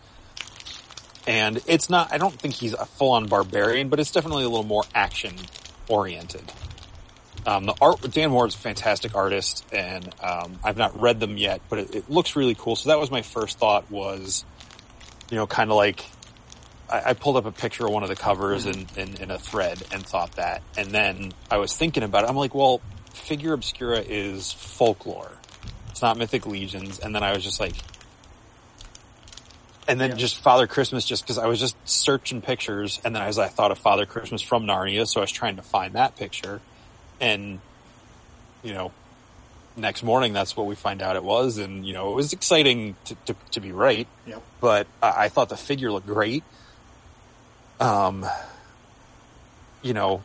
And 1.27 1.63
it's 1.67 1.89
not, 1.89 2.13
I 2.13 2.19
don't 2.19 2.39
think 2.39 2.55
he's 2.55 2.75
a 2.75 2.85
full 2.85 3.13
on 3.13 3.27
barbarian, 3.27 3.89
but 3.89 3.99
it's 3.99 4.11
definitely 4.11 4.45
a 4.45 4.49
little 4.49 4.63
more 4.63 4.85
action 4.95 5.35
oriented. 5.89 6.53
Um, 7.47 7.67
the 7.67 7.75
art, 7.81 8.01
Dan 8.11 8.31
Mora's 8.31 8.55
a 8.55 8.59
fantastic 8.59 9.15
artist 9.15 9.67
and, 9.71 10.09
um, 10.23 10.59
I've 10.65 10.77
not 10.79 10.99
read 11.01 11.21
them 11.21 11.37
yet, 11.37 11.61
but 11.69 11.79
it, 11.79 11.95
it 11.95 12.11
looks 12.11 12.37
really 12.37 12.55
cool. 12.55 12.75
So 12.77 12.89
that 12.89 12.99
was 12.99 13.11
my 13.11 13.23
first 13.23 13.59
thought 13.59 13.91
was, 13.91 14.45
you 15.31 15.37
know, 15.37 15.47
kind 15.47 15.71
of 15.71 15.77
like, 15.77 16.05
I, 16.89 17.11
I 17.11 17.13
pulled 17.13 17.37
up 17.37 17.45
a 17.47 17.53
picture 17.53 17.87
of 17.87 17.93
one 17.93 18.03
of 18.03 18.09
the 18.09 18.17
covers 18.17 18.65
in, 18.67 18.87
in, 18.97 19.17
in 19.17 19.31
a 19.31 19.39
thread 19.39 19.83
and 19.93 20.07
thought 20.07 20.37
that. 20.37 20.63
And 20.77 20.89
then 20.93 21.33
I 21.51 21.59
was 21.59 21.77
thinking 21.77 22.03
about 22.03 22.25
it. 22.25 22.31
I'm 22.31 22.37
like, 22.37 22.55
well, 22.55 22.81
Figure 23.13 23.53
Obscura 23.53 24.01
is 24.01 24.53
folklore. 24.53 25.33
It's 25.91 26.03
not 26.03 26.17
Mythic 26.17 26.47
Legions. 26.47 26.99
And 26.99 27.15
then 27.15 27.23
I 27.23 27.33
was 27.33 27.45
just 27.45 27.61
like, 27.61 27.75
and 29.87 30.01
then 30.01 30.11
Yeah. 30.11 30.17
just 30.17 30.39
Father 30.39 30.67
Christmas, 30.67 31.05
just 31.05 31.25
because 31.25 31.39
I 31.39 31.47
was 31.47 31.61
just 31.61 31.77
searching 31.85 32.41
pictures, 32.41 33.01
and 33.05 33.15
then 33.15 33.23
as 33.23 33.39
I 33.39 33.49
thought 33.49 33.71
of 33.71 33.79
Father 33.79 34.07
Christmas 34.07 34.41
from 34.41 34.65
Narnia, 34.67 35.07
so 35.07 35.21
I 35.21 35.25
was 35.25 35.31
trying 35.31 35.57
to 35.57 35.63
find 35.63 35.95
that 35.95 36.17
picture, 36.17 36.63
and 37.21 37.61
you 38.63 38.73
know, 38.73 38.93
next 39.77 40.03
morning 40.03 40.33
that's 40.33 40.57
what 40.57 40.67
we 40.67 40.75
find 40.75 41.03
out 41.03 41.17
it 41.17 41.25
was, 41.25 41.59
and 41.59 41.87
you 41.87 41.93
know, 41.93 42.13
it 42.13 42.15
was 42.15 42.33
exciting 42.33 42.97
to 43.05 43.15
to, 43.27 43.37
to 43.53 43.61
be 43.61 43.73
right 43.73 44.07
Yep. 44.27 44.43
but 44.61 44.87
I, 45.03 45.25
I 45.25 45.29
thought 45.29 45.49
the 45.49 45.57
figure 45.57 45.91
looked 45.93 46.07
great. 46.07 46.45
Um, 47.81 48.25
you 49.83 49.93
know, 49.93 50.23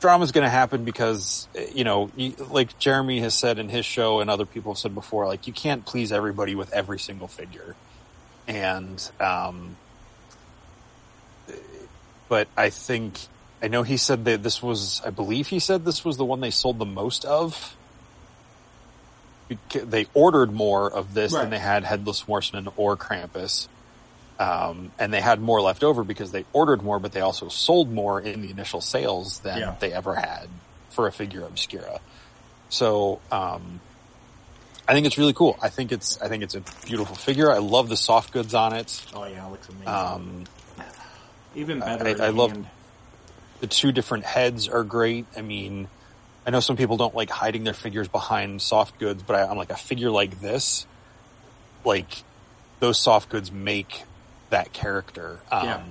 drama's 0.00 0.30
going 0.30 0.44
to 0.44 0.50
happen 0.50 0.84
because 0.84 1.48
you 1.74 1.84
know, 1.84 2.10
you, 2.16 2.34
like 2.50 2.78
Jeremy 2.78 3.20
has 3.20 3.34
said 3.34 3.58
in 3.58 3.68
his 3.68 3.84
show, 3.84 4.20
and 4.20 4.30
other 4.30 4.46
people 4.46 4.72
have 4.74 4.78
said 4.78 4.94
before, 4.94 5.26
like 5.26 5.46
you 5.46 5.52
can't 5.52 5.84
please 5.84 6.12
everybody 6.12 6.54
with 6.54 6.72
every 6.72 6.98
single 6.98 7.28
figure, 7.28 7.74
and 8.46 9.10
um, 9.20 9.76
but 12.28 12.46
I 12.56 12.70
think 12.70 13.18
I 13.62 13.68
know 13.68 13.82
he 13.82 13.96
said 13.96 14.24
that 14.26 14.42
this 14.42 14.62
was, 14.62 15.02
I 15.04 15.10
believe 15.10 15.48
he 15.48 15.58
said 15.58 15.84
this 15.84 16.04
was 16.04 16.16
the 16.16 16.24
one 16.24 16.40
they 16.40 16.50
sold 16.50 16.78
the 16.78 16.84
most 16.86 17.24
of. 17.24 17.74
they 19.72 20.06
ordered 20.12 20.52
more 20.52 20.92
of 20.92 21.14
this 21.14 21.32
Right. 21.32 21.40
than 21.42 21.50
they 21.50 21.58
had 21.58 21.82
Headless 21.84 22.20
Horseman 22.20 22.68
or 22.76 22.96
Krampus. 22.98 23.66
Um, 24.38 24.92
and 24.98 25.12
they 25.12 25.20
had 25.22 25.40
more 25.40 25.60
left 25.60 25.82
over 25.82 26.04
because 26.04 26.30
they 26.32 26.44
ordered 26.52 26.82
more, 26.82 26.98
but 27.00 27.12
they 27.12 27.20
also 27.22 27.48
sold 27.48 27.90
more 27.90 28.20
in 28.20 28.42
the 28.42 28.50
initial 28.50 28.80
sales 28.80 29.38
than 29.40 29.58
Yeah. 29.58 29.74
they 29.80 29.92
ever 29.92 30.14
had 30.14 30.48
for 30.90 31.06
a 31.08 31.12
figure 31.12 31.44
obscura. 31.44 31.98
So, 32.68 33.20
um, 33.32 33.80
I 34.86 34.92
think 34.92 35.06
it's 35.06 35.18
really 35.18 35.32
cool. 35.32 35.58
I 35.62 35.70
think 35.70 35.92
it's, 35.92 36.20
I 36.20 36.28
think 36.28 36.42
it's 36.42 36.54
a 36.54 36.62
beautiful 36.86 37.16
figure. 37.16 37.50
I 37.50 37.58
love 37.58 37.88
the 37.88 37.96
soft 37.96 38.32
goods 38.32 38.54
on 38.54 38.74
it. 38.74 39.02
Oh 39.14 39.24
yeah, 39.24 39.46
it 39.46 39.50
looks 39.50 39.68
amazing. 39.68 39.88
Um, 39.88 40.44
Even 41.54 41.80
better. 41.80 42.22
I- 42.22 42.26
I 42.26 42.28
love- 42.30 42.52
hand. 42.52 42.68
The 43.60 43.66
two 43.66 43.92
different 43.92 44.24
heads 44.24 44.68
are 44.68 44.84
great. 44.84 45.26
I 45.36 45.42
mean, 45.42 45.88
I 46.46 46.50
know 46.50 46.60
some 46.60 46.76
people 46.76 46.96
don't 46.96 47.14
like 47.14 47.30
hiding 47.30 47.64
their 47.64 47.74
figures 47.74 48.08
behind 48.08 48.62
soft 48.62 48.98
goods, 48.98 49.22
but 49.22 49.36
I, 49.36 49.46
I'm 49.46 49.56
like 49.56 49.70
a 49.70 49.76
figure 49.76 50.10
like 50.10 50.40
this, 50.40 50.86
like 51.84 52.24
those 52.80 52.98
soft 53.02 53.28
goods 53.30 53.50
make 53.50 54.04
that 54.50 54.72
character. 54.72 55.42
Um, 55.50 55.66
Yeah. 55.66 55.84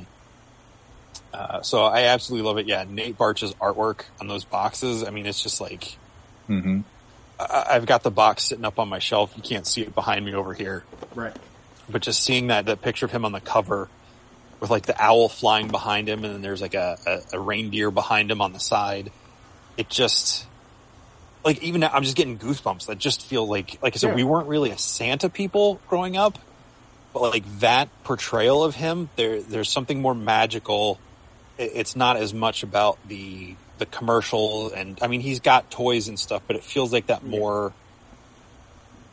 uh, 1.34 1.62
so 1.62 1.84
I 1.84 2.04
absolutely 2.04 2.48
love 2.48 2.58
it. 2.58 2.68
Yeah, 2.68 2.86
Nate 2.88 3.18
Baertsch's 3.18 3.54
artwork 3.62 4.06
on 4.22 4.28
those 4.28 4.46
boxes. 4.46 5.04
I 5.04 5.10
mean, 5.12 5.26
it's 5.26 5.44
just 5.44 5.60
like 5.62 6.00
hmm 6.48 6.82
I, 7.40 7.66
I've 7.72 7.86
got 7.86 8.04
the 8.04 8.12
box 8.12 8.46
sitting 8.46 8.66
up 8.66 8.80
on 8.80 8.88
my 8.90 9.00
shelf. 9.00 9.34
You 9.36 9.44
can't 9.44 9.68
see 9.68 9.82
it 9.82 9.94
behind 9.94 10.26
me 10.26 10.34
over 10.34 10.54
here, 10.54 10.88
Right. 11.14 11.36
but 11.90 12.02
just 12.02 12.24
seeing 12.24 12.48
that 12.48 12.66
that 12.68 12.82
picture 12.82 13.06
of 13.06 13.12
him 13.12 13.26
on 13.26 13.34
the 13.34 13.42
cover 13.42 13.92
with 14.60 14.70
like 14.70 14.86
the 14.86 14.96
owl 15.02 15.30
flying 15.30 15.68
behind 15.68 16.08
him 16.10 16.24
and 16.24 16.34
then 16.34 16.42
there's 16.42 16.62
like 16.62 16.74
a, 16.74 16.98
a, 17.06 17.38
a 17.38 17.40
reindeer 17.40 17.92
behind 17.92 18.32
him 18.32 18.42
on 18.42 18.54
the 18.54 18.60
side 18.60 19.12
it 19.78 19.90
just 19.90 20.46
like 21.46 21.62
even 21.64 21.82
now 21.82 21.90
i'm 21.94 22.04
just 22.04 22.16
getting 22.18 22.38
goosebumps 22.40 22.88
that 22.88 22.98
just 22.98 23.26
feel 23.26 23.48
like 23.48 23.78
like 23.82 23.96
i 23.96 23.98
said 23.98 24.10
Yeah. 24.10 24.16
we 24.16 24.24
weren't 24.24 24.48
really 24.48 24.72
a 24.72 24.78
santa 24.78 25.30
people 25.30 25.80
growing 25.88 26.18
up 26.18 26.40
but 27.14 27.22
like 27.22 27.60
that 27.60 27.90
portrayal 28.04 28.64
of 28.64 28.76
him 28.76 29.10
there 29.16 29.42
there's 29.42 29.70
something 29.70 30.02
more 30.02 30.16
magical 30.16 31.00
It- 31.58 31.72
it's 31.76 31.96
not 31.96 32.18
as 32.18 32.34
much 32.34 32.64
about 32.64 32.98
the 33.08 33.56
the 33.78 33.86
commercial 33.86 34.72
and 34.74 34.98
i 35.04 35.08
mean 35.08 35.22
he's 35.22 35.40
got 35.40 35.70
toys 35.70 36.08
and 36.08 36.20
stuff 36.20 36.42
but 36.48 36.56
it 36.56 36.64
feels 36.64 36.92
like 36.92 37.08
that 37.08 37.22
Yeah. 37.24 37.30
more 37.40 37.74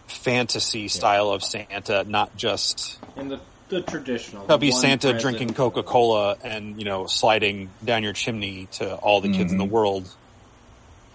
fantasy 0.07 0.89
style 0.89 1.31
of 1.31 1.43
santa 1.43 2.05
not 2.05 2.35
just 2.37 2.99
And 3.17 3.31
the 3.31 3.41
the 3.69 3.83
traditional. 3.83 4.47
That'll 4.47 4.59
be 4.59 4.71
Santa 4.73 5.09
present. 5.09 5.21
drinking 5.23 5.55
Coca 5.55 5.83
Cola 5.85 6.37
and 6.43 6.79
you 6.79 6.85
know 6.85 7.07
sliding 7.07 7.77
down 7.85 8.03
your 8.03 8.13
chimney 8.15 8.69
to 8.75 8.95
all 8.97 9.21
the 9.21 9.29
kids 9.31 9.53
in 9.53 9.59
the 9.59 9.65
Mhm. 9.65 9.71
world. 9.71 10.09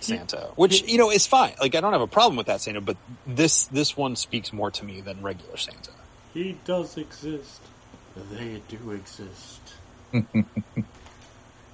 Santa, 0.02 0.52
which 0.56 0.82
you 0.84 0.98
know 0.98 1.12
is 1.12 1.28
fine. 1.28 1.56
Like 1.62 1.76
I 1.76 1.82
don't 1.82 1.94
have 1.94 2.02
a 2.02 2.08
problem 2.08 2.38
with 2.38 2.48
that 2.48 2.62
Santa, 2.62 2.82
but 2.82 2.98
this 3.26 3.68
this 3.68 3.98
one 3.98 4.16
speaks 4.16 4.54
more 4.54 4.72
to 4.72 4.86
me 4.86 5.02
than 5.02 5.24
regular 5.24 5.58
Santa. 5.58 5.94
He 6.28 6.54
does 6.54 6.98
exist. 6.98 7.72
They 8.16 8.64
do 8.68 8.92
exist. 8.92 9.82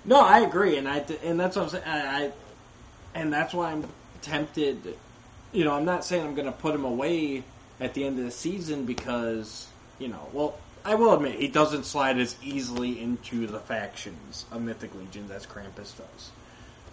no, 0.06 0.22
I 0.22 0.42
agree, 0.42 0.78
and 0.78 0.90
I 0.90 1.00
and 1.24 1.40
that's 1.40 1.56
what 1.58 1.64
I'm 1.64 1.70
saying. 1.70 1.84
I, 1.86 2.26
I 2.26 2.34
and 3.16 3.34
that's 3.34 3.54
why 3.54 3.72
I'm 3.72 3.94
tempted. 4.22 5.00
You 5.54 5.66
know, 5.66 5.74
I'm 5.74 5.86
not 5.86 6.06
saying 6.06 6.26
I'm 6.26 6.36
going 6.36 6.48
to 6.48 6.54
put 6.54 6.76
him 6.76 6.86
away 6.86 7.50
at 7.80 7.94
the 7.96 8.06
end 8.06 8.20
of 8.20 8.26
the 8.26 8.32
season 8.32 8.86
because 8.86 9.74
you 10.00 10.10
know, 10.10 10.30
well, 10.34 10.65
I 10.86 10.94
will 10.96 11.14
admit 11.16 11.40
he 11.40 11.48
doesn't 11.48 11.86
slide 11.86 12.20
as 12.20 12.36
easily 12.44 13.02
into 13.02 13.48
the 13.48 13.60
factions 13.60 14.46
of 14.52 14.62
Mythic 14.62 14.94
Legions 14.94 15.32
as 15.32 15.48
Krampus 15.48 15.98
does. 15.98 16.32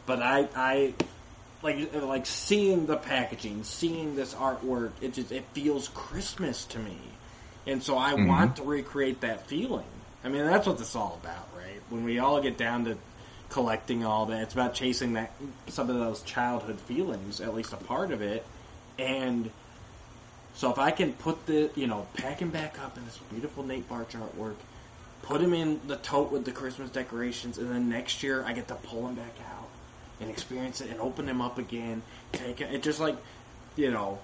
But 0.07 0.23
I, 0.23 0.49
I 0.57 0.95
like 1.63 1.95
like 1.95 2.27
seeing 2.27 2.87
the 2.87 2.97
packaging, 2.97 3.65
seeing 3.65 4.17
this 4.17 4.35
artwork. 4.35 4.93
It 5.03 5.13
just 5.13 5.31
it 5.31 5.45
feels 5.53 5.89
Christmas 5.89 6.65
to 6.67 6.79
me, 6.79 6.97
and 7.67 7.83
so 7.83 7.99
I 7.99 8.15
Mhm. 8.15 8.27
want 8.27 8.57
to 8.57 8.63
recreate 8.63 9.21
that 9.21 9.47
feeling. 9.47 9.85
I 10.25 10.29
mean, 10.29 10.47
that's 10.47 10.67
what 10.67 10.79
this 10.79 10.91
is 10.91 10.97
all 10.97 11.21
about, 11.23 11.49
right? 11.57 11.81
When 11.91 12.05
we 12.05 12.19
all 12.19 12.41
get 12.41 12.57
down 12.57 12.87
to 12.87 12.97
collecting 13.51 14.05
all 14.05 14.27
that, 14.27 14.41
it's 14.41 14.55
about 14.55 14.75
chasing 14.75 15.13
that 15.13 15.33
some 15.69 15.91
of 15.91 15.97
those 15.97 16.23
childhood 16.23 16.81
feelings, 16.81 17.41
at 17.41 17.55
least 17.55 17.73
a 17.75 17.77
part 17.77 18.11
of 18.11 18.23
it, 18.23 18.47
and 18.99 19.51
so 20.55 20.71
if 20.71 20.79
I 20.79 20.91
can 20.91 21.13
put 21.13 21.47
the, 21.47 21.71
you 21.75 21.87
know, 21.87 22.07
pack 22.15 22.41
him 22.41 22.51
back 22.51 22.79
up 22.83 22.97
in 22.97 23.05
this 23.05 23.19
beautiful 23.31 23.65
Nate 23.65 23.89
Baertsch 23.89 24.17
artwork, 24.17 24.57
put 25.23 25.41
him 25.41 25.55
in 25.55 25.81
the 25.87 25.97
tote 25.97 26.31
with 26.31 26.45
the 26.45 26.53
Christmas 26.53 26.91
decorations, 26.91 27.59
and 27.59 27.71
then 27.71 27.89
next 27.89 28.23
year 28.23 28.45
I 28.45 28.53
get 28.53 28.69
to 28.69 28.75
pull 28.75 29.09
him 29.09 29.15
back 29.15 29.35
out 29.51 29.69
and 30.21 30.31
experience 30.31 30.81
it 30.81 30.91
and 30.91 31.01
open 31.01 31.29
him 31.29 31.41
up 31.41 31.59
again. 31.59 32.03
Take 32.33 32.61
it, 32.61 32.73
it 32.73 32.83
just 32.83 33.01
like, 33.01 33.17
you 33.77 33.91
know, 33.91 34.19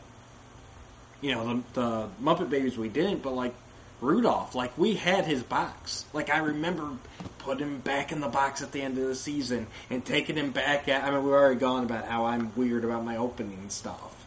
you 1.21 1.33
know 1.33 1.63
the 1.75 1.81
the 1.81 2.09
Muppet 2.23 2.51
Babies 2.51 2.77
we 2.77 2.89
didn't, 2.89 3.23
but 3.23 3.35
like 3.35 3.55
Rudolph, 4.01 4.55
like 4.55 4.77
we 4.77 4.95
had 4.95 5.25
his 5.25 5.43
box. 5.43 6.05
Like 6.13 6.31
I 6.31 6.39
remember 6.39 6.91
putting 7.39 7.67
him 7.67 7.79
back 7.79 8.13
in 8.13 8.21
the 8.21 8.29
box 8.29 8.63
at 8.63 8.71
the 8.71 8.83
end 8.83 8.99
of 8.99 9.09
the 9.09 9.15
season 9.15 9.67
and 9.91 10.05
taking 10.05 10.37
him 10.37 10.51
back. 10.51 10.89
At, 10.89 11.05
I 11.05 11.11
mean, 11.11 11.25
we've 11.25 11.33
already 11.33 11.59
gone 11.59 11.85
about 11.85 12.05
how 12.05 12.27
I'm 12.27 12.53
weird 12.55 12.85
about 12.85 13.05
my 13.05 13.17
opening 13.17 13.71
stuff, 13.71 14.27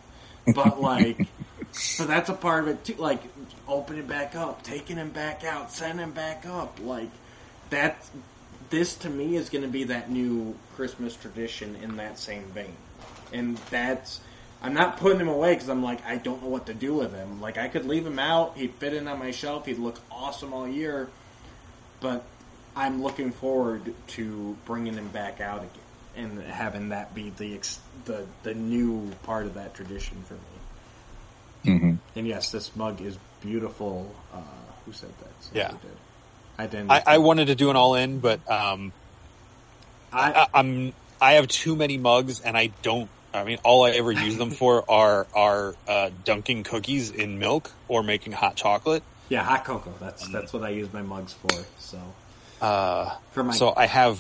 but 0.56 0.82
like. 0.82 1.28
But 1.98 2.07
that's 2.07 2.30
a 2.30 2.34
part 2.34 2.64
of 2.64 2.69
it 2.69 2.84
too. 2.84 2.95
Like 2.95 3.22
opening 3.68 4.06
back 4.06 4.35
up, 4.35 4.64
taking 4.64 4.98
him 4.98 5.10
back 5.11 5.43
out, 5.43 5.72
sending 5.72 6.03
him 6.03 6.11
back 6.11 6.45
up. 6.45 6.80
Like 6.81 7.10
that. 7.69 8.03
This 8.69 8.95
to 8.99 9.10
me 9.10 9.35
is 9.35 9.49
going 9.49 9.64
to 9.64 9.68
be 9.68 9.85
that 9.85 10.10
new 10.10 10.56
Christmas 10.77 11.14
tradition 11.14 11.76
in 11.76 11.98
that 11.98 12.18
same 12.18 12.43
vein, 12.45 12.76
and 13.34 13.57
that's. 13.69 14.22
I'm 14.64 14.73
not 14.76 14.98
putting 14.98 15.19
him 15.19 15.27
away 15.27 15.53
because 15.56 15.69
I'm 15.69 15.84
like 15.84 16.06
I 16.06 16.18
don't 16.18 16.41
know 16.41 16.49
what 16.49 16.68
to 16.68 16.73
do 16.73 16.93
with 16.93 17.14
him. 17.14 17.41
Like 17.41 17.57
I 17.57 17.68
could 17.68 17.85
leave 17.85 18.06
him 18.06 18.19
out. 18.19 18.57
He'd 18.57 18.76
fit 18.76 18.93
in 18.93 19.07
on 19.07 19.19
my 19.19 19.31
shelf. 19.31 19.65
He'd 19.65 19.80
look 19.80 19.99
awesome 20.11 20.53
all 20.53 20.68
year, 20.68 21.10
but 21.99 22.23
I'm 22.76 23.02
looking 23.02 23.31
forward 23.31 23.93
to 24.10 24.56
bringing 24.65 24.93
him 24.93 25.07
back 25.10 25.41
out 25.41 25.64
again 25.64 25.81
and 26.15 26.41
having 26.41 26.89
that 26.89 27.14
be 27.14 27.31
the 27.31 27.60
the 28.06 28.26
the 28.43 28.53
new 28.53 29.11
part 29.23 29.45
of 29.45 29.56
that 29.56 29.73
tradition 29.73 30.23
for 30.23 30.35
me. 30.35 30.51
Hmm 31.64 31.96
And 32.16 32.28
yes, 32.28 32.52
this 32.52 32.76
mug 32.76 33.02
is 33.02 33.18
beautiful. 33.42 34.16
Uh, 34.34 34.42
who 34.86 34.92
said 34.92 35.10
that? 35.20 35.32
Somebody 35.44 35.74
Yeah. 35.74 35.90
did. 35.90 35.98
I 36.58 36.68
didn't. 36.68 36.92
I, 36.92 37.04
I 37.08 37.18
wanted 37.20 37.48
to 37.48 37.56
do 37.56 37.70
an 37.70 37.76
all 37.76 37.96
in, 37.96 38.20
but 38.20 38.40
um, 38.52 38.94
I, 40.12 40.32
I, 40.34 40.48
I'm 40.54 40.94
I 41.20 41.34
have 41.34 41.48
too 41.48 41.76
many 41.76 41.98
mugs, 41.98 42.42
and 42.42 42.58
I 42.58 42.74
don't. 42.84 43.10
I 43.34 43.44
mean, 43.46 43.60
all 43.64 43.86
I 43.86 43.92
ever 43.92 44.12
use 44.12 44.38
them 44.38 44.52
for 44.52 44.84
are 44.92 45.28
are 45.34 45.76
uh, 45.88 46.10
dunking 46.24 46.64
cookies 46.64 47.12
in 47.12 47.40
milk 47.40 47.72
or 47.88 48.04
making 48.04 48.34
hot 48.34 48.58
chocolate. 48.58 49.04
yeah, 49.30 49.44
hot 49.44 49.64
cocoa. 49.66 49.96
That's 50.00 50.28
that's 50.30 50.54
what 50.54 50.64
I 50.64 50.70
use 50.70 50.92
my 50.92 51.02
mugs 51.02 51.34
for. 51.34 51.50
So 51.78 52.16
Uh, 52.60 53.10
for 53.32 53.44
my 53.44 53.56
so 53.56 53.74
I 53.76 53.86
have 53.88 54.20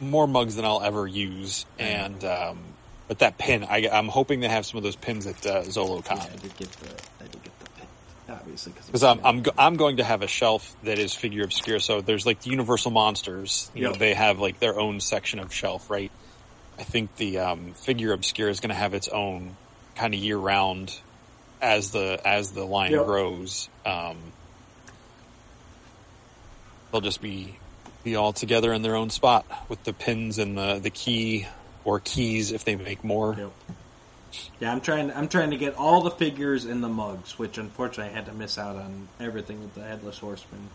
more 0.00 0.26
mugs 0.26 0.56
than 0.56 0.64
I'll 0.64 0.82
ever 0.82 1.06
use, 1.06 1.64
and 1.78 2.22
um, 2.24 2.73
but 3.08 3.18
that 3.20 3.38
pin, 3.38 3.64
I, 3.64 3.88
I'm 3.92 4.08
hoping 4.08 4.42
to 4.42 4.48
have 4.48 4.66
some 4.66 4.78
of 4.78 4.84
those 4.84 4.96
pins 4.96 5.26
at 5.26 5.44
uh, 5.46 5.62
ZoloCon. 5.62 6.16
yeah, 6.16 6.32
I 6.32 6.36
did 6.36 6.56
get 6.56 6.70
the 6.78 6.90
I 7.20 7.26
did 7.28 7.42
get 7.42 7.58
the 7.58 7.66
pin, 7.76 7.88
obviously 8.28 8.72
Because 8.72 9.04
I'm 9.04 9.20
I'm 9.24 9.42
go- 9.42 9.52
I'm 9.58 9.76
going 9.76 9.98
to 9.98 10.04
have 10.04 10.22
a 10.22 10.26
shelf 10.28 10.74
that 10.82 10.98
is 10.98 11.14
figure 11.14 11.44
obscure. 11.44 11.80
So 11.80 12.00
there's 12.00 12.26
like 12.26 12.40
the 12.40 12.50
Universal 12.50 12.92
Monsters. 12.92 13.70
You 13.74 13.84
know, 13.84 13.94
they 13.98 14.14
have 14.14 14.38
like 14.38 14.58
their 14.58 14.78
own 14.78 15.00
section 15.00 15.38
of 15.38 15.52
shelf, 15.52 15.90
right? 15.90 16.12
I 16.78 16.84
think 16.84 17.16
the 17.16 17.38
um, 17.38 17.74
figure 17.74 18.12
obscure 18.12 18.48
is 18.48 18.60
going 18.60 18.70
to 18.70 18.74
have 18.76 18.94
its 18.94 19.08
own 19.08 19.58
kind 19.96 20.14
of 20.14 20.20
year 20.20 20.38
round 20.38 20.92
as 21.60 21.90
the 21.92 22.20
as 22.24 22.52
the 22.52 22.64
line 22.66 22.92
Yep. 22.92 23.02
grows. 23.02 23.68
Um, 23.84 24.34
they'll 26.92 27.00
just 27.02 27.20
be 27.20 27.60
be 28.04 28.16
all 28.16 28.32
together 28.32 28.72
in 28.72 28.82
their 28.82 28.96
own 28.96 29.10
spot 29.10 29.46
with 29.68 29.82
the 29.84 29.94
pins 29.94 30.38
and 30.38 30.56
the 30.58 30.80
the 30.80 30.90
key 30.90 31.46
or 31.84 32.00
keys 32.00 32.52
if 32.52 32.64
they 32.64 32.76
make 32.76 33.04
more. 33.04 33.34
Yep. 33.38 33.52
Yeah, 34.60 34.72
I'm 34.72 34.80
trying. 34.80 35.12
I'm 35.12 35.28
trying 35.28 35.50
to 35.50 35.56
get 35.56 35.76
all 35.76 36.00
the 36.02 36.10
figures 36.10 36.64
in 36.64 36.80
the 36.80 36.88
mugs, 36.88 37.38
which 37.38 37.58
unfortunately 37.58 38.12
I 38.12 38.16
had 38.16 38.26
to 38.26 38.32
miss 38.32 38.58
out 38.58 38.76
on 38.76 39.08
everything 39.20 39.60
with 39.60 39.74
the 39.74 39.82
headless 39.82 40.18
horseman. 40.18 40.68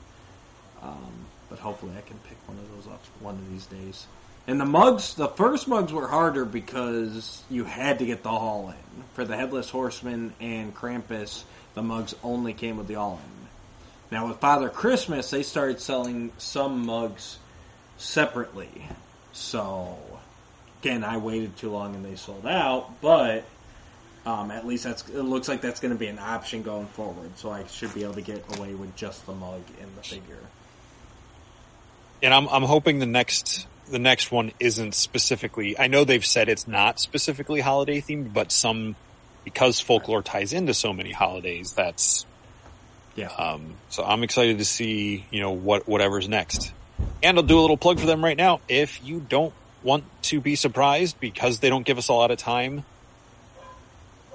Um, 0.82 1.26
but 1.50 1.60
hopefully 1.60 1.94
I 1.98 2.02
can 2.02 2.18
pick 2.20 2.38
one 2.48 2.58
of 2.58 2.72
those 2.76 2.94
up 2.94 3.04
one 3.20 3.36
of 3.36 3.52
these 3.52 3.66
days. 3.66 4.06
And 4.48 4.60
the 4.60 4.66
mugs, 4.66 5.14
the 5.16 5.28
first 5.28 5.68
mugs 5.68 5.92
were 5.92 6.08
harder 6.08 6.46
because 6.46 7.44
you 7.50 7.66
had 7.66 8.00
to 8.00 8.06
get 8.06 8.24
the 8.24 8.30
all 8.30 8.70
in 8.70 9.04
for 9.14 9.26
the 9.26 9.36
headless 9.36 9.70
horseman 9.70 10.34
and 10.40 10.74
Krampus. 10.74 11.44
The 11.74 11.84
mugs 11.84 12.16
only 12.24 12.54
came 12.54 12.78
with 12.78 12.88
the 12.88 12.96
all 12.96 13.20
in. 13.24 13.40
Now 14.12 14.28
with 14.28 14.38
Father 14.40 14.70
Christmas, 14.70 15.30
they 15.30 15.44
started 15.44 15.82
selling 15.82 16.32
some 16.38 16.86
mugs 16.86 17.38
separately. 17.98 18.88
So 19.34 19.98
again, 20.82 21.04
I 21.04 21.18
waited 21.18 21.58
too 21.58 21.70
long 21.72 21.96
and 21.96 22.04
they 22.06 22.16
sold 22.16 22.46
out, 22.46 23.02
but 23.02 23.44
um, 24.26 24.52
at 24.52 24.66
least 24.66 24.84
that's 24.84 25.08
it 25.10 25.22
looks 25.22 25.48
like 25.48 25.62
that's 25.62 25.80
going 25.80 25.94
to 25.94 26.00
be 26.00 26.08
an 26.08 26.20
option 26.20 26.64
going 26.64 26.88
forward. 26.88 27.38
So 27.38 27.52
I 27.52 27.66
should 27.68 27.94
be 27.94 28.04
able 28.04 28.16
to 28.16 28.22
get 28.22 28.44
away 28.58 28.74
with 28.74 28.96
just 28.96 29.26
the 29.26 29.34
mug 29.34 29.62
and 29.82 29.96
the 29.96 30.04
figure. 30.04 30.38
and 32.22 32.34
I'm 32.34 32.48
I'm 32.50 32.64
hoping 32.64 33.00
the 33.00 33.06
next 33.06 33.68
the 33.88 34.00
next 34.00 34.32
one 34.32 34.52
isn't 34.60 34.94
specifically. 34.94 35.80
I 35.80 35.88
know 35.88 36.04
they've 36.04 36.26
said 36.26 36.50
it's 36.50 36.68
not 36.68 37.00
specifically 37.00 37.62
holiday 37.62 38.02
themed, 38.02 38.34
but 38.34 38.52
some 38.52 38.96
because 39.46 39.80
folklore 39.80 40.22
ties 40.22 40.54
into 40.54 40.74
so 40.74 40.94
many 40.94 41.12
holidays. 41.12 41.74
That's 41.74 42.26
Yeah. 43.16 43.30
um, 43.30 43.80
so 43.90 44.04
I'm 44.04 44.22
excited 44.24 44.60
to 44.60 44.66
see 44.66 45.26
you 45.32 45.42
know 45.42 45.52
what 45.52 45.88
whatever's 45.88 46.28
next, 46.28 46.74
and 47.24 47.38
I'll 47.38 47.44
do 47.44 47.58
a 47.58 47.62
little 47.62 47.78
plug 47.78 48.00
for 48.00 48.06
them 48.06 48.24
right 48.24 48.38
now. 48.38 48.60
If 48.68 49.02
you 49.04 49.20
don't 49.22 49.54
want 49.82 50.06
to 50.24 50.42
be 50.42 50.56
surprised 50.56 51.20
because 51.20 51.60
they 51.60 51.70
don't 51.70 51.86
give 51.86 51.98
us 51.98 52.10
a 52.10 52.14
lot 52.14 52.32
of 52.32 52.38
time, 52.38 52.84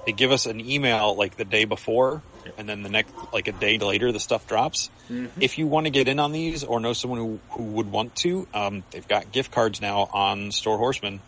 they 0.05 0.13
give 0.13 0.31
us 0.31 0.45
an 0.45 0.59
email 0.59 1.15
like 1.17 1.35
the 1.35 1.45
day 1.45 1.65
before, 1.65 2.23
and 2.57 2.69
then 2.69 2.83
the 2.83 2.89
next 2.89 3.13
like 3.33 3.47
a 3.47 3.51
day 3.51 3.77
later 3.77 4.11
the 4.11 4.19
stuff 4.19 4.45
drops. 4.45 4.89
Mhm. 5.09 5.31
If 5.41 5.57
you 5.57 5.67
want 5.67 5.85
to 5.87 5.91
get 5.91 6.07
in 6.07 6.19
on 6.19 6.31
these 6.31 6.63
or 6.63 6.79
know 6.79 6.93
someone 6.93 7.19
who, 7.19 7.41
who 7.51 7.63
would 7.73 7.87
want 7.87 8.15
to, 8.17 8.47
um, 8.53 8.83
they've 8.91 9.07
got 9.07 9.31
gift 9.31 9.51
cards 9.51 9.81
now 9.81 10.07
on 10.13 10.51
Store 10.51 10.77
Horsemen. 10.77 11.21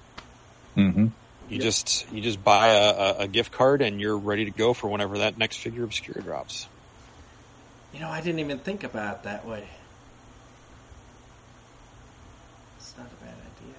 hmm 0.76 1.08
You 1.48 1.58
Yeah. 1.58 1.64
just 1.64 2.12
you 2.12 2.22
just 2.22 2.44
buy 2.44 2.68
a, 2.70 2.90
a, 2.90 3.14
a 3.22 3.28
gift 3.28 3.52
card 3.52 3.82
and 3.82 4.00
you're 4.00 4.18
ready 4.18 4.46
to 4.46 4.52
go 4.52 4.74
for 4.74 4.90
whenever 4.90 5.20
that 5.20 5.38
next 5.38 5.58
Figura 5.64 5.86
Obscura 5.86 6.22
drops. 6.22 6.68
You 7.94 8.00
know, 8.02 8.10
I 8.10 8.22
didn't 8.22 8.40
even 8.40 8.60
think 8.60 8.84
about 8.84 9.18
it 9.18 9.24
that 9.24 9.48
way. 9.48 9.68
It's 12.78 12.94
not 12.98 13.08
a 13.08 13.24
bad 13.24 13.34
idea. 13.34 13.76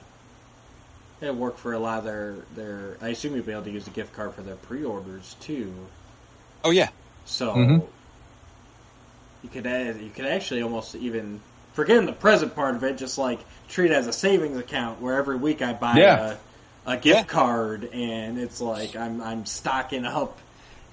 It'll 1.20 1.34
work 1.34 1.56
for 1.58 1.72
a 1.72 1.78
lot 1.78 1.98
of 1.98 2.04
their, 2.04 2.36
their. 2.54 2.96
I 3.02 3.08
assume 3.08 3.34
you'll 3.34 3.44
be 3.44 3.52
able 3.52 3.64
to 3.64 3.70
use 3.70 3.86
a 3.86 3.90
gift 3.90 4.12
card 4.14 4.34
for 4.34 4.42
their 4.42 4.54
pre-orders 4.56 5.34
too. 5.40 5.72
Oh 6.64 6.70
yeah, 6.70 6.88
So 7.24 7.54
Mhm. 7.54 7.86
you 9.42 9.48
could 9.50 9.66
add, 9.66 10.00
you 10.00 10.10
could 10.10 10.26
actually 10.26 10.62
almost 10.62 10.94
even 10.94 11.40
forgetting 11.74 12.06
the 12.06 12.12
present 12.12 12.54
part 12.54 12.74
of 12.74 12.84
it, 12.84 12.98
just 12.98 13.18
like 13.18 13.38
treat 13.68 13.90
it 13.90 13.94
as 13.94 14.06
a 14.06 14.12
savings 14.12 14.56
account 14.58 15.00
where 15.00 15.16
every 15.16 15.36
week 15.36 15.62
I 15.62 15.72
buy 15.72 15.94
Yeah. 15.96 16.36
a, 16.86 16.92
a 16.92 16.96
gift 16.96 17.16
Yeah. 17.18 17.24
card 17.24 17.84
and 17.92 18.38
it's 18.38 18.60
like 18.60 18.96
I'm 18.96 19.20
I'm 19.20 19.44
stocking 19.46 20.04
up, 20.04 20.38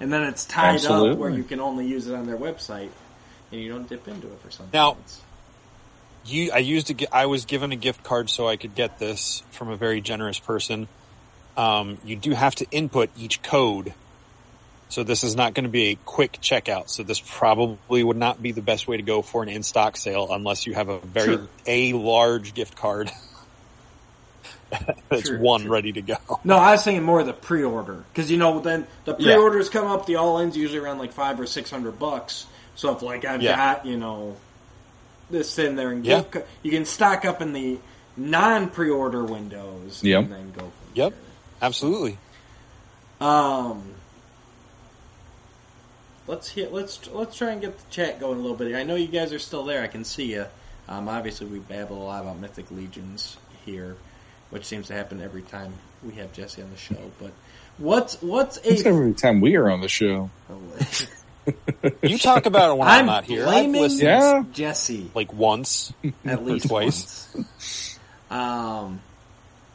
and 0.00 0.12
then 0.12 0.24
it's 0.24 0.44
tied 0.44 0.84
up 0.86 1.16
where 1.18 1.30
you 1.30 1.42
can 1.44 1.60
only 1.60 1.86
use 1.86 2.06
it 2.08 2.14
on 2.14 2.26
their 2.26 2.36
website, 2.38 2.90
and 3.52 3.60
you 3.60 3.68
don't 3.72 3.88
dip 3.88 4.06
into 4.08 4.26
it 4.28 4.40
for 4.40 4.50
something. 4.50 4.70
Now- 4.78 4.92
It's- 4.92 5.20
you 6.26 6.50
I 6.52 6.58
used 6.58 6.88
to 6.88 6.94
get 6.94 7.08
I 7.12 7.26
was 7.26 7.44
given 7.44 7.72
a 7.72 7.76
gift 7.76 8.02
card 8.02 8.30
so 8.30 8.48
I 8.48 8.56
could 8.56 8.74
get 8.74 8.98
this 8.98 9.42
from 9.50 9.70
a 9.70 9.76
very 9.76 10.00
generous 10.00 10.38
person. 10.38 10.88
Um, 11.56 11.98
you 12.02 12.16
do 12.16 12.32
have 12.32 12.54
to 12.56 12.66
input 12.70 13.10
each 13.14 13.42
code. 13.42 13.94
So 14.88 15.02
this 15.02 15.24
is 15.24 15.34
not 15.34 15.54
going 15.54 15.64
to 15.64 15.70
be 15.70 15.88
a 15.88 15.96
quick 16.04 16.38
checkout. 16.40 16.84
So 16.88 17.02
this 17.02 17.20
probably 17.20 18.04
would 18.04 18.16
not 18.16 18.40
be 18.40 18.52
the 18.52 18.62
best 18.62 18.86
way 18.86 18.96
to 18.96 19.02
go 19.02 19.20
for 19.22 19.42
an 19.42 19.48
in-stock 19.48 19.96
sale 19.96 20.28
unless 20.30 20.64
you 20.66 20.74
have 20.74 20.88
a 20.88 21.00
very 21.00 21.34
Sure. 21.38 21.48
a 21.66 21.92
large 21.92 22.54
gift 22.54 22.76
card 22.76 23.10
that's 25.10 25.26
Sure, 25.28 25.38
one 25.40 25.62
sure. 25.62 25.70
ready 25.72 25.92
to 25.92 26.02
go. 26.02 26.16
No, 26.44 26.56
I 26.56 26.72
was 26.72 26.84
thinking 26.84 27.02
more 27.02 27.20
of 27.20 27.26
the 27.26 27.32
pre-order 27.32 28.04
because 28.12 28.30
you 28.30 28.36
know 28.36 28.60
then 28.60 28.86
the 29.04 29.14
pre-orders 29.14 29.68
come 29.68 29.86
up. 29.86 30.06
The 30.06 30.16
all-ins 30.16 30.56
usually 30.56 30.78
around 30.78 30.98
like 30.98 31.12
five 31.12 31.40
or 31.40 31.46
six 31.46 31.70
hundred 31.70 31.98
bucks. 31.98 32.46
So 32.74 32.94
if 32.94 33.02
like 33.02 33.24
I've 33.24 33.42
Yeah. 33.42 33.56
got 33.56 33.86
you 33.86 33.96
know 33.96 34.36
this 35.30 35.58
in 35.58 35.76
there 35.76 35.90
and 35.90 36.04
Yeah. 36.04 36.22
gift 36.22 36.46
you 36.62 36.70
can 36.70 36.84
stock 36.84 37.24
up 37.24 37.40
in 37.42 37.52
the 37.52 37.78
non-pre-order 38.16 39.24
windows 39.24 40.02
Yep. 40.02 40.24
and 40.24 40.32
then 40.32 40.52
go. 40.56 40.70
Yep. 40.94 41.14
Absolutely. 41.62 42.18
Um. 43.20 43.82
Let's 46.26 46.48
hit. 46.48 46.72
Let's 46.72 47.08
let's 47.12 47.36
try 47.36 47.52
and 47.52 47.60
get 47.60 47.78
the 47.78 47.84
chat 47.90 48.18
going 48.18 48.38
a 48.38 48.40
little 48.42 48.56
bit. 48.56 48.74
I 48.74 48.82
know 48.82 48.96
you 48.96 49.06
guys 49.06 49.32
are 49.32 49.38
still 49.38 49.64
there. 49.64 49.82
I 49.82 49.86
can 49.86 50.04
see 50.04 50.32
you. 50.32 50.46
Um, 50.88 51.08
obviously, 51.08 51.46
we 51.46 51.58
babble 51.60 52.02
a 52.02 52.04
lot 52.04 52.22
about 52.22 52.38
Mythic 52.38 52.70
Legions 52.70 53.36
here, 53.64 53.96
which 54.50 54.64
seems 54.64 54.88
to 54.88 54.94
happen 54.94 55.20
every 55.20 55.42
time 55.42 55.72
we 56.04 56.14
have 56.14 56.32
Jesse 56.32 56.62
on 56.62 56.70
the 56.70 56.76
show. 56.76 56.98
But 57.20 57.30
what's 57.78 58.20
what's 58.22 58.56
a 58.58 58.72
It's 58.72 58.84
every 58.84 59.14
time 59.14 59.40
we 59.40 59.54
are 59.56 59.70
on 59.70 59.80
the 59.80 59.88
show. 59.88 60.30
You 62.02 62.18
talk 62.18 62.46
about 62.46 62.72
it 62.72 62.78
when 62.78 62.88
I'm, 62.88 63.00
I'm 63.00 63.06
not 63.06 63.24
here. 63.24 63.42
I've 63.42 63.52
blaming 63.52 63.80
listened 63.82 64.02
Yeah. 64.02 64.44
Jesse 64.52 65.10
like 65.14 65.32
once. 65.32 65.92
at 66.24 66.44
least 66.44 66.68
twice. 66.68 67.28
once. 67.34 67.98
Um, 68.30 69.00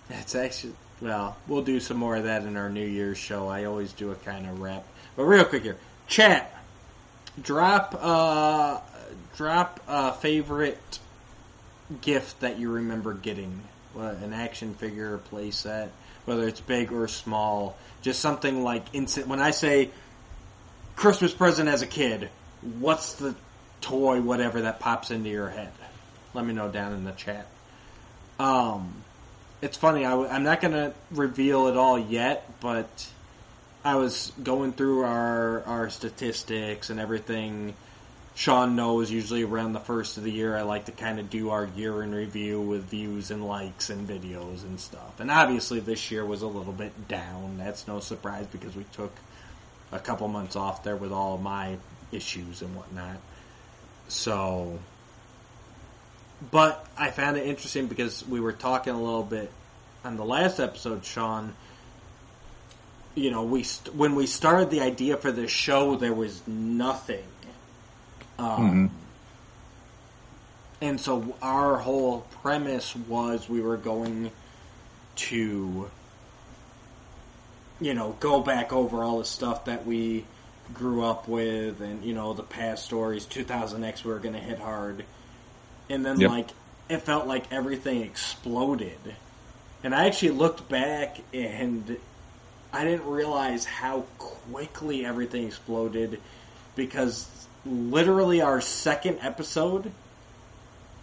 it's 0.09 0.35
actually 0.35 0.73
well, 1.01 1.35
we'll 1.47 1.63
do 1.63 1.79
some 1.79 1.97
more 1.97 2.15
of 2.15 2.25
that 2.25 2.43
in 2.43 2.55
our 2.55 2.69
New 2.69 2.85
Year's 2.85 3.17
show. 3.17 3.47
I 3.47 3.65
always 3.65 3.91
do 3.91 4.11
a 4.11 4.15
kind 4.15 4.45
of 4.45 4.61
wrap, 4.61 4.85
but 5.15 5.23
real 5.23 5.43
quick 5.43 5.63
here, 5.63 5.77
chat, 6.07 6.53
drop 7.41 7.97
uh, 7.99 8.79
drop 9.35 9.79
a 9.87 10.13
favorite 10.13 10.99
gift 12.01 12.41
that 12.41 12.59
you 12.59 12.71
remember 12.71 13.13
getting, 13.13 13.61
what, 13.93 14.17
an 14.17 14.33
action 14.33 14.75
figure, 14.75 15.15
a 15.15 15.19
playset, 15.19 15.89
whether 16.25 16.47
it's 16.47 16.61
big 16.61 16.91
or 16.91 17.07
small, 17.07 17.75
just 18.01 18.19
something 18.19 18.63
like 18.63 18.83
instant. 18.93 19.27
When 19.27 19.39
I 19.41 19.51
say 19.51 19.89
Christmas 21.01 21.33
present 21.33 21.67
as 21.67 21.81
a 21.81 21.87
kid, 21.87 22.29
what's 22.77 23.13
the 23.13 23.33
toy, 23.81 24.21
whatever 24.21 24.61
that 24.61 24.79
pops 24.79 25.09
into 25.09 25.31
your 25.31 25.49
head? 25.49 25.71
Let 26.35 26.45
me 26.45 26.53
know 26.53 26.69
down 26.69 26.93
in 26.93 27.05
the 27.05 27.11
chat. 27.11 27.47
Um, 28.39 28.93
it's 29.63 29.75
funny. 29.75 30.05
I, 30.05 30.13
am 30.35 30.43
not 30.43 30.61
going 30.61 30.75
to 30.75 30.93
reveal 31.09 31.69
it 31.69 31.75
all 31.75 31.97
yet, 31.97 32.47
but 32.61 33.09
I 33.83 33.95
was 33.95 34.31
going 34.43 34.73
through 34.73 35.03
our 35.05 35.63
our 35.63 35.89
statistics 35.89 36.91
and 36.91 36.99
everything. 36.99 37.73
Sean 38.35 38.75
knows 38.75 39.09
usually 39.09 39.41
around 39.41 39.73
the 39.73 39.79
first 39.79 40.17
of 40.17 40.23
the 40.23 40.31
year, 40.31 40.55
I 40.55 40.61
like 40.61 40.85
to 40.85 40.91
kind 40.91 41.19
of 41.19 41.31
do 41.31 41.49
our 41.49 41.65
year 41.75 42.03
in 42.03 42.13
review 42.13 42.61
with 42.61 42.83
views 42.83 43.31
and 43.31 43.43
likes 43.43 43.89
and 43.89 44.07
videos 44.07 44.61
and 44.63 44.79
stuff. 44.79 45.19
And 45.19 45.31
obviously, 45.31 45.79
this 45.79 46.11
year 46.11 46.23
was 46.23 46.43
a 46.43 46.47
little 46.47 46.73
bit 46.73 47.07
down. 47.07 47.57
That's 47.57 47.87
no 47.87 48.01
surprise 48.01 48.45
because 48.51 48.75
we 48.75 48.83
took 48.93 49.11
a 49.91 49.99
couple 49.99 50.27
months 50.27 50.55
off 50.55 50.83
there 50.83 50.95
with 50.95 51.11
all 51.11 51.37
my 51.37 51.77
issues 52.11 52.61
and 52.61 52.75
whatnot. 52.75 53.17
So, 54.07 54.79
but 56.51 56.85
I 56.97 57.11
found 57.11 57.37
it 57.37 57.45
interesting 57.45 57.87
because 57.87 58.27
we 58.27 58.39
were 58.39 58.53
talking 58.53 58.93
a 58.93 59.01
little 59.01 59.23
bit 59.23 59.51
on 60.03 60.17
the 60.17 60.25
last 60.25 60.59
episode, 60.59 61.05
Sean. 61.05 61.53
You 63.15 63.31
know, 63.31 63.43
we 63.43 63.63
st- 63.63 63.95
when 63.95 64.15
we 64.15 64.25
started 64.25 64.69
the 64.69 64.81
idea 64.81 65.17
for 65.17 65.31
this 65.31 65.51
show, 65.51 65.95
there 65.95 66.13
was 66.13 66.45
nothing. 66.47 67.23
Um, 68.39 68.91
And 70.81 70.99
so 70.99 71.35
our 71.43 71.77
whole 71.77 72.21
premise 72.41 72.95
was 72.95 73.47
we 73.47 73.61
were 73.61 73.77
going 73.77 74.31
to, 75.17 75.91
you 77.81 77.93
know, 77.95 78.15
go 78.19 78.41
back 78.41 78.71
over 78.71 79.03
all 79.03 79.17
the 79.19 79.25
stuff 79.25 79.65
that 79.65 79.85
we 79.85 80.23
grew 80.73 81.03
up 81.03 81.27
with 81.27 81.81
and, 81.81 82.05
you 82.05 82.13
know, 82.13 82.33
the 82.33 82.43
past 82.43 82.85
stories. 82.85 83.25
2000X, 83.25 84.05
we 84.05 84.11
were 84.11 84.19
going 84.19 84.35
to 84.35 84.39
hit 84.39 84.59
hard. 84.59 85.03
And 85.89 86.05
then, 86.05 86.19
Yep. 86.19 86.29
like, 86.29 86.49
it 86.89 87.01
felt 87.01 87.27
like 87.27 87.51
everything 87.51 88.03
exploded. 88.03 88.99
And 89.83 89.95
I 89.95 90.05
actually 90.05 90.31
looked 90.31 90.69
back 90.69 91.17
and 91.33 91.97
I 92.71 92.83
didn't 92.85 93.07
realize 93.07 93.65
how 93.65 94.01
quickly 94.19 95.03
everything 95.05 95.47
exploded 95.47 96.21
because 96.75 97.27
literally 97.65 98.41
our 98.41 98.61
second 98.61 99.19
episode 99.21 99.91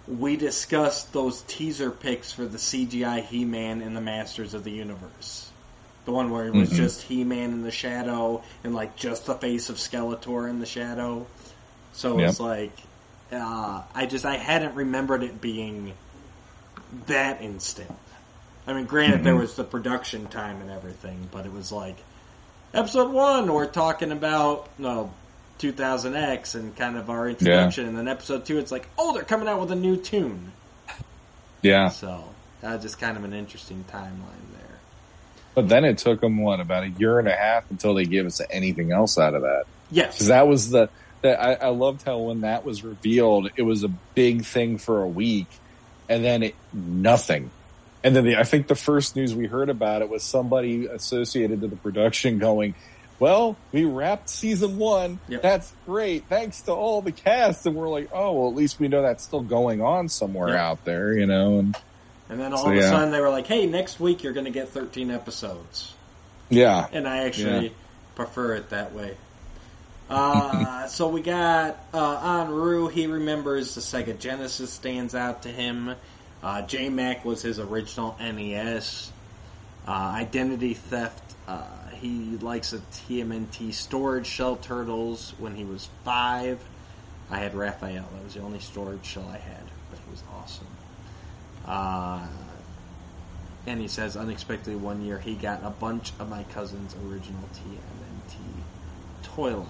we 0.07 0.37
discussed 0.37 1.13
those 1.13 1.43
teaser 1.43 1.91
pics 1.91 2.33
for 2.33 2.47
the 2.47 2.57
CGI 2.57 3.23
He-Man 3.23 3.83
and 3.83 3.95
the 3.95 4.01
Masters 4.01 4.55
of 4.55 4.65
the 4.65 4.71
Universe. 4.71 5.51
The 6.09 6.15
one 6.15 6.31
where 6.31 6.47
it 6.47 6.55
was 6.55 6.71
Mhm. 6.71 6.77
just 6.77 7.03
He-Man 7.03 7.53
in 7.53 7.63
the 7.63 7.71
shadow 7.71 8.43
and 8.65 8.75
like 8.75 8.97
just 8.97 9.27
the 9.27 9.35
face 9.35 9.69
of 9.69 9.77
Skeletor 9.77 10.49
in 10.49 10.59
the 10.59 10.65
shadow. 10.65 11.27
So 11.93 12.19
it's 12.31 12.41
like 12.41 12.73
uh, 13.31 13.83
I 13.95 14.07
just 14.07 14.25
I 14.25 14.39
hadn't 14.39 14.75
remembered 14.75 15.23
it 15.23 15.39
being 15.43 15.93
that 17.09 17.43
instant. 17.43 17.91
I 18.67 18.73
mean, 18.73 18.87
granted, 18.87 19.23
there 19.23 19.35
Mhm. 19.35 19.41
was 19.41 19.57
the 19.57 19.65
production 19.65 20.29
time 20.29 20.63
and 20.63 20.71
everything, 20.71 21.29
but 21.31 21.45
it 21.45 21.53
was 21.53 21.71
like 21.71 21.99
episode 22.73 23.13
one, 23.13 23.53
we're 23.53 23.67
talking 23.67 24.11
about 24.11 24.67
no 24.79 25.13
2000X 25.59 26.55
and 26.55 26.75
kind 26.75 26.97
of 26.97 27.11
our 27.11 27.29
introduction, 27.29 27.85
and 27.87 27.99
then 27.99 28.09
episode 28.09 28.47
two, 28.47 28.57
it's 28.59 28.73
like, 28.73 28.89
oh, 28.97 29.13
they're 29.13 29.25
coming 29.25 29.47
out 29.47 29.61
with 29.61 29.73
a 29.73 29.77
new 29.77 29.99
tune. 29.99 30.53
Yeah. 31.61 31.89
So 31.91 32.25
that 32.63 32.73
was 32.73 32.83
just 32.83 32.99
kind 32.99 33.19
of 33.19 33.25
an 33.25 33.35
interesting 33.35 33.85
timeline 33.93 34.47
there. 34.55 34.58
But 35.55 35.69
then 35.69 35.85
it 35.85 35.99
took 35.99 36.21
them, 36.21 36.41
what, 36.43 36.61
about 36.61 36.85
a 36.85 36.89
year 36.91 37.19
and 37.19 37.27
a 37.27 37.35
half 37.35 37.69
until 37.71 37.95
they 37.95 38.05
gave 38.05 38.27
us 38.27 38.41
anything 38.51 38.93
else 38.93 39.19
out 39.19 39.35
of 39.35 39.43
that. 39.43 39.65
Yes, 39.91 40.15
Because 40.15 40.27
that 40.29 40.47
was 40.47 40.71
the, 40.71 40.89
that 41.23 41.41
I, 41.43 41.55
I 41.55 41.69
loved 41.71 42.03
how 42.05 42.19
when 42.19 42.43
that 42.43 42.65
was 42.65 42.85
revealed, 42.85 43.51
it 43.57 43.63
was 43.63 43.83
a 43.83 43.89
big 43.89 44.45
thing 44.45 44.79
for 44.79 45.03
a 45.03 45.09
week, 45.09 45.49
and 46.09 46.25
then 46.25 46.43
it 46.43 46.55
nothing. 46.73 47.51
And 48.05 48.15
then 48.15 48.25
the, 48.25 48.37
I 48.37 48.45
think 48.45 48.69
the 48.69 48.77
first 48.77 49.17
news 49.17 49.35
we 49.35 49.47
heard 49.47 49.69
about 49.71 50.03
it 50.03 50.09
was 50.09 50.23
somebody 50.23 50.87
associated 50.87 51.63
to 51.63 51.67
the 51.67 51.75
production 51.77 52.39
going, 52.39 52.77
"Well, 53.19 53.57
we 53.73 53.85
wrapped 53.85 54.31
season 54.31 54.79
one. 54.79 55.19
Yep. 55.29 55.43
That's 55.43 55.73
great. 55.85 56.27
Thanks 56.29 56.63
to 56.63 56.73
all 56.73 57.03
the 57.03 57.11
cast." 57.11 57.67
And 57.67 57.75
we're 57.75 57.89
like, 57.89 58.11
"Oh, 58.13 58.33
well, 58.35 58.49
at 58.51 58.55
least 58.55 58.79
we 58.79 58.87
know 58.87 59.03
that's 59.03 59.25
still 59.25 59.41
going 59.43 59.81
on 59.83 60.09
somewhere 60.09 60.51
Yep. 60.51 60.59
out 60.61 60.85
there, 60.85 61.13
you 61.19 61.27
know." 61.27 61.59
And 61.59 61.77
and 62.29 62.41
then 62.41 62.53
all 62.53 62.65
So, 62.65 62.71
of 62.71 62.77
a 62.77 62.83
yeah. 62.83 62.89
sudden 62.89 63.11
they 63.11 63.21
were 63.21 63.31
like, 63.31 63.47
hey, 63.47 63.67
next 63.67 64.01
week 64.01 64.23
you're 64.23 64.33
going 64.33 64.47
to 64.47 64.51
get 64.53 64.71
13 64.71 65.11
episodes. 65.11 65.97
yeah, 66.51 66.89
And 66.93 67.07
I 67.09 67.25
actually 67.25 67.69
Yeah. 67.69 67.75
prefer 68.15 68.55
it 68.57 68.71
that 68.71 68.93
way. 68.93 69.19
Uh, 70.09 70.87
so 70.89 71.09
we 71.09 71.21
got 71.23 71.89
uh, 71.93 72.45
Anru. 72.47 72.91
He 72.91 73.07
remembers 73.07 73.75
the 73.75 73.81
Sega 73.81 74.19
Genesis 74.19 74.73
stands 74.73 75.15
out 75.15 75.43
to 75.43 75.51
him. 75.51 75.95
Uh, 76.43 76.63
JMac 76.63 77.25
was 77.25 77.43
his 77.43 77.59
original 77.59 78.17
NES. 78.21 79.13
Uh, 79.87 79.91
Identity 79.91 80.75
Theft. 80.75 81.37
Uh, 81.47 81.89
he 81.91 82.39
likes 82.39 82.73
a 82.73 82.79
TMNT 82.79 83.73
storage 83.75 84.27
shell 84.27 84.57
turtles 84.57 85.35
when 85.39 85.55
he 85.55 85.65
was 85.65 85.89
five. 86.05 86.71
I 87.31 87.39
had 87.39 87.55
Raphael. 87.55 88.11
That 88.15 88.25
was 88.25 88.35
the 88.35 88.41
only 88.41 88.61
storage 88.61 89.05
shell 89.05 89.29
I 89.29 89.39
had, 89.39 89.73
but 89.91 89.99
he 89.99 90.11
was 90.11 90.25
awesome. 90.31 90.78
Uh, 91.69 92.27
and 93.67 93.81
he 93.81 93.89
says, 93.89 94.17
unexpectedly, 94.17 94.77
one 94.77 95.03
year 95.05 95.19
he 95.19 95.35
got 95.35 95.63
a 95.63 95.71
bunch 95.71 96.13
of 96.19 96.29
my 96.29 96.43
cousin's 96.45 96.97
original 97.07 97.43
TMNT 97.55 98.39
toy 99.23 99.57
line. 99.57 99.67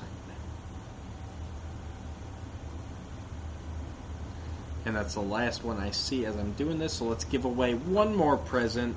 And 4.86 4.96
that's 4.96 5.14
the 5.14 5.20
last 5.20 5.64
one 5.64 5.78
I 5.78 5.90
see 5.90 6.24
as 6.24 6.36
I'm 6.36 6.52
doing 6.52 6.78
this, 6.78 6.94
so 6.94 7.06
let's 7.06 7.24
give 7.24 7.44
away 7.44 7.74
one 7.74 8.14
more 8.14 8.36
present. 8.36 8.96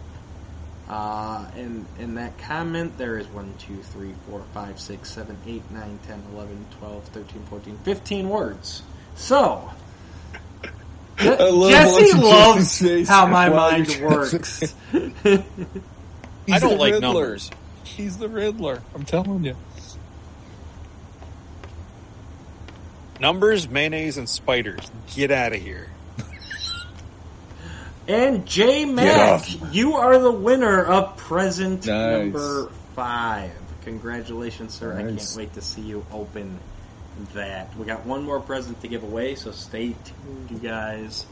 Uh, 0.87 1.45
in, 1.57 1.85
in 1.99 2.15
that 2.15 2.37
comment, 2.37 2.97
there 2.97 3.17
is 3.17 3.27
1, 3.27 3.53
2, 3.59 3.77
3, 3.81 4.13
4, 4.29 4.41
5, 4.53 4.79
6, 4.79 5.09
7, 5.09 5.37
8, 5.45 5.71
9, 5.71 5.99
10, 6.07 6.23
11, 6.33 6.65
12, 6.79 7.03
13, 7.05 7.43
14, 7.49 7.77
15 7.83 8.29
words. 8.29 8.83
So, 9.15 9.69
love 11.23 11.71
Jesse 11.71 12.17
loves 12.17 13.07
how 13.09 13.27
my 13.27 13.49
mind 13.49 13.97
you're 13.97 14.09
works. 14.09 14.59
He's 14.91 16.55
I 16.55 16.59
don't 16.59 16.69
the 16.71 16.75
like 16.75 16.93
Riddler. 16.93 16.99
numbers. 17.01 17.51
He's 17.83 18.17
the 18.17 18.27
Riddler. 18.29 18.81
I'm 18.95 19.03
telling 19.05 19.43
you. 19.43 19.55
Numbers, 23.19 23.69
mayonnaise, 23.69 24.17
and 24.17 24.27
spiders. 24.27 24.89
Get 25.13 25.31
out 25.31 25.53
of 25.53 25.61
here. 25.61 25.89
And 28.07 28.47
J 28.47 28.83
Get 28.83 28.93
Mac, 28.95 29.45
you 29.73 29.93
are 29.93 30.17
the 30.17 30.31
winner 30.31 30.83
of 30.83 31.15
present 31.17 31.85
Nice. 31.85 32.17
number 32.33 32.69
five. 32.95 33.51
Congratulations, 33.83 34.73
sir. 34.73 34.97
I 34.97 35.03
can't 35.03 35.33
wait 35.37 35.53
to 35.53 35.61
see 35.61 35.81
you 35.81 36.03
open 36.11 36.57
that. 37.33 37.75
We 37.77 37.85
got 37.85 38.05
one 38.05 38.23
more 38.23 38.39
present 38.39 38.81
to 38.81 38.87
give 38.87 39.03
away, 39.03 39.35
so 39.35 39.51
stay 39.51 39.95
tuned, 40.05 40.51
you 40.51 40.57
guys. 40.57 41.25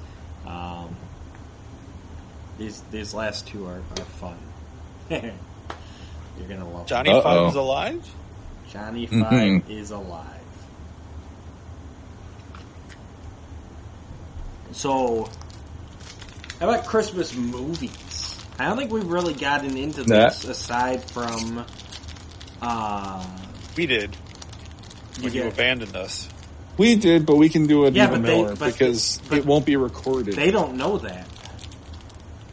Um, 0.46 0.96
these 2.58 2.82
these 2.92 3.14
last 3.14 3.48
two 3.48 3.66
are, 3.66 3.82
are 3.98 4.06
fun. 4.20 4.38
You're 5.10 6.48
gonna 6.48 6.70
love 6.70 6.86
Johnny 6.88 7.10
Uh-oh. 7.12 7.22
Five 7.22 7.50
is 7.50 7.56
alive? 7.56 7.96
it. 7.96 8.72
Johnny 8.72 9.08
Mhm. 9.08 9.62
5 9.64 9.72
is 9.72 9.92
alive. 9.92 10.26
So, 14.72 15.28
how 16.60 16.70
about 16.70 16.86
Christmas 16.86 17.34
movies? 17.36 18.46
I 18.60 18.66
don't 18.66 18.78
think 18.78 18.92
we've 18.92 19.06
really 19.08 19.34
gotten 19.34 19.78
into 19.78 20.04
this 20.04 20.44
aside 20.46 21.10
from. 21.10 21.66
Uh, 22.62 23.26
We 23.76 23.86
did. 23.88 24.16
You 25.20 25.26
When 25.26 25.34
you 25.34 25.48
abandoned 25.48 25.96
us. 25.96 26.28
We 26.78 26.96
did, 26.96 27.26
but 27.26 27.36
we 27.36 27.50
can 27.50 27.68
do 27.68 27.86
it 27.86 27.94
Yeah, 27.94 28.08
even 28.08 28.22
but 28.22 28.28
they- 28.28 28.42
more 28.42 28.56
because 28.56 29.20
but- 29.30 29.38
it 29.40 29.46
won't 29.46 29.66
be 29.66 29.76
recorded. 29.76 30.36
they 30.36 30.52
don't 30.52 30.76
know 30.76 30.98
that. 31.00 31.28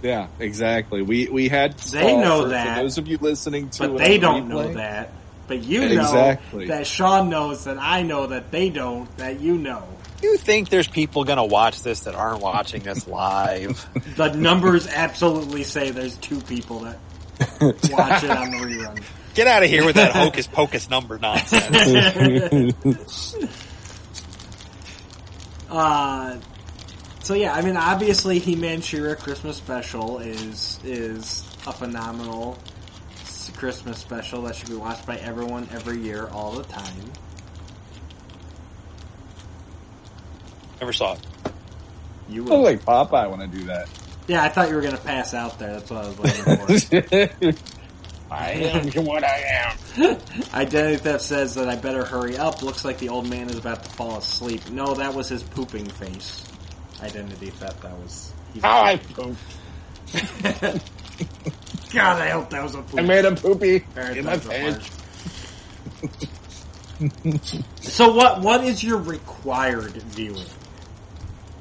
yeah, 0.03 0.27
exactly. 0.39 1.03
We 1.03 1.29
we 1.29 1.49
had 1.49 1.79
They 1.79 2.17
know 2.17 2.43
for, 2.43 2.49
that. 2.51 2.77
For 2.77 2.83
those 2.83 2.99
of 2.99 3.09
you 3.09 3.19
listening 3.21 3.71
to 3.71 3.79
But 3.89 3.91
it 3.93 3.99
they 3.99 4.19
don't 4.19 4.49
know 4.49 4.73
that. 4.75 5.13
But 5.49 5.63
you 5.63 5.81
know 5.95 6.01
Exactly. 6.03 6.67
that 6.67 6.87
Sean 6.89 7.29
knows 7.31 7.65
that 7.65 7.79
I 7.81 8.03
know 8.03 8.27
that 8.27 8.51
they 8.51 8.69
don't, 8.69 9.15
that 9.19 9.39
you 9.41 9.57
know. 9.57 9.85
You 10.23 10.37
think 10.39 10.71
there's 10.71 10.89
people 10.89 11.23
gonna 11.25 11.45
watch 11.47 11.83
this 11.83 12.01
that 12.01 12.17
aren't 12.17 12.41
watching 12.41 12.83
this 12.83 13.07
live? 13.07 13.87
The 14.17 14.33
numbers 14.33 14.89
absolutely 14.89 15.63
say 15.63 15.91
there's 15.93 16.17
two 16.17 16.41
people 16.41 16.81
that 16.81 16.99
watch 17.93 18.25
it 18.25 18.31
on 18.31 18.51
the 18.51 18.57
rerun. 18.57 19.03
Get 19.37 19.47
out 19.47 19.63
of 19.63 19.69
here 19.69 19.85
with 19.85 19.97
that 19.97 20.13
hocus 20.13 20.47
pocus 20.47 20.89
number 20.89 21.19
nonsense. 21.19 23.35
Uh, 25.69 26.39
so 27.25 27.35
yeah, 27.35 27.53
I 27.53 27.61
mean, 27.61 27.77
obviously, 27.77 28.39
He 28.39 28.55
Man 28.55 28.81
She-Ra 28.81 29.17
Christmas 29.17 29.57
Special 29.57 30.21
is 30.21 30.79
is 30.85 31.45
a 31.67 31.73
phenomenal 31.73 32.57
Christmas 33.57 33.99
special 33.99 34.43
that 34.43 34.55
should 34.55 34.69
be 34.69 34.77
watched 34.77 35.07
by 35.07 35.17
everyone 35.17 35.67
every 35.73 35.99
year, 35.99 36.29
all 36.29 36.53
the 36.53 36.63
time. 36.63 37.11
Never 40.81 40.93
saw 40.93 41.15
it. 41.15 41.19
You 42.29 42.45
I 42.45 42.57
look 42.57 42.65
like 42.65 42.85
Popeye 42.85 43.29
when 43.31 43.41
I 43.41 43.47
do 43.47 43.65
that. 43.65 43.89
Yeah, 44.29 44.45
I 44.45 44.49
thought 44.49 44.69
you 44.69 44.77
were 44.77 44.83
gonna 44.83 44.99
pass 44.99 45.35
out 45.35 45.59
there. 45.59 45.81
That's 45.81 45.91
what 45.91 46.05
I 46.05 46.09
was 46.09 46.19
waiting 46.19 47.53
for. 47.53 47.53
I 48.31 48.51
am 48.53 48.89
what 49.05 49.23
I 49.25 49.77
am. 49.97 50.19
Identity 50.55 50.97
theft 50.97 51.23
says 51.23 51.55
that 51.55 51.69
I 51.69 51.77
better 51.77 52.05
hurry 52.05 52.37
up. 52.37 52.63
Looks 52.63 52.85
like 52.85 52.99
the 52.99 53.09
old 53.09 53.29
man 53.29 53.49
is 53.49 53.57
about 53.57 53.85
to 53.85 53.91
fall 53.91 54.19
asleep. 54.19 54.69
No, 54.71 54.95
that 54.95 55.15
was 55.15 55.29
his 55.29 55.43
pooping 55.43 55.87
face. 55.87 56.45
Identity 57.03 57.51
theft. 57.51 57.83
That 57.83 57.97
was. 57.99 58.33
he's- 58.53 58.65
How 58.65 58.83
I 58.83 58.97
poop. 59.15 59.37
God, 61.93 62.21
I 62.21 62.29
hope 62.31 62.51
that 62.51 62.63
was 62.63 62.75
a 62.75 62.83
poop. 62.83 63.01
I 63.01 63.03
made 63.03 63.25
a 63.25 63.35
poopy 63.35 63.85
Alright, 63.97 64.17
in 64.17 64.25
my 64.25 64.37
pants. 64.39 64.91
So 67.81 68.13
what? 68.13 68.41
What 68.41 68.65
is 68.65 68.83
your 68.83 68.99
required 68.99 69.93
viewing 69.93 70.47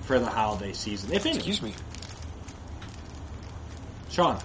for 0.02 0.18
the 0.20 0.26
holiday 0.28 0.74
season, 0.74 1.12
if 1.14 1.26
any? 1.26 1.36
Excuse 1.36 1.62
me. 1.62 1.74
Sean. 4.10 4.40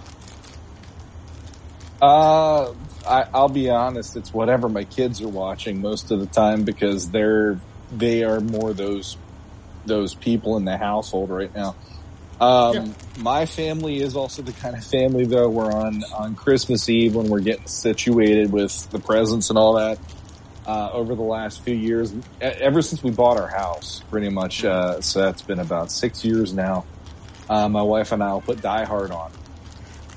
Uh, 2.01 2.73
I, 3.07 3.25
I'll 3.33 3.49
be 3.49 3.69
honest. 3.69 4.17
It's 4.17 4.33
whatever 4.33 4.67
my 4.67 4.85
kids 4.85 5.21
are 5.21 5.29
watching 5.29 5.81
most 5.81 6.11
of 6.11 6.19
the 6.19 6.25
time 6.25 6.63
because 6.63 7.11
they're 7.11 7.59
they 7.91 8.23
are 8.23 8.39
more 8.39 8.73
those 8.73 9.17
those 9.85 10.15
people 10.15 10.57
in 10.57 10.65
the 10.65 10.77
household 10.77 11.29
right 11.29 11.53
now. 11.53 11.75
Um, 12.39 12.73
Yeah. 12.73 12.87
My 13.19 13.45
family 13.45 13.99
is 13.99 14.15
also 14.15 14.41
the 14.41 14.53
kind 14.53 14.75
of 14.75 14.83
family 14.83 15.25
though. 15.25 15.49
We're 15.49 15.71
on 15.71 16.01
on 16.17 16.35
Christmas 16.35 16.89
Eve 16.89 17.13
when 17.13 17.27
we're 17.27 17.41
getting 17.41 17.67
situated 17.67 18.51
with 18.51 18.89
the 18.89 18.99
presents 18.99 19.49
and 19.49 19.59
all 19.59 19.73
that. 19.73 19.99
Uh, 20.65 20.89
over 20.93 21.15
the 21.15 21.23
last 21.23 21.63
few 21.63 21.75
years, 21.75 22.13
ever 22.39 22.83
since 22.83 23.03
we 23.03 23.09
bought 23.09 23.35
our 23.37 23.47
house, 23.49 24.03
pretty 24.11 24.29
much. 24.29 24.63
Uh, 24.63 25.01
so 25.01 25.19
that's 25.19 25.41
been 25.41 25.59
about 25.59 25.91
six 25.91 26.23
years 26.23 26.53
now. 26.53 26.85
Uh, 27.49 27.67
my 27.67 27.81
wife 27.81 28.11
and 28.11 28.23
I 28.23 28.33
will 28.33 28.41
put 28.41 28.61
Die 28.61 28.85
Hard 28.85 29.11
on 29.11 29.31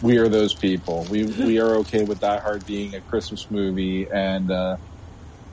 we 0.05 0.19
are 0.19 0.29
those 0.29 0.53
people. 0.53 1.07
We 1.11 1.25
we 1.25 1.59
are 1.61 1.77
okay 1.77 2.05
with 2.05 2.21
Die 2.21 2.39
Hard 2.39 2.67
being 2.67 2.95
a 2.95 3.01
Christmas 3.01 3.51
movie, 3.51 4.07
and 4.07 4.51
uh, 4.51 4.77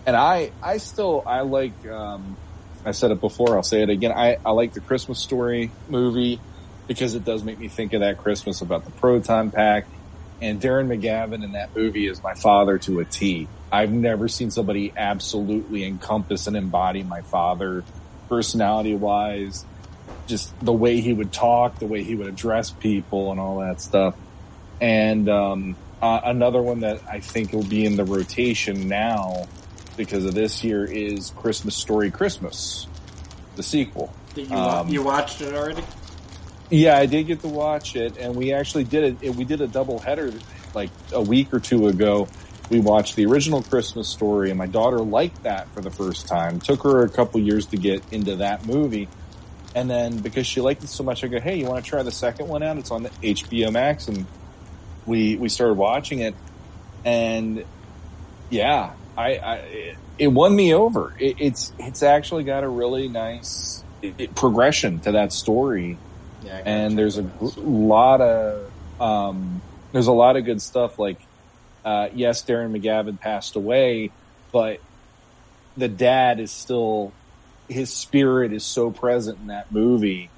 and 0.05 0.15
I 0.15 0.51
I 0.61 0.77
still 0.77 1.23
I 1.25 1.41
like. 1.41 1.87
Um, 1.87 2.35
I 2.83 2.91
said 2.91 3.11
it 3.11 3.21
before. 3.21 3.55
I'll 3.55 3.63
say 3.63 3.81
it 3.81 3.89
again. 3.89 4.11
I 4.11 4.37
I 4.45 4.51
like 4.51 4.73
the 4.73 4.81
Christmas 4.81 5.19
Story 5.19 5.71
movie 5.87 6.41
because 6.85 7.15
it 7.15 7.23
does 7.23 7.45
make 7.45 7.59
me 7.59 7.69
think 7.69 7.93
of 7.93 8.01
that 8.01 8.17
Christmas 8.17 8.61
about 8.61 8.83
the 8.83 8.91
Proton 8.91 9.51
Pack. 9.51 9.85
And 10.41 10.59
Darren 10.59 10.87
McGavin 10.87 11.45
in 11.45 11.53
that 11.53 11.73
movie 11.73 12.07
is 12.07 12.21
my 12.21 12.33
father 12.33 12.77
to 12.79 12.99
a 12.99 13.05
T. 13.05 13.47
I've 13.71 13.91
never 13.91 14.27
seen 14.27 14.51
somebody 14.51 14.91
absolutely 14.97 15.85
encompass 15.85 16.47
and 16.47 16.57
embody 16.57 17.03
my 17.03 17.21
father, 17.21 17.85
personality 18.27 18.95
wise, 18.95 19.63
just 20.27 20.59
the 20.59 20.73
way 20.73 20.99
he 20.99 21.13
would 21.13 21.31
talk, 21.31 21.79
the 21.79 21.85
way 21.85 22.03
he 22.03 22.15
would 22.15 22.27
address 22.27 22.71
people, 22.71 23.31
and 23.31 23.39
all 23.39 23.59
that 23.59 23.79
stuff. 23.79 24.15
And 24.81 25.29
um, 25.29 25.75
uh, 26.01 26.19
another 26.25 26.61
one 26.61 26.79
that 26.81 27.01
I 27.07 27.19
think 27.19 27.53
will 27.53 27.63
be 27.63 27.85
in 27.85 27.95
the 27.95 28.03
rotation 28.03 28.87
now 28.87 29.47
because 29.95 30.25
of 30.25 30.33
this 30.33 30.63
year 30.63 30.83
is 30.83 31.29
Christmas 31.37 31.75
Story 31.75 32.09
Christmas, 32.09 32.87
the 33.55 33.63
sequel. 33.63 34.11
Did 34.33 34.49
you, 34.49 34.55
Um, 34.55 34.87
you 34.89 35.03
watched 35.03 35.41
it 35.41 35.53
already? 35.53 35.83
Yeah, 36.71 36.97
I 36.97 37.05
did 37.05 37.27
get 37.27 37.41
to 37.41 37.47
watch 37.49 37.95
it, 37.95 38.17
and 38.17 38.35
we 38.35 38.53
actually 38.53 38.85
did 38.85 39.21
it. 39.21 39.35
We 39.35 39.43
did 39.43 39.61
a 39.61 39.67
double 39.67 39.99
header 39.99 40.33
like 40.73 40.89
a 41.13 41.21
week 41.21 41.53
or 41.53 41.59
two 41.59 41.87
ago. 41.87 42.27
We 42.69 42.79
watched 42.79 43.17
the 43.17 43.25
original 43.25 43.61
Christmas 43.61 44.07
story, 44.07 44.49
and 44.49 44.57
my 44.57 44.67
daughter 44.67 44.99
liked 44.99 45.43
that 45.43 45.71
for 45.73 45.81
the 45.81 45.91
first 45.91 46.27
time. 46.27 46.61
Took 46.61 46.83
her 46.83 47.03
a 47.03 47.09
couple 47.09 47.41
years 47.41 47.65
to 47.67 47.77
get 47.77 48.01
into 48.11 48.37
that 48.37 48.65
movie, 48.65 49.09
and 49.75 49.89
then 49.89 50.19
because 50.19 50.47
she 50.47 50.61
liked 50.61 50.81
it 50.83 50.87
so 50.87 51.03
much, 51.03 51.25
I 51.25 51.27
go, 51.27 51.41
"Hey, 51.41 51.57
you 51.59 51.65
want 51.65 51.83
to 51.83 51.89
try 51.89 52.01
the 52.03 52.11
second 52.11 52.47
one 52.47 52.63
out? 52.63 52.77
It's 52.77 52.89
on 52.89 53.03
the 53.03 53.11
HBO 53.21 53.69
Max." 53.69 54.07
And 54.07 54.25
we 55.05 55.35
we 55.37 55.49
started 55.49 55.75
watching 55.75 56.19
it, 56.19 56.35
and 57.03 57.65
yeah, 58.49 58.93
I, 59.17 59.37
I 59.37 59.95
it 60.17 60.27
won 60.27 60.55
me 60.55 60.73
over. 60.73 61.15
It, 61.19 61.35
it's 61.39 61.73
it's 61.79 62.03
actually 62.03 62.43
got 62.43 62.63
a 62.63 62.69
really 62.69 63.07
nice 63.09 63.83
it- 64.01 64.35
progression 64.35 64.99
to 65.01 65.13
that 65.13 65.31
story 65.33 65.97
Yeah. 66.41 66.61
And 66.65 66.97
there's 66.97 67.17
a 67.17 67.23
gr- 67.23 67.49
lot 67.57 68.21
of 68.21 68.71
um, 68.99 69.63
there's 69.91 70.07
a 70.07 70.11
lot 70.11 70.37
of 70.37 70.45
good 70.45 70.61
stuff. 70.61 70.97
Like 70.99 71.19
Uh, 71.83 72.09
yes, 72.13 72.43
Darren 72.45 72.71
McGavin 72.77 73.19
passed 73.19 73.55
away, 73.55 74.13
but 74.51 74.79
the 75.77 75.87
dad 75.89 76.39
is 76.39 76.51
still 76.51 77.17
his 77.67 77.93
spirit 77.93 78.53
is 78.53 78.65
so 78.65 78.91
present 78.91 79.39
in 79.39 79.47
that 79.47 79.71
movie. 79.71 80.30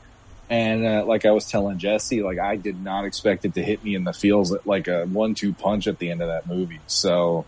And 0.54 0.86
uh, 0.86 1.04
like 1.08 1.26
I 1.26 1.32
was 1.32 1.48
telling 1.48 1.80
Jesse, 1.80 2.22
like 2.22 2.38
I 2.38 2.58
did 2.58 2.80
not 2.80 3.06
expect 3.06 3.44
it 3.44 3.56
to 3.56 3.64
hit 3.64 3.84
me 3.84 3.96
in 3.96 4.04
the 4.04 4.14
feels 4.14 4.56
like 4.66 4.88
a 4.88 5.06
one-two 5.06 5.52
punch 5.54 5.88
at 5.88 5.98
the 5.98 6.12
end 6.12 6.22
of 6.22 6.28
that 6.28 6.46
movie. 6.46 6.80
So 6.86 7.46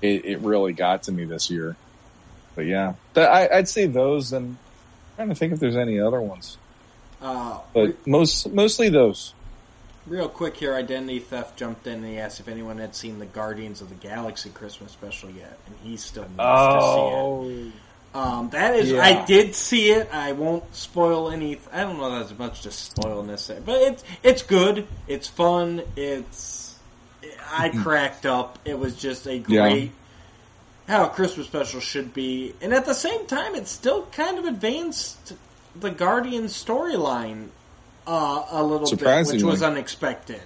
it, 0.00 0.24
it 0.24 0.38
really 0.38 0.72
got 0.72 1.02
to 1.04 1.12
me 1.12 1.24
this 1.24 1.50
year. 1.50 1.74
But 2.54 2.66
yeah, 2.66 2.94
I, 3.16 3.48
would 3.54 3.68
say 3.68 3.86
those. 3.86 4.32
And 4.32 4.58
I'm 5.10 5.16
trying 5.16 5.28
to 5.30 5.34
think 5.34 5.52
if 5.54 5.58
there's 5.58 5.76
any 5.76 5.98
other 5.98 6.20
ones. 6.20 6.56
Uh, 7.20 7.58
but 7.74 8.06
most 8.06 8.48
mostly 8.52 8.90
those. 8.90 9.34
Real 10.06 10.28
quick 10.28 10.56
here, 10.56 10.76
Identity 10.76 11.18
Theft 11.18 11.58
jumped 11.58 11.88
in 11.88 11.94
and 11.94 12.06
he 12.06 12.18
asked 12.18 12.38
if 12.38 12.46
anyone 12.46 12.78
had 12.78 12.94
seen 12.94 13.18
the 13.18 13.26
Guardians 13.26 13.80
of 13.80 13.88
the 13.88 13.96
Galaxy 13.96 14.50
Christmas 14.50 14.92
special 14.92 15.30
yet, 15.30 15.58
and 15.66 15.74
he 15.82 15.96
still 15.96 16.22
needs 16.22 16.36
oh. 16.38 17.42
to 17.42 17.54
see 17.54 17.66
it. 17.66 17.72
Um, 18.12 18.50
that 18.50 18.74
is, 18.74 18.90
yeah. 18.90 19.02
I 19.02 19.24
did 19.24 19.54
see 19.54 19.90
it. 19.90 20.08
I 20.12 20.32
won't 20.32 20.74
spoil 20.74 21.30
any. 21.30 21.60
I 21.72 21.82
don't 21.82 21.98
know 21.98 22.20
as 22.20 22.36
much 22.36 22.62
to 22.62 22.72
spoil 22.72 23.20
in 23.20 23.28
this, 23.28 23.50
but 23.64 23.80
it's 23.80 24.04
it's 24.24 24.42
good. 24.42 24.86
It's 25.06 25.28
fun. 25.28 25.82
It's 25.94 26.76
I 27.52 27.68
cracked 27.68 28.26
up. 28.26 28.58
It 28.64 28.78
was 28.78 28.96
just 28.96 29.26
a 29.28 29.38
great 29.38 29.84
yeah. 30.88 30.96
how 30.96 31.06
a 31.06 31.10
Christmas 31.10 31.46
special 31.46 31.78
should 31.78 32.12
be, 32.12 32.52
and 32.60 32.74
at 32.74 32.84
the 32.84 32.94
same 32.94 33.26
time, 33.26 33.54
it 33.54 33.68
still 33.68 34.06
kind 34.06 34.38
of 34.38 34.44
advanced 34.44 35.34
the 35.78 35.90
Guardian 35.90 36.44
storyline 36.44 37.48
uh, 38.08 38.44
a 38.50 38.62
little 38.62 38.96
bit, 38.96 39.26
which 39.28 39.44
was 39.44 39.62
unexpected. 39.62 40.40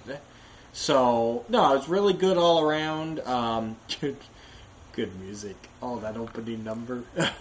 So 0.73 1.45
no, 1.49 1.73
it 1.73 1.77
was 1.77 1.89
really 1.89 2.13
good 2.13 2.37
all 2.37 2.61
around. 2.61 3.21
Um, 3.21 3.75
good, 4.01 4.17
good 4.93 5.19
music. 5.19 5.55
Oh, 5.81 5.97
that 5.99 6.15
opening 6.15 6.63
number. 6.63 7.03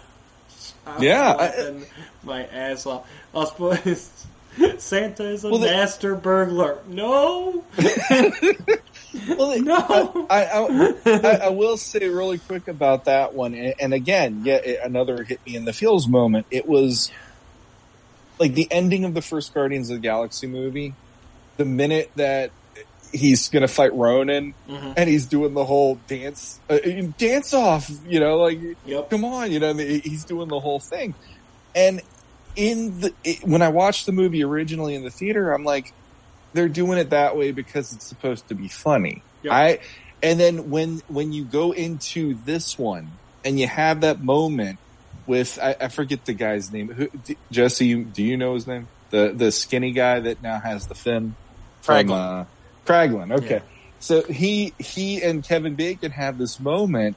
yeah, 0.98 1.32
I, 1.32 1.82
my 2.22 2.44
ass 2.46 2.86
off. 2.86 3.08
I'll 3.34 3.46
suppose 3.46 4.10
Santa 4.78 5.24
is 5.24 5.44
a 5.44 5.50
well, 5.50 5.60
master 5.60 6.14
burglar. 6.14 6.78
No. 6.86 7.64
well, 9.28 9.60
no. 9.60 10.26
I, 10.30 10.44
I, 10.44 10.94
I, 11.06 11.38
I, 11.44 11.48
will 11.48 11.76
say 11.76 12.08
really 12.08 12.38
quick 12.38 12.68
about 12.68 13.06
that 13.06 13.34
one, 13.34 13.54
and, 13.54 13.74
and 13.80 13.94
again, 13.94 14.42
yeah, 14.44 14.60
another 14.84 15.24
hit 15.24 15.44
me 15.46 15.56
in 15.56 15.64
the 15.64 15.72
feels 15.72 16.06
moment. 16.06 16.46
It 16.50 16.68
was 16.68 17.10
like 18.38 18.54
the 18.54 18.70
ending 18.70 19.04
of 19.04 19.14
the 19.14 19.22
first 19.22 19.54
Guardians 19.54 19.90
of 19.90 19.96
the 19.96 20.02
Galaxy 20.02 20.46
movie. 20.46 20.94
The 21.56 21.64
minute 21.64 22.10
that 22.16 22.50
he's 23.14 23.48
gonna 23.48 23.68
fight 23.68 23.94
Ronan, 23.94 24.54
mm-hmm. 24.68 24.92
and 24.96 25.08
he's 25.08 25.26
doing 25.26 25.54
the 25.54 25.64
whole 25.64 25.96
dance, 26.06 26.60
uh, 26.68 26.78
dance 27.16 27.54
off. 27.54 27.90
You 28.06 28.20
know, 28.20 28.36
like 28.38 28.60
yep. 28.84 29.10
come 29.10 29.24
on, 29.24 29.52
you 29.52 29.60
know, 29.60 29.74
he's 29.74 30.24
doing 30.24 30.48
the 30.48 30.60
whole 30.60 30.80
thing. 30.80 31.14
And 31.74 32.02
in 32.56 33.00
the 33.00 33.14
it, 33.24 33.44
when 33.44 33.62
I 33.62 33.68
watched 33.68 34.06
the 34.06 34.12
movie 34.12 34.44
originally 34.44 34.94
in 34.94 35.02
the 35.02 35.10
theater, 35.10 35.52
I'm 35.52 35.64
like, 35.64 35.92
they're 36.52 36.68
doing 36.68 36.98
it 36.98 37.10
that 37.10 37.36
way 37.36 37.52
because 37.52 37.92
it's 37.92 38.06
supposed 38.06 38.48
to 38.48 38.54
be 38.54 38.68
funny. 38.68 39.22
Yep. 39.42 39.52
I 39.52 39.78
and 40.22 40.38
then 40.40 40.70
when 40.70 41.00
when 41.08 41.32
you 41.32 41.44
go 41.44 41.72
into 41.72 42.34
this 42.44 42.78
one 42.78 43.10
and 43.44 43.58
you 43.58 43.66
have 43.66 44.02
that 44.02 44.22
moment 44.22 44.78
with 45.26 45.58
I, 45.62 45.76
I 45.80 45.88
forget 45.88 46.24
the 46.24 46.34
guy's 46.34 46.72
name. 46.72 46.88
Who, 46.88 47.08
Jesse, 47.50 48.04
do 48.04 48.22
you 48.22 48.36
know 48.36 48.54
his 48.54 48.66
name? 48.66 48.88
The 49.10 49.32
the 49.34 49.52
skinny 49.52 49.92
guy 49.92 50.20
that 50.20 50.42
now 50.42 50.58
has 50.58 50.86
the 50.86 50.94
fin. 50.94 51.36
From, 51.82 52.10
uh, 52.10 52.44
Kraglin. 52.84 53.32
Okay. 53.32 53.56
Yeah. 53.56 53.60
So 54.00 54.22
he, 54.22 54.74
he 54.78 55.22
and 55.22 55.42
Kevin 55.42 55.74
Bacon 55.74 56.10
have 56.10 56.36
this 56.38 56.60
moment 56.60 57.16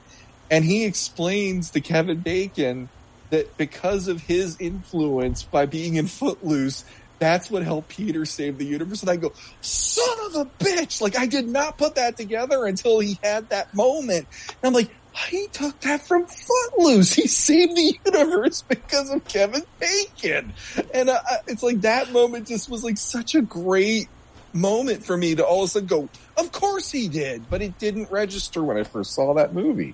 and 0.50 0.64
he 0.64 0.86
explains 0.86 1.72
to 1.72 1.82
Kevin 1.82 2.20
Bacon 2.20 2.90
that 3.30 3.58
because 3.58 4.08
of 4.08 4.22
his 4.22 4.58
influence 4.60 5.44
by 5.44 5.66
being 5.66 5.96
in 5.96 6.08
Footloose, 6.08 6.86
that's 7.20 7.50
what 7.50 7.64
helped 7.64 7.90
Peter 7.90 8.26
save 8.26 8.58
the 8.58 8.66
universe. 8.66 9.02
And 9.02 9.10
I 9.10 9.18
go, 9.18 9.34
son 9.62 10.18
of 10.28 10.36
a 10.36 10.46
bitch! 10.64 11.02
Like 11.02 11.18
I 11.18 11.26
did 11.26 11.48
not 11.48 11.78
put 11.78 11.96
that 11.96 12.16
together 12.16 12.66
until 12.66 13.00
he 13.00 13.20
had 13.24 13.50
that 13.50 13.74
moment. 13.74 14.28
And 14.50 14.58
I'm 14.64 14.74
like, 14.74 14.92
he 15.30 15.48
took 15.48 15.80
that 15.82 16.06
from 16.08 16.28
Footloose. 16.28 17.14
He 17.14 17.28
saved 17.28 17.76
the 17.76 18.00
universe 18.06 18.62
because 18.62 19.10
of 19.10 19.26
Kevin 19.26 19.64
Bacon. 19.80 20.54
And 20.94 21.10
uh, 21.10 21.20
it's 21.48 21.64
like 21.64 21.82
that 21.82 22.12
moment 22.12 22.48
just 22.48 22.70
was 22.70 22.84
like 22.84 22.98
such 22.98 23.34
a 23.34 23.42
great 23.42 24.08
moment 24.54 25.04
for 25.04 25.16
me 25.18 25.36
to 25.36 25.46
all 25.46 25.64
of 25.64 25.68
a 25.68 25.72
sudden 25.72 25.88
go, 25.88 26.10
of 26.38 26.52
course 26.52 26.92
he 26.92 27.08
did, 27.08 27.50
but 27.50 27.62
it 27.62 27.78
didn't 27.78 28.12
register 28.12 28.64
when 28.64 28.78
I 28.78 28.84
first 28.84 29.14
saw 29.14 29.34
that 29.36 29.54
movie. 29.54 29.94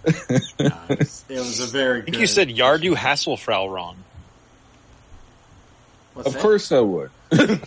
it 0.04 1.28
was 1.28 1.60
a 1.60 1.66
very. 1.66 2.02
I 2.02 2.04
think 2.04 2.18
you 2.18 2.26
said 2.26 2.48
Yardu 2.48 2.94
Hasselfrau 2.94 3.70
wrong. 3.72 3.96
What's 6.14 6.28
of 6.28 6.34
that? 6.34 6.42
course 6.42 6.72
I 6.72 6.80
would. 6.80 7.10
no, 7.32 7.58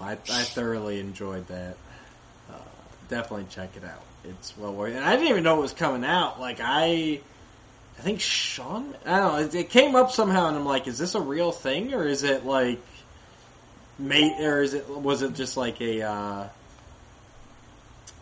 I, 0.00 0.12
I, 0.12 0.16
thoroughly 0.16 1.00
enjoyed 1.00 1.46
that. 1.48 1.76
Uh, 2.50 2.58
definitely 3.08 3.46
check 3.50 3.70
it 3.76 3.84
out. 3.84 4.02
It's 4.24 4.56
well 4.56 4.74
worth. 4.74 4.92
it. 4.92 4.96
And 4.96 5.04
I 5.04 5.16
didn't 5.16 5.28
even 5.30 5.42
know 5.42 5.58
it 5.58 5.62
was 5.62 5.72
coming 5.72 6.04
out. 6.04 6.38
Like 6.38 6.58
I, 6.62 7.20
I 7.98 8.02
think 8.02 8.20
Sean. 8.20 8.94
I 9.06 9.18
don't 9.18 9.32
know. 9.32 9.38
It, 9.46 9.54
it 9.54 9.70
came 9.70 9.96
up 9.96 10.12
somehow, 10.12 10.48
and 10.48 10.56
I'm 10.56 10.66
like, 10.66 10.86
is 10.86 10.98
this 10.98 11.14
a 11.14 11.20
real 11.20 11.50
thing 11.50 11.94
or 11.94 12.06
is 12.06 12.22
it 12.22 12.44
like 12.44 12.78
mate, 14.00 14.40
or 14.40 14.62
is 14.62 14.74
it 14.74 14.88
was 14.88 15.22
it 15.22 15.34
just 15.34 15.56
like 15.56 15.80
a? 15.80 16.02
Uh... 16.02 16.48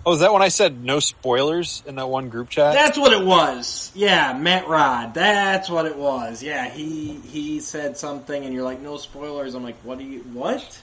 Oh, 0.06 0.12
is 0.12 0.20
that 0.20 0.32
when 0.32 0.42
I 0.42 0.48
said 0.48 0.82
no 0.82 1.00
spoilers 1.00 1.82
in 1.86 1.96
that 1.96 2.08
one 2.08 2.28
group 2.28 2.48
chat? 2.48 2.74
That's 2.74 2.96
what 2.96 3.12
it 3.12 3.24
was. 3.24 3.92
Yeah, 3.94 4.32
Matt 4.32 4.68
Rod. 4.68 5.14
That's 5.14 5.68
what 5.68 5.86
it 5.86 5.96
was. 5.96 6.42
Yeah, 6.42 6.68
he 6.68 7.14
he 7.14 7.60
said 7.60 7.96
something, 7.96 8.44
and 8.44 8.54
you're 8.54 8.64
like, 8.64 8.80
no 8.80 8.96
spoilers. 8.96 9.54
I'm 9.54 9.64
like, 9.64 9.76
what 9.82 9.98
do 9.98 10.04
you 10.04 10.20
what? 10.20 10.82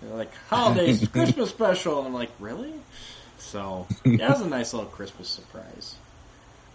And 0.00 0.10
they're 0.10 0.18
like 0.18 0.34
holidays, 0.48 1.06
Christmas 1.12 1.50
special, 1.50 1.98
and 1.98 2.08
I'm 2.08 2.14
like, 2.14 2.30
really? 2.38 2.72
So 3.38 3.86
yeah, 4.04 4.16
that 4.16 4.30
was 4.30 4.40
a 4.42 4.48
nice 4.48 4.72
little 4.74 4.90
Christmas 4.90 5.28
surprise. 5.28 5.94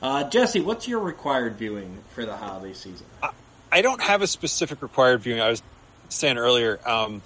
Uh, 0.02 0.28
Jesse, 0.30 0.62
what's 0.62 0.88
your 0.88 1.00
required 1.00 1.58
viewing 1.58 2.00
for 2.16 2.26
the 2.26 2.36
holiday 2.36 2.74
season? 2.74 3.06
I, 3.22 3.30
I 3.72 3.82
don't 3.82 4.02
have 4.02 4.22
a 4.22 4.28
specific 4.28 4.82
required 4.82 5.22
viewing. 5.22 5.40
I 5.42 5.50
was 5.50 5.62
saying 6.10 6.38
earlier. 6.38 6.80
Um, 6.86 7.22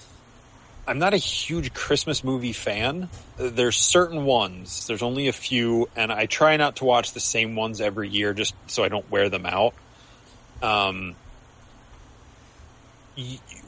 I'm 0.87 0.99
not 0.99 1.13
a 1.13 1.17
huge 1.17 1.73
Christmas 1.73 2.23
movie 2.23 2.53
fan. 2.53 3.09
There's 3.37 3.77
certain 3.77 4.23
ones. 4.23 4.85
There's 4.85 5.01
only 5.01 5.27
a 5.27 5.33
few, 5.33 5.89
and 5.95 6.11
I 6.11 6.27
try 6.27 6.57
not 6.57 6.77
to 6.77 6.85
watch 6.85 7.13
the 7.13 7.19
same 7.19 7.55
ones 7.55 7.81
every 7.81 8.09
year 8.09 8.33
just 8.33 8.53
so 8.67 8.83
I 8.83 8.89
don't 8.89 9.09
wear 9.09 9.29
them 9.29 9.45
out. 9.45 9.73
Um, 10.61 11.15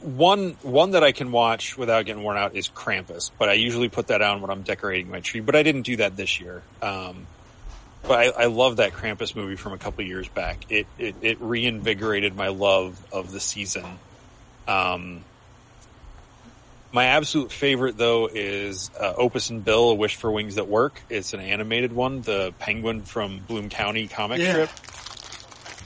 one 0.02 0.50
one 0.62 0.92
that 0.92 1.02
I 1.02 1.12
can 1.12 1.32
watch 1.32 1.76
without 1.76 2.04
getting 2.04 2.22
worn 2.22 2.36
out 2.36 2.54
is 2.54 2.68
Krampus, 2.68 3.30
but 3.38 3.48
I 3.48 3.54
usually 3.54 3.88
put 3.88 4.08
that 4.08 4.22
on 4.22 4.40
when 4.40 4.50
I'm 4.50 4.62
decorating 4.62 5.10
my 5.10 5.20
tree. 5.20 5.40
But 5.40 5.56
I 5.56 5.62
didn't 5.62 5.82
do 5.82 5.96
that 5.96 6.16
this 6.16 6.40
year. 6.40 6.62
Um, 6.82 7.26
but 8.02 8.18
I, 8.18 8.42
I 8.42 8.46
love 8.46 8.76
that 8.76 8.92
Krampus 8.92 9.34
movie 9.34 9.56
from 9.56 9.72
a 9.72 9.78
couple 9.78 10.04
years 10.04 10.28
back. 10.28 10.70
It, 10.70 10.86
it, 10.98 11.16
it 11.20 11.40
reinvigorated 11.40 12.36
my 12.36 12.48
love 12.48 12.96
of 13.12 13.32
the 13.32 13.40
season. 13.40 13.84
Um, 14.68 15.24
my 16.92 17.04
absolute 17.04 17.52
favorite 17.52 17.96
though 17.96 18.28
is 18.32 18.90
uh, 18.98 19.14
Opus 19.16 19.50
and 19.50 19.64
Bill: 19.64 19.90
A 19.90 19.94
Wish 19.94 20.16
for 20.16 20.30
Wings 20.30 20.54
That 20.54 20.68
Work. 20.68 21.00
It's 21.10 21.34
an 21.34 21.40
animated 21.40 21.92
one, 21.92 22.22
the 22.22 22.52
Penguin 22.58 23.02
from 23.02 23.40
Bloom 23.40 23.68
County 23.68 24.08
comic 24.08 24.40
yeah. 24.40 24.50
strip. 24.50 24.70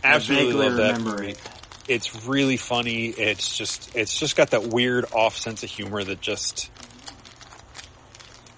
Absolutely 0.05 0.55
love 0.55 0.77
that. 0.77 1.01
Movie. 1.01 1.35
It's 1.89 2.27
really 2.27 2.57
funny. 2.57 3.09
It's 3.09 3.57
just 3.57 3.95
it's 3.97 4.17
just 4.19 4.37
got 4.37 4.51
that 4.51 4.69
weird 4.69 5.07
off 5.13 5.37
sense 5.37 5.63
of 5.63 5.71
humor 5.71 6.03
that 6.03 6.21
just 6.21 6.71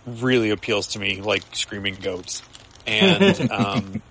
really 0.06 0.50
appeals 0.50 0.88
to 0.88 0.98
me, 0.98 1.22
like 1.22 1.42
screaming 1.52 1.94
goats. 1.94 2.42
And 2.86 3.50
um, 3.50 4.02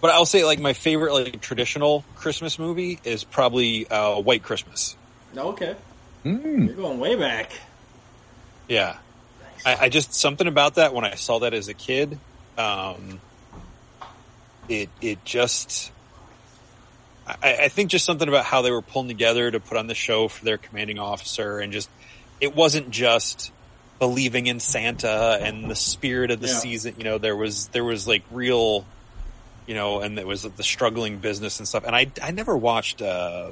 but 0.00 0.10
I'll 0.12 0.26
say 0.26 0.44
like 0.44 0.60
my 0.60 0.72
favorite 0.72 1.12
like 1.12 1.40
traditional 1.40 2.04
Christmas 2.14 2.58
movie 2.58 3.00
is 3.02 3.24
probably 3.24 3.88
uh, 3.88 4.20
White 4.20 4.44
Christmas. 4.44 4.96
Okay. 5.36 5.74
Mm. 6.24 6.66
You're 6.66 6.76
going 6.76 7.00
way 7.00 7.16
back. 7.16 7.52
Yeah. 8.68 8.96
I, 9.64 9.76
I, 9.76 9.88
just 9.88 10.14
something 10.14 10.46
about 10.46 10.76
that 10.76 10.94
when 10.94 11.04
I 11.04 11.14
saw 11.14 11.40
that 11.40 11.52
as 11.54 11.68
a 11.68 11.74
kid, 11.74 12.18
um, 12.56 13.20
it 14.68 14.88
it 15.00 15.24
just 15.24 15.92
I, 17.26 17.64
I, 17.64 17.68
think 17.68 17.90
just 17.90 18.04
something 18.04 18.28
about 18.28 18.44
how 18.44 18.62
they 18.62 18.70
were 18.70 18.82
pulling 18.82 19.08
together 19.08 19.50
to 19.50 19.60
put 19.60 19.76
on 19.76 19.86
the 19.86 19.94
show 19.94 20.28
for 20.28 20.44
their 20.44 20.56
commanding 20.58 20.98
officer 20.98 21.58
and 21.58 21.72
just 21.72 21.90
it 22.40 22.54
wasn't 22.54 22.90
just 22.90 23.52
believing 23.98 24.46
in 24.46 24.60
Santa 24.60 25.38
and 25.40 25.70
the 25.70 25.74
spirit 25.74 26.30
of 26.30 26.40
the 26.40 26.48
yeah. 26.48 26.54
season. 26.54 26.94
You 26.98 27.04
know, 27.04 27.18
there 27.18 27.36
was 27.36 27.68
there 27.68 27.84
was 27.84 28.08
like 28.08 28.22
real, 28.30 28.86
you 29.66 29.74
know, 29.74 30.00
and 30.00 30.18
it 30.18 30.26
was 30.26 30.42
the 30.42 30.62
struggling 30.62 31.18
business 31.18 31.58
and 31.58 31.68
stuff. 31.68 31.84
And 31.84 31.94
I 31.94 32.10
I 32.22 32.30
never 32.30 32.56
watched 32.56 33.02
uh, 33.02 33.50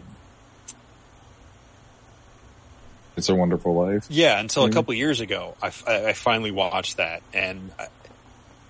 It's 3.19 3.29
a 3.29 3.35
Wonderful 3.35 3.75
Life. 3.75 4.07
Yeah, 4.09 4.39
until 4.41 4.65
a 4.65 4.71
couple 4.71 4.95
years 4.95 5.21
ago, 5.21 5.57
I, 5.63 5.71
I 5.87 6.13
finally 6.15 6.51
watched 6.51 6.97
that, 6.99 7.23
and 7.35 7.71
uh, 7.79 7.87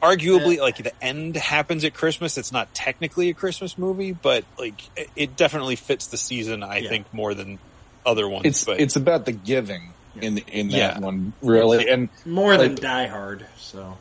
arguably, 0.03 0.59
like 0.59 0.77
the 0.79 0.93
end 1.05 1.37
happens 1.37 1.85
at 1.85 1.95
Christmas. 1.95 2.39
It's 2.39 2.53
not 2.53 2.73
technically 2.75 3.29
a 3.31 3.35
Christmas 3.35 3.77
movie, 3.79 4.13
but 4.13 4.45
like 4.59 4.81
it- 4.97 5.11
it 5.17 5.37
definitely 5.37 5.77
fits 5.77 6.07
the 6.09 6.17
season. 6.17 6.63
I 6.63 6.79
Yeah. 6.79 6.89
think 6.89 7.13
more 7.13 7.35
than 7.35 7.59
other 8.07 8.29
ones. 8.29 8.47
It's 8.47 8.65
but 8.65 8.81
it's 8.81 8.97
about 8.97 9.27
the 9.27 9.33
giving 9.33 9.93
in 10.21 10.39
in 10.39 10.69
that 10.69 10.77
Yeah. 10.77 10.99
one, 10.99 11.33
really. 11.43 11.89
And 11.89 12.09
More 12.25 12.57
than 12.57 12.75
Die 12.75 13.07
Hard. 13.07 13.45
So 13.59 13.99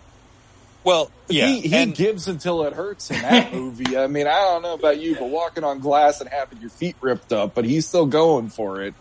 well, 0.83 1.11
yeah, 1.27 1.47
he, 1.47 1.61
he 1.61 1.75
and 1.75 1.93
gives 1.93 2.27
until 2.29 2.63
it 2.63 2.71
hurts 2.73 3.11
in 3.11 3.21
that 3.21 3.51
movie. 3.53 3.97
I 3.97 4.07
mean, 4.07 4.25
I 4.27 4.39
don't 4.39 4.61
know 4.61 4.75
about 4.75 4.99
you, 4.99 5.15
but 5.15 5.29
walking 5.29 5.63
on 5.65 5.79
glass 5.79 6.21
and 6.21 6.29
having 6.29 6.61
your 6.61 6.69
feet 6.69 6.95
ripped 7.01 7.33
up, 7.33 7.53
but 7.55 7.65
he's 7.65 7.85
still 7.87 8.05
going 8.05 8.47
for 8.49 8.81
it. 8.83 8.93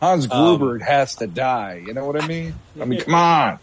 Hans 0.00 0.30
Um, 0.30 0.58
Gruber 0.58 0.78
has 0.78 1.16
to 1.16 1.26
die. 1.26 1.82
You 1.86 1.92
know 1.94 2.04
what 2.06 2.22
I 2.22 2.26
mean? 2.26 2.54
I 2.80 2.84
mean, 2.84 3.00
come 3.00 3.14
on. 3.14 3.58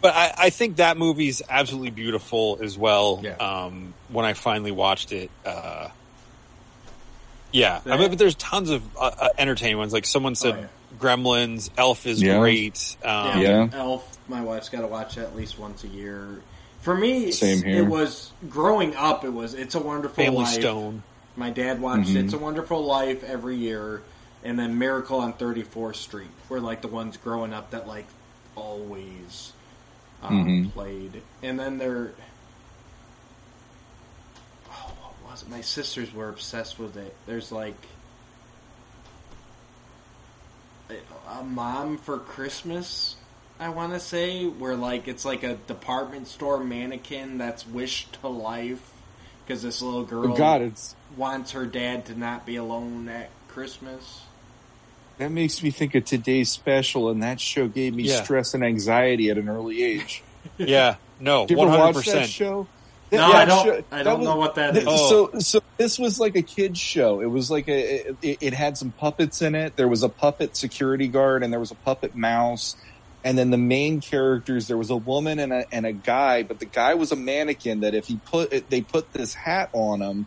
But 0.00 0.14
I, 0.14 0.34
I 0.36 0.50
think 0.50 0.76
that 0.76 0.96
movie's 0.96 1.42
absolutely 1.48 1.90
beautiful 1.90 2.58
as 2.62 2.78
well. 2.78 3.20
Yeah. 3.22 3.32
Um, 3.36 3.94
when 4.10 4.24
I 4.24 4.34
finally 4.34 4.70
watched 4.70 5.12
it, 5.12 5.30
uh, 5.44 5.88
yeah, 7.50 7.80
I 7.86 7.96
mean, 7.96 8.10
but 8.10 8.18
there's 8.18 8.34
tons 8.34 8.68
of 8.70 8.82
uh, 8.96 9.10
uh, 9.18 9.28
entertaining 9.38 9.78
ones. 9.78 9.92
Like 9.92 10.04
someone 10.04 10.34
said, 10.34 10.54
Oh, 10.54 10.60
yeah. 10.60 10.66
Gremlins, 10.98 11.70
Elf 11.78 12.06
is 12.06 12.22
Yeah. 12.22 12.38
great. 12.38 12.96
Um, 13.02 13.40
Yeah. 13.40 13.68
Elf. 13.72 14.16
My 14.28 14.42
wife's 14.42 14.68
got 14.68 14.82
to 14.82 14.86
watch 14.86 15.14
that 15.14 15.24
at 15.24 15.36
least 15.36 15.58
once 15.58 15.82
a 15.84 15.88
year. 15.88 16.42
For 16.82 16.94
me, 16.94 17.32
Same 17.32 17.62
here. 17.62 17.78
it 17.82 17.86
was 17.86 18.30
growing 18.50 18.94
up. 18.94 19.24
It 19.24 19.30
was 19.32 19.54
It's 19.54 19.74
a 19.74 19.78
Wonderful 19.80 20.22
Family 20.22 20.40
Life. 20.44 20.60
Stone. 20.60 21.02
My 21.34 21.48
dad 21.50 21.80
watched 21.80 22.10
Mhm. 22.10 22.24
It's 22.24 22.34
a 22.34 22.38
Wonderful 22.38 22.84
Life 22.84 23.24
every 23.24 23.56
year, 23.56 24.02
and 24.44 24.58
then 24.58 24.78
Miracle 24.78 25.18
on 25.20 25.32
34th 25.34 25.96
Street 25.96 26.28
were 26.48 26.60
like 26.60 26.82
the 26.82 26.88
ones 26.88 27.16
growing 27.16 27.52
up 27.52 27.70
that 27.70 27.86
like 27.88 28.06
always 28.54 29.52
um, 30.22 30.44
Mhm. 30.46 30.72
played. 30.72 31.22
And 31.42 31.58
then 31.58 31.78
there, 31.78 32.12
oh, 34.70 34.92
what 35.22 35.30
was 35.30 35.42
it? 35.42 35.48
My 35.48 35.60
sisters 35.60 36.12
were 36.12 36.28
obsessed 36.28 36.78
with 36.78 36.96
it. 36.96 37.14
There's 37.26 37.52
like 37.52 37.76
a, 41.28 41.42
mom 41.44 41.98
for 41.98 42.18
Christmas. 42.18 43.16
I 43.60 43.70
want 43.70 43.92
to 43.92 44.00
say 44.00 44.46
where 44.46 44.76
like 44.76 45.08
it's 45.08 45.24
like 45.24 45.42
a 45.42 45.54
department 45.54 46.28
store 46.28 46.62
mannequin 46.62 47.38
that's 47.38 47.66
wished 47.66 48.20
to 48.20 48.28
life 48.28 48.92
because 49.44 49.62
this 49.62 49.82
little 49.82 50.04
girl 50.04 50.32
Oh, 50.32 50.36
God, 50.36 50.72
wants 51.16 51.52
her 51.52 51.66
dad 51.66 52.06
to 52.06 52.18
not 52.18 52.46
be 52.46 52.56
alone 52.56 53.08
at 53.08 53.30
Christmas. 53.48 54.22
That 55.18 55.30
makes 55.30 55.62
me 55.62 55.70
think 55.70 55.94
of 55.94 56.04
today's 56.04 56.48
special, 56.50 57.10
and 57.10 57.22
that 57.22 57.40
show 57.40 57.68
gave 57.68 57.94
me 57.94 58.04
Yeah. 58.04 58.22
stress 58.22 58.54
and 58.54 58.64
anxiety 58.64 59.30
at 59.30 59.38
an 59.38 59.48
early 59.48 59.82
age. 59.82 60.22
Yeah, 60.56 60.96
no, 61.20 61.46
you 61.48 61.60
ever 61.60 61.70
hundred 61.70 61.82
watch 61.82 61.94
that 61.96 62.04
percent. 62.04 62.28
show? 62.30 62.66
No, 63.10 63.18
That 63.18 63.34
I 63.34 63.44
don't. 63.46 63.64
show- 63.64 63.84
I 63.90 64.02
don't 64.02 64.18
was- 64.20 64.28
know 64.28 64.36
what 64.36 64.54
that 64.56 64.72
Th- 64.74 64.82
is. 64.84 64.88
Oh. 64.90 65.30
So, 65.32 65.38
so 65.40 65.60
this 65.78 65.98
was 65.98 66.20
like 66.20 66.36
a 66.36 66.42
kids 66.42 66.78
show. 66.78 67.20
It 67.20 67.26
was 67.30 67.50
like 67.50 67.66
a, 67.68 68.08
it, 68.22 68.38
it 68.40 68.52
had 68.52 68.76
some 68.76 68.90
puppets 68.90 69.40
in 69.40 69.54
it. 69.54 69.76
There 69.76 69.88
was 69.88 70.02
a 70.02 70.08
puppet 70.10 70.56
security 70.56 71.08
guard 71.08 71.42
and 71.42 71.50
there 71.52 71.58
was 71.60 71.70
a 71.70 71.74
puppet 71.76 72.14
mouse. 72.14 72.76
And 73.24 73.36
then 73.38 73.50
the 73.50 73.56
main 73.58 74.00
characters, 74.02 74.68
there 74.68 74.76
was 74.76 74.90
a 74.90 74.96
woman 74.96 75.38
and 75.38 75.52
a, 75.54 75.64
and 75.72 75.86
a 75.86 75.92
guy, 75.92 76.42
but 76.42 76.60
the 76.60 76.66
guy 76.66 76.94
was 76.94 77.10
a 77.10 77.16
mannequin 77.16 77.80
that 77.80 77.94
if 77.94 78.06
he 78.06 78.16
put, 78.26 78.68
they 78.70 78.82
put 78.82 79.12
this 79.14 79.32
hat 79.34 79.70
on 79.72 80.00
him, 80.02 80.26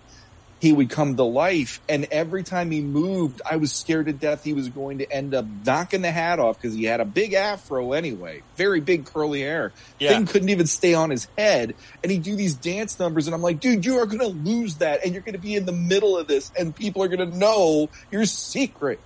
he 0.62 0.72
would 0.72 0.92
come 0.92 1.18
to 1.18 1.24
life. 1.24 1.82
And 1.90 2.06
every 2.12 2.44
time 2.44 2.70
he 2.70 2.82
moved, 2.82 3.42
I 3.50 3.56
was 3.56 3.74
scared 3.74 4.06
to 4.06 4.14
death 4.14 4.44
he 4.44 4.54
was 4.54 4.70
going 4.70 5.00
to 5.00 5.12
end 5.12 5.34
up 5.34 5.46
knocking 5.66 6.04
the 6.04 6.12
hat 6.12 6.38
off 6.38 6.58
because 6.62 6.76
he 6.76 6.84
had 6.84 7.00
a 7.02 7.06
big 7.06 7.34
afro 7.34 7.94
anyway, 7.94 8.44
very 8.56 8.80
big 8.80 9.08
curly 9.08 9.42
hair 9.42 9.74
Yeah, 10.00 10.10
thing 10.14 10.28
couldn't 10.28 10.50
even 10.50 10.68
stay 10.68 10.94
on 10.94 11.10
his 11.10 11.28
head. 11.36 11.74
And 12.04 12.12
he'd 12.12 12.22
do 12.22 12.36
these 12.36 12.54
dance 12.56 13.00
numbers, 13.00 13.26
and 13.28 13.34
I'm 13.34 13.42
like, 13.42 13.60
dude, 13.60 13.84
you 13.86 13.98
are 13.98 14.06
going 14.06 14.20
to 14.20 14.28
lose 14.28 14.78
that, 14.78 15.04
and 15.04 15.14
you're 15.14 15.24
going 15.24 15.34
to 15.34 15.40
be 15.40 15.56
in 15.56 15.66
the 15.66 15.72
middle 15.74 16.16
of 16.16 16.28
this, 16.28 16.52
and 16.58 16.76
people 16.76 17.02
are 17.02 17.08
going 17.08 17.28
to 17.32 17.38
know 17.38 17.90
your 18.12 18.26
secret. 18.26 19.00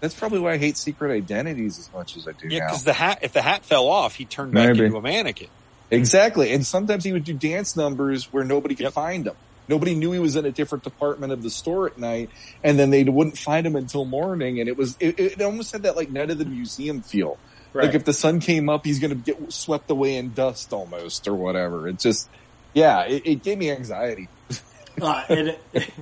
That's 0.00 0.14
probably 0.14 0.38
why 0.38 0.52
I 0.52 0.58
hate 0.58 0.76
secret 0.76 1.10
identities 1.10 1.78
as 1.80 1.90
much 1.92 2.16
as 2.16 2.28
I 2.28 2.32
do 2.32 2.46
yeah, 2.48 2.66
because 2.66 2.84
the 2.84 2.92
hat, 2.92 3.18
if 3.22 3.32
the 3.32 3.42
hat 3.42 3.64
fell 3.64 3.88
off, 3.88 4.14
he 4.14 4.26
turned 4.26 4.52
back 4.52 4.76
into 4.76 4.96
a 4.96 5.02
mannequin. 5.02 5.48
Exactly. 5.90 6.52
And 6.52 6.64
sometimes 6.64 7.02
he 7.04 7.12
would 7.12 7.24
do 7.24 7.34
dance 7.34 7.76
numbers 7.76 8.28
where 8.30 8.44
nobody 8.44 8.74
could 8.76 8.84
Yep. 8.84 8.92
find 8.92 9.26
him. 9.26 9.34
Nobody 9.68 9.94
knew 9.94 10.12
he 10.12 10.18
was 10.18 10.36
in 10.36 10.44
a 10.44 10.52
different 10.52 10.84
department 10.84 11.32
of 11.32 11.42
the 11.42 11.50
store 11.50 11.86
at 11.86 11.98
night, 11.98 12.30
and 12.62 12.78
then 12.78 12.90
they 12.90 13.04
wouldn't 13.04 13.38
find 13.38 13.66
him 13.66 13.76
until 13.76 14.04
morning. 14.04 14.60
And 14.60 14.68
it 14.68 14.76
was, 14.76 14.96
it, 15.00 15.18
it 15.18 15.42
almost 15.42 15.72
had 15.72 15.82
that 15.82 15.96
like 15.96 16.10
night 16.10 16.30
of 16.30 16.38
the 16.38 16.44
museum 16.44 17.02
feel. 17.02 17.38
Right. 17.72 17.86
Like 17.86 17.94
if 17.94 18.04
the 18.04 18.12
sun 18.12 18.40
came 18.40 18.68
up, 18.68 18.86
he's 18.86 19.00
going 19.00 19.10
to 19.10 19.16
get 19.16 19.52
swept 19.52 19.90
away 19.90 20.16
in 20.16 20.32
dust 20.32 20.72
almost 20.72 21.28
or 21.28 21.34
whatever. 21.34 21.88
It 21.88 21.98
just, 21.98 22.28
yeah, 22.72 23.02
it, 23.02 23.26
it 23.26 23.42
gave 23.42 23.58
me 23.58 23.70
anxiety. 23.70 24.28
Uh, 24.98 25.22
it, 25.28 25.60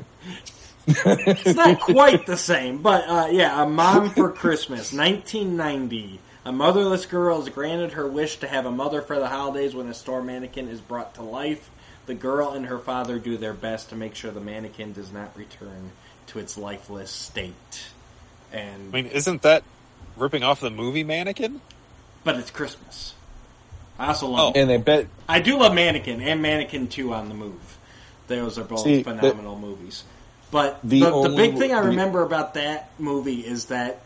it's 0.87 1.57
not 1.57 1.81
quite 1.81 2.27
the 2.27 2.37
same, 2.37 2.81
but 2.81 3.03
uh, 3.09 3.29
yeah, 3.33 3.61
a 3.61 3.67
mom 3.67 4.09
for 4.11 4.31
Christmas, 4.31 4.93
1990. 4.93 6.21
A 6.45 6.53
motherless 6.53 7.07
girl 7.07 7.41
is 7.43 7.49
granted 7.49 7.93
her 7.93 8.07
wish 8.07 8.37
to 8.37 8.47
have 8.47 8.67
a 8.67 8.71
mother 8.71 9.01
for 9.01 9.19
the 9.19 9.27
holidays 9.27 9.75
when 9.75 9.89
a 9.89 9.95
store 9.95 10.23
mannequin 10.23 10.69
is 10.69 10.81
brought 10.81 11.15
to 11.15 11.23
life. 11.23 11.71
The 12.07 12.15
girl 12.15 12.51
and 12.51 12.67
her 12.67 12.79
father 12.79 13.19
do 13.19 13.37
their 13.37 13.55
best 13.55 13.89
to 13.91 13.97
make 13.97 14.15
sure 14.15 14.31
the 14.31 14.41
mannequin 14.41 14.93
does 14.93 15.11
not 15.13 15.37
return 15.37 15.91
to 16.29 16.39
its 16.39 16.59
lifeless 16.59 17.11
state. 17.11 17.87
And 18.53 18.89
I 18.95 19.03
mean, 19.03 19.07
isn't 19.07 19.43
that 19.43 19.63
ripping 20.17 20.43
off 20.43 20.61
the 20.61 20.71
movie 20.71 21.05
Mannequin? 21.05 21.61
but 22.25 22.37
it's 22.37 22.51
Christmas. 22.51 23.15
I 23.99 24.09
also 24.09 24.29
love. 24.29 24.55
Oh. 24.57 24.59
and 24.61 24.69
they 24.71 24.79
bet, 24.79 25.07
I 25.29 25.41
do 25.41 25.59
love 25.59 25.75
Mannequin 25.75 26.21
and 26.23 26.41
Mannequin 26.43 26.89
Two 26.89 27.13
on 27.15 27.29
the 27.29 27.35
Move. 27.35 27.79
Those 28.29 28.59
are 28.59 28.65
both 28.65 28.81
See, 28.81 28.99
the- 29.03 29.05
phenomenal 29.05 29.59
movies. 29.59 30.05
But 30.51 30.81
The 30.85 31.01
the, 31.01 31.29
the, 31.29 31.37
big 31.37 31.59
thing 31.59 31.73
I 31.75 31.83
the- 31.83 31.89
remember 31.89 32.23
about 32.23 32.55
that 32.55 32.91
movie 32.99 33.41
is 33.41 33.67
that, 33.67 34.01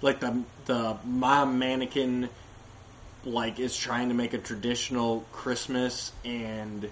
like 0.00 0.20
the 0.20 0.42
the 0.66 0.96
mom 1.04 1.58
mannequin, 1.58 2.28
like 3.24 3.58
is 3.60 3.76
trying 3.76 4.08
to 4.08 4.14
make 4.14 4.32
a 4.34 4.38
traditional 4.38 5.24
Christmas, 5.32 6.12
and 6.24 6.88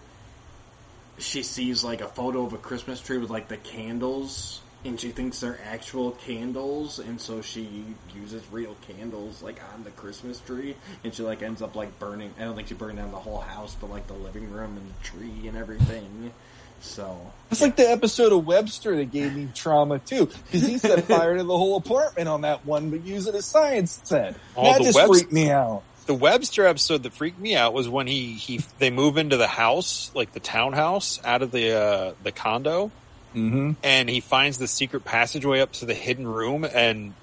she 1.21 1.43
sees 1.43 1.85
like 1.85 2.01
a 2.01 2.09
photo 2.09 2.45
of 2.45 2.53
a 2.53 2.59
Christmas 2.59 3.01
tree 3.01 3.19
with 3.19 3.31
like 3.31 3.49
the 3.49 3.57
candles. 3.57 4.61
And 4.83 4.99
she 4.99 5.11
thinks 5.11 5.41
they're 5.41 5.61
actual 5.71 6.13
candles, 6.13 7.01
and 7.01 7.21
so 7.21 7.43
she 7.43 7.85
uses 8.15 8.43
real 8.51 8.75
candles 8.89 9.43
like 9.43 9.61
on 9.75 9.85
the 9.85 9.91
Christmas 9.91 10.41
tree, 10.41 10.75
and 11.05 11.13
she 11.13 11.23
like 11.23 11.43
ends 11.43 11.61
up 11.61 11.77
like 11.77 11.99
burning. 11.99 12.33
I 12.39 12.45
don't 12.45 12.57
think 12.57 12.69
she 12.69 12.73
burned 12.73 12.97
down 12.97 13.11
the 13.11 13.19
whole 13.19 13.41
house, 13.41 13.77
but 13.79 13.91
like 13.91 14.07
the 14.07 14.15
living 14.15 14.51
room 14.51 14.79
and 14.79 14.89
the 14.89 15.05
tree 15.05 15.49
and 15.49 15.59
everything. 15.59 16.33
So 16.81 17.31
it's 17.51 17.61
like 17.61 17.77
the 17.77 17.91
episode 17.91 18.33
of 18.33 18.47
Webster 18.47 18.97
that 18.97 19.11
gave 19.11 19.37
me 19.37 19.49
trauma 19.55 19.99
too, 19.99 20.25
because 20.47 20.67
he 20.67 20.79
set 20.79 21.05
fire 21.05 21.37
to 21.37 21.45
the 21.45 21.59
whole 21.59 21.77
apartment 21.77 22.31
on 22.31 22.41
that 22.41 22.65
one, 22.65 22.89
but 22.89 23.05
used 23.05 23.29
it 23.29 23.35
as 23.35 23.45
science 23.45 24.01
set. 24.05 24.35
That 24.57 24.81
just 24.81 24.97
Webs- 24.97 25.11
freaked 25.11 25.31
me 25.31 25.51
out. 25.51 25.83
The 26.07 26.15
Webster 26.15 26.67
episode 26.67 27.03
that 27.05 27.13
freaked 27.13 27.39
me 27.39 27.55
out 27.55 27.73
was 27.73 27.89
when 27.89 28.07
he, 28.09 28.33
he 28.33 28.61
they 28.79 28.91
move 28.91 29.17
into 29.17 29.37
the 29.37 29.47
house, 29.47 30.11
like 30.15 30.33
the 30.33 30.41
townhouse, 30.41 31.21
out 31.25 31.43
of 31.43 31.51
the 31.53 31.73
uh, 31.73 32.13
the 32.23 32.33
condo, 32.33 32.91
Mm-hmm. 33.35 33.73
and 33.85 34.09
he 34.11 34.19
finds 34.19 34.59
the 34.59 34.67
secret 34.67 35.05
passageway 35.05 35.61
up 35.61 35.71
to 35.75 35.87
the 35.87 35.95
hidden 35.95 36.27
room. 36.27 36.65
And 36.65 37.15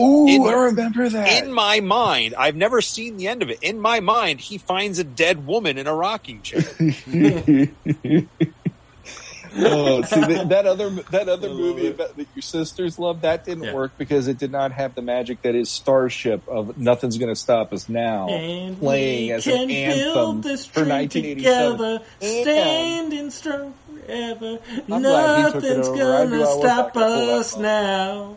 Ooh, 0.00 0.26
In- 0.26 0.42
I 0.42 0.52
remember 0.52 1.08
that. 1.08 1.44
in 1.44 1.52
my 1.52 1.78
mind, 1.78 2.34
I've 2.36 2.56
never 2.56 2.80
seen 2.80 3.16
the 3.18 3.28
end 3.28 3.42
of 3.42 3.50
it. 3.50 3.60
In 3.62 3.78
my 3.78 4.00
mind, 4.00 4.40
he 4.40 4.58
finds 4.58 4.98
a 4.98 5.04
dead 5.04 5.46
woman 5.46 5.78
in 5.78 5.86
a 5.86 5.94
rocking 5.94 6.42
chair. 6.42 6.62
oh, 9.56 10.02
see 10.02 10.20
that, 10.20 10.48
that 10.50 10.66
other 10.66 10.90
that 11.10 11.28
other 11.28 11.48
movie 11.50 11.88
about, 11.88 12.16
that 12.16 12.26
your 12.34 12.42
sisters 12.42 12.98
love 12.98 13.22
that 13.22 13.44
didn't 13.44 13.64
Yeah. 13.64 13.74
work 13.74 13.92
because 13.98 14.28
it 14.28 14.38
did 14.38 14.50
not 14.52 14.72
have 14.72 14.94
the 14.94 15.02
magic 15.02 15.42
that 15.42 15.54
is 15.54 15.70
Starship 15.70 16.46
of 16.48 16.76
"Nothing's 16.78 17.18
Going 17.18 17.30
to 17.30 17.36
Stop 17.36 17.72
Us 17.72 17.88
Now." 17.88 18.28
And 18.28 18.78
playing 18.78 19.26
we 19.26 19.32
as 19.32 19.46
an 19.46 19.70
anthem 19.70 20.12
build 20.14 20.42
this 20.42 20.66
for 20.66 20.80
tree 20.80 20.88
1987. 20.90 21.72
Together, 21.78 22.04
standing 22.20 23.30
strong 23.30 23.74
forever. 24.06 24.58
I'm 24.90 25.02
glad 25.02 25.46
he 25.46 25.52
took 25.52 25.64
it 25.64 25.76
Nothing's 25.76 25.88
over. 25.88 26.14
I 26.14 26.24
knew 26.24 26.30
gonna 26.30 26.34
I 26.34 26.38
was 26.54 26.58
stop 26.60 26.94
gonna 26.94 27.06
pull 27.06 27.26
that 27.26 27.32
us 27.38 27.56
now. 27.56 28.36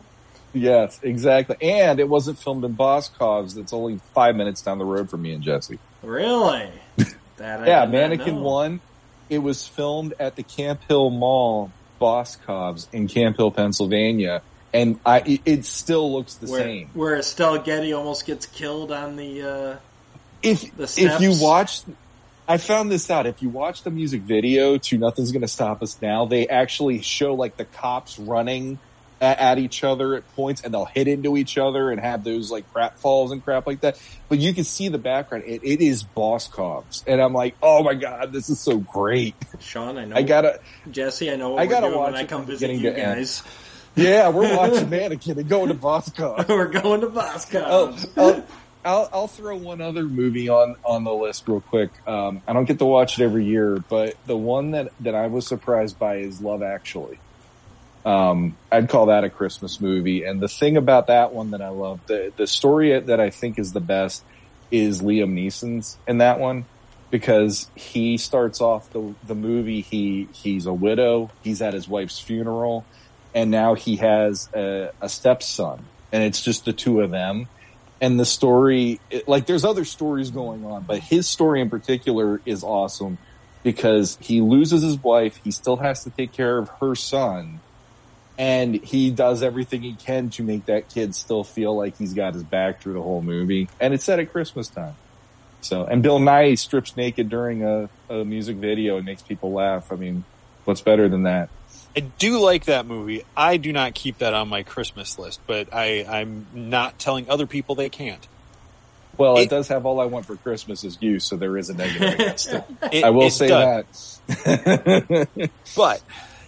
Yes, 0.53 0.99
exactly. 1.01 1.55
And 1.61 1.99
it 1.99 2.09
wasn't 2.09 2.37
filmed 2.37 2.65
in 2.65 2.73
Boscov's. 2.75 3.55
That's 3.55 3.71
only 3.71 3.99
five 4.13 4.35
minutes 4.35 4.61
down 4.61 4.79
the 4.79 4.85
road 4.85 5.09
from 5.09 5.21
me 5.21 5.31
and 5.33 5.41
Jesse. 5.43 5.79
Really? 6.03 6.69
That 7.37 7.65
yeah, 7.65 7.87
Mannequin. 7.87 8.41
One. 8.41 8.81
It 9.31 9.41
was 9.41 9.65
filmed 9.65 10.13
at 10.19 10.35
the 10.35 10.43
Camp 10.43 10.81
Hill 10.89 11.09
Mall, 11.09 11.71
Boscov's 12.01 12.89
in 12.91 13.07
Camp 13.07 13.37
Hill, 13.37 13.49
Pennsylvania, 13.49 14.41
and 14.73 14.99
I 15.05 15.19
it, 15.21 15.41
it 15.45 15.65
still 15.65 16.11
looks 16.11 16.35
the 16.35 16.47
Where, 16.51 16.61
same. 16.61 16.89
where 16.93 17.15
Estelle 17.15 17.59
Getty 17.59 17.93
almost 17.93 18.25
gets 18.25 18.45
killed 18.45 18.91
on 18.91 19.15
the. 19.15 19.41
Uh, 19.41 19.77
If 20.43 20.75
the 20.75 20.83
if 20.83 21.21
you 21.21 21.33
watch, 21.41 21.83
I 22.45 22.57
found 22.57 22.91
this 22.91 23.09
out. 23.09 23.25
If 23.25 23.41
you 23.41 23.47
watch 23.47 23.83
the 23.83 23.91
music 23.91 24.23
video 24.23 24.77
to 24.77 24.97
"Nothing's 24.97 25.31
Gonna 25.31 25.47
Stop 25.47 25.81
Us 25.81 25.97
Now," 26.01 26.25
they 26.25 26.49
actually 26.49 27.01
show 27.01 27.33
like 27.33 27.55
the 27.55 27.65
cops 27.65 28.19
running 28.19 28.79
at, 29.21 29.39
at 29.39 29.59
each 29.59 29.83
other 29.83 30.15
at 30.15 30.27
points, 30.35 30.61
and 30.61 30.73
they'll 30.73 30.85
hit 30.85 31.07
into 31.07 31.37
each 31.37 31.57
other 31.57 31.91
and 31.91 32.01
have 32.01 32.23
those 32.23 32.51
like 32.51 32.71
crap 32.73 32.97
falls 32.97 33.31
and 33.31 33.43
crap 33.43 33.67
like 33.67 33.81
that. 33.81 34.01
But 34.27 34.39
you 34.39 34.53
can 34.53 34.63
see 34.63 34.89
the 34.89 34.97
background; 34.97 35.45
it, 35.45 35.63
it 35.63 35.81
is 35.81 36.03
Boscov's, 36.03 37.03
and 37.07 37.21
I'm 37.21 37.33
like, 37.33 37.55
oh 37.61 37.83
my 37.83 37.93
god, 37.93 38.33
this 38.33 38.49
is 38.49 38.59
so 38.59 38.77
great. 38.77 39.35
Sean, 39.59 39.97
I 39.97 40.05
know. 40.05 40.15
I 40.17 40.23
gotta, 40.23 40.59
Jesse, 40.89 41.31
I 41.31 41.35
know. 41.35 41.51
What 41.51 41.61
I 41.61 41.67
gotta 41.67 41.95
watch 41.95 42.13
when 42.13 42.21
I 42.21 42.25
come 42.25 42.45
visit 42.45 42.71
you 42.71 42.91
guys. 42.91 43.43
yeah, 43.95 44.29
we're 44.29 44.57
watching 44.57 44.89
Mannequin 44.89 45.37
and 45.37 45.47
going 45.47 45.67
to 45.67 45.75
Boscov's. 45.75 46.47
we're 46.49 46.67
going 46.67 47.01
to 47.01 47.09
Bosco. 47.09 47.63
Oh, 47.65 47.97
I'll, 48.17 48.45
I'll, 48.83 49.09
I'll 49.13 49.27
throw 49.27 49.57
one 49.57 49.79
other 49.79 50.03
movie 50.03 50.49
on, 50.49 50.75
on 50.83 51.03
the 51.03 51.13
list 51.13 51.47
real 51.47 51.61
quick. 51.61 51.91
Um, 52.07 52.41
I 52.47 52.53
don't 52.53 52.65
get 52.65 52.79
to 52.79 52.85
watch 52.85 53.19
it 53.19 53.23
every 53.23 53.45
year, 53.45 53.77
but 53.89 54.15
the 54.25 54.35
one 54.35 54.71
that, 54.71 54.91
that 55.01 55.13
I 55.13 55.27
was 55.27 55.45
surprised 55.45 55.99
by 55.99 56.17
is 56.17 56.41
Love 56.41 56.63
Actually. 56.63 57.19
Um, 58.05 58.55
I'd 58.71 58.89
call 58.89 59.07
that 59.07 59.23
a 59.23 59.29
Christmas 59.29 59.79
movie. 59.79 60.23
And 60.23 60.41
the 60.41 60.47
thing 60.47 60.77
about 60.77 61.07
that 61.07 61.33
one 61.33 61.51
that 61.51 61.61
I 61.61 61.69
love, 61.69 61.99
the, 62.07 62.33
the 62.35 62.47
story 62.47 62.99
that 62.99 63.19
I 63.19 63.29
think 63.29 63.59
is 63.59 63.73
the 63.73 63.81
best 63.81 64.23
is 64.71 65.01
Liam 65.01 65.33
Neeson's 65.33 65.97
in 66.07 66.19
that 66.19 66.39
one 66.39 66.65
because 67.11 67.69
he 67.75 68.17
starts 68.17 68.61
off 68.61 68.89
the, 68.91 69.13
the 69.27 69.35
movie. 69.35 69.81
He, 69.81 70.29
he's 70.33 70.65
a 70.65 70.73
widow. 70.73 71.29
He's 71.43 71.61
at 71.61 71.73
his 71.73 71.87
wife's 71.87 72.19
funeral 72.19 72.85
and 73.33 73.51
now 73.51 73.75
he 73.75 73.97
has 73.97 74.49
a, 74.53 74.91
a 75.01 75.09
stepson 75.09 75.85
and 76.11 76.23
it's 76.23 76.41
just 76.41 76.65
the 76.65 76.73
two 76.73 77.01
of 77.01 77.11
them 77.11 77.47
and 77.99 78.19
the 78.19 78.25
story 78.25 78.99
it, 79.09 79.27
like 79.27 79.45
there's 79.45 79.65
other 79.65 79.85
stories 79.85 80.31
going 80.31 80.65
on 80.65 80.83
but 80.83 80.99
his 80.99 81.27
story 81.27 81.61
in 81.61 81.69
particular 81.69 82.41
is 82.45 82.63
awesome 82.63 83.17
because 83.63 84.17
he 84.21 84.41
loses 84.41 84.81
his 84.81 84.97
wife 84.97 85.39
he 85.43 85.51
still 85.51 85.77
has 85.77 86.03
to 86.03 86.09
take 86.09 86.31
care 86.31 86.57
of 86.57 86.69
her 86.81 86.95
son 86.95 87.59
and 88.37 88.75
he 88.83 89.11
does 89.11 89.43
everything 89.43 89.81
he 89.81 89.95
can 89.95 90.29
to 90.31 90.43
make 90.43 90.65
that 90.65 90.89
kid 90.89 91.13
still 91.15 91.43
feel 91.43 91.75
like 91.77 91.97
he's 91.97 92.13
got 92.13 92.33
his 92.33 92.43
back 92.43 92.81
through 92.81 92.93
the 92.93 93.01
whole 93.01 93.21
movie 93.21 93.69
and 93.79 93.93
it's 93.93 94.03
set 94.03 94.19
at 94.19 94.31
christmas 94.31 94.69
time 94.69 94.95
so 95.61 95.85
and 95.85 96.01
Bill 96.01 96.19
Nighy 96.19 96.57
strips 96.57 96.95
naked 96.97 97.29
during 97.29 97.63
a, 97.63 97.89
a 98.09 98.25
music 98.25 98.57
video 98.57 98.97
and 98.97 99.05
makes 99.05 99.21
people 99.21 99.51
laugh 99.53 99.91
i 99.91 99.95
mean 99.95 100.23
what's 100.65 100.81
better 100.81 101.07
than 101.09 101.23
that 101.23 101.49
I 101.95 101.99
do 102.01 102.39
like 102.39 102.65
that 102.65 102.85
movie. 102.85 103.23
I 103.35 103.57
do 103.57 103.73
not 103.73 103.93
keep 103.93 104.19
that 104.19 104.33
on 104.33 104.47
my 104.47 104.63
Christmas 104.63 105.17
list, 105.19 105.41
but 105.45 105.73
I, 105.73 106.05
I'm 106.05 106.47
not 106.53 106.99
telling 106.99 107.29
other 107.29 107.47
people 107.47 107.75
they 107.75 107.89
can't. 107.89 108.25
well 109.17 109.37
it, 109.37 109.41
It- 109.43 109.49
does 109.49 109.67
have 109.67 109.85
all 109.85 109.99
i 109.99 110.05
want 110.05 110.25
for 110.25 110.37
christmas 110.37 110.83
is 110.85 110.97
you 111.01 111.19
so 111.19 111.35
there 111.35 111.57
is 111.57 111.69
a 111.69 111.73
negative 111.73 112.13
against 112.19 112.47
it 112.53 112.63
It- 112.93 113.03
I 113.03 113.09
will 113.09 113.29
say 113.29 113.47
does. 113.49 114.21
that. 114.27 115.29
But 115.75 116.01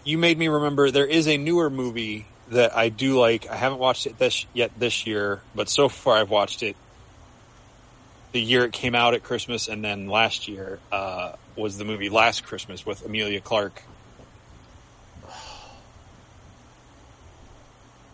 you 0.04 0.18
made 0.18 0.38
me 0.38 0.48
remember 0.48 0.92
there 0.92 1.06
is 1.06 1.28
a 1.28 1.38
newer 1.38 1.70
movie 1.70 2.26
that 2.50 2.76
I 2.76 2.90
do 2.90 3.20
like. 3.20 3.50
I 3.50 3.56
haven't 3.56 3.80
watched 3.80 4.06
it 4.06 4.18
this 4.18 4.46
yet 4.54 4.72
this 4.78 5.08
year, 5.08 5.42
but 5.56 5.70
so 5.70 5.90
far 5.90 6.18
I've 6.18 6.30
watched 6.30 6.64
it. 6.64 6.76
The 8.32 8.42
year 8.42 8.66
it 8.66 8.74
came 8.74 8.96
out 8.96 9.14
at 9.14 9.24
Christmas, 9.24 9.68
and 9.68 9.84
then 9.84 10.08
last 10.08 10.48
year 10.48 10.80
uh, 10.92 11.34
was 11.56 11.78
the 11.78 11.86
movie 11.86 12.10
Last 12.10 12.44
Christmas 12.44 12.86
with 12.86 13.06
Emilia 13.06 13.40
Clarke. 13.40 13.84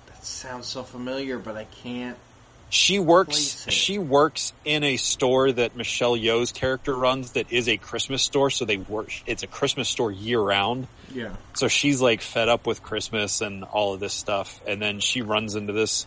that 0.08 0.26
sounds 0.26 0.68
so 0.68 0.84
familiar, 0.84 1.40
but 1.40 1.56
I 1.56 1.64
can't. 1.64 2.18
She 2.70 3.00
works. 3.00 3.66
She 3.70 3.98
works 3.98 4.54
in 4.64 4.84
a 4.84 4.98
store 4.98 5.52
that 5.52 5.76
Michelle 5.76 6.16
Yeoh's 6.16 6.52
character 6.52 6.94
runs. 6.96 7.32
That 7.32 7.52
is 7.52 7.68
a 7.68 7.78
Christmas 7.78 8.22
store. 8.22 8.50
So 8.52 8.66
they 8.66 8.78
work. 8.78 9.10
It's 9.26 9.42
a 9.42 9.48
Christmas 9.48 9.90
store 9.90 10.12
year 10.12 10.40
round. 10.40 10.88
Yeah. 11.14 11.34
So 11.56 11.68
she's 11.68 12.00
like 12.02 12.22
fed 12.22 12.48
up 12.48 12.68
with 12.68 12.84
Christmas 12.84 13.42
and 13.42 13.64
all 13.64 13.96
of 13.96 14.00
this 14.00 14.14
stuff, 14.14 14.62
and 14.68 14.80
then 14.82 15.00
she 15.00 15.24
runs 15.24 15.56
into 15.56 15.74
this 15.74 16.06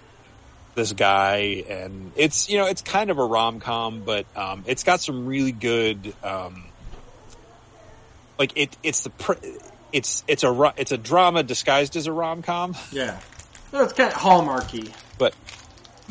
this 0.77 0.93
guy, 0.93 1.65
and 1.69 2.13
it's 2.17 2.49
you 2.49 2.59
know 2.59 2.67
it's 2.67 2.83
kind 2.83 3.11
of 3.11 3.19
a 3.19 3.25
rom 3.25 3.59
com, 3.59 4.03
but 4.05 4.25
um, 4.37 4.63
it's 4.67 4.85
got 4.85 5.01
some 5.01 5.27
really 5.27 5.53
good 5.53 6.15
um, 6.23 6.65
like 8.39 8.53
it 8.57 8.77
it's 8.83 9.03
the 9.03 9.11
pr- 9.11 9.33
it's 9.93 10.23
it's 10.29 10.45
a 10.45 10.73
it's 10.77 10.93
a 10.93 10.99
drama 10.99 11.43
disguised 11.43 11.97
as 11.97 12.07
a 12.07 12.13
rom 12.13 12.43
com, 12.43 12.75
Yeah. 12.93 13.19
No, 13.73 13.83
it's 13.85 13.93
kind 13.95 14.13
of 14.13 14.19
hallmarky. 14.19 14.93
but 15.19 15.35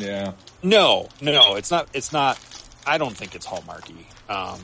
yeah. 0.01 0.33
no, 0.63 1.09
no, 1.21 1.55
it's 1.55 1.71
not. 1.71 1.87
It's 1.93 2.11
not. 2.11 2.39
I 2.85 2.97
don't 2.97 3.15
think 3.15 3.35
it's 3.35 3.45
hallmarky. 3.45 4.05
Um, 4.29 4.59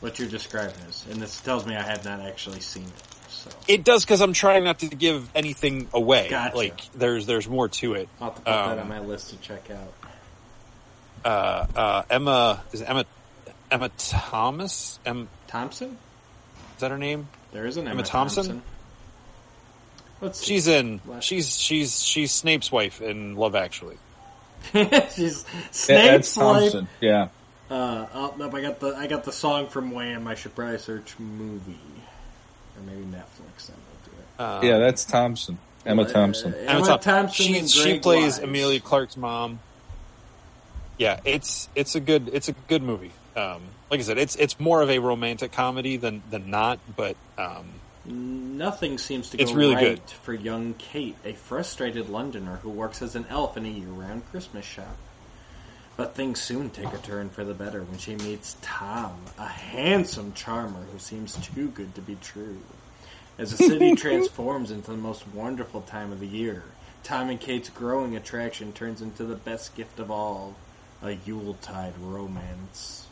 What 0.00 0.18
you're 0.18 0.28
describing 0.28 0.74
is, 0.88 1.04
and 1.10 1.20
this 1.20 1.40
tells 1.40 1.66
me 1.66 1.74
I 1.74 1.82
have 1.82 2.04
not 2.04 2.20
actually 2.20 2.60
seen 2.60 2.84
it. 2.84 3.02
So 3.30 3.50
it 3.68 3.84
does 3.84 4.04
because 4.04 4.20
I'm 4.20 4.32
trying 4.32 4.64
not 4.64 4.78
to 4.80 4.88
give 4.88 5.28
anything 5.34 5.88
away. 5.92 6.28
Gotcha. 6.30 6.56
Like 6.56 6.80
there's 6.94 7.26
there's 7.26 7.48
more 7.48 7.68
to 7.68 7.94
it. 7.94 8.08
I'll 8.20 8.28
have 8.28 8.34
to 8.36 8.40
put 8.42 8.44
that 8.50 8.72
Um, 8.72 8.78
on 8.80 8.88
my 8.88 9.00
list 9.00 9.30
to 9.30 9.36
check 9.38 9.70
out. 9.70 9.92
uh, 11.24 11.66
uh, 11.78 12.02
Emma 12.10 12.62
is 12.72 12.80
it 12.82 12.88
Emma 12.88 13.04
Emma 13.70 13.90
Thomas. 13.98 14.98
Em, 15.06 15.28
Thompson? 15.46 15.96
is 16.76 16.80
that 16.80 16.90
her 16.90 16.98
name? 16.98 17.28
There 17.52 17.66
is 17.66 17.76
an 17.76 17.84
Emma, 17.86 17.92
Emma 17.94 18.02
Thompson? 18.02 18.44
Thompson. 18.44 18.62
Let's 20.20 20.38
see. 20.40 20.46
She's 20.46 20.68
in. 20.68 20.98
What? 21.04 21.22
She's 21.24 21.56
she's 21.58 22.02
she's 22.02 22.32
Snape's 22.32 22.70
wife 22.72 23.00
in 23.00 23.36
Love 23.36 23.54
Actually. 23.54 23.96
She's 25.14 25.44
Ed 25.88 26.24
Snape's 26.24 26.36
wife. 26.36 26.62
Thompson. 26.72 26.88
Yeah. 27.00 27.28
Uh, 27.70 28.06
oh, 28.14 28.34
nope, 28.38 28.54
I 28.54 28.60
got 28.60 28.80
the 28.80 28.88
I 28.96 29.06
got 29.06 29.24
the 29.24 29.32
song 29.32 29.68
from 29.68 29.90
Wham. 29.90 30.26
I 30.26 30.34
should 30.34 30.54
probably 30.54 30.78
search 30.78 31.18
movie, 31.18 31.78
or 32.76 32.82
maybe 32.86 33.02
Netflix. 33.04 33.66
Then 33.68 33.76
we'll 33.76 34.04
do 34.04 34.10
it. 34.20 34.42
Uh, 34.42 34.60
Yeah, 34.62 34.78
that's 34.78 35.04
Thompson. 35.04 35.58
Emma 35.86 36.02
Uh, 36.02 36.08
Thompson. 36.12 36.54
Emma, 36.54 36.70
Emma 36.70 36.86
Thom- 36.86 37.00
Thompson. 37.00 37.46
She 37.46 37.58
and 37.58 37.68
she 37.70 37.98
plays 37.98 38.38
Wise. 38.38 38.38
Emilia 38.38 38.80
Clarke's 38.80 39.16
mom. 39.16 39.58
Yeah, 40.98 41.20
it's 41.24 41.68
it's 41.74 41.94
a 41.94 42.00
good 42.00 42.30
it's 42.32 42.48
a 42.48 42.52
good 42.68 42.82
movie. 42.82 43.10
Um, 43.36 43.62
like 43.90 43.98
I 44.00 44.02
said, 44.04 44.18
it's 44.18 44.36
it's 44.36 44.60
more 44.60 44.80
of 44.82 44.90
a 44.90 44.98
romantic 45.00 45.50
comedy 45.52 45.96
than 45.96 46.22
than 46.30 46.50
not, 46.50 46.78
but 46.96 47.16
um, 47.38 47.64
Nothing 48.06 48.98
seems 48.98 49.30
to 49.30 49.36
go 49.38 49.42
It's 49.42 49.52
really 49.52 49.74
right 49.74 49.96
good. 49.96 50.10
for 50.10 50.34
young 50.34 50.74
Kate, 50.74 51.16
a 51.24 51.32
frustrated 51.32 52.08
Londoner 52.10 52.56
who 52.56 52.70
works 52.70 53.00
as 53.02 53.14
an 53.14 53.26
elf 53.30 53.56
in 53.56 53.64
a 53.64 53.68
year-round 53.68 54.22
Christmas 54.30 54.64
shop. 54.64 54.96
But 55.96 56.14
things 56.14 56.40
soon 56.40 56.70
take 56.70 56.92
a 56.92 56.98
turn 56.98 57.30
for 57.30 57.44
the 57.44 57.54
better 57.54 57.82
when 57.82 57.98
she 57.98 58.16
meets 58.16 58.56
Tom, 58.60 59.16
a 59.38 59.46
handsome 59.46 60.32
charmer 60.34 60.82
who 60.92 60.98
seems 60.98 61.34
too 61.36 61.68
good 61.68 61.94
to 61.94 62.00
be 62.00 62.16
true. 62.16 62.58
As 63.38 63.56
the 63.56 63.64
city 63.64 63.94
transforms 63.96 64.70
into 64.70 64.90
the 64.90 64.96
most 64.96 65.26
wonderful 65.28 65.82
time 65.82 66.12
of 66.12 66.20
the 66.20 66.26
year, 66.26 66.62
Tom 67.04 67.30
and 67.30 67.40
Kate's 67.40 67.68
growing 67.68 68.16
attraction 68.16 68.72
turns 68.72 69.02
into 69.02 69.24
the 69.24 69.36
best 69.36 69.74
gift 69.76 69.98
of 70.00 70.10
all, 70.10 70.54
a 71.02 71.12
Yuletide 71.12 71.94
romance. 72.00 73.06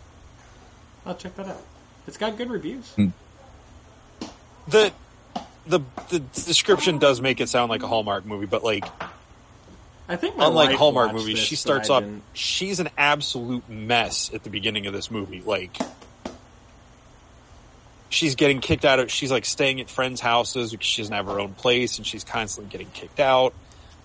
I'll 1.06 1.14
check 1.14 1.36
that 1.36 1.48
out. 1.48 1.62
It's 2.06 2.18
got 2.18 2.36
good 2.36 2.50
reviews. 2.50 2.88
Hmm. 2.94 3.08
The 4.68 4.92
the 5.66 5.80
the 6.10 6.18
description 6.20 6.98
does 6.98 7.20
make 7.20 7.40
it 7.40 7.48
sound 7.48 7.70
like 7.70 7.82
a 7.82 7.86
Hallmark 7.88 8.24
movie, 8.26 8.46
but 8.46 8.62
like 8.64 8.84
I 10.08 10.16
think 10.16 10.34
unlike 10.38 10.76
Hallmark 10.76 11.12
movies, 11.12 11.38
she 11.38 11.56
starts 11.56 11.88
off. 11.90 12.02
didn't. 12.02 12.24
She's 12.34 12.80
an 12.80 12.90
absolute 12.98 13.68
mess 13.68 14.30
at 14.34 14.42
the 14.42 14.50
beginning 14.50 14.86
of 14.86 14.92
this 14.92 15.10
movie. 15.10 15.42
Like 15.44 15.76
she's 18.10 18.34
getting 18.34 18.60
kicked 18.60 18.84
out 18.84 18.98
of. 18.98 19.10
She's 19.10 19.30
like 19.30 19.44
staying 19.44 19.80
at 19.80 19.88
friends' 19.88 20.20
houses 20.20 20.70
because 20.70 20.86
she 20.86 21.02
doesn't 21.02 21.14
have 21.14 21.26
her 21.26 21.40
own 21.40 21.54
place, 21.54 21.98
and 21.98 22.06
she's 22.06 22.24
constantly 22.24 22.70
getting 22.70 22.90
kicked 22.90 23.20
out. 23.20 23.54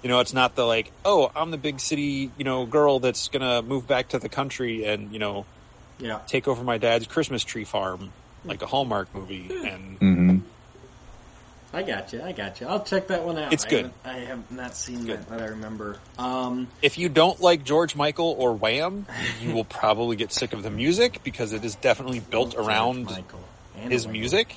You 0.04 0.10
know, 0.10 0.20
it's 0.20 0.34
not 0.34 0.56
the 0.56 0.64
like, 0.64 0.92
oh, 1.04 1.30
I'm 1.36 1.52
the 1.52 1.58
big 1.58 1.80
city, 1.80 2.32
you 2.38 2.44
know, 2.44 2.66
girl 2.66 3.00
that's 3.00 3.30
gonna 3.30 3.62
move 3.62 3.88
back 3.88 4.10
to 4.10 4.20
the 4.20 4.30
country 4.30 4.86
and 4.86 5.12
you 5.12 5.20
know 5.20 5.46
Yeah. 6.00 6.20
take 6.28 6.48
over 6.48 6.64
my 6.64 6.78
dad's 6.78 7.08
Christmas 7.08 7.44
tree 7.44 7.66
farm, 7.66 8.14
like 8.46 8.62
a 8.62 8.66
Hallmark 8.66 9.14
movie. 9.14 9.50
And 9.66 9.98
hmm 9.98 10.38
I 11.74 11.84
got 11.84 12.14
you. 12.14 12.22
I 12.24 12.32
got 12.32 12.62
you. 12.62 12.66
I'll 12.68 12.84
check 12.84 13.08
that 13.08 13.24
one 13.26 13.38
out. 13.38 13.52
It's 13.52 13.66
I 13.66 13.70
good. 13.70 13.78
haven't- 13.82 13.94
I 14.06 14.20
have 14.30 14.52
not 14.52 14.76
seen 14.76 15.06
Good. 15.06 15.20
that, 15.20 15.30
but 15.30 15.42
I 15.42 15.46
remember. 15.48 15.98
Um, 16.18 16.70
if 16.82 16.98
you 16.98 17.10
don't 17.10 17.40
like 17.42 17.66
George 17.66 17.94
Michael 17.96 18.36
or 18.40 18.54
Wham, 18.54 19.06
you 19.42 19.54
will 19.54 19.66
probably 19.66 20.16
get 20.16 20.32
sick 20.32 20.54
of 20.54 20.64
the 20.64 20.72
music 20.72 21.20
because 21.26 21.52
it 21.54 21.66
is 21.66 21.76
definitely 21.76 22.20
built 22.32 22.54
George 22.54 22.66
around 22.68 23.06
Michael 23.06 23.42
and 23.78 23.92
his 23.92 24.06
Wham. 24.06 24.14
music. 24.14 24.56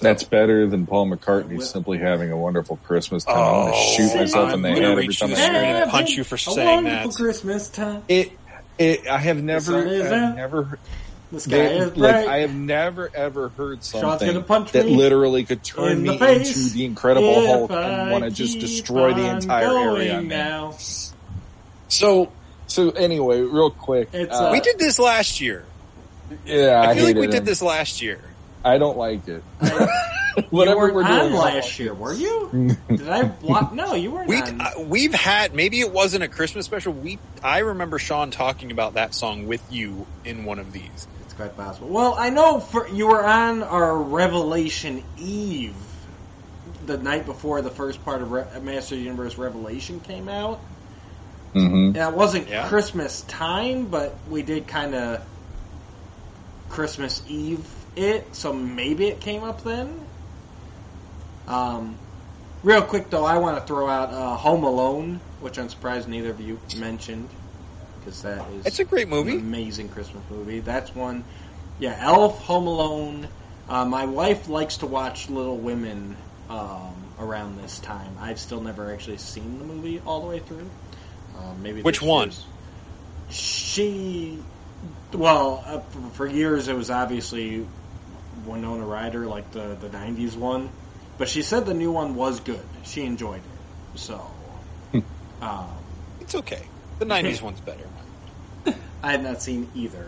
That's 0.00 0.22
better 0.22 0.66
than 0.68 0.86
Paul 0.86 1.08
McCartney 1.08 1.58
Well- 1.58 1.66
simply 1.66 1.98
having 1.98 2.30
a 2.30 2.36
wonderful 2.36 2.76
Christmas 2.84 3.24
time. 3.24 3.36
I 3.36 3.40
want 3.52 3.74
to 3.74 3.80
Oh, 3.80 3.96
shoot 3.96 4.14
myself 4.16 4.48
I'm 4.50 4.54
in 4.54 4.62
the 4.62 4.68
head 4.70 4.82
every 4.84 5.08
time 5.08 5.28
I 5.28 5.30
you 5.30 5.36
the 5.36 5.40
hear 5.42 5.46
screen 5.54 5.76
it. 5.76 5.82
and 5.82 5.90
punch 5.90 6.10
you 6.10 6.24
for 6.24 6.34
a 6.36 6.38
saying 6.38 6.84
wonderful 6.84 7.10
that. 7.10 7.16
Christmas 7.16 7.68
time. 7.68 8.02
It, 8.08 8.32
it, 8.78 9.08
I 9.08 9.18
have 9.18 9.42
never, 9.42 9.60
sun 9.60 9.88
is 9.88 10.06
I've 10.06 10.12
out. 10.12 10.36
never, 10.36 10.78
The 11.30 11.40
sky 11.40 11.50
they- 11.50 11.76
is 11.78 11.96
like. 11.96 12.14
I 12.26 12.38
have 12.38 12.54
never 12.54 13.10
ever 13.14 13.50
heard 13.50 13.84
Sean's 13.84 13.88
something 14.02 14.26
gonna 14.28 14.40
punch 14.42 14.72
that 14.72 14.86
me 14.86 14.96
literally 14.96 15.44
could 15.44 15.62
turn 15.62 15.92
in 15.92 16.02
me 16.02 16.18
face 16.18 16.56
into 16.56 16.74
the 16.74 16.84
Incredible 16.86 17.28
if 17.42 17.46
Hulk 17.46 17.70
I 17.70 17.82
and 17.82 18.10
want 18.12 18.24
to 18.24 18.30
just 18.30 18.58
destroy 18.60 19.12
the 19.14 19.28
entire 19.28 19.66
going 19.66 20.08
area. 20.08 20.22
now. 20.22 20.74
So, 21.88 22.32
so 22.66 22.90
anyway, 22.90 23.40
real 23.40 23.70
quick, 23.70 24.08
It's, 24.12 24.32
uh, 24.34 24.48
uh, 24.48 24.52
We 24.52 24.60
did 24.60 24.78
this 24.78 24.98
last 24.98 25.40
year. 25.40 25.64
yeah, 26.46 26.80
I, 26.82 26.90
I 26.90 26.94
feel 26.94 27.04
like 27.04 27.14
we 27.16 27.22
hated 27.22 27.30
did 27.36 27.44
this 27.46 27.62
last 27.62 28.02
year. 28.02 28.20
I 28.64 28.78
don't 28.78 28.96
like 28.98 29.26
it. 29.28 29.42
Whatever 30.50 30.88
you 30.88 30.94
we're 30.94 31.02
doing 31.04 31.20
on 31.20 31.32
last 31.32 31.78
year, 31.80 31.92
were 31.94 32.12
you? 32.12 32.76
Did 32.88 33.08
I 33.08 33.24
block? 33.24 33.72
No, 33.72 33.94
you 33.94 34.10
weren't 34.12 34.28
We 34.28 34.40
on. 34.40 34.60
uh, 34.60 34.70
we've 34.78 35.12
had 35.14 35.52
maybe 35.54 35.80
it 35.80 35.92
wasn't 35.92 36.22
a 36.22 36.28
Christmas 36.28 36.64
special. 36.64 36.92
We 36.92 37.18
I 37.42 37.58
remember 37.58 37.98
Sean 37.98 38.30
talking 38.30 38.70
about 38.70 38.94
that 38.94 39.14
song 39.14 39.46
with 39.48 39.62
you 39.70 40.06
in 40.24 40.44
one 40.44 40.58
of 40.60 40.72
these. 40.72 41.08
It's 41.38 41.54
quite 41.54 41.66
possible. 41.66 41.88
Well, 41.88 42.16
I 42.18 42.30
know 42.30 42.58
for 42.58 42.88
you 42.88 43.06
were 43.06 43.24
on 43.24 43.62
our 43.62 43.96
Revelation 43.96 45.04
Eve, 45.18 45.74
the 46.84 46.98
night 46.98 47.26
before 47.26 47.62
the 47.62 47.70
first 47.70 48.04
part 48.04 48.22
of 48.22 48.32
Re- 48.32 48.44
Master 48.60 48.96
of 48.96 49.00
the 49.00 49.04
Universe 49.04 49.38
Revelation 49.38 50.00
came 50.00 50.28
out. 50.28 50.58
hmm 51.52 51.92
And 51.94 51.96
it 51.96 52.12
wasn't 52.12 52.48
Yeah. 52.48 52.66
Christmas 52.68 53.20
time, 53.22 53.86
but 53.86 54.16
we 54.28 54.42
did 54.42 54.66
kind 54.66 54.96
of 54.96 55.22
Christmas 56.70 57.22
Eve 57.28 57.64
it, 57.94 58.34
so 58.34 58.52
maybe 58.52 59.06
it 59.06 59.20
came 59.20 59.44
up 59.44 59.62
then. 59.62 59.94
Um, 61.46 61.96
real 62.64 62.82
quick 62.82 63.10
though, 63.10 63.24
I 63.24 63.38
want 63.38 63.58
to 63.58 63.64
throw 63.64 63.88
out 63.88 64.12
uh, 64.12 64.34
Home 64.36 64.64
Alone, 64.64 65.20
which 65.40 65.56
I'm 65.56 65.68
surprised 65.68 66.08
neither 66.08 66.30
of 66.30 66.40
you 66.40 66.58
mentioned, 66.78 67.28
because 68.08 68.22
that 68.22 68.50
is 68.52 68.66
It's 68.66 68.78
a 68.78 68.84
great 68.84 69.04
an 69.04 69.10
movie. 69.10 69.36
amazing 69.36 69.88
Christmas 69.90 70.22
movie. 70.30 70.60
That's 70.60 70.94
one. 70.94 71.24
Yeah, 71.78 71.96
Elf, 72.00 72.42
Home 72.44 72.66
Alone. 72.66 73.28
Uh, 73.68 73.84
my 73.84 74.06
wife 74.06 74.48
likes 74.48 74.78
to 74.78 74.86
watch 74.86 75.28
Little 75.28 75.56
Women 75.56 76.16
um, 76.48 76.94
around 77.20 77.60
this 77.62 77.78
time. 77.80 78.16
I've 78.18 78.38
still 78.40 78.60
never 78.62 78.92
actually 78.92 79.18
seen 79.18 79.58
the 79.58 79.64
movie 79.64 80.00
all 80.06 80.22
the 80.22 80.26
way 80.26 80.38
through. 80.38 80.68
Um, 81.38 81.62
maybe 81.62 81.82
Which 81.82 82.00
one? 82.02 82.28
year's- 82.28 82.44
She, 83.30 84.38
well, 85.12 85.62
uh, 85.66 85.80
for, 85.80 86.00
for 86.14 86.26
years 86.26 86.68
it 86.68 86.74
was 86.76 86.90
obviously 86.90 87.66
Winona 88.46 88.84
Ryder, 88.86 89.26
like 89.26 89.50
the 89.52 89.76
the 89.80 89.88
'90s 89.90 90.34
one. 90.36 90.70
But 91.18 91.28
she 91.28 91.42
said 91.42 91.66
the 91.66 91.74
new 91.74 91.92
one 91.92 92.14
was 92.14 92.40
good. 92.40 92.64
She 92.84 93.04
enjoyed 93.04 93.40
it. 93.40 93.98
So, 93.98 94.24
um, 95.42 95.66
It's 96.20 96.34
okay. 96.36 96.62
The 97.00 97.04
'90s 97.04 97.42
one's 97.42 97.60
better. 97.60 97.84
I 99.02 99.12
have 99.12 99.22
not 99.22 99.42
seen 99.42 99.68
either. 99.74 100.06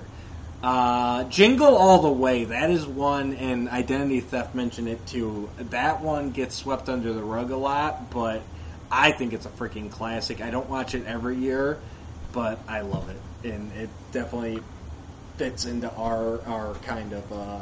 Uh, 0.63 1.25
Jingle 1.25 1.75
All 1.77 2.03
the 2.03 2.11
Way, 2.11 2.45
that 2.45 2.71
is 2.71 2.87
one, 2.87 3.35
and 3.35 3.69
Identity 3.69 4.21
Theft 4.21 4.55
mentioned 4.55 4.89
it 4.89 5.07
too. 5.07 5.49
That 5.57 6.03
one 6.03 6.33
gets 6.33 6.55
swept 6.55 6.89
under 6.89 7.13
the 7.13 7.23
rug 7.23 7.51
a 7.51 7.57
lot, 7.57 8.11
but 8.11 8.43
I 8.91 9.13
think 9.13 9.33
it's 9.33 9.47
a 9.47 9.51
freaking 9.51 9.91
classic. 9.91 10.41
I 10.43 10.51
don't 10.51 10.69
watch 10.69 10.95
it 10.95 11.07
every 11.07 11.37
year, 11.37 11.79
but 12.33 12.59
I 12.69 12.83
love 12.83 13.09
it, 13.09 13.49
and 13.51 13.73
it 13.73 13.89
definitely 14.13 14.63
fits 15.39 15.65
into 15.65 15.91
our 15.95 16.43
our 16.47 16.75
kind 16.75 17.13
of. 17.15 17.33
Uh, 17.33 17.61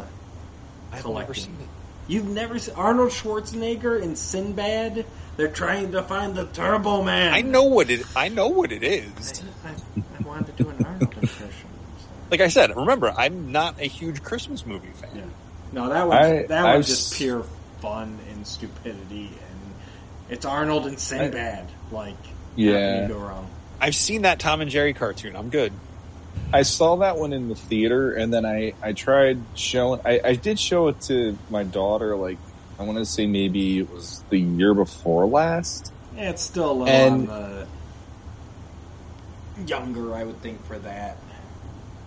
I've 0.91 1.03
Collecting. 1.03 1.21
never 1.21 1.35
seen 1.35 1.57
it. 1.61 1.69
you've 2.13 2.29
never 2.29 2.59
seen 2.59 2.75
Arnold 2.75 3.11
Schwarzenegger 3.13 4.01
in 4.03 4.17
Sinbad? 4.17 5.05
They're 5.37 5.49
trying 5.49 5.93
to 5.93 6.03
find 6.03 6.35
the 6.35 6.47
Turbo 6.47 7.03
Man. 7.05 7.33
I 7.33 7.43
know 7.43 7.65
what 7.65 7.91
it. 7.91 8.05
I 8.17 8.29
know 8.29 8.49
what 8.49 8.73
it 8.73 8.83
is. 8.83 9.45
I, 9.65 9.69
I, 9.69 9.73
I 10.19 10.23
wanted 10.27 10.57
to 10.57 10.65
do 10.65 10.71
an 10.71 10.81
Arnold 10.85 11.03
impression. 11.15 11.69
so. 11.99 12.07
Like 12.31 12.41
I 12.41 12.49
said, 12.49 12.75
remember, 12.77 13.13
I'm 13.17 13.53
not 13.53 13.81
a 13.81 13.85
huge 13.87 14.23
Christmas 14.23 14.67
movie 14.67 14.89
fan. 14.95 15.11
Yeah. 15.15 15.23
No, 15.73 15.89
that 15.89 16.07
was 16.07 16.17
I- 16.17 16.43
that 16.47 16.77
was 16.77 16.87
just 16.87 17.15
pure 17.15 17.45
fun 17.81 18.19
and 18.33 18.47
stupidity, 18.47 19.27
and 19.29 19.75
it's 20.31 20.45
Arnold 20.45 20.87
and 20.87 20.99
Sinbad. 20.99 21.67
like, 21.91 22.15
Yeah. 22.57 22.73
how 22.73 22.79
can 22.79 23.09
you 23.09 23.15
go 23.15 23.21
wrong? 23.21 23.47
I've 23.81 23.95
seen 23.95 24.23
that 24.23 24.39
Tom 24.41 24.61
and 24.61 24.71
Jerry 24.71 24.93
cartoon. 24.93 25.37
I'm 25.37 25.49
good. 25.51 25.73
I 26.53 26.63
saw 26.63 26.97
that 26.97 27.17
one 27.19 27.33
in 27.33 27.49
the 27.49 27.55
theater, 27.55 28.13
and 28.15 28.33
then 28.33 28.45
I 28.47 28.73
I 28.83 28.93
tried 28.93 29.41
showing. 29.55 30.01
I, 30.05 30.21
I 30.25 30.35
did 30.35 30.59
show 30.59 30.89
it 30.89 31.01
to 31.03 31.37
my 31.51 31.63
daughter. 31.65 32.17
Like 32.17 32.39
I 32.79 32.85
want 32.85 32.99
to 32.99 33.05
say 33.07 33.27
maybe 33.27 33.79
it 33.79 33.91
was 33.93 34.23
the 34.31 34.39
year 34.39 34.73
before 34.75 35.27
last. 35.27 35.93
Yeah, 36.17 36.31
it's 36.31 36.43
still 36.43 36.71
a 36.71 36.73
little 36.73 36.89
And- 36.89 37.29
on 37.31 37.67
the 39.57 39.67
younger, 39.67 40.15
I 40.15 40.25
would 40.25 40.41
think, 40.43 40.65
for 40.67 40.79
that. 40.81 41.17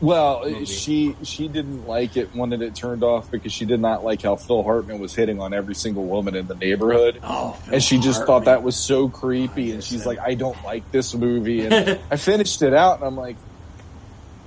Well, 0.02 0.42
Movie. 0.44 0.66
she 0.66 1.16
she 1.24 1.48
didn't 1.48 1.88
like 1.88 2.18
it, 2.18 2.36
wanted 2.36 2.62
it 2.64 2.74
turned 2.76 3.04
off 3.04 3.30
because 3.30 3.54
she 3.54 3.66
did 3.66 3.80
not 3.80 4.04
like 4.04 4.24
how 4.24 4.36
Phil 4.36 4.64
Hartman 4.64 5.00
was 5.00 5.14
hitting 5.14 5.40
on 5.40 5.54
every 5.54 5.76
single 5.76 6.06
woman 6.06 6.36
in 6.36 6.48
the 6.48 6.56
neighborhood. 6.56 7.20
Oh, 7.24 7.52
Phil 7.52 7.76
and 7.76 7.84
she 7.84 7.98
just 8.00 8.18
Hartman. 8.20 8.26
thought 8.28 8.46
that 8.46 8.64
was 8.64 8.76
so 8.76 9.10
creepy 9.10 9.72
and 9.72 9.84
she's 9.84 10.06
like 10.06 10.20
i 10.20 10.34
don't 10.34 10.62
like 10.64 10.92
this 10.92 11.14
movie 11.14 11.66
and 11.66 12.00
i 12.12 12.16
finished 12.16 12.62
it 12.62 12.74
out 12.74 12.98
and 12.98 13.06
i'm 13.06 13.16
like 13.16 13.36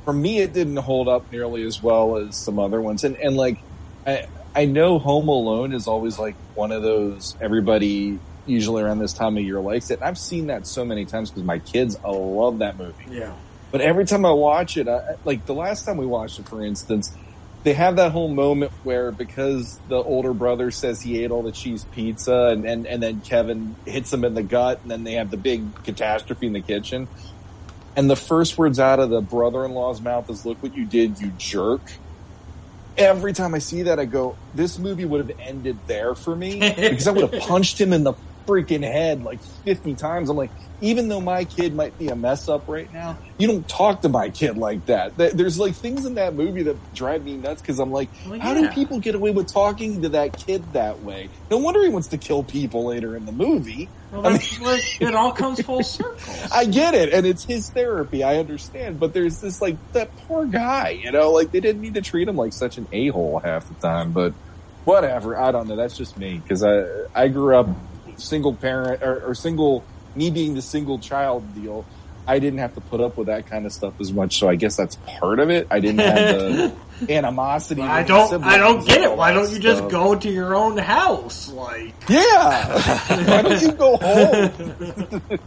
for 0.05 0.13
me 0.13 0.39
it 0.41 0.53
didn't 0.53 0.77
hold 0.77 1.09
up 1.09 1.31
nearly 1.31 1.63
as 1.65 1.83
well 1.83 2.17
as 2.17 2.37
some 2.37 2.59
other 2.59 2.81
ones 2.81 3.05
and 3.05 3.17
and 3.17 3.37
like 3.37 3.59
i 4.07 4.27
i 4.55 4.65
know 4.65 4.99
home 4.99 5.29
alone 5.29 5.73
is 5.73 5.87
always 5.87 6.19
like 6.19 6.35
one 6.55 6.73
of 6.73 6.83
those 6.83 7.37
everybody 7.41 8.19
usually 8.47 8.83
around 8.83 8.99
this 8.99 9.13
time 9.13 9.37
of 9.37 9.43
year 9.45 9.61
likes 9.61 9.91
it 9.91 9.95
and 9.95 10.05
i've 10.05 10.19
seen 10.19 10.49
that 10.49 10.67
so 10.67 10.85
many 10.85 11.05
times 11.05 11.31
because 11.31 11.45
my 11.45 11.59
kids 11.59 11.97
love 12.05 12.59
that 12.59 12.77
movie 12.77 13.05
yeah. 13.11 13.33
But 13.75 13.81
every 13.81 14.05
time 14.05 14.25
I 14.25 14.31
watch 14.31 14.77
it, 14.77 14.87
I, 14.87 15.17
like 15.25 15.47
the 15.47 15.53
last 15.53 15.85
time 15.85 15.97
we 15.97 16.07
watched 16.07 16.39
it, 16.39 16.49
for 16.49 16.65
instance, 16.65 17.13
they 17.65 17.73
have 17.73 17.97
that 17.97 18.13
whole 18.13 18.33
moment 18.33 18.71
where 18.85 19.11
because 19.11 19.81
the 19.89 19.97
older 19.97 20.33
brother 20.33 20.71
says 20.71 21.03
he 21.03 21.25
ate 21.25 21.33
all 21.33 21.43
the 21.43 21.51
cheese 21.51 21.85
pizza 21.91 22.51
and, 22.53 22.65
and, 22.65 22.87
and 22.87 23.03
then 23.03 23.21
Kevin 23.21 23.75
hits 23.85 24.13
him 24.13 24.25
in 24.25 24.35
the 24.35 24.45
gut 24.45 24.79
and 24.83 24.93
then 24.93 25.03
they 25.03 25.15
have 25.15 25.33
the 25.33 25.37
big 25.37 25.83
catastrophe 25.83 26.47
in 26.47 26.53
the 26.53 26.61
kitchen. 26.61 27.09
And 27.97 28.09
the 28.09 28.15
first 28.15 28.57
words 28.57 28.79
out 28.79 29.01
of 29.01 29.11
the 29.11 29.21
brother-in-law's 29.21 30.01
mouth 30.01 30.31
is, 30.31 30.47
look 30.47 30.63
what 30.63 30.77
you 30.77 30.87
did, 30.87 31.19
you 31.19 31.33
jerk. 31.37 31.83
Every 32.97 33.33
time 33.33 33.57
I 33.57 33.59
see 33.59 33.83
that, 33.83 33.99
I 33.99 34.05
go, 34.05 34.37
this 34.55 34.79
movie 34.79 35.05
would 35.05 35.29
have 35.29 35.37
ended 35.41 35.79
there 35.89 36.15
for 36.15 36.37
me 36.37 36.61
because 36.77 37.09
I 37.09 37.11
would 37.11 37.29
have 37.29 37.43
punched 37.43 37.81
him 37.81 37.93
in 37.93 38.05
the 38.05 38.15
freaking 38.47 38.83
head 38.83 39.23
like 39.23 39.43
50 39.43 39.95
times. 39.95 40.31
I'm 40.31 40.37
like, 40.37 40.51
even 40.81 41.09
though 41.09 41.21
my 41.21 41.45
kid 41.45 41.75
might 41.75 41.99
be 41.99 42.09
a 42.09 42.17
mess 42.17 42.49
up 42.49 42.69
right 42.69 42.93
now, 42.93 43.17
you 43.39 43.47
don't 43.47 43.67
talk 43.69 44.03
to 44.03 44.09
my 44.09 44.31
kid 44.31 44.57
like 44.57 44.87
that. 44.87 45.17
There's 45.17 45.59
like 45.59 45.75
things 45.75 46.05
in 46.05 46.15
that 46.15 46.35
movie 46.35 46.65
that 46.65 46.95
drive 46.95 47.25
me 47.25 47.37
nuts 47.37 47.63
because 47.63 47.79
I'm 47.79 47.91
like, 47.91 48.09
Well, 48.27 48.39
how 48.39 48.55
do 48.55 48.69
people 48.69 49.01
get 49.01 49.15
away 49.15 49.31
with 49.31 49.53
talking 49.53 50.03
to 50.03 50.11
that 50.11 50.37
kid 50.37 50.73
that 50.73 51.03
way? 51.03 51.31
No 51.51 51.59
wonder 51.59 51.83
he 51.83 51.89
wants 51.89 52.09
to 52.09 52.19
kill 52.19 52.43
people 52.43 52.87
later 52.87 53.17
in 53.17 53.25
the 53.25 53.33
movie. 53.33 53.89
Well, 54.13 54.27
I 54.27 54.33
that's 54.33 54.61
like 54.61 55.01
it 55.01 55.15
all 55.15 55.33
comes 55.33 55.61
full 55.63 55.83
circle. 55.83 56.35
I 56.53 56.67
get 56.67 56.95
it, 56.95 57.13
and 57.13 57.27
it's 57.27 57.45
his 57.45 57.71
therapy. 57.71 58.23
I 58.23 58.37
understand, 58.37 59.01
but 59.01 59.13
there's 59.13 59.41
this 59.41 59.61
like 59.61 59.77
that 59.93 60.15
poor 60.17 60.45
guy. 60.45 60.91
You 60.91 61.11
know, 61.11 61.33
like 61.33 61.51
they 61.51 61.61
didn't 61.61 61.83
need 61.83 61.95
to 61.95 62.03
treat 62.03 62.29
him 62.29 62.37
like 62.37 62.53
such 62.53 62.79
an 62.79 62.87
a 62.93 63.09
hole 63.09 63.41
half 63.43 63.69
the 63.69 63.75
time. 63.75 64.13
But 64.13 64.35
whatever. 64.85 65.37
I 65.37 65.51
don't 65.51 65.67
know. 65.67 65.77
That's 65.77 65.97
just 65.97 66.17
me 66.17 66.39
because 66.39 66.63
I 66.63 66.85
I 67.15 67.29
grew 67.29 67.57
up 67.57 67.69
single 68.17 68.55
parent 68.55 69.03
or, 69.03 69.31
or 69.31 69.35
single. 69.35 69.85
Me 70.17 70.31
being 70.31 70.55
the 70.55 70.63
single 70.63 71.01
child 71.01 71.43
deal, 71.57 71.85
I 72.27 72.39
didn't 72.39 72.61
have 72.61 72.75
to 72.77 72.81
put 72.81 73.01
up 73.01 73.17
with 73.17 73.27
that 73.27 73.47
kind 73.49 73.67
of 73.67 73.73
stuff 73.73 73.95
as 74.01 74.13
much. 74.13 74.39
So 74.39 74.49
I 74.49 74.55
guess 74.55 74.77
that's 74.77 74.95
part 74.95 75.41
of 75.41 75.51
it. 75.51 75.67
I 75.73 75.81
didn't 75.81 75.99
have 75.99 76.39
the 76.39 76.77
animosity. 77.13 77.83
I 77.83 78.05
don't. 78.05 78.45
I 78.45 78.57
don't 78.57 78.87
get 78.87 79.01
it. 79.03 79.17
Why 79.17 79.33
don't 79.33 79.51
you 79.51 79.59
just 79.59 79.79
stuff. 79.79 79.91
go 79.91 80.15
to 80.15 80.31
your 80.31 80.55
own 80.55 80.79
house? 80.79 81.49
Like, 81.51 81.95
Yeah. 82.09 82.79
Why 83.27 83.43
don't 83.43 83.61
you 83.61 83.73
go 83.73 83.97
home? 83.97 85.23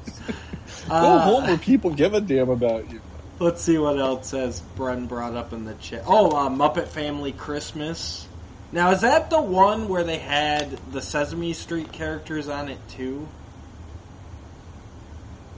Go 0.89 0.93
Uh, 0.95 1.19
home 1.19 1.43
where 1.47 1.57
people 1.57 1.91
give 1.91 2.13
a 2.13 2.21
damn 2.21 2.49
about 2.49 2.89
you. 2.91 3.01
Let's 3.39 3.61
see 3.61 3.77
what 3.77 3.97
else 3.99 4.31
has 4.31 4.61
Bren 4.77 5.07
brought 5.07 5.35
up 5.35 5.53
in 5.53 5.63
the 5.65 5.73
chat. 5.75 6.03
Oh, 6.07 6.31
uh, 6.35 6.49
Muppet 6.49 6.87
Family 6.87 7.31
Christmas. 7.33 8.26
Now, 8.71 8.91
is 8.91 9.01
that 9.01 9.29
the 9.29 9.41
one 9.41 9.87
where 9.87 10.03
they 10.03 10.17
had 10.17 10.69
the 10.91 11.01
Sesame 11.01 11.53
Street 11.53 11.91
characters 11.93 12.49
on 12.49 12.69
it 12.69 12.79
too? 12.89 13.27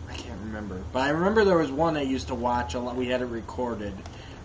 I 0.09 0.13
can't 0.13 0.39
remember, 0.41 0.83
but 0.91 0.99
I 1.01 1.09
remember 1.09 1.43
there 1.45 1.57
was 1.57 1.71
one 1.71 1.97
I 1.97 2.01
used 2.01 2.27
to 2.27 2.35
watch 2.35 2.73
a 2.73 2.79
lot. 2.79 2.95
We 2.95 3.07
had 3.07 3.21
it 3.21 3.25
recorded 3.25 3.93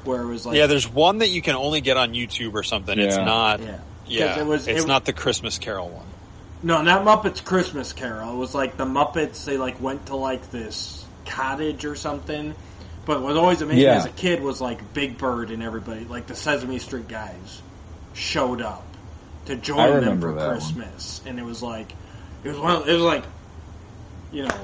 where 0.05 0.23
it 0.23 0.27
was 0.27 0.45
like, 0.47 0.57
yeah, 0.57 0.66
there's 0.66 0.89
one 0.89 1.19
that 1.19 1.28
you 1.31 1.41
can 1.43 1.57
only 1.57 1.81
get 1.81 1.97
on 1.97 2.12
YouTube 2.12 2.55
or 2.55 2.62
something. 2.62 2.99
It's 2.99 3.16
not. 3.16 3.61
yeah, 3.61 3.78
Yeah, 4.07 4.28
'Cause 4.35 4.41
it 4.41 4.47
was- 4.47 4.69
it's 4.69 4.85
it- 4.85 4.89
not 4.89 5.05
the 5.07 5.15
Christmas 5.15 5.57
Carol 5.59 5.89
one. 5.89 6.05
No, 6.62 6.81
not 6.82 7.05
Muppets 7.05 7.45
Christmas 7.45 7.93
Carol. 7.93 8.32
It 8.32 8.36
was 8.36 8.55
like 8.55 8.77
the 8.78 8.86
Muppets. 8.86 9.45
They 9.45 9.57
like 9.59 9.81
went 9.82 10.07
to 10.07 10.16
like 10.16 10.51
this 10.51 11.05
cottage 11.27 11.85
or 11.85 11.95
something. 11.97 12.55
But 13.07 13.20
what 13.20 13.28
was 13.28 13.36
always 13.36 13.61
amazing 13.62 13.82
Yeah. 13.85 13.97
as 13.97 14.07
a 14.07 14.11
kid 14.11 14.43
was 14.43 14.61
like 14.62 14.95
Big 14.95 15.19
Bird 15.19 15.51
and 15.51 15.62
everybody, 15.62 16.05
like 16.07 16.27
the 16.27 16.35
Sesame 16.35 16.78
Street 16.78 17.07
guys, 17.09 17.61
showed 18.15 18.62
up 18.62 18.85
to 19.47 19.57
join 19.57 20.01
them 20.05 20.20
for 20.20 20.32
that 20.32 20.47
one. 20.47 20.51
Christmas, 20.57 21.20
and 21.27 21.39
it 21.39 21.45
was 21.45 21.62
like, 21.62 21.93
it 22.43 22.49
was 22.49 22.59
one. 22.59 22.77
Of, 22.77 22.89
it 22.89 22.93
was 22.95 23.03
like, 23.03 23.24
you 24.32 24.45
know, 24.45 24.59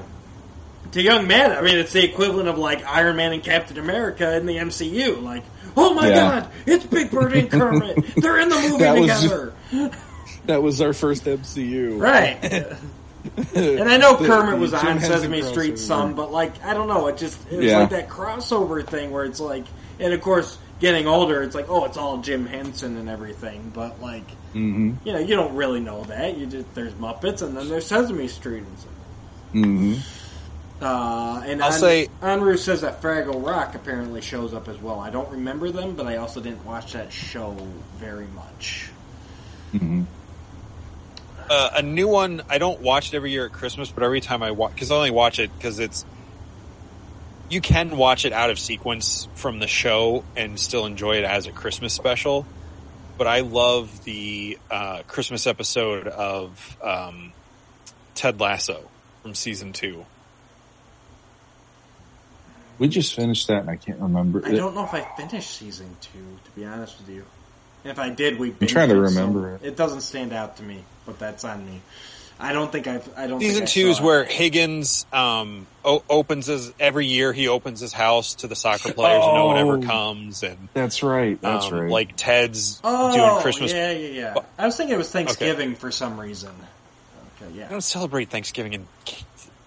to 0.93 1.01
young 1.01 1.27
men. 1.27 1.51
I 1.51 1.61
mean, 1.61 1.77
it's 1.77 1.93
the 1.93 2.03
equivalent 2.03 2.47
of 2.49 2.57
like 2.57 2.83
Iron 2.85 3.15
Man 3.15 3.33
and 3.33 3.43
Captain 3.43 3.77
America 3.77 4.35
in 4.37 4.45
the 4.45 4.57
MCU. 4.57 5.21
Like, 5.21 5.43
oh 5.77 5.93
my 5.93 6.09
Yeah. 6.09 6.15
god, 6.41 6.49
it's 6.65 6.85
Big 6.85 7.11
Bird 7.11 7.33
and 7.33 7.49
Kermit. 7.51 8.15
They're 8.15 8.39
in 8.39 8.49
the 8.49 8.55
movie 8.69 8.77
That 8.83 8.97
was- 8.99 9.21
together. 9.21 9.53
That 10.47 10.63
was 10.63 10.81
our 10.81 10.93
first 10.93 11.25
MCU. 11.25 11.99
Right. 11.99 12.65
And 13.53 13.87
I 13.87 13.97
know 13.97 14.17
The- 14.17 14.25
Kermit 14.25 14.57
was 14.59 14.73
on 14.73 14.99
Sesame 14.99 15.43
Street 15.43 15.77
some, 15.77 16.15
but 16.15 16.31
like 16.31 16.63
I 16.65 16.73
don't 16.73 16.87
know, 16.87 17.05
it 17.05 17.17
just 17.17 17.39
it 17.51 17.57
was 17.57 17.65
Yeah. 17.67 17.77
like 17.77 17.91
that 17.91 18.09
crossover 18.09 18.83
thing 18.85 19.11
where 19.11 19.25
it's 19.25 19.39
like, 19.39 19.63
and 19.99 20.11
of 20.11 20.21
course 20.21 20.57
getting 20.81 21.07
older, 21.07 21.41
it's 21.43 21.55
like, 21.55 21.69
oh, 21.69 21.85
it's 21.85 21.95
all 21.97 22.17
Jim 22.17 22.45
Henson 22.45 22.97
and 22.97 23.07
everything. 23.07 23.71
But 23.73 24.01
like, 24.01 24.27
Mm-hmm. 24.53 25.07
you 25.07 25.13
know, 25.13 25.19
you 25.19 25.35
don't 25.37 25.55
really 25.55 25.79
know 25.79 26.03
that. 26.03 26.37
You 26.37 26.45
just 26.45 26.75
there's 26.75 26.91
Muppets 26.95 27.41
and 27.41 27.55
then 27.55 27.69
there's 27.69 27.85
Sesame 27.85 28.27
Street 28.27 28.63
and 28.63 28.79
stuff. 28.79 28.93
Mm-hmm. 29.53 30.83
Uh, 30.83 31.41
and 31.45 31.61
I'll 31.63 31.71
An- 31.71 31.79
say- 31.79 32.07
Anru 32.21 32.57
says 32.57 32.81
that 32.81 33.01
Fraggle 33.01 33.45
Rock 33.47 33.75
apparently 33.75 34.19
shows 34.19 34.53
up 34.53 34.67
as 34.67 34.77
well. 34.77 34.99
I 34.99 35.09
don't 35.09 35.29
remember 35.29 35.69
them, 35.71 35.95
but 35.95 36.05
I 36.05 36.17
also 36.17 36.41
didn't 36.41 36.65
watch 36.65 36.91
that 36.93 37.13
show 37.13 37.55
very 37.97 38.27
much. 38.35 38.89
Mm-hmm. 39.73 40.03
Uh, 41.49 41.69
a 41.75 41.81
new 41.81 42.07
one. 42.07 42.41
I 42.49 42.57
don't 42.57 42.81
watch 42.81 43.13
it 43.13 43.15
every 43.15 43.31
year 43.31 43.45
at 43.45 43.51
Christmas, 43.53 43.89
but 43.91 44.03
every 44.03 44.21
time 44.21 44.41
I 44.43 44.51
watch, 44.51 44.73
because 44.73 44.91
I 44.91 44.95
only 44.95 45.11
watch 45.11 45.39
it 45.39 45.49
because 45.57 45.79
it's 45.79 46.03
you 47.51 47.59
can 47.59 47.97
watch 47.97 48.23
it 48.23 48.31
out 48.31 48.49
of 48.49 48.57
sequence 48.57 49.27
from 49.35 49.59
the 49.59 49.67
show 49.67 50.23
and 50.37 50.57
still 50.57 50.85
enjoy 50.85 51.17
it 51.17 51.25
as 51.25 51.47
a 51.47 51.51
Christmas 51.51 51.93
special. 51.93 52.45
But 53.17 53.27
I 53.27 53.41
love 53.41 54.05
the 54.05 54.57
uh, 54.71 55.03
Christmas 55.05 55.45
episode 55.45 56.07
of 56.07 56.77
um, 56.81 57.33
Ted 58.15 58.39
Lasso 58.39 58.89
from 59.21 59.35
season 59.35 59.73
two. 59.73 60.05
We 62.79 62.87
just 62.87 63.13
finished 63.13 63.47
that, 63.49 63.59
and 63.59 63.69
I 63.69 63.75
can't 63.75 63.99
remember. 63.99 64.41
I 64.43 64.53
don't 64.53 64.73
know 64.73 64.85
if 64.85 64.93
I 64.93 65.01
finished 65.15 65.51
season 65.51 65.95
two, 66.01 66.39
to 66.45 66.51
be 66.51 66.65
honest 66.65 66.97
with 66.99 67.09
you. 67.09 67.25
If 67.83 67.99
I 67.99 68.09
did, 68.09 68.39
we. 68.39 68.55
I'm 68.59 68.67
trying 68.67 68.89
to 68.89 68.95
binged 68.95 69.13
so 69.13 69.19
remember 69.19 69.55
it. 69.55 69.61
It 69.63 69.75
doesn't 69.75 70.01
stand 70.01 70.33
out 70.33 70.57
to 70.57 70.63
me, 70.63 70.83
but 71.05 71.19
that's 71.19 71.43
on 71.43 71.65
me. 71.65 71.81
I 72.41 72.53
don't 72.53 72.71
think 72.71 72.87
I've. 72.87 73.07
I 73.17 73.27
don't. 73.27 73.39
Season 73.39 73.55
think 73.67 73.69
I 73.69 73.71
two 73.71 73.87
is 73.89 73.99
it. 73.99 74.03
where 74.03 74.23
Higgins 74.23 75.05
um, 75.13 75.67
o- 75.85 76.03
opens 76.09 76.47
his 76.47 76.73
every 76.79 77.05
year. 77.05 77.31
He 77.33 77.47
opens 77.47 77.79
his 77.79 77.93
house 77.93 78.33
to 78.35 78.47
the 78.47 78.55
soccer 78.55 78.91
players, 78.95 79.23
and 79.23 79.33
no 79.35 79.45
one 79.45 79.57
ever 79.57 79.77
Oh. 79.77 79.81
comes. 79.81 80.41
And 80.43 80.67
That's 80.73 81.03
right. 81.03 81.39
That's 81.39 81.67
um, 81.67 81.73
right. 81.73 81.89
like 81.91 82.15
Ted's 82.15 82.79
Oh, 82.83 83.15
doing 83.15 83.41
Christmas. 83.41 83.71
yeah, 83.71 83.91
yeah, 83.91 84.07
yeah. 84.07 84.33
I 84.57 84.65
was 84.65 84.75
thinking 84.75 84.95
it 84.95 84.97
was 84.97 85.11
Thanksgiving 85.11 85.75
for 85.75 85.91
some 85.91 86.19
reason. 86.19 86.49
Okay, 87.41 87.51
I 87.53 87.57
yeah. 87.57 87.69
don't 87.69 87.81
celebrate 87.81 88.29
Thanksgiving 88.29 88.73
in 88.73 88.87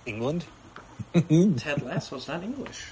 England. 0.04 0.44
Ted 1.58 1.82
Lasso's 1.82 2.26
not 2.26 2.42
English. 2.42 2.86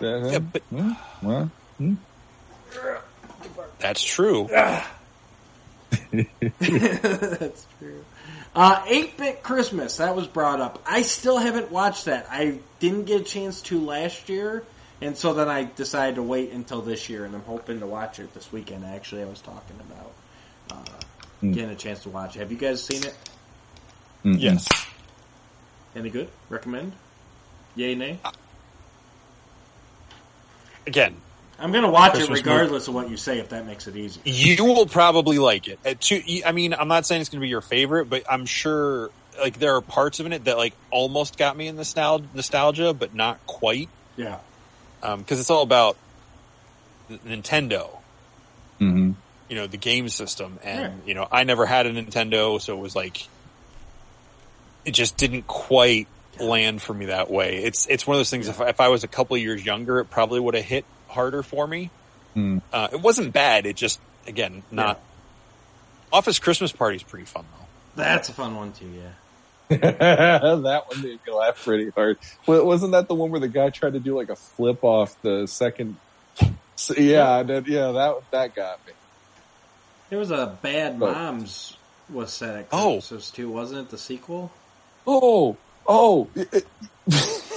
Yeah, 0.00 0.40
but 0.40 0.62
Hmm? 0.70 0.92
Well, 1.22 1.50
that's 3.78 4.02
true. 4.02 4.48
That's 6.60 7.66
true. 7.78 8.04
Uh, 8.58 8.84
8-Bit 8.86 9.44
Christmas, 9.44 9.98
that 9.98 10.16
was 10.16 10.26
brought 10.26 10.60
up. 10.60 10.82
I 10.84 11.02
still 11.02 11.38
haven't 11.38 11.70
watched 11.70 12.06
that. 12.06 12.26
I 12.28 12.58
didn't 12.80 13.04
get 13.04 13.20
a 13.20 13.24
chance 13.24 13.62
to 13.62 13.80
last 13.80 14.28
year, 14.28 14.64
and 15.00 15.16
so 15.16 15.32
then 15.32 15.48
I 15.48 15.62
decided 15.62 16.16
to 16.16 16.24
wait 16.24 16.50
until 16.50 16.82
this 16.82 17.08
year, 17.08 17.24
and 17.24 17.36
I'm 17.36 17.42
hoping 17.42 17.78
to 17.78 17.86
watch 17.86 18.18
it 18.18 18.34
this 18.34 18.52
weekend, 18.52 18.84
actually, 18.84 19.22
I 19.22 19.26
was 19.26 19.40
talking 19.40 19.76
about. 19.78 20.10
Uh, 20.72 21.04
Hmm. 21.40 21.52
getting 21.52 21.70
a 21.70 21.76
chance 21.76 22.02
to 22.02 22.08
watch 22.08 22.34
it. 22.34 22.40
Have 22.40 22.50
you 22.50 22.58
guys 22.58 22.82
seen 22.82 23.04
it? 23.04 23.14
mm-mm. 24.24 24.40
Yes. 24.40 24.66
Any 25.94 26.10
good? 26.10 26.28
Recommend? 26.50 26.92
Yay, 27.76 27.94
nay? 27.94 28.18
Again, 30.84 31.14
I'm 31.58 31.72
gonna 31.72 31.90
watch 31.90 32.12
Christmas 32.14 32.38
it 32.38 32.46
regardless 32.46 32.88
of 32.88 32.94
what 32.94 33.10
you 33.10 33.16
say, 33.16 33.38
if 33.38 33.48
that 33.48 33.66
makes 33.66 33.86
it 33.88 33.96
easy. 33.96 34.20
you 34.24 34.64
will 34.64 34.86
probably 34.86 35.38
like 35.38 35.66
it. 35.68 36.00
To- 36.02 36.44
I 36.46 36.52
mean, 36.52 36.72
I'm 36.74 36.88
not 36.88 37.04
saying 37.06 37.20
it's 37.20 37.30
going 37.30 37.40
to 37.40 37.44
be 37.44 37.48
your 37.48 37.60
favorite, 37.60 38.04
but 38.08 38.22
I'm 38.30 38.46
sure 38.46 39.10
like 39.40 39.58
there 39.58 39.74
are 39.74 39.80
parts 39.80 40.20
of 40.20 40.30
it 40.30 40.44
that 40.44 40.56
like 40.56 40.74
almost 40.90 41.36
got 41.38 41.56
me 41.56 41.66
in 41.68 41.76
nostalgia, 41.76 42.26
nostalgia 42.34 42.92
but 42.94 43.14
not 43.14 43.44
quite 43.46 43.88
Yeah. 44.16 44.38
because 45.00 45.40
it's 45.40 45.50
all 45.50 45.62
about 45.62 45.96
N- 47.10 47.20
Nintendo. 47.42 47.90
Mhm. 48.80 49.14
you 49.48 49.56
know 49.56 49.66
the 49.66 49.76
game 49.78 50.08
system 50.08 50.58
and 50.62 50.80
Yeah. 50.80 50.90
you 51.06 51.14
know 51.14 51.26
i 51.32 51.42
never 51.42 51.66
had 51.66 51.86
a 51.86 51.90
nintendo 51.92 52.60
so 52.60 52.76
it 52.76 52.80
was 52.80 52.94
like 52.94 53.26
it 54.84 54.92
just 54.92 55.16
didn't 55.16 55.46
quite 55.48 56.06
land 56.38 56.80
for 56.80 56.94
me 56.94 57.06
that 57.06 57.28
way 57.30 57.56
it's 57.64 57.86
it's 57.86 58.06
one 58.06 58.14
of 58.14 58.18
those 58.20 58.30
things 58.30 58.46
if, 58.46 58.60
if 58.60 58.80
i 58.80 58.86
was 58.88 59.02
a 59.04 59.08
couple 59.08 59.34
of 59.34 59.42
years 59.42 59.64
younger 59.64 59.98
it 60.00 60.04
probably 60.10 60.38
would 60.38 60.54
have 60.54 60.64
hit 60.64 60.84
harder 61.08 61.42
for 61.42 61.66
me 61.66 61.90
Hmm. 62.34 62.58
uh, 62.72 62.88
it 62.92 63.00
wasn't 63.00 63.32
bad 63.32 63.66
it 63.66 63.74
just 63.76 63.98
again 64.26 64.62
not 64.70 65.00
office 66.12 66.38
christmas 66.38 66.70
party 66.72 66.96
is 66.96 67.02
pretty 67.02 67.24
fun 67.24 67.44
though 67.58 68.02
That's 68.02 68.28
a 68.28 68.32
fun 68.32 68.54
one 68.54 68.72
too, 68.72 68.86
yeah. 68.88 69.10
that 69.76 70.82
one 70.88 71.02
made 71.02 71.18
me 71.26 71.32
laugh 71.32 71.62
pretty 71.64 71.90
hard. 71.90 72.16
Well, 72.46 72.64
wasn't 72.64 72.92
that 72.92 73.06
the 73.08 73.14
one 73.14 73.30
where 73.30 73.40
the 73.40 73.48
guy 73.48 73.68
tried 73.70 73.92
to 73.94 74.00
do 74.00 74.16
like 74.16 74.30
a 74.30 74.36
flip 74.36 74.82
off 74.82 75.20
the 75.22 75.46
second? 75.46 75.96
So, 76.76 76.94
yeah, 76.96 77.42
that, 77.42 77.66
yeah, 77.66 77.90
that 77.90 78.14
that 78.30 78.54
got 78.54 78.86
me. 78.86 78.92
There 80.10 80.18
was 80.20 80.30
a 80.30 80.56
Bad 80.62 81.00
But- 81.00 81.12
Moms 81.12 81.76
was 82.08 82.32
set 82.32 82.54
at 82.56 82.68
Oh. 82.70 82.92
Christmas 82.94 83.30
too, 83.32 83.50
wasn't 83.50 83.80
it? 83.80 83.90
The 83.90 83.98
sequel? 83.98 84.52
Oh, 85.06 85.56
oh. 85.88 86.28
it- 86.36 86.54
it- 86.54 86.66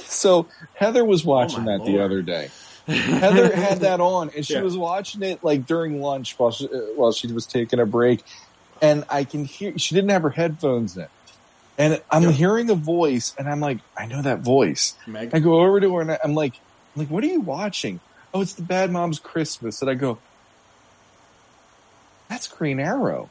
so 0.08 0.48
Heather 0.74 1.06
was 1.06 1.24
watching 1.24 1.66
my 1.66 1.78
that 1.78 1.86
the 1.86 2.04
other 2.04 2.22
day. 2.24 2.50
Heather 2.88 3.56
had 3.56 3.82
that 3.82 4.00
on, 4.00 4.32
and 4.36 4.46
she 4.46 4.54
Yeah. 4.56 4.62
was 4.62 4.76
watching 4.78 5.22
it 5.24 5.44
like 5.44 5.66
during 5.66 6.02
lunch 6.02 6.36
while 6.38 6.52
she, 6.52 6.66
uh, 6.66 6.78
while 6.96 7.12
she 7.12 7.28
was 7.32 7.46
taking 7.46 7.80
a 7.80 7.86
break, 7.86 8.24
and 8.82 9.06
I 9.10 9.24
can 9.24 9.46
hear 9.46 9.78
she 9.78 9.96
didn't 9.96 10.10
have 10.12 10.24
her 10.24 10.30
headphones 10.32 10.98
in, 10.98 11.08
and 11.78 12.02
I'm 12.10 12.24
Yeah. 12.24 12.32
hearing 12.32 12.70
a 12.70 12.76
voice, 12.76 13.34
and 13.38 13.48
I'm 13.48 13.60
like, 13.60 13.80
I 13.98 14.06
know 14.08 14.22
that 14.22 14.40
voice. 14.40 14.96
Meg. 15.08 15.30
I 15.34 15.40
go 15.40 15.62
over 15.62 15.80
to 15.80 15.96
her 15.96 16.02
and 16.02 16.12
I- 16.12 16.20
I'm 16.24 16.34
like, 16.34 16.54
I'm 16.96 17.02
like, 17.04 17.10
what 17.10 17.24
are 17.24 17.28
you 17.28 17.42
watching? 17.42 18.00
Oh, 18.34 18.42
it's 18.42 18.54
the 18.54 18.62
Bad 18.64 18.92
Moms 18.92 19.20
Christmas. 19.20 19.82
And 19.82 19.90
I 19.90 19.94
go, 19.94 20.18
that's 22.30 22.48
Green 22.48 22.80
Arrow. 22.80 23.30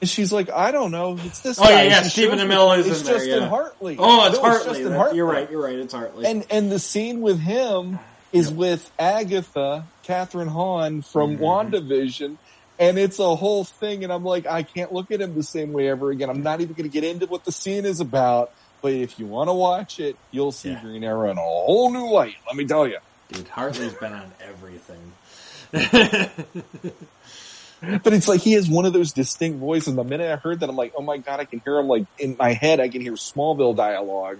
And 0.00 0.10
she's 0.10 0.30
like, 0.30 0.50
I 0.50 0.72
don't 0.72 0.90
know. 0.90 1.18
It's 1.24 1.40
this 1.40 1.58
Oh, 1.58 1.64
yeah, 1.64 1.70
guy. 1.70 1.82
yeah, 1.84 2.02
She 2.02 2.08
Stephen 2.10 2.38
Amell 2.38 2.76
is 2.78 2.86
It's 2.86 3.00
in 3.00 3.06
there, 3.06 3.14
Justin 3.16 3.42
yeah. 3.42 3.48
Hartley. 3.48 3.96
Oh, 3.98 4.26
it's 4.26 4.36
No, 4.36 4.42
Hartley. 4.42 4.66
Justin 4.74 4.92
Hartley. 4.92 5.16
You're 5.16 5.26
right. 5.26 5.50
You're 5.50 5.62
right. 5.64 5.74
It's 5.78 5.94
Hartley. 5.94 6.26
And 6.26 6.44
and 6.50 6.70
the 6.70 6.78
scene 6.78 7.22
with 7.22 7.40
him 7.40 7.98
is 8.36 8.50
with 8.50 8.90
Agatha, 8.98 9.84
Kathryn 10.06 10.48
Hahn 10.48 11.02
from 11.02 11.38
Mhm. 11.38 11.40
WandaVision. 11.40 12.36
And 12.78 12.98
it's 12.98 13.18
a 13.18 13.34
whole 13.36 13.64
thing. 13.64 14.04
And 14.04 14.12
I'm 14.12 14.24
like, 14.24 14.46
I 14.46 14.62
can't 14.62 14.92
look 14.92 15.10
at 15.10 15.20
him 15.20 15.34
the 15.34 15.42
same 15.42 15.72
way 15.72 15.88
ever 15.88 16.10
again. 16.10 16.28
I'm 16.28 16.42
not 16.42 16.60
even 16.60 16.74
going 16.74 16.88
to 16.88 16.92
get 16.92 17.04
into 17.04 17.26
what 17.26 17.44
the 17.44 17.52
scene 17.52 17.86
is 17.86 18.00
about. 18.00 18.50
But 18.82 18.92
if 18.92 19.18
you 19.18 19.26
want 19.26 19.48
to 19.48 19.54
watch 19.54 19.98
it, 19.98 20.16
you'll 20.30 20.52
see 20.52 20.70
Yeah. 20.70 20.80
Green 20.82 21.02
Arrow 21.02 21.30
in 21.30 21.38
a 21.38 21.40
whole 21.40 21.90
new 21.90 22.10
light. 22.12 22.34
Let 22.46 22.56
me 22.56 22.66
tell 22.66 22.86
you. 22.86 22.98
Dude, 23.32 23.48
Hartley's 23.48 23.94
been 23.94 24.12
on 24.12 24.30
everything. 24.40 25.12
But 28.02 28.14
it's 28.14 28.26
like 28.26 28.40
he 28.40 28.54
has 28.54 28.70
one 28.70 28.86
of 28.86 28.94
those 28.94 29.12
distinct 29.12 29.58
voices. 29.58 29.94
The 29.94 30.02
minute 30.02 30.30
I 30.32 30.36
heard 30.36 30.60
that, 30.60 30.68
I'm 30.70 30.76
like, 30.76 30.94
oh 30.96 31.02
my 31.02 31.18
god, 31.18 31.40
I 31.40 31.44
can 31.44 31.60
hear 31.60 31.76
him 31.76 31.88
like 31.88 32.06
in 32.18 32.34
my 32.38 32.54
head. 32.54 32.80
I 32.80 32.88
can 32.88 33.02
hear 33.02 33.12
Smallville 33.12 33.76
dialogue, 33.76 34.38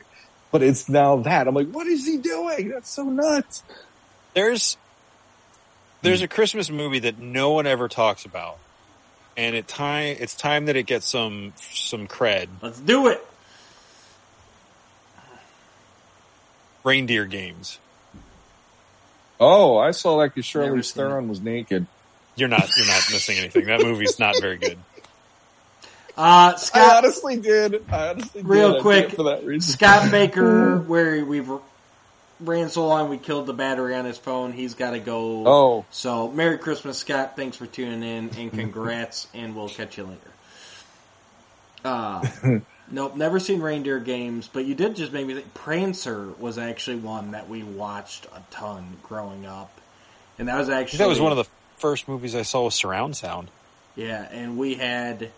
but 0.51 0.63
it's 0.63 0.89
now 0.89 1.17
that 1.19 1.47
I'm 1.47 1.55
like, 1.55 1.71
what 1.71 1.87
is 1.87 2.07
he 2.07 2.17
doing? 2.17 2.71
That's 2.71 2.89
so 2.91 3.05
nuts. 3.05 3.63
There's 4.37 4.77
there's 6.03 6.21
a 6.21 6.29
christmas 6.29 6.69
movie 6.71 6.99
that 7.01 7.19
no 7.19 7.53
one 7.53 7.67
ever 7.67 7.89
talks 7.89 8.27
about 8.27 8.59
and 9.35 9.57
it 9.57 9.67
time 9.67 10.15
it's 10.21 10.35
time 10.37 10.67
that 10.67 10.77
it 10.77 10.83
gets 10.85 11.07
some 11.07 11.55
some 11.57 12.07
cred 12.07 12.49
Let's 12.61 12.79
do 12.79 13.09
it. 13.09 13.27
reindeer 16.85 17.25
games 17.25 17.79
Oh, 19.41 19.79
I 19.79 19.91
saw 19.93 20.19
that 20.21 20.35
because 20.35 20.45
Charlize 20.47 20.93
Theron 20.93 21.29
was 21.29 21.41
naked. 21.41 21.87
you're 22.37 22.49
not 22.49 22.69
you're 22.77 22.87
not 22.87 23.09
missing 23.11 23.39
anything 23.39 23.65
that 23.67 23.81
movie's 23.81 24.19
not 24.19 24.35
very 24.41 24.59
good 24.59 24.77
Uh, 26.19 26.59
I 26.73 26.97
honestly 26.97 27.37
did. 27.39 27.85
I 27.93 28.09
honestly 28.09 28.43
Real 28.43 28.69
did. 28.69 28.71
I 28.71 28.75
did 28.77 28.83
quick, 28.83 29.11
for 29.11 29.23
that 29.25 29.45
reason. 29.45 29.71
Scott 29.75 30.11
Baker, 30.11 30.79
where 30.79 31.23
we've 31.27 31.51
ran 32.41 32.69
so 32.69 32.87
long 32.87 33.09
we 33.09 33.19
killed 33.19 33.47
the 33.47 33.53
battery 33.53 33.95
on 33.95 34.05
his 34.05 34.19
phone. 34.19 34.53
He's 34.53 34.75
got 34.75 34.91
to 34.91 34.99
go. 34.99 35.47
Oh, 35.47 35.85
So, 35.91 36.31
Merry 36.31 36.59
Christmas, 36.59 36.99
Scott. 36.99 37.37
Thanks 37.37 37.57
for 37.57 37.67
tuning 37.67 38.03
in, 38.03 38.31
and 38.37 38.53
congrats, 38.53 39.27
and 39.35 39.55
we'll 39.57 39.69
catch 39.69 39.99
you 39.99 40.05
later. 40.05 40.21
Uh, 41.85 42.27
nope, 42.91 43.17
never 43.17 43.39
seen 43.39 43.61
reindeer 43.61 44.01
games, 44.01 44.49
but 44.53 44.65
you 44.65 44.75
did 44.75 44.97
just 44.97 45.13
make 45.13 45.27
me 45.27 45.35
think. 45.35 45.55
Prancer 45.55 46.29
was 46.39 46.59
actually 46.59 46.97
one 46.97 47.33
that 47.33 47.49
we 47.49 47.63
watched 47.63 48.27
a 48.27 48.43
ton 48.51 48.97
growing 49.03 49.47
up, 49.47 49.71
and 50.39 50.49
that 50.49 50.59
was 50.59 50.69
actually 50.69 50.99
that 50.99 51.09
was 51.09 51.21
one 51.21 51.33
of 51.33 51.39
the 51.39 51.47
first 51.77 52.09
movies 52.09 52.35
i 52.35 52.41
saw 52.41 52.65
with 52.65 52.73
surround 52.73 53.15
sound 53.15 53.51
yeah, 53.97 54.29
and 54.31 54.59
we 54.59 54.75
had 54.75 55.31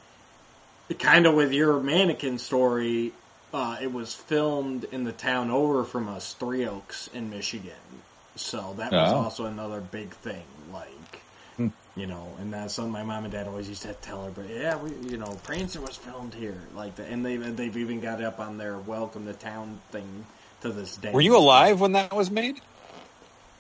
kind 0.99 1.27
of 1.27 1.35
with 1.35 1.53
your 1.53 1.81
mannequin 1.81 2.39
story. 2.39 3.13
Uh, 3.53 3.79
it 3.81 3.93
was 3.93 4.15
filmed 4.15 4.85
in 4.85 5.05
the 5.05 5.13
town 5.13 5.51
over 5.51 5.85
from 5.85 6.09
us, 6.09 6.35
Three 6.35 6.67
Oaks 6.67 7.09
in 7.09 7.31
Michigan. 7.31 8.05
So 8.37 8.75
that 8.79 8.95
was 8.95 9.13
Oh. 9.13 9.15
also 9.15 9.47
another 9.47 9.81
big 9.81 10.15
thing. 10.15 10.45
Like, 10.73 11.23
Hmm. 11.57 11.69
you 11.97 12.07
know, 12.07 12.37
and 12.39 12.53
that's 12.53 12.75
something 12.75 12.93
my 12.93 13.03
mom 13.03 13.25
and 13.25 13.33
dad 13.33 13.49
always 13.49 13.69
used 13.69 13.83
to 13.83 13.95
tell 13.95 14.25
her. 14.25 14.31
But 14.31 14.49
yeah, 14.51 14.77
we, 14.77 14.91
you 15.11 15.17
know, 15.17 15.41
Prancer 15.43 15.81
was 15.81 15.97
filmed 15.97 16.35
here, 16.35 16.69
like 16.75 16.97
that, 16.97 17.09
and 17.09 17.25
they 17.25 17.37
they've 17.39 17.77
even 17.77 18.01
got 18.01 18.21
it 18.21 18.27
up 18.27 18.39
on 18.41 18.59
their 18.59 18.79
welcome 18.79 19.27
to 19.27 19.33
town 19.35 19.81
thing 19.93 20.27
to 20.61 20.71
this 20.71 20.97
day. 20.97 21.13
were 21.13 21.21
you 21.21 21.37
alive 21.37 21.81
when 21.81 21.93
that 21.93 22.15
was 22.15 22.31
made 22.31 22.61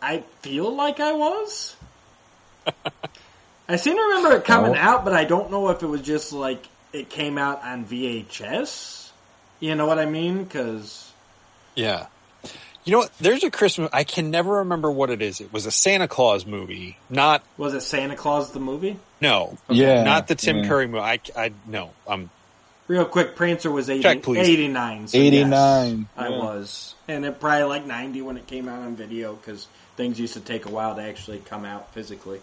I 0.02 0.20
feel 0.42 0.74
like 0.74 1.00
I 1.00 1.12
was. 1.12 1.76
I 3.68 3.76
seem 3.76 3.96
to 3.96 4.02
remember 4.02 4.32
it 4.36 4.44
coming 4.44 4.74
No. 4.74 4.76
out, 4.76 5.04
but 5.04 5.14
I 5.14 5.24
don't 5.24 5.50
know 5.50 5.68
if 5.70 5.82
it 5.82 5.86
was 5.86 6.02
just 6.02 6.32
like 6.32 6.68
it 6.92 7.10
came 7.10 7.38
out 7.38 7.64
on 7.64 7.84
VHS. 7.84 9.07
You 9.60 9.74
know 9.74 9.86
what 9.86 9.98
I 9.98 10.06
mean? 10.06 10.44
Because 10.44 11.12
Yeah. 11.74 12.06
You 12.84 12.92
know 12.92 12.98
what? 13.00 13.12
There's 13.18 13.44
a 13.44 13.50
Christmas. 13.50 13.90
I 13.92 14.04
can 14.04 14.30
never 14.30 14.56
remember 14.56 14.90
what 14.90 15.10
it 15.10 15.20
is. 15.20 15.42
It 15.42 15.52
was 15.52 15.66
a 15.66 15.70
Santa 15.70 16.08
Claus 16.08 16.46
movie. 16.46 16.96
Not 17.10 17.42
was 17.56 17.74
it 17.74 17.82
Santa 17.82 18.16
Claus 18.16 18.52
the 18.52 18.60
movie? 18.60 18.98
no, 19.20 19.58
Yeah, 19.68 20.04
not 20.04 20.28
the 20.28 20.34
Tim 20.34 20.58
yeah. 20.58 20.68
Curry 20.68 20.86
movie. 20.86 21.00
I, 21.00 21.20
I 21.36 21.52
no. 21.66 21.90
Um, 22.06 22.30
Real 22.86 23.04
quick, 23.04 23.36
Prancer 23.36 23.70
was 23.70 23.90
80, 23.90 24.02
Check, 24.02 24.26
89. 24.26 25.08
So 25.08 25.18
89, 25.18 25.98
yes, 25.98 26.08
I 26.16 26.30
was. 26.30 26.94
And 27.06 27.26
it 27.26 27.38
probably 27.38 27.64
like 27.64 27.84
90 27.84 28.22
when 28.22 28.38
it 28.38 28.46
came 28.46 28.66
out 28.66 28.80
on 28.80 28.96
video 28.96 29.34
because 29.34 29.66
things 29.98 30.18
used 30.18 30.32
to 30.34 30.40
take 30.40 30.64
a 30.64 30.70
while 30.70 30.94
to 30.94 31.02
actually 31.02 31.40
come 31.40 31.66
out 31.66 31.92
physically. 31.92 32.40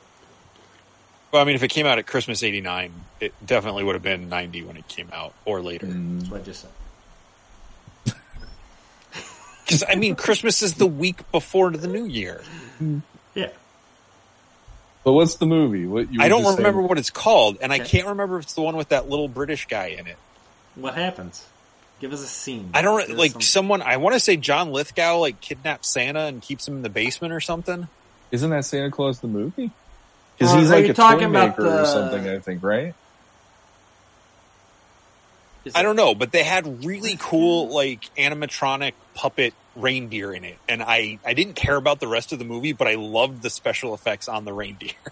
well, 1.32 1.42
I 1.42 1.46
mean, 1.46 1.56
if 1.56 1.64
it 1.64 1.70
came 1.70 1.88
out 1.88 1.98
at 1.98 2.06
Christmas 2.06 2.44
'89, 2.44 2.94
it 3.20 3.34
definitely 3.44 3.84
would 3.84 3.96
have 3.96 4.04
been 4.04 4.30
'90 4.30 4.62
when 4.64 4.78
it 4.78 4.88
came 4.88 5.10
out, 5.12 5.34
or 5.46 5.62
later. 5.62 5.88
Mm. 5.88 6.20
That's 6.20 6.32
what 6.32 6.42
I 6.42 6.44
just 6.44 6.62
said. 6.62 6.72
Because 9.66 9.84
I 9.88 9.96
mean, 9.96 10.16
Christmas 10.16 10.62
is 10.62 10.76
the 10.76 10.86
week 10.86 11.30
before 11.32 11.72
the 11.72 11.88
New 11.88 12.06
Year. 12.06 12.42
Yeah. 13.34 13.50
But 15.04 15.14
what's 15.14 15.36
the 15.36 15.46
movie? 15.46 15.86
What 15.86 16.12
you 16.12 16.22
I 16.22 16.28
don't 16.30 16.44
remember 16.56 16.80
saying- 16.80 16.88
what 16.88 16.98
it's 16.98 17.10
called, 17.10 17.58
and 17.62 17.72
I 17.74 17.80
can't 17.80 18.08
remember 18.08 18.38
if 18.38 18.44
it's 18.46 18.54
the 18.54 18.62
one 18.62 18.76
with 18.76 18.90
that 18.90 19.10
little 19.10 19.28
British 19.28 19.66
guy 19.68 19.88
in 19.88 20.08
it. 20.08 20.18
What 20.76 20.96
happens? 20.96 21.46
Give 22.02 22.12
us 22.12 22.22
a 22.22 22.28
scene. 22.28 22.70
I 22.74 22.82
don't 22.82 23.08
Give 23.08 23.18
like 23.18 23.32
some- 23.34 23.42
someone. 23.42 23.82
I 23.82 23.98
want 23.98 24.14
to 24.16 24.20
say 24.20 24.36
John 24.38 24.72
Lithgow 24.72 25.20
like 25.20 25.42
kidnaps 25.42 25.90
Santa 25.90 26.22
and 26.22 26.42
keeps 26.42 26.68
him 26.68 26.76
in 26.78 26.82
the 26.84 26.90
basement 26.90 27.34
or 27.34 27.40
something. 27.40 27.88
Isn't 28.32 28.50
that 28.50 28.66
Santa 28.66 28.92
Claus 28.92 29.20
the 29.20 29.28
movie? 29.28 29.72
Because 30.38 30.54
Uh, 30.54 30.58
he's 30.60 30.72
are 30.72 30.76
like 30.76 30.90
a 30.90 30.94
talking 30.94 31.20
toy 31.20 31.26
about 31.30 31.58
maker 31.58 31.82
or 31.82 31.86
something. 31.86 32.28
I 32.28 32.40
think, 32.40 32.62
right? 32.64 32.94
Is 35.66 35.74
I 35.76 35.82
don't 35.82 35.96
know, 35.96 36.14
but 36.16 36.32
they 36.32 36.44
had 36.44 36.86
really 36.86 37.18
cool 37.20 37.74
like 37.74 38.02
animatronic 38.18 38.94
puppet 39.16 39.54
reindeer 39.76 40.32
in 40.34 40.44
it, 40.44 40.58
and 40.70 40.82
I 40.84 41.20
I 41.26 41.34
didn't 41.34 41.56
care 41.56 41.76
about 41.76 42.00
the 42.00 42.08
rest 42.08 42.32
of 42.32 42.40
the 42.40 42.46
movie, 42.46 42.72
but 42.72 42.88
I 42.88 42.96
loved 42.96 43.42
the 43.42 43.50
special 43.50 43.94
effects 43.94 44.28
on 44.28 44.46
the 44.46 44.54
reindeer. 44.54 44.92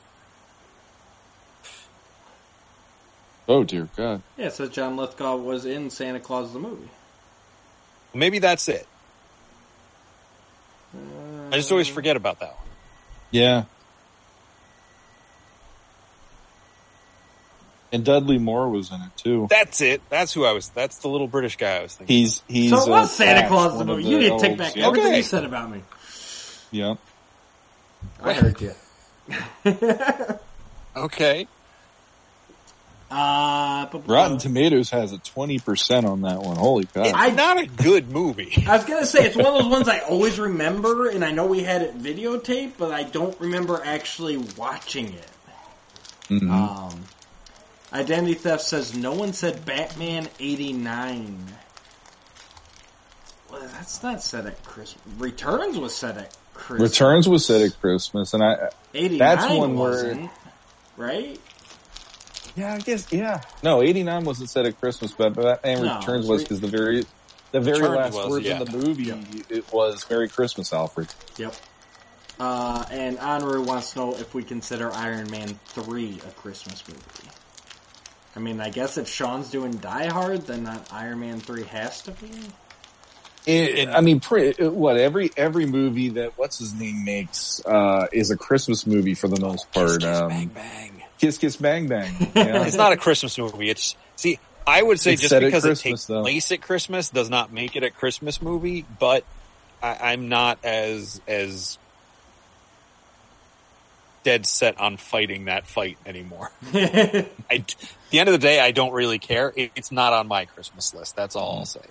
Oh 3.46 3.66
dear 3.66 3.90
God! 3.98 4.22
Yeah, 4.38 4.50
so 4.50 4.68
John 4.68 4.96
Lithgow 4.96 5.36
was 5.36 5.66
in 5.66 5.90
Santa 5.90 6.22
Claus 6.22 6.54
the 6.54 6.60
movie. 6.60 6.88
Maybe 8.14 8.40
that's 8.40 8.70
it. 8.70 8.88
I 11.52 11.58
just 11.58 11.70
always 11.70 11.90
Uh, 11.90 11.94
forget 11.94 12.16
about 12.16 12.40
that 12.40 12.56
one. 12.56 12.68
Yeah. 13.32 13.64
And 17.94 18.03
Dudley 18.03 18.40
Moore 18.40 18.68
was 18.70 18.91
in 18.91 18.99
it 19.02 19.15
too. 19.18 19.48
That's 19.49 19.80
it. 19.80 20.02
That's 20.10 20.34
who 20.34 20.44
I 20.45 20.52
was. 20.52 20.68
That's 20.70 20.98
the 20.98 21.07
little 21.10 21.28
British 21.28 21.56
guy 21.57 21.78
I 21.78 21.82
was 21.84 21.94
thinking. 21.95 22.14
He's 22.15 22.41
he's. 22.48 22.72
So 22.72 22.82
it 22.88 22.90
was 22.90 23.11
Santa 23.15 23.41
Patch, 23.41 23.49
Claus 23.49 23.72
the 23.74 23.78
one 23.86 23.90
of 23.90 23.98
movie. 23.98 24.10
You 24.10 24.18
need 24.18 24.30
to 24.30 24.40
take 24.40 24.57
back 24.57 24.76
Yeah. 24.76 24.88
everything 24.88 25.07
Okay. 25.10 25.18
you 25.18 25.24
said 25.24 25.45
about 25.45 25.70
me. 25.72 25.82
Yeah. 26.72 26.95
I 28.22 28.34
heard 28.34 28.60
you. 28.60 28.72
okay. 30.95 31.48
uh, 33.11 33.86
but- 33.86 34.07
Rotten 34.07 34.40
Tomatoes 34.40 34.90
has 34.90 35.11
a 35.11 35.20
twenty 35.20 35.60
percent 35.60 36.06
on 36.07 36.22
that 36.24 36.41
one. 36.41 36.57
Holy 36.57 36.86
cow! 36.86 37.03
It's 37.03 37.14
I- 37.14 37.30
not 37.30 37.60
a 37.61 37.68
good 37.68 38.10
movie. 38.10 38.64
I 38.68 38.76
was 38.78 38.86
gonna 38.86 39.06
say 39.06 39.26
it's 39.28 39.36
one 39.38 39.45
of 39.45 39.53
those 39.53 39.68
ones 39.72 39.88
I 39.88 39.99
always 39.99 40.40
remember, 40.40 41.10
and 41.10 41.24
I 41.24 41.32
know 41.32 41.45
we 41.45 41.61
had 41.61 41.84
it 41.84 41.98
videotaped, 42.02 42.74
but 42.80 42.91
I 42.91 43.03
don't 43.03 43.40
remember 43.40 43.80
actually 43.86 44.38
watching 44.38 45.14
it. 45.14 45.28
Mhm. 46.30 46.49
Um, 46.49 47.03
Identity 47.94 48.34
Theft 48.34 48.64
says 48.64 48.95
no 48.95 49.14
one 49.14 49.34
said 49.34 49.65
Batman 49.65 50.28
'89. 50.40 51.45
Well, 53.52 53.61
that's 53.61 54.02
not 54.02 54.24
set 54.24 54.45
at 54.48 54.64
Christmas. 54.64 55.03
Returns 55.20 55.78
was 55.78 55.94
set 55.95 56.18
at 56.18 56.36
Christmas. 56.56 56.91
Returns 56.91 57.30
was 57.30 57.45
set 57.45 57.61
at 57.61 57.80
Christmas, 57.80 58.34
and 58.34 58.44
I. 58.44 58.70
'89 58.94 59.18
that's 59.20 59.53
one 59.53 59.78
where- 59.78 59.90
wasn't, 59.91 60.32
right? 60.98 61.40
Yeah, 62.56 62.74
I 62.76 62.80
guess. 62.80 63.11
Yeah. 63.11 63.41
No, 63.64 63.82
eighty 63.82 64.03
nine 64.03 64.26
wasn't 64.26 64.49
set 64.49 64.65
at 64.65 64.80
Christmas, 64.80 65.11
but 65.11 65.34
Batman 65.36 65.86
No, 65.86 65.98
Returns 65.98 66.28
was 66.28 66.40
re- 66.41 66.45
because 66.45 66.61
the 66.61 66.68
very. 66.68 67.06
The 67.52 67.61
very 67.61 67.82
Returns 67.82 67.98
last 67.98 68.14
was, 68.15 68.30
words 68.30 68.45
yeah. 68.48 68.60
in 68.61 68.65
the 68.65 68.78
movie, 68.78 69.44
it 69.49 69.72
was 69.72 70.03
"Merry 70.10 70.28
Christmas, 70.28 70.74
Alfred." 70.74 71.14
Yep. 71.38 71.56
Uh, 72.40 72.84
and 72.90 73.20
Honru 73.20 73.64
wants 73.64 73.91
to 73.94 73.99
know 73.99 74.15
if 74.15 74.34
we 74.34 74.41
consider 74.41 74.91
Iron 74.91 75.30
Man 75.30 75.60
3 75.68 76.20
a 76.28 76.32
Christmas 76.32 76.84
movie. 76.88 77.30
I 78.35 78.39
mean, 78.39 78.60
I 78.60 78.69
guess 78.69 78.97
if 78.97 79.07
Sean's 79.07 79.49
doing 79.51 79.73
Die 79.77 80.05
Hard, 80.05 80.41
then 80.47 80.64
that 80.64 80.88
Iron 80.91 81.19
Man 81.19 81.39
3 81.39 81.64
has 81.64 82.01
to 82.03 82.11
be. 82.11 82.30
It, 83.45 83.89
I 83.89 83.99
mean, 83.99 84.22
pre, 84.22 84.53
what 84.53 84.95
every 84.97 85.30
every 85.35 85.65
movie 85.65 86.10
that 86.10 86.38
what's 86.38 86.60
his 86.60 86.73
name 86.73 87.03
makes 87.03 87.61
uh, 87.65 88.07
is 88.14 88.31
a 88.31 88.38
Christmas 88.38 88.88
movie 88.88 89.15
for 89.15 89.27
the 89.27 89.39
most 89.41 89.69
part. 89.73 89.89
Kiss, 89.89 89.97
kiss, 89.97 90.22
um, 90.22 90.30
bang, 90.30 90.47
bang. 90.47 91.03
Kiss 91.19 91.38
Kiss 91.38 91.55
Bang 91.55 91.88
Bang. 91.88 92.14
Yeah. 92.35 92.65
It's 92.65 92.76
not 92.76 92.91
a 92.91 92.97
Christmas 92.97 93.38
movie. 93.38 93.69
It's 93.69 93.95
see. 94.15 94.39
I 94.65 94.81
would 94.81 94.99
say 94.99 95.14
It's 95.14 95.22
just 95.22 95.38
because 95.38 95.65
it 95.65 95.77
takes 95.77 96.05
though. 96.05 96.22
place 96.22 96.51
at 96.51 96.61
Christmas 96.61 97.10
does 97.10 97.30
not 97.30 97.51
make 97.51 97.76
it 97.76 97.84
a 97.84 97.89
Christmas 97.89 98.41
movie. 98.41 98.85
But 98.99 99.26
I, 99.81 100.11
I'm 100.11 100.30
not 100.30 100.57
as 100.64 101.22
as 101.27 101.77
dead 104.23 104.45
set 104.45 104.80
on 104.80 104.97
fighting 104.97 105.45
that 105.45 105.68
fight 105.68 105.97
anymore. 106.05 106.51
I, 106.73 107.26
at 107.49 107.76
the 108.14 108.19
end 108.19 108.30
of 108.30 108.34
the 108.34 108.38
day, 108.40 108.60
I 108.60 108.69
don't 108.72 108.94
really 108.94 109.18
care. 109.18 109.52
It, 109.56 109.72
it's 109.76 109.91
not 109.91 110.14
on 110.14 110.27
my 110.27 110.45
Christmas 110.45 110.94
list. 110.94 111.15
That's 111.15 111.35
all 111.35 111.57
I'll 111.57 111.65
say. 111.65 111.81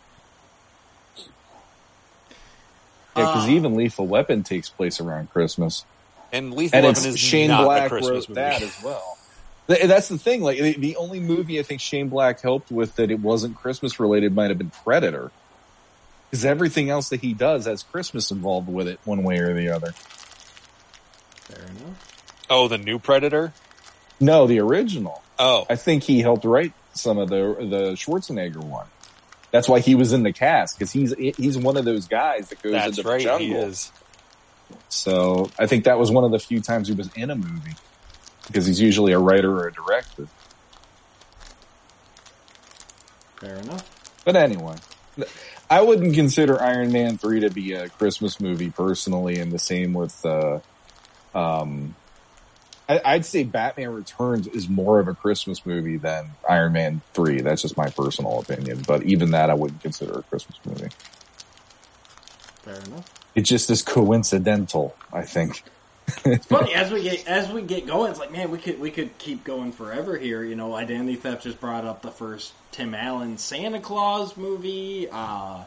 Yeah, 3.16 3.26
because 3.26 3.48
Uh, 3.48 3.52
even 3.52 3.74
Lethal 3.74 4.06
Weapon 4.06 4.44
takes 4.44 4.68
place 4.70 5.00
around 5.00 5.30
Christmas, 5.32 5.84
And 6.32 6.54
Lethal 6.54 6.76
and 6.78 6.86
Weapon 6.86 7.04
is 7.06 7.18
Shane 7.18 7.48
not 7.48 7.64
a 7.68 7.88
Christmas 7.88 8.08
wrote 8.08 8.28
movie. 8.30 8.40
that 8.40 8.62
as 8.62 8.82
well. 8.82 9.18
That's 9.66 10.08
the 10.08 10.16
thing. 10.16 10.42
Like 10.42 10.58
the, 10.58 10.72
the 10.74 10.96
only 10.96 11.18
movie 11.18 11.58
I 11.58 11.62
think 11.64 11.80
Shane 11.80 12.08
Black 12.08 12.40
helped 12.40 12.70
with 12.70 12.96
that 12.96 13.10
it 13.10 13.18
wasn't 13.20 13.56
Christmas 13.56 13.98
related 13.98 14.34
might 14.34 14.50
have 14.50 14.58
been 14.58 14.70
Predator, 14.84 15.30
because 16.30 16.44
everything 16.44 16.88
else 16.88 17.08
that 17.08 17.20
he 17.20 17.34
does 17.34 17.66
has 17.66 17.82
Christmas 17.82 18.30
involved 18.30 18.68
with 18.68 18.86
it, 18.86 19.00
one 19.04 19.24
way 19.24 19.38
or 19.38 19.54
the 19.54 19.70
other. 19.70 19.90
Fair 19.90 21.64
enough. 21.64 22.44
Oh, 22.48 22.68
the 22.68 22.78
new 22.78 22.98
Predator. 22.98 23.52
No, 24.20 24.46
the 24.46 24.60
original. 24.60 25.20
Oh, 25.44 25.66
I 25.68 25.74
think 25.74 26.04
he 26.04 26.20
helped 26.20 26.44
write 26.44 26.72
some 26.94 27.18
of 27.18 27.28
the 27.28 27.56
the 27.58 27.92
Schwarzenegger 27.94 28.62
one. 28.62 28.86
That's 29.50 29.68
why 29.68 29.80
he 29.80 29.96
was 29.96 30.12
in 30.12 30.22
the 30.22 30.32
cast 30.32 30.78
because 30.78 30.92
he's 30.92 31.12
he's 31.36 31.58
one 31.58 31.76
of 31.76 31.84
those 31.84 32.06
guys 32.06 32.48
that 32.50 32.62
goes 32.62 32.72
that's 32.72 32.98
into 32.98 33.08
right. 33.08 33.18
the 33.18 33.24
jungle. 33.24 33.46
He 33.46 33.52
is. 33.52 33.90
So 34.88 35.50
I 35.58 35.66
think 35.66 35.84
that 35.84 35.98
was 35.98 36.12
one 36.12 36.22
of 36.22 36.30
the 36.30 36.38
few 36.38 36.60
times 36.60 36.86
he 36.86 36.94
was 36.94 37.10
in 37.16 37.28
a 37.30 37.34
movie 37.34 37.74
because 38.46 38.66
he's 38.66 38.80
usually 38.80 39.10
a 39.10 39.18
writer 39.18 39.52
or 39.52 39.66
a 39.66 39.72
director. 39.72 40.28
Fair 43.40 43.56
enough. 43.56 44.22
But 44.24 44.36
anyway, 44.36 44.76
I 45.68 45.82
wouldn't 45.82 46.14
consider 46.14 46.62
Iron 46.62 46.92
Man 46.92 47.18
three 47.18 47.40
to 47.40 47.50
be 47.50 47.72
a 47.72 47.88
Christmas 47.88 48.40
movie 48.40 48.70
personally, 48.70 49.38
and 49.38 49.50
the 49.50 49.58
same 49.58 49.92
with. 49.92 50.24
Uh, 50.24 50.60
um, 51.34 51.96
I, 52.88 53.00
I'd 53.04 53.24
say 53.24 53.44
Batman 53.44 53.90
Returns 53.90 54.46
is 54.48 54.68
more 54.68 55.00
of 55.00 55.08
a 55.08 55.14
Christmas 55.14 55.64
movie 55.64 55.96
than 55.96 56.30
Iron 56.48 56.72
Man 56.72 57.00
three. 57.14 57.40
That's 57.40 57.62
just 57.62 57.76
my 57.76 57.90
personal 57.90 58.40
opinion. 58.40 58.82
But 58.86 59.04
even 59.04 59.30
that, 59.30 59.50
I 59.50 59.54
wouldn't 59.54 59.82
consider 59.82 60.18
a 60.18 60.22
Christmas 60.22 60.58
movie. 60.64 60.88
Fair 62.62 62.76
enough. 62.80 63.08
It 63.34 63.42
just 63.42 63.70
is 63.70 63.82
coincidental. 63.82 64.94
I 65.12 65.22
think. 65.22 65.62
It's 66.24 66.46
funny 66.46 66.74
as 66.74 66.90
we 66.90 67.02
get 67.02 67.26
as 67.28 67.50
we 67.50 67.62
get 67.62 67.86
going. 67.86 68.10
It's 68.10 68.18
like, 68.18 68.32
man, 68.32 68.50
we 68.50 68.58
could 68.58 68.80
we 68.80 68.90
could 68.90 69.16
keep 69.18 69.44
going 69.44 69.72
forever 69.72 70.18
here. 70.18 70.42
You 70.42 70.56
know, 70.56 70.74
Identity 70.74 71.14
Theft 71.14 71.44
just 71.44 71.60
brought 71.60 71.84
up 71.84 72.02
the 72.02 72.10
first 72.10 72.52
Tim 72.72 72.94
Allen 72.94 73.38
Santa 73.38 73.80
Claus 73.80 74.36
movie. 74.36 75.08
Uh, 75.10 75.62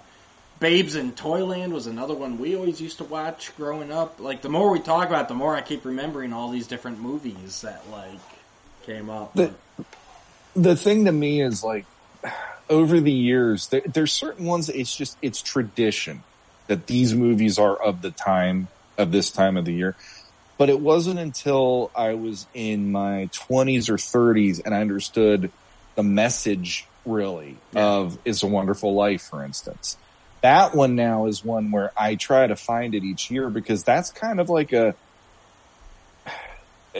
Babes 0.59 0.95
in 0.95 1.11
Toyland 1.11 1.73
was 1.73 1.85
another 1.87 2.13
one 2.13 2.39
we 2.39 2.55
always 2.55 2.79
used 2.79 2.97
to 2.99 3.03
watch 3.03 3.55
growing 3.57 3.91
up. 3.91 4.19
Like 4.19 4.41
the 4.41 4.49
more 4.49 4.71
we 4.71 4.79
talk 4.79 5.07
about, 5.07 5.23
it, 5.23 5.27
the 5.27 5.33
more 5.35 5.55
I 5.55 5.61
keep 5.61 5.83
remembering 5.85 6.31
all 6.33 6.49
these 6.49 6.67
different 6.67 6.99
movies 6.99 7.61
that 7.61 7.81
like 7.91 8.19
came 8.85 9.09
up. 9.09 9.33
The- 9.33 9.53
the 10.55 10.75
thing 10.75 11.05
to 11.05 11.11
me 11.11 11.41
is 11.41 11.63
like 11.63 11.85
over 12.69 12.99
the 12.99 13.11
years 13.11 13.67
there, 13.67 13.81
there's 13.85 14.13
certain 14.13 14.45
ones 14.45 14.69
it's 14.69 14.95
just 14.95 15.17
it's 15.21 15.41
tradition 15.41 16.23
that 16.67 16.87
these 16.87 17.13
movies 17.13 17.59
are 17.59 17.75
of 17.75 18.01
the 18.01 18.11
time 18.11 18.67
of 18.97 19.11
this 19.11 19.29
time 19.29 19.57
of 19.57 19.65
the 19.65 19.73
year 19.73 19.95
but 20.57 20.69
it 20.69 20.79
wasn't 20.79 21.19
until 21.19 21.91
i 21.95 22.13
was 22.13 22.47
in 22.53 22.91
my 22.91 23.29
20s 23.49 23.89
or 23.89 23.97
30s 23.97 24.61
and 24.65 24.73
i 24.73 24.79
understood 24.81 25.51
the 25.95 26.03
message 26.03 26.87
really 27.05 27.57
Yeah. 27.73 27.85
of 27.87 28.17
it's 28.25 28.41
a 28.41 28.47
wonderful 28.47 28.95
life 28.95 29.21
for 29.21 29.43
instance 29.43 29.97
that 30.45 30.75
one 30.75 30.95
now 30.95 31.25
is 31.25 31.43
one 31.43 31.71
where 31.71 31.91
i 31.97 32.15
try 32.15 32.45
to 32.47 32.55
find 32.55 32.93
it 32.95 33.03
each 33.03 33.29
year 33.31 33.49
because 33.49 33.83
that's 33.83 34.11
kind 34.11 34.39
of 34.39 34.49
like 34.49 34.71
a 34.73 34.95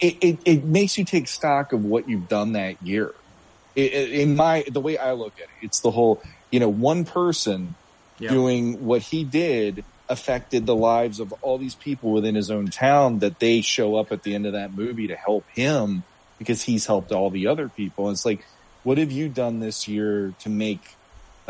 it, 0.00 0.14
it, 0.22 0.38
it 0.46 0.64
makes 0.64 0.96
you 0.98 1.04
take 1.04 1.28
stock 1.28 1.72
of 1.72 1.80
what 1.82 2.08
you've 2.08 2.28
done 2.28 2.52
that 2.52 2.76
year. 2.82 3.12
It, 3.76 4.12
in 4.12 4.36
my 4.36 4.64
the 4.70 4.80
way 4.80 4.98
I 4.98 5.12
look 5.12 5.34
at 5.38 5.44
it, 5.44 5.66
it's 5.66 5.80
the 5.80 5.90
whole 5.90 6.22
you 6.50 6.60
know 6.60 6.68
one 6.68 7.04
person 7.04 7.76
Yeah. 8.18 8.30
doing 8.30 8.84
what 8.84 9.02
he 9.02 9.24
did 9.24 9.84
affected 10.08 10.66
the 10.66 10.74
lives 10.74 11.20
of 11.20 11.32
all 11.42 11.58
these 11.58 11.76
people 11.76 12.12
within 12.12 12.34
his 12.34 12.50
own 12.50 12.70
town 12.70 13.20
that 13.20 13.38
they 13.38 13.60
show 13.60 13.96
up 13.96 14.10
at 14.10 14.22
the 14.22 14.34
end 14.34 14.46
of 14.46 14.54
that 14.54 14.74
movie 14.74 15.08
to 15.08 15.16
help 15.16 15.46
him 15.54 16.04
because 16.38 16.62
he's 16.62 16.86
helped 16.86 17.12
all 17.12 17.30
the 17.30 17.46
other 17.46 17.68
people. 17.68 18.08
And 18.08 18.14
it's 18.14 18.24
like, 18.24 18.44
what 18.82 18.98
have 18.98 19.12
you 19.12 19.28
done 19.28 19.60
this 19.60 19.86
year 19.86 20.34
to 20.40 20.48
make 20.50 20.82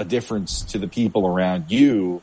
a 0.01 0.05
difference 0.05 0.63
to 0.63 0.79
the 0.79 0.89
people 0.89 1.27
around 1.27 1.71
you? 1.71 2.23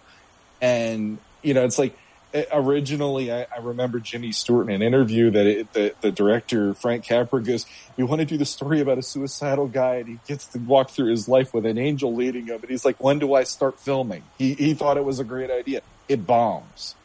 And, 0.59 1.19
you 1.43 1.53
know, 1.53 1.63
it's 1.63 1.77
like, 1.77 1.95
eh, 2.33 2.45
originally 2.51 3.31
I, 3.31 3.45
I 3.55 3.59
remember 3.61 3.99
Jimmy 3.99 4.31
Stewart 4.31 4.67
in 4.67 4.73
an 4.73 4.81
interview 4.81 5.29
that 5.29 5.45
it, 5.45 5.73
the, 5.73 5.93
the 6.01 6.11
director 6.11 6.73
Frank 6.73 7.05
Capra 7.05 7.41
goes, 7.43 7.67
we 7.95 8.03
want 8.03 8.19
to 8.19 8.25
do 8.25 8.35
the 8.35 8.45
story 8.45 8.81
about 8.81 8.97
a 8.97 9.03
suicidal 9.03 9.67
guy 9.67 9.97
and 9.97 10.07
he 10.07 10.19
gets 10.27 10.47
to 10.47 10.59
walk 10.59 10.89
through 10.89 11.11
his 11.11 11.29
life 11.29 11.53
with 11.53 11.67
an 11.67 11.77
angel 11.77 12.15
leading 12.15 12.47
him. 12.47 12.59
And 12.61 12.69
he's 12.69 12.83
like, 12.83 13.01
when 13.01 13.19
do 13.19 13.35
I 13.35 13.43
start 13.43 13.79
filming? 13.79 14.23
He, 14.39 14.55
he 14.55 14.73
thought 14.73 14.97
it 14.97 15.05
was 15.05 15.19
a 15.19 15.23
great 15.23 15.51
idea. 15.51 15.81
It 16.09 16.25
bombs, 16.25 16.95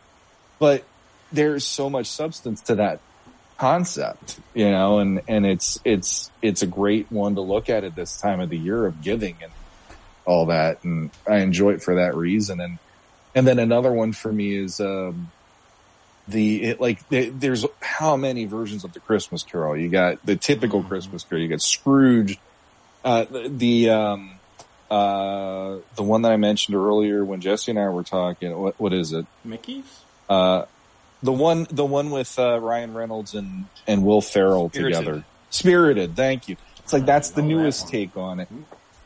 but 0.58 0.84
there's 1.30 1.66
so 1.66 1.90
much 1.90 2.06
substance 2.06 2.62
to 2.62 2.76
that 2.76 3.00
concept, 3.58 4.40
you 4.54 4.70
know, 4.70 5.00
and, 5.00 5.20
and 5.28 5.44
it's, 5.44 5.78
it's, 5.84 6.30
it's 6.40 6.62
a 6.62 6.66
great 6.66 7.12
one 7.12 7.34
to 7.34 7.42
look 7.42 7.68
at 7.68 7.84
at 7.84 7.94
this 7.94 8.18
time 8.18 8.40
of 8.40 8.48
the 8.48 8.56
year 8.56 8.86
of 8.86 9.02
giving 9.02 9.36
and 9.42 9.52
all 10.24 10.46
that. 10.46 10.84
And 10.84 11.10
I 11.28 11.38
enjoy 11.38 11.72
it 11.74 11.82
for 11.82 11.96
that 11.96 12.14
reason. 12.14 12.60
And, 12.60 12.78
and 13.34 13.46
then 13.46 13.58
another 13.58 13.92
one 13.92 14.12
for 14.12 14.32
me 14.32 14.56
is, 14.56 14.80
um, 14.80 15.30
the, 16.28 16.62
it, 16.62 16.80
like, 16.80 17.08
the, 17.08 17.30
there's 17.30 17.66
how 17.80 18.16
many 18.16 18.44
versions 18.44 18.84
of 18.84 18.92
the 18.92 19.00
Christmas 19.00 19.42
Carol? 19.42 19.76
You 19.76 19.88
got 19.88 20.24
the 20.24 20.36
typical 20.36 20.82
Christmas 20.82 21.24
Carol. 21.24 21.42
You 21.42 21.48
got 21.48 21.60
Scrooge, 21.60 22.38
uh, 23.04 23.24
the, 23.24 23.48
the, 23.48 23.90
um, 23.90 24.32
uh, 24.90 25.78
the 25.96 26.02
one 26.02 26.22
that 26.22 26.32
I 26.32 26.36
mentioned 26.36 26.76
earlier 26.76 27.24
when 27.24 27.40
Jesse 27.40 27.72
and 27.72 27.80
I 27.80 27.88
were 27.88 28.04
talking, 28.04 28.56
what, 28.56 28.78
what 28.78 28.92
is 28.92 29.12
it? 29.12 29.26
Mickey's? 29.44 29.84
Uh, 30.28 30.66
the 31.22 31.32
one, 31.32 31.66
the 31.70 31.84
one 31.84 32.10
with, 32.10 32.38
uh, 32.38 32.60
Ryan 32.60 32.94
Reynolds 32.94 33.34
and, 33.34 33.66
and 33.86 34.04
Will 34.04 34.20
Ferrell 34.20 34.68
Spirited. 34.68 34.98
together. 34.98 35.24
Spirited. 35.50 36.14
Thank 36.14 36.48
you. 36.48 36.56
It's 36.78 36.92
like, 36.92 37.06
that's 37.06 37.30
the 37.30 37.42
know 37.42 37.48
that 37.48 37.54
newest 37.54 37.88
take 37.88 38.16
on 38.16 38.40
it. 38.40 38.48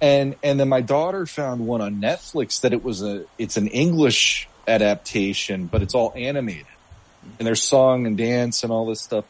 And, 0.00 0.36
and 0.42 0.60
then 0.60 0.68
my 0.68 0.82
daughter 0.82 1.24
found 1.26 1.66
one 1.66 1.80
on 1.80 2.00
Netflix 2.02 2.60
that 2.60 2.72
it 2.72 2.84
was 2.84 3.02
a, 3.02 3.24
it's 3.38 3.56
an 3.56 3.68
English 3.68 4.48
adaptation, 4.68 5.66
but 5.66 5.82
it's 5.82 5.94
all 5.94 6.12
animated 6.14 6.66
and 7.38 7.46
there's 7.46 7.62
song 7.62 8.06
and 8.06 8.16
dance 8.16 8.62
and 8.62 8.72
all 8.72 8.86
this 8.86 9.00
stuff. 9.00 9.24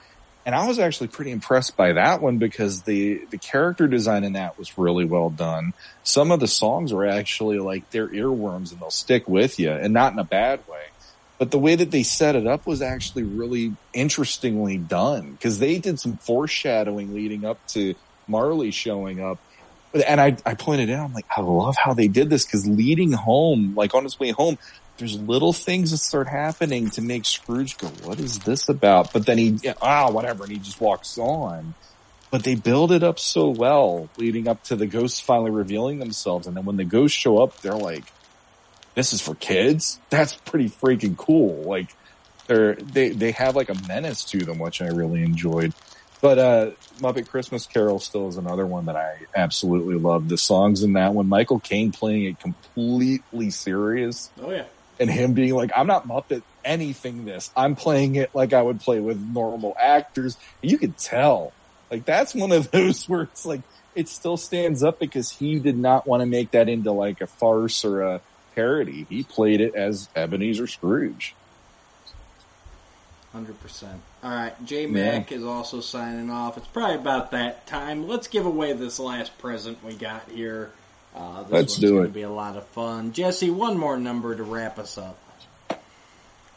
And 0.44 0.54
I 0.54 0.68
was 0.68 0.78
actually 0.78 1.08
pretty 1.08 1.32
impressed 1.32 1.76
by 1.76 1.94
that 1.94 2.22
one 2.22 2.38
because 2.38 2.82
the, 2.82 3.24
the 3.30 3.38
character 3.38 3.88
design 3.88 4.22
in 4.22 4.34
that 4.34 4.56
was 4.56 4.78
really 4.78 5.04
well 5.04 5.28
done. 5.28 5.72
Some 6.04 6.30
of 6.30 6.38
the 6.38 6.46
songs 6.46 6.92
were 6.92 7.06
actually 7.06 7.58
like 7.58 7.90
they're 7.90 8.08
earworms 8.08 8.70
and 8.70 8.80
they'll 8.80 8.90
stick 8.90 9.26
with 9.26 9.58
you 9.58 9.72
and 9.72 9.92
not 9.92 10.12
in 10.12 10.20
a 10.20 10.24
bad 10.24 10.60
way. 10.68 10.84
But 11.38 11.50
the 11.50 11.58
way 11.58 11.74
that 11.74 11.90
they 11.90 12.04
set 12.04 12.36
it 12.36 12.46
up 12.46 12.64
was 12.64 12.80
actually 12.80 13.24
really 13.24 13.74
interestingly 13.92 14.78
done 14.78 15.32
because 15.32 15.58
they 15.58 15.78
did 15.78 15.98
some 15.98 16.16
foreshadowing 16.16 17.12
leading 17.12 17.44
up 17.44 17.58
to 17.68 17.94
Marley 18.28 18.70
showing 18.70 19.20
up. 19.20 19.38
And 19.94 20.20
I, 20.20 20.36
I 20.44 20.54
pointed 20.54 20.90
out, 20.90 21.06
I'm 21.06 21.12
like, 21.14 21.26
I 21.34 21.40
love 21.40 21.76
how 21.76 21.94
they 21.94 22.08
did 22.08 22.28
this 22.28 22.44
because 22.44 22.66
leading 22.66 23.12
home, 23.12 23.74
like 23.74 23.94
on 23.94 24.04
his 24.04 24.18
way 24.18 24.30
home, 24.30 24.58
there's 24.98 25.18
little 25.18 25.52
things 25.52 25.90
that 25.90 25.98
start 25.98 26.26
happening 26.26 26.90
to 26.90 27.02
make 27.02 27.24
Scrooge 27.24 27.76
go, 27.78 27.88
what 28.04 28.18
is 28.18 28.38
this 28.40 28.68
about? 28.68 29.12
But 29.12 29.26
then 29.26 29.38
he, 29.38 29.58
ah, 29.80 30.10
whatever. 30.10 30.44
And 30.44 30.52
he 30.52 30.58
just 30.58 30.80
walks 30.80 31.18
on. 31.18 31.74
But 32.30 32.44
they 32.44 32.54
build 32.54 32.92
it 32.92 33.02
up 33.02 33.18
so 33.18 33.48
well 33.48 34.08
leading 34.16 34.48
up 34.48 34.62
to 34.64 34.76
the 34.76 34.86
ghosts 34.86 35.20
finally 35.20 35.50
revealing 35.50 35.98
themselves. 35.98 36.46
And 36.46 36.56
then 36.56 36.64
when 36.64 36.76
the 36.76 36.84
ghosts 36.84 37.16
show 37.16 37.38
up, 37.38 37.60
they're 37.60 37.72
like, 37.72 38.04
this 38.94 39.12
is 39.12 39.20
for 39.20 39.34
kids. 39.34 40.00
That's 40.10 40.34
pretty 40.34 40.68
freaking 40.68 41.16
cool. 41.16 41.62
Like 41.62 41.94
they're, 42.46 42.74
they, 42.74 43.10
they 43.10 43.30
have 43.32 43.54
like 43.54 43.68
a 43.68 43.76
menace 43.86 44.24
to 44.26 44.38
them, 44.38 44.58
which 44.58 44.82
I 44.82 44.88
really 44.88 45.22
enjoyed. 45.22 45.72
But, 46.20 46.38
uh, 46.38 46.70
Muppet 46.98 47.28
Christmas 47.28 47.66
Carol 47.66 47.98
still 47.98 48.28
is 48.28 48.36
another 48.36 48.66
one 48.66 48.86
that 48.86 48.96
I 48.96 49.18
absolutely 49.34 49.96
love. 49.96 50.28
The 50.28 50.38
songs 50.38 50.82
in 50.82 50.94
that 50.94 51.12
one, 51.14 51.28
Michael 51.28 51.60
Caine 51.60 51.92
playing 51.92 52.24
it 52.24 52.40
completely 52.40 53.50
serious 53.50 54.30
Oh, 54.42 54.50
yeah. 54.50 54.64
and 54.98 55.10
him 55.10 55.34
being 55.34 55.54
like, 55.54 55.70
I'm 55.76 55.86
not 55.86 56.08
Muppet 56.08 56.42
anything 56.64 57.26
this. 57.26 57.50
I'm 57.56 57.76
playing 57.76 58.14
it 58.16 58.34
like 58.34 58.52
I 58.54 58.62
would 58.62 58.80
play 58.80 58.98
with 59.00 59.20
normal 59.20 59.76
actors. 59.78 60.36
You 60.62 60.78
could 60.78 60.96
tell. 60.98 61.52
Like 61.90 62.04
that's 62.04 62.34
one 62.34 62.50
of 62.52 62.70
those 62.72 63.06
where 63.08 63.22
it's 63.22 63.44
like, 63.46 63.60
it 63.94 64.08
still 64.08 64.36
stands 64.36 64.82
up 64.82 64.98
because 64.98 65.30
he 65.30 65.58
did 65.58 65.76
not 65.78 66.06
want 66.06 66.20
to 66.20 66.26
make 66.26 66.50
that 66.52 66.68
into 66.68 66.92
like 66.92 67.20
a 67.20 67.26
farce 67.26 67.84
or 67.84 68.02
a 68.02 68.20
parody. 68.54 69.06
He 69.08 69.22
played 69.22 69.60
it 69.60 69.74
as 69.74 70.08
Ebenezer 70.16 70.66
Scrooge. 70.66 71.34
Hundred 73.36 73.60
percent. 73.60 74.00
All 74.24 74.30
right, 74.30 74.64
J 74.64 74.86
Mac 74.86 75.30
is 75.30 75.44
also 75.44 75.82
signing 75.82 76.30
off. 76.30 76.56
It's 76.56 76.66
probably 76.68 76.94
about 76.94 77.32
that 77.32 77.66
time. 77.66 78.08
Let's 78.08 78.28
give 78.28 78.46
away 78.46 78.72
this 78.72 78.98
last 78.98 79.36
present 79.36 79.84
we 79.84 79.92
got 79.92 80.30
here. 80.30 80.72
Uh, 81.14 81.42
this 81.42 81.52
Let's 81.52 81.72
one's 81.74 81.78
do 81.80 81.94
gonna 81.96 82.04
it. 82.06 82.14
Be 82.14 82.22
a 82.22 82.30
lot 82.30 82.56
of 82.56 82.66
fun. 82.68 83.12
Jesse, 83.12 83.50
one 83.50 83.76
more 83.76 83.98
number 83.98 84.34
to 84.34 84.42
wrap 84.42 84.78
us 84.78 84.96
up. 84.96 85.18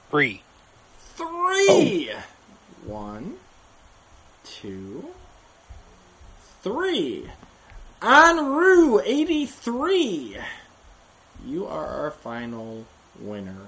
Three. 0.09 0.41
Three. 1.15 2.11
Oh. 2.13 2.23
One, 2.85 3.35
two, 4.45 5.05
three. 6.61 7.29
Enru 8.01 9.01
eighty 9.05 9.47
three. 9.47 10.37
You 11.45 11.65
are 11.67 11.85
our 11.85 12.11
final 12.11 12.85
winner. 13.19 13.67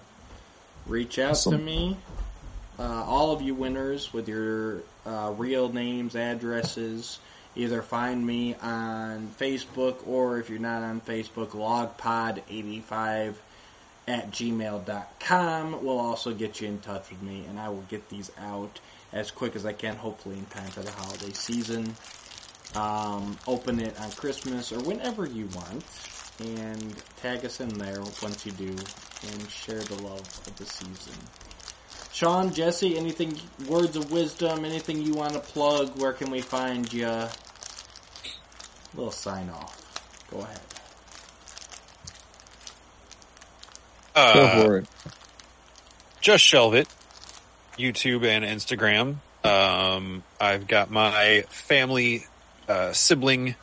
Reach 0.87 1.19
out 1.19 1.35
to 1.35 1.57
me, 1.57 1.97
uh, 2.81 3.03
all 3.05 3.31
of 3.31 3.43
you 3.43 3.53
winners, 3.53 4.11
with 4.11 4.27
your 4.27 4.81
uh, 5.05 5.31
real 5.37 5.71
names, 5.71 6.15
addresses. 6.15 7.19
Either 7.55 7.81
find 7.81 8.25
me 8.25 8.55
on 8.55 9.27
Facebook 9.39 10.07
or 10.07 10.39
if 10.39 10.49
you're 10.49 10.57
not 10.57 10.81
on 10.81 10.99
Facebook, 11.01 11.49
logpod85 11.49 13.33
at 14.07 14.31
gmail.com 14.31 15.83
will 15.85 15.99
also 15.99 16.33
get 16.33 16.59
you 16.59 16.67
in 16.69 16.79
touch 16.79 17.09
with 17.11 17.21
me 17.21 17.45
and 17.47 17.59
I 17.59 17.69
will 17.69 17.83
get 17.89 18.09
these 18.09 18.31
out 18.39 18.79
as 19.13 19.29
quick 19.29 19.55
as 19.55 19.65
I 19.65 19.73
can, 19.73 19.95
hopefully 19.95 20.37
in 20.37 20.45
time 20.45 20.71
for 20.71 20.81
the 20.81 20.91
holiday 20.91 21.31
season. 21.33 21.95
Um, 22.73 23.37
open 23.45 23.79
it 23.79 23.99
on 23.99 24.11
Christmas 24.11 24.71
or 24.71 24.79
whenever 24.79 25.27
you 25.27 25.47
want 25.53 25.83
and 26.39 26.95
tag 27.17 27.45
us 27.45 27.59
in 27.59 27.77
there 27.77 28.01
once 28.23 28.45
you 28.45 28.53
do 28.53 28.75
and 29.21 29.49
share 29.49 29.81
the 29.83 29.95
love 29.95 30.25
of 30.47 30.57
the 30.57 30.65
season. 30.65 31.13
Sean, 32.13 32.53
Jesse, 32.53 32.97
anything, 32.97 33.39
words 33.67 33.95
of 33.95 34.11
wisdom, 34.11 34.65
anything 34.65 35.01
you 35.01 35.13
want 35.13 35.33
to 35.33 35.39
plug? 35.39 35.97
Where 35.99 36.13
can 36.13 36.29
we 36.29 36.41
find 36.41 36.91
you? 36.91 37.07
Little 38.93 39.11
sign 39.11 39.49
off. 39.49 39.77
Go 40.29 40.39
ahead. 40.41 40.59
Uh, 44.13 44.33
Go 44.33 44.63
for 44.65 44.77
it. 44.77 44.87
just 46.19 46.43
shelve 46.43 46.73
it. 46.73 46.87
YouTube 47.79 48.25
and 48.25 48.43
Instagram. 48.43 49.15
Um, 49.45 50.23
I've 50.39 50.67
got 50.67 50.91
my 50.91 51.45
family 51.49 52.25
uh, 52.67 52.91
sibling 52.91 53.55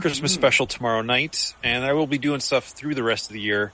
Christmas 0.00 0.32
special 0.32 0.66
tomorrow 0.66 1.02
night, 1.02 1.54
and 1.64 1.84
I 1.84 1.94
will 1.94 2.06
be 2.06 2.18
doing 2.18 2.40
stuff 2.40 2.66
through 2.68 2.94
the 2.94 3.02
rest 3.02 3.30
of 3.30 3.32
the 3.32 3.40
year. 3.40 3.72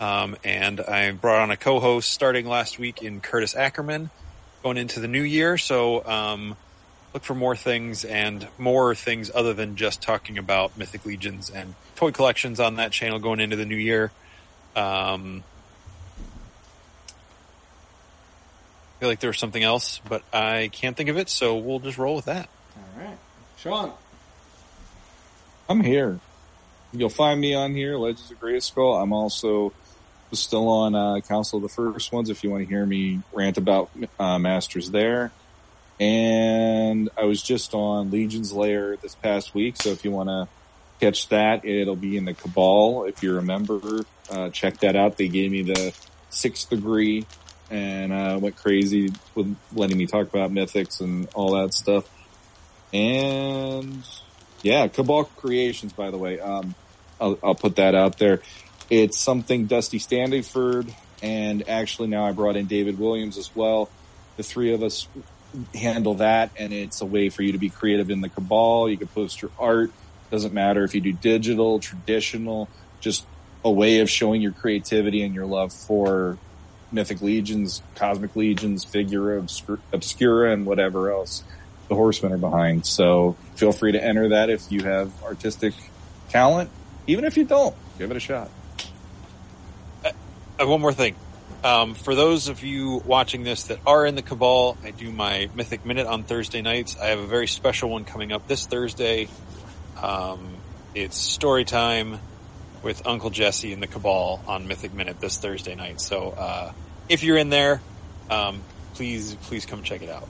Um, 0.00 0.36
and 0.44 0.80
I 0.80 1.10
brought 1.12 1.40
on 1.42 1.50
a 1.50 1.56
co-host 1.56 2.12
starting 2.12 2.46
last 2.46 2.78
week 2.78 3.02
in 3.02 3.20
Curtis 3.20 3.56
Ackerman, 3.56 4.10
going 4.62 4.76
into 4.76 5.00
the 5.00 5.08
new 5.08 5.22
year. 5.22 5.58
So 5.58 6.04
um, 6.06 6.56
look 7.12 7.24
for 7.24 7.34
more 7.34 7.56
things 7.56 8.04
and 8.04 8.46
more 8.58 8.94
things 8.94 9.30
other 9.34 9.54
than 9.54 9.76
just 9.76 10.00
talking 10.02 10.38
about 10.38 10.76
Mythic 10.78 11.04
Legions 11.04 11.50
and 11.50 11.74
toy 11.96 12.12
collections 12.12 12.60
on 12.60 12.76
that 12.76 12.92
channel 12.92 13.18
going 13.18 13.40
into 13.40 13.56
the 13.56 13.66
new 13.66 13.76
year. 13.76 14.12
Um, 14.76 15.42
I 18.96 19.00
feel 19.00 19.08
like 19.08 19.20
there 19.20 19.30
was 19.30 19.38
something 19.38 19.62
else, 19.62 20.00
but 20.08 20.22
I 20.32 20.70
can't 20.72 20.96
think 20.96 21.08
of 21.08 21.16
it, 21.16 21.28
so 21.28 21.56
we'll 21.56 21.78
just 21.78 21.98
roll 21.98 22.16
with 22.16 22.26
that. 22.26 22.48
All 22.76 23.04
right. 23.04 23.18
Sean. 23.58 23.92
I'm 25.68 25.82
here. 25.82 26.18
You'll 26.92 27.10
find 27.10 27.40
me 27.40 27.54
on 27.54 27.74
here, 27.74 27.96
Legends 27.96 28.30
of 28.30 28.40
Grayskull. 28.40 29.00
I'm 29.00 29.12
also 29.12 29.72
still 30.32 30.68
on 30.68 30.94
uh, 30.94 31.20
Council 31.20 31.58
of 31.58 31.62
the 31.62 31.68
First 31.68 32.12
Ones 32.12 32.30
if 32.30 32.44
you 32.44 32.50
want 32.50 32.64
to 32.64 32.68
hear 32.68 32.84
me 32.84 33.20
rant 33.32 33.58
about 33.58 33.90
uh, 34.18 34.38
Masters 34.38 34.90
there. 34.90 35.32
And 36.00 37.08
I 37.16 37.24
was 37.24 37.42
just 37.42 37.74
on 37.74 38.10
Legion's 38.10 38.52
Lair 38.52 38.96
this 38.96 39.14
past 39.16 39.54
week, 39.54 39.76
so 39.76 39.90
if 39.90 40.04
you 40.04 40.10
want 40.10 40.28
to 40.28 40.48
catch 41.00 41.28
that, 41.28 41.64
it'll 41.64 41.96
be 41.96 42.16
in 42.16 42.24
the 42.24 42.34
Cabal. 42.34 43.04
If 43.04 43.22
you're 43.22 43.36
remember, 43.36 44.04
uh, 44.30 44.50
check 44.50 44.78
that 44.78 44.96
out. 44.96 45.16
They 45.16 45.28
gave 45.28 45.50
me 45.50 45.62
the 45.62 45.92
sixth 46.30 46.70
degree 46.70 47.26
and 47.70 48.12
uh, 48.12 48.38
went 48.40 48.56
crazy 48.56 49.12
with 49.34 49.56
letting 49.74 49.98
me 49.98 50.06
talk 50.06 50.28
about 50.28 50.52
mythics 50.52 51.00
and 51.00 51.28
all 51.34 51.60
that 51.60 51.74
stuff. 51.74 52.08
And 52.92 54.02
yeah, 54.62 54.88
Cabal 54.88 55.24
Creations, 55.24 55.92
by 55.92 56.10
the 56.10 56.18
way, 56.18 56.40
um, 56.40 56.74
I'll, 57.20 57.38
I'll 57.42 57.54
put 57.54 57.76
that 57.76 57.94
out 57.94 58.18
there. 58.18 58.40
It's 58.90 59.18
something 59.18 59.66
Dusty 59.66 59.98
Standiford 59.98 60.92
and 61.22 61.68
actually 61.68 62.08
now 62.08 62.24
I 62.24 62.32
brought 62.32 62.56
in 62.56 62.66
David 62.66 62.98
Williams 62.98 63.38
as 63.38 63.54
well. 63.54 63.90
The 64.36 64.42
three 64.42 64.72
of 64.72 64.82
us 64.82 65.08
handle 65.74 66.14
that, 66.14 66.50
and 66.56 66.72
it's 66.72 67.00
a 67.00 67.06
way 67.06 67.28
for 67.28 67.42
you 67.42 67.52
to 67.52 67.58
be 67.58 67.70
creative 67.70 68.10
in 68.10 68.20
the 68.20 68.28
Cabal. 68.28 68.88
You 68.88 68.96
can 68.96 69.08
post 69.08 69.42
your 69.42 69.50
art. 69.58 69.90
Doesn't 70.30 70.52
matter 70.52 70.84
if 70.84 70.94
you 70.94 71.00
do 71.00 71.12
digital, 71.12 71.80
traditional, 71.80 72.68
just 73.00 73.26
a 73.64 73.70
way 73.70 74.00
of 74.00 74.10
showing 74.10 74.42
your 74.42 74.52
creativity 74.52 75.22
and 75.22 75.34
your 75.34 75.46
love 75.46 75.72
for 75.72 76.38
Mythic 76.92 77.20
Legions, 77.20 77.82
Cosmic 77.96 78.36
Legions, 78.36 78.84
Figura, 78.84 79.38
Obscura, 79.92 80.52
and 80.52 80.66
whatever 80.66 81.10
else 81.10 81.42
the 81.88 81.94
Horsemen 81.94 82.32
are 82.32 82.38
behind. 82.38 82.86
So 82.86 83.36
feel 83.56 83.72
free 83.72 83.92
to 83.92 84.02
enter 84.02 84.28
that 84.30 84.50
if 84.50 84.70
you 84.70 84.84
have 84.84 85.10
artistic 85.24 85.74
talent. 86.28 86.70
Even 87.06 87.24
if 87.24 87.38
you 87.38 87.44
don't, 87.44 87.74
give 87.98 88.10
it 88.10 88.16
a 88.16 88.20
shot. 88.20 88.50
Uh, 90.60 90.66
one 90.66 90.80
more 90.80 90.92
thing. 90.92 91.14
Um, 91.62 91.94
for 91.94 92.14
those 92.14 92.48
of 92.48 92.64
you 92.64 93.00
watching 93.04 93.44
this 93.44 93.64
that 93.64 93.78
are 93.86 94.04
in 94.04 94.14
the 94.16 94.22
Cabal, 94.22 94.76
I 94.82 94.90
do 94.90 95.10
my 95.10 95.48
Mythic 95.54 95.84
Minute 95.84 96.06
on 96.06 96.24
Thursday 96.24 96.62
nights. 96.62 96.96
I 97.00 97.06
have 97.06 97.20
a 97.20 97.26
very 97.26 97.46
special 97.46 97.90
one 97.90 98.04
coming 98.04 98.32
up 98.32 98.48
this 98.48 98.66
Thursday. 98.66 99.28
Um, 100.02 100.56
it's 100.94 101.16
story 101.16 101.64
time 101.64 102.18
with 102.82 103.06
Uncle 103.06 103.30
Jesse 103.30 103.72
in 103.72 103.80
the 103.80 103.86
Cabal 103.86 104.40
on 104.46 104.66
Mythic 104.66 104.92
Minute 104.94 105.20
this 105.20 105.38
Thursday 105.38 105.74
night. 105.76 106.00
So 106.00 106.30
uh, 106.30 106.72
if 107.08 107.22
you're 107.22 107.38
in 107.38 107.50
there, 107.50 107.80
um, 108.30 108.60
please 108.94 109.34
please 109.42 109.64
come 109.64 109.82
check 109.84 110.02
it 110.02 110.08
out. 110.08 110.28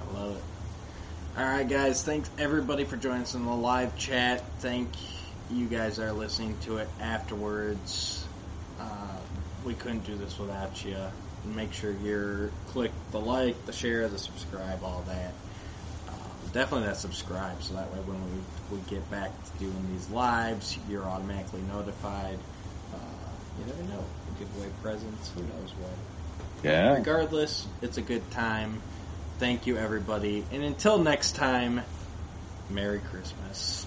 I 0.00 0.18
love 0.18 0.36
it. 0.36 1.40
All 1.40 1.44
right, 1.44 1.68
guys. 1.68 2.02
Thanks 2.02 2.30
everybody 2.38 2.84
for 2.84 2.96
joining 2.96 3.22
us 3.22 3.34
in 3.34 3.44
the 3.44 3.54
live 3.54 3.96
chat. 3.96 4.42
Thank 4.58 4.88
you 5.50 5.66
guys 5.66 5.96
that 5.96 6.06
are 6.06 6.12
listening 6.12 6.56
to 6.62 6.78
it 6.78 6.88
afterwards. 7.00 8.24
We 9.64 9.74
couldn't 9.74 10.04
do 10.04 10.16
this 10.16 10.38
without 10.38 10.84
you. 10.84 10.96
Make 11.54 11.72
sure 11.72 11.92
you're 12.02 12.50
click 12.68 12.90
the 13.12 13.20
like, 13.20 13.66
the 13.66 13.72
share, 13.72 14.08
the 14.08 14.18
subscribe, 14.18 14.82
all 14.82 15.02
that. 15.06 15.32
Um, 16.08 16.14
definitely 16.52 16.86
that 16.86 16.96
subscribe, 16.96 17.62
so 17.62 17.74
that 17.74 17.90
way 17.92 17.98
when 18.00 18.18
we, 18.70 18.76
we 18.76 18.82
get 18.90 19.10
back 19.10 19.30
to 19.30 19.64
doing 19.64 19.86
these 19.92 20.08
lives, 20.10 20.78
you're 20.88 21.04
automatically 21.04 21.60
notified. 21.62 22.38
Uh, 22.92 22.96
you 23.58 23.66
never 23.66 23.82
know. 23.92 24.04
We 24.32 24.44
give 24.44 24.56
away 24.58 24.70
presents. 24.82 25.30
Who 25.32 25.42
knows 25.42 25.72
what? 25.80 25.90
Yeah. 26.62 26.94
Regardless, 26.94 27.66
it's 27.82 27.98
a 27.98 28.02
good 28.02 28.30
time. 28.30 28.80
Thank 29.38 29.66
you, 29.66 29.76
everybody. 29.76 30.44
And 30.52 30.62
until 30.62 30.98
next 30.98 31.36
time, 31.36 31.82
Merry 32.70 33.00
Christmas. 33.00 33.86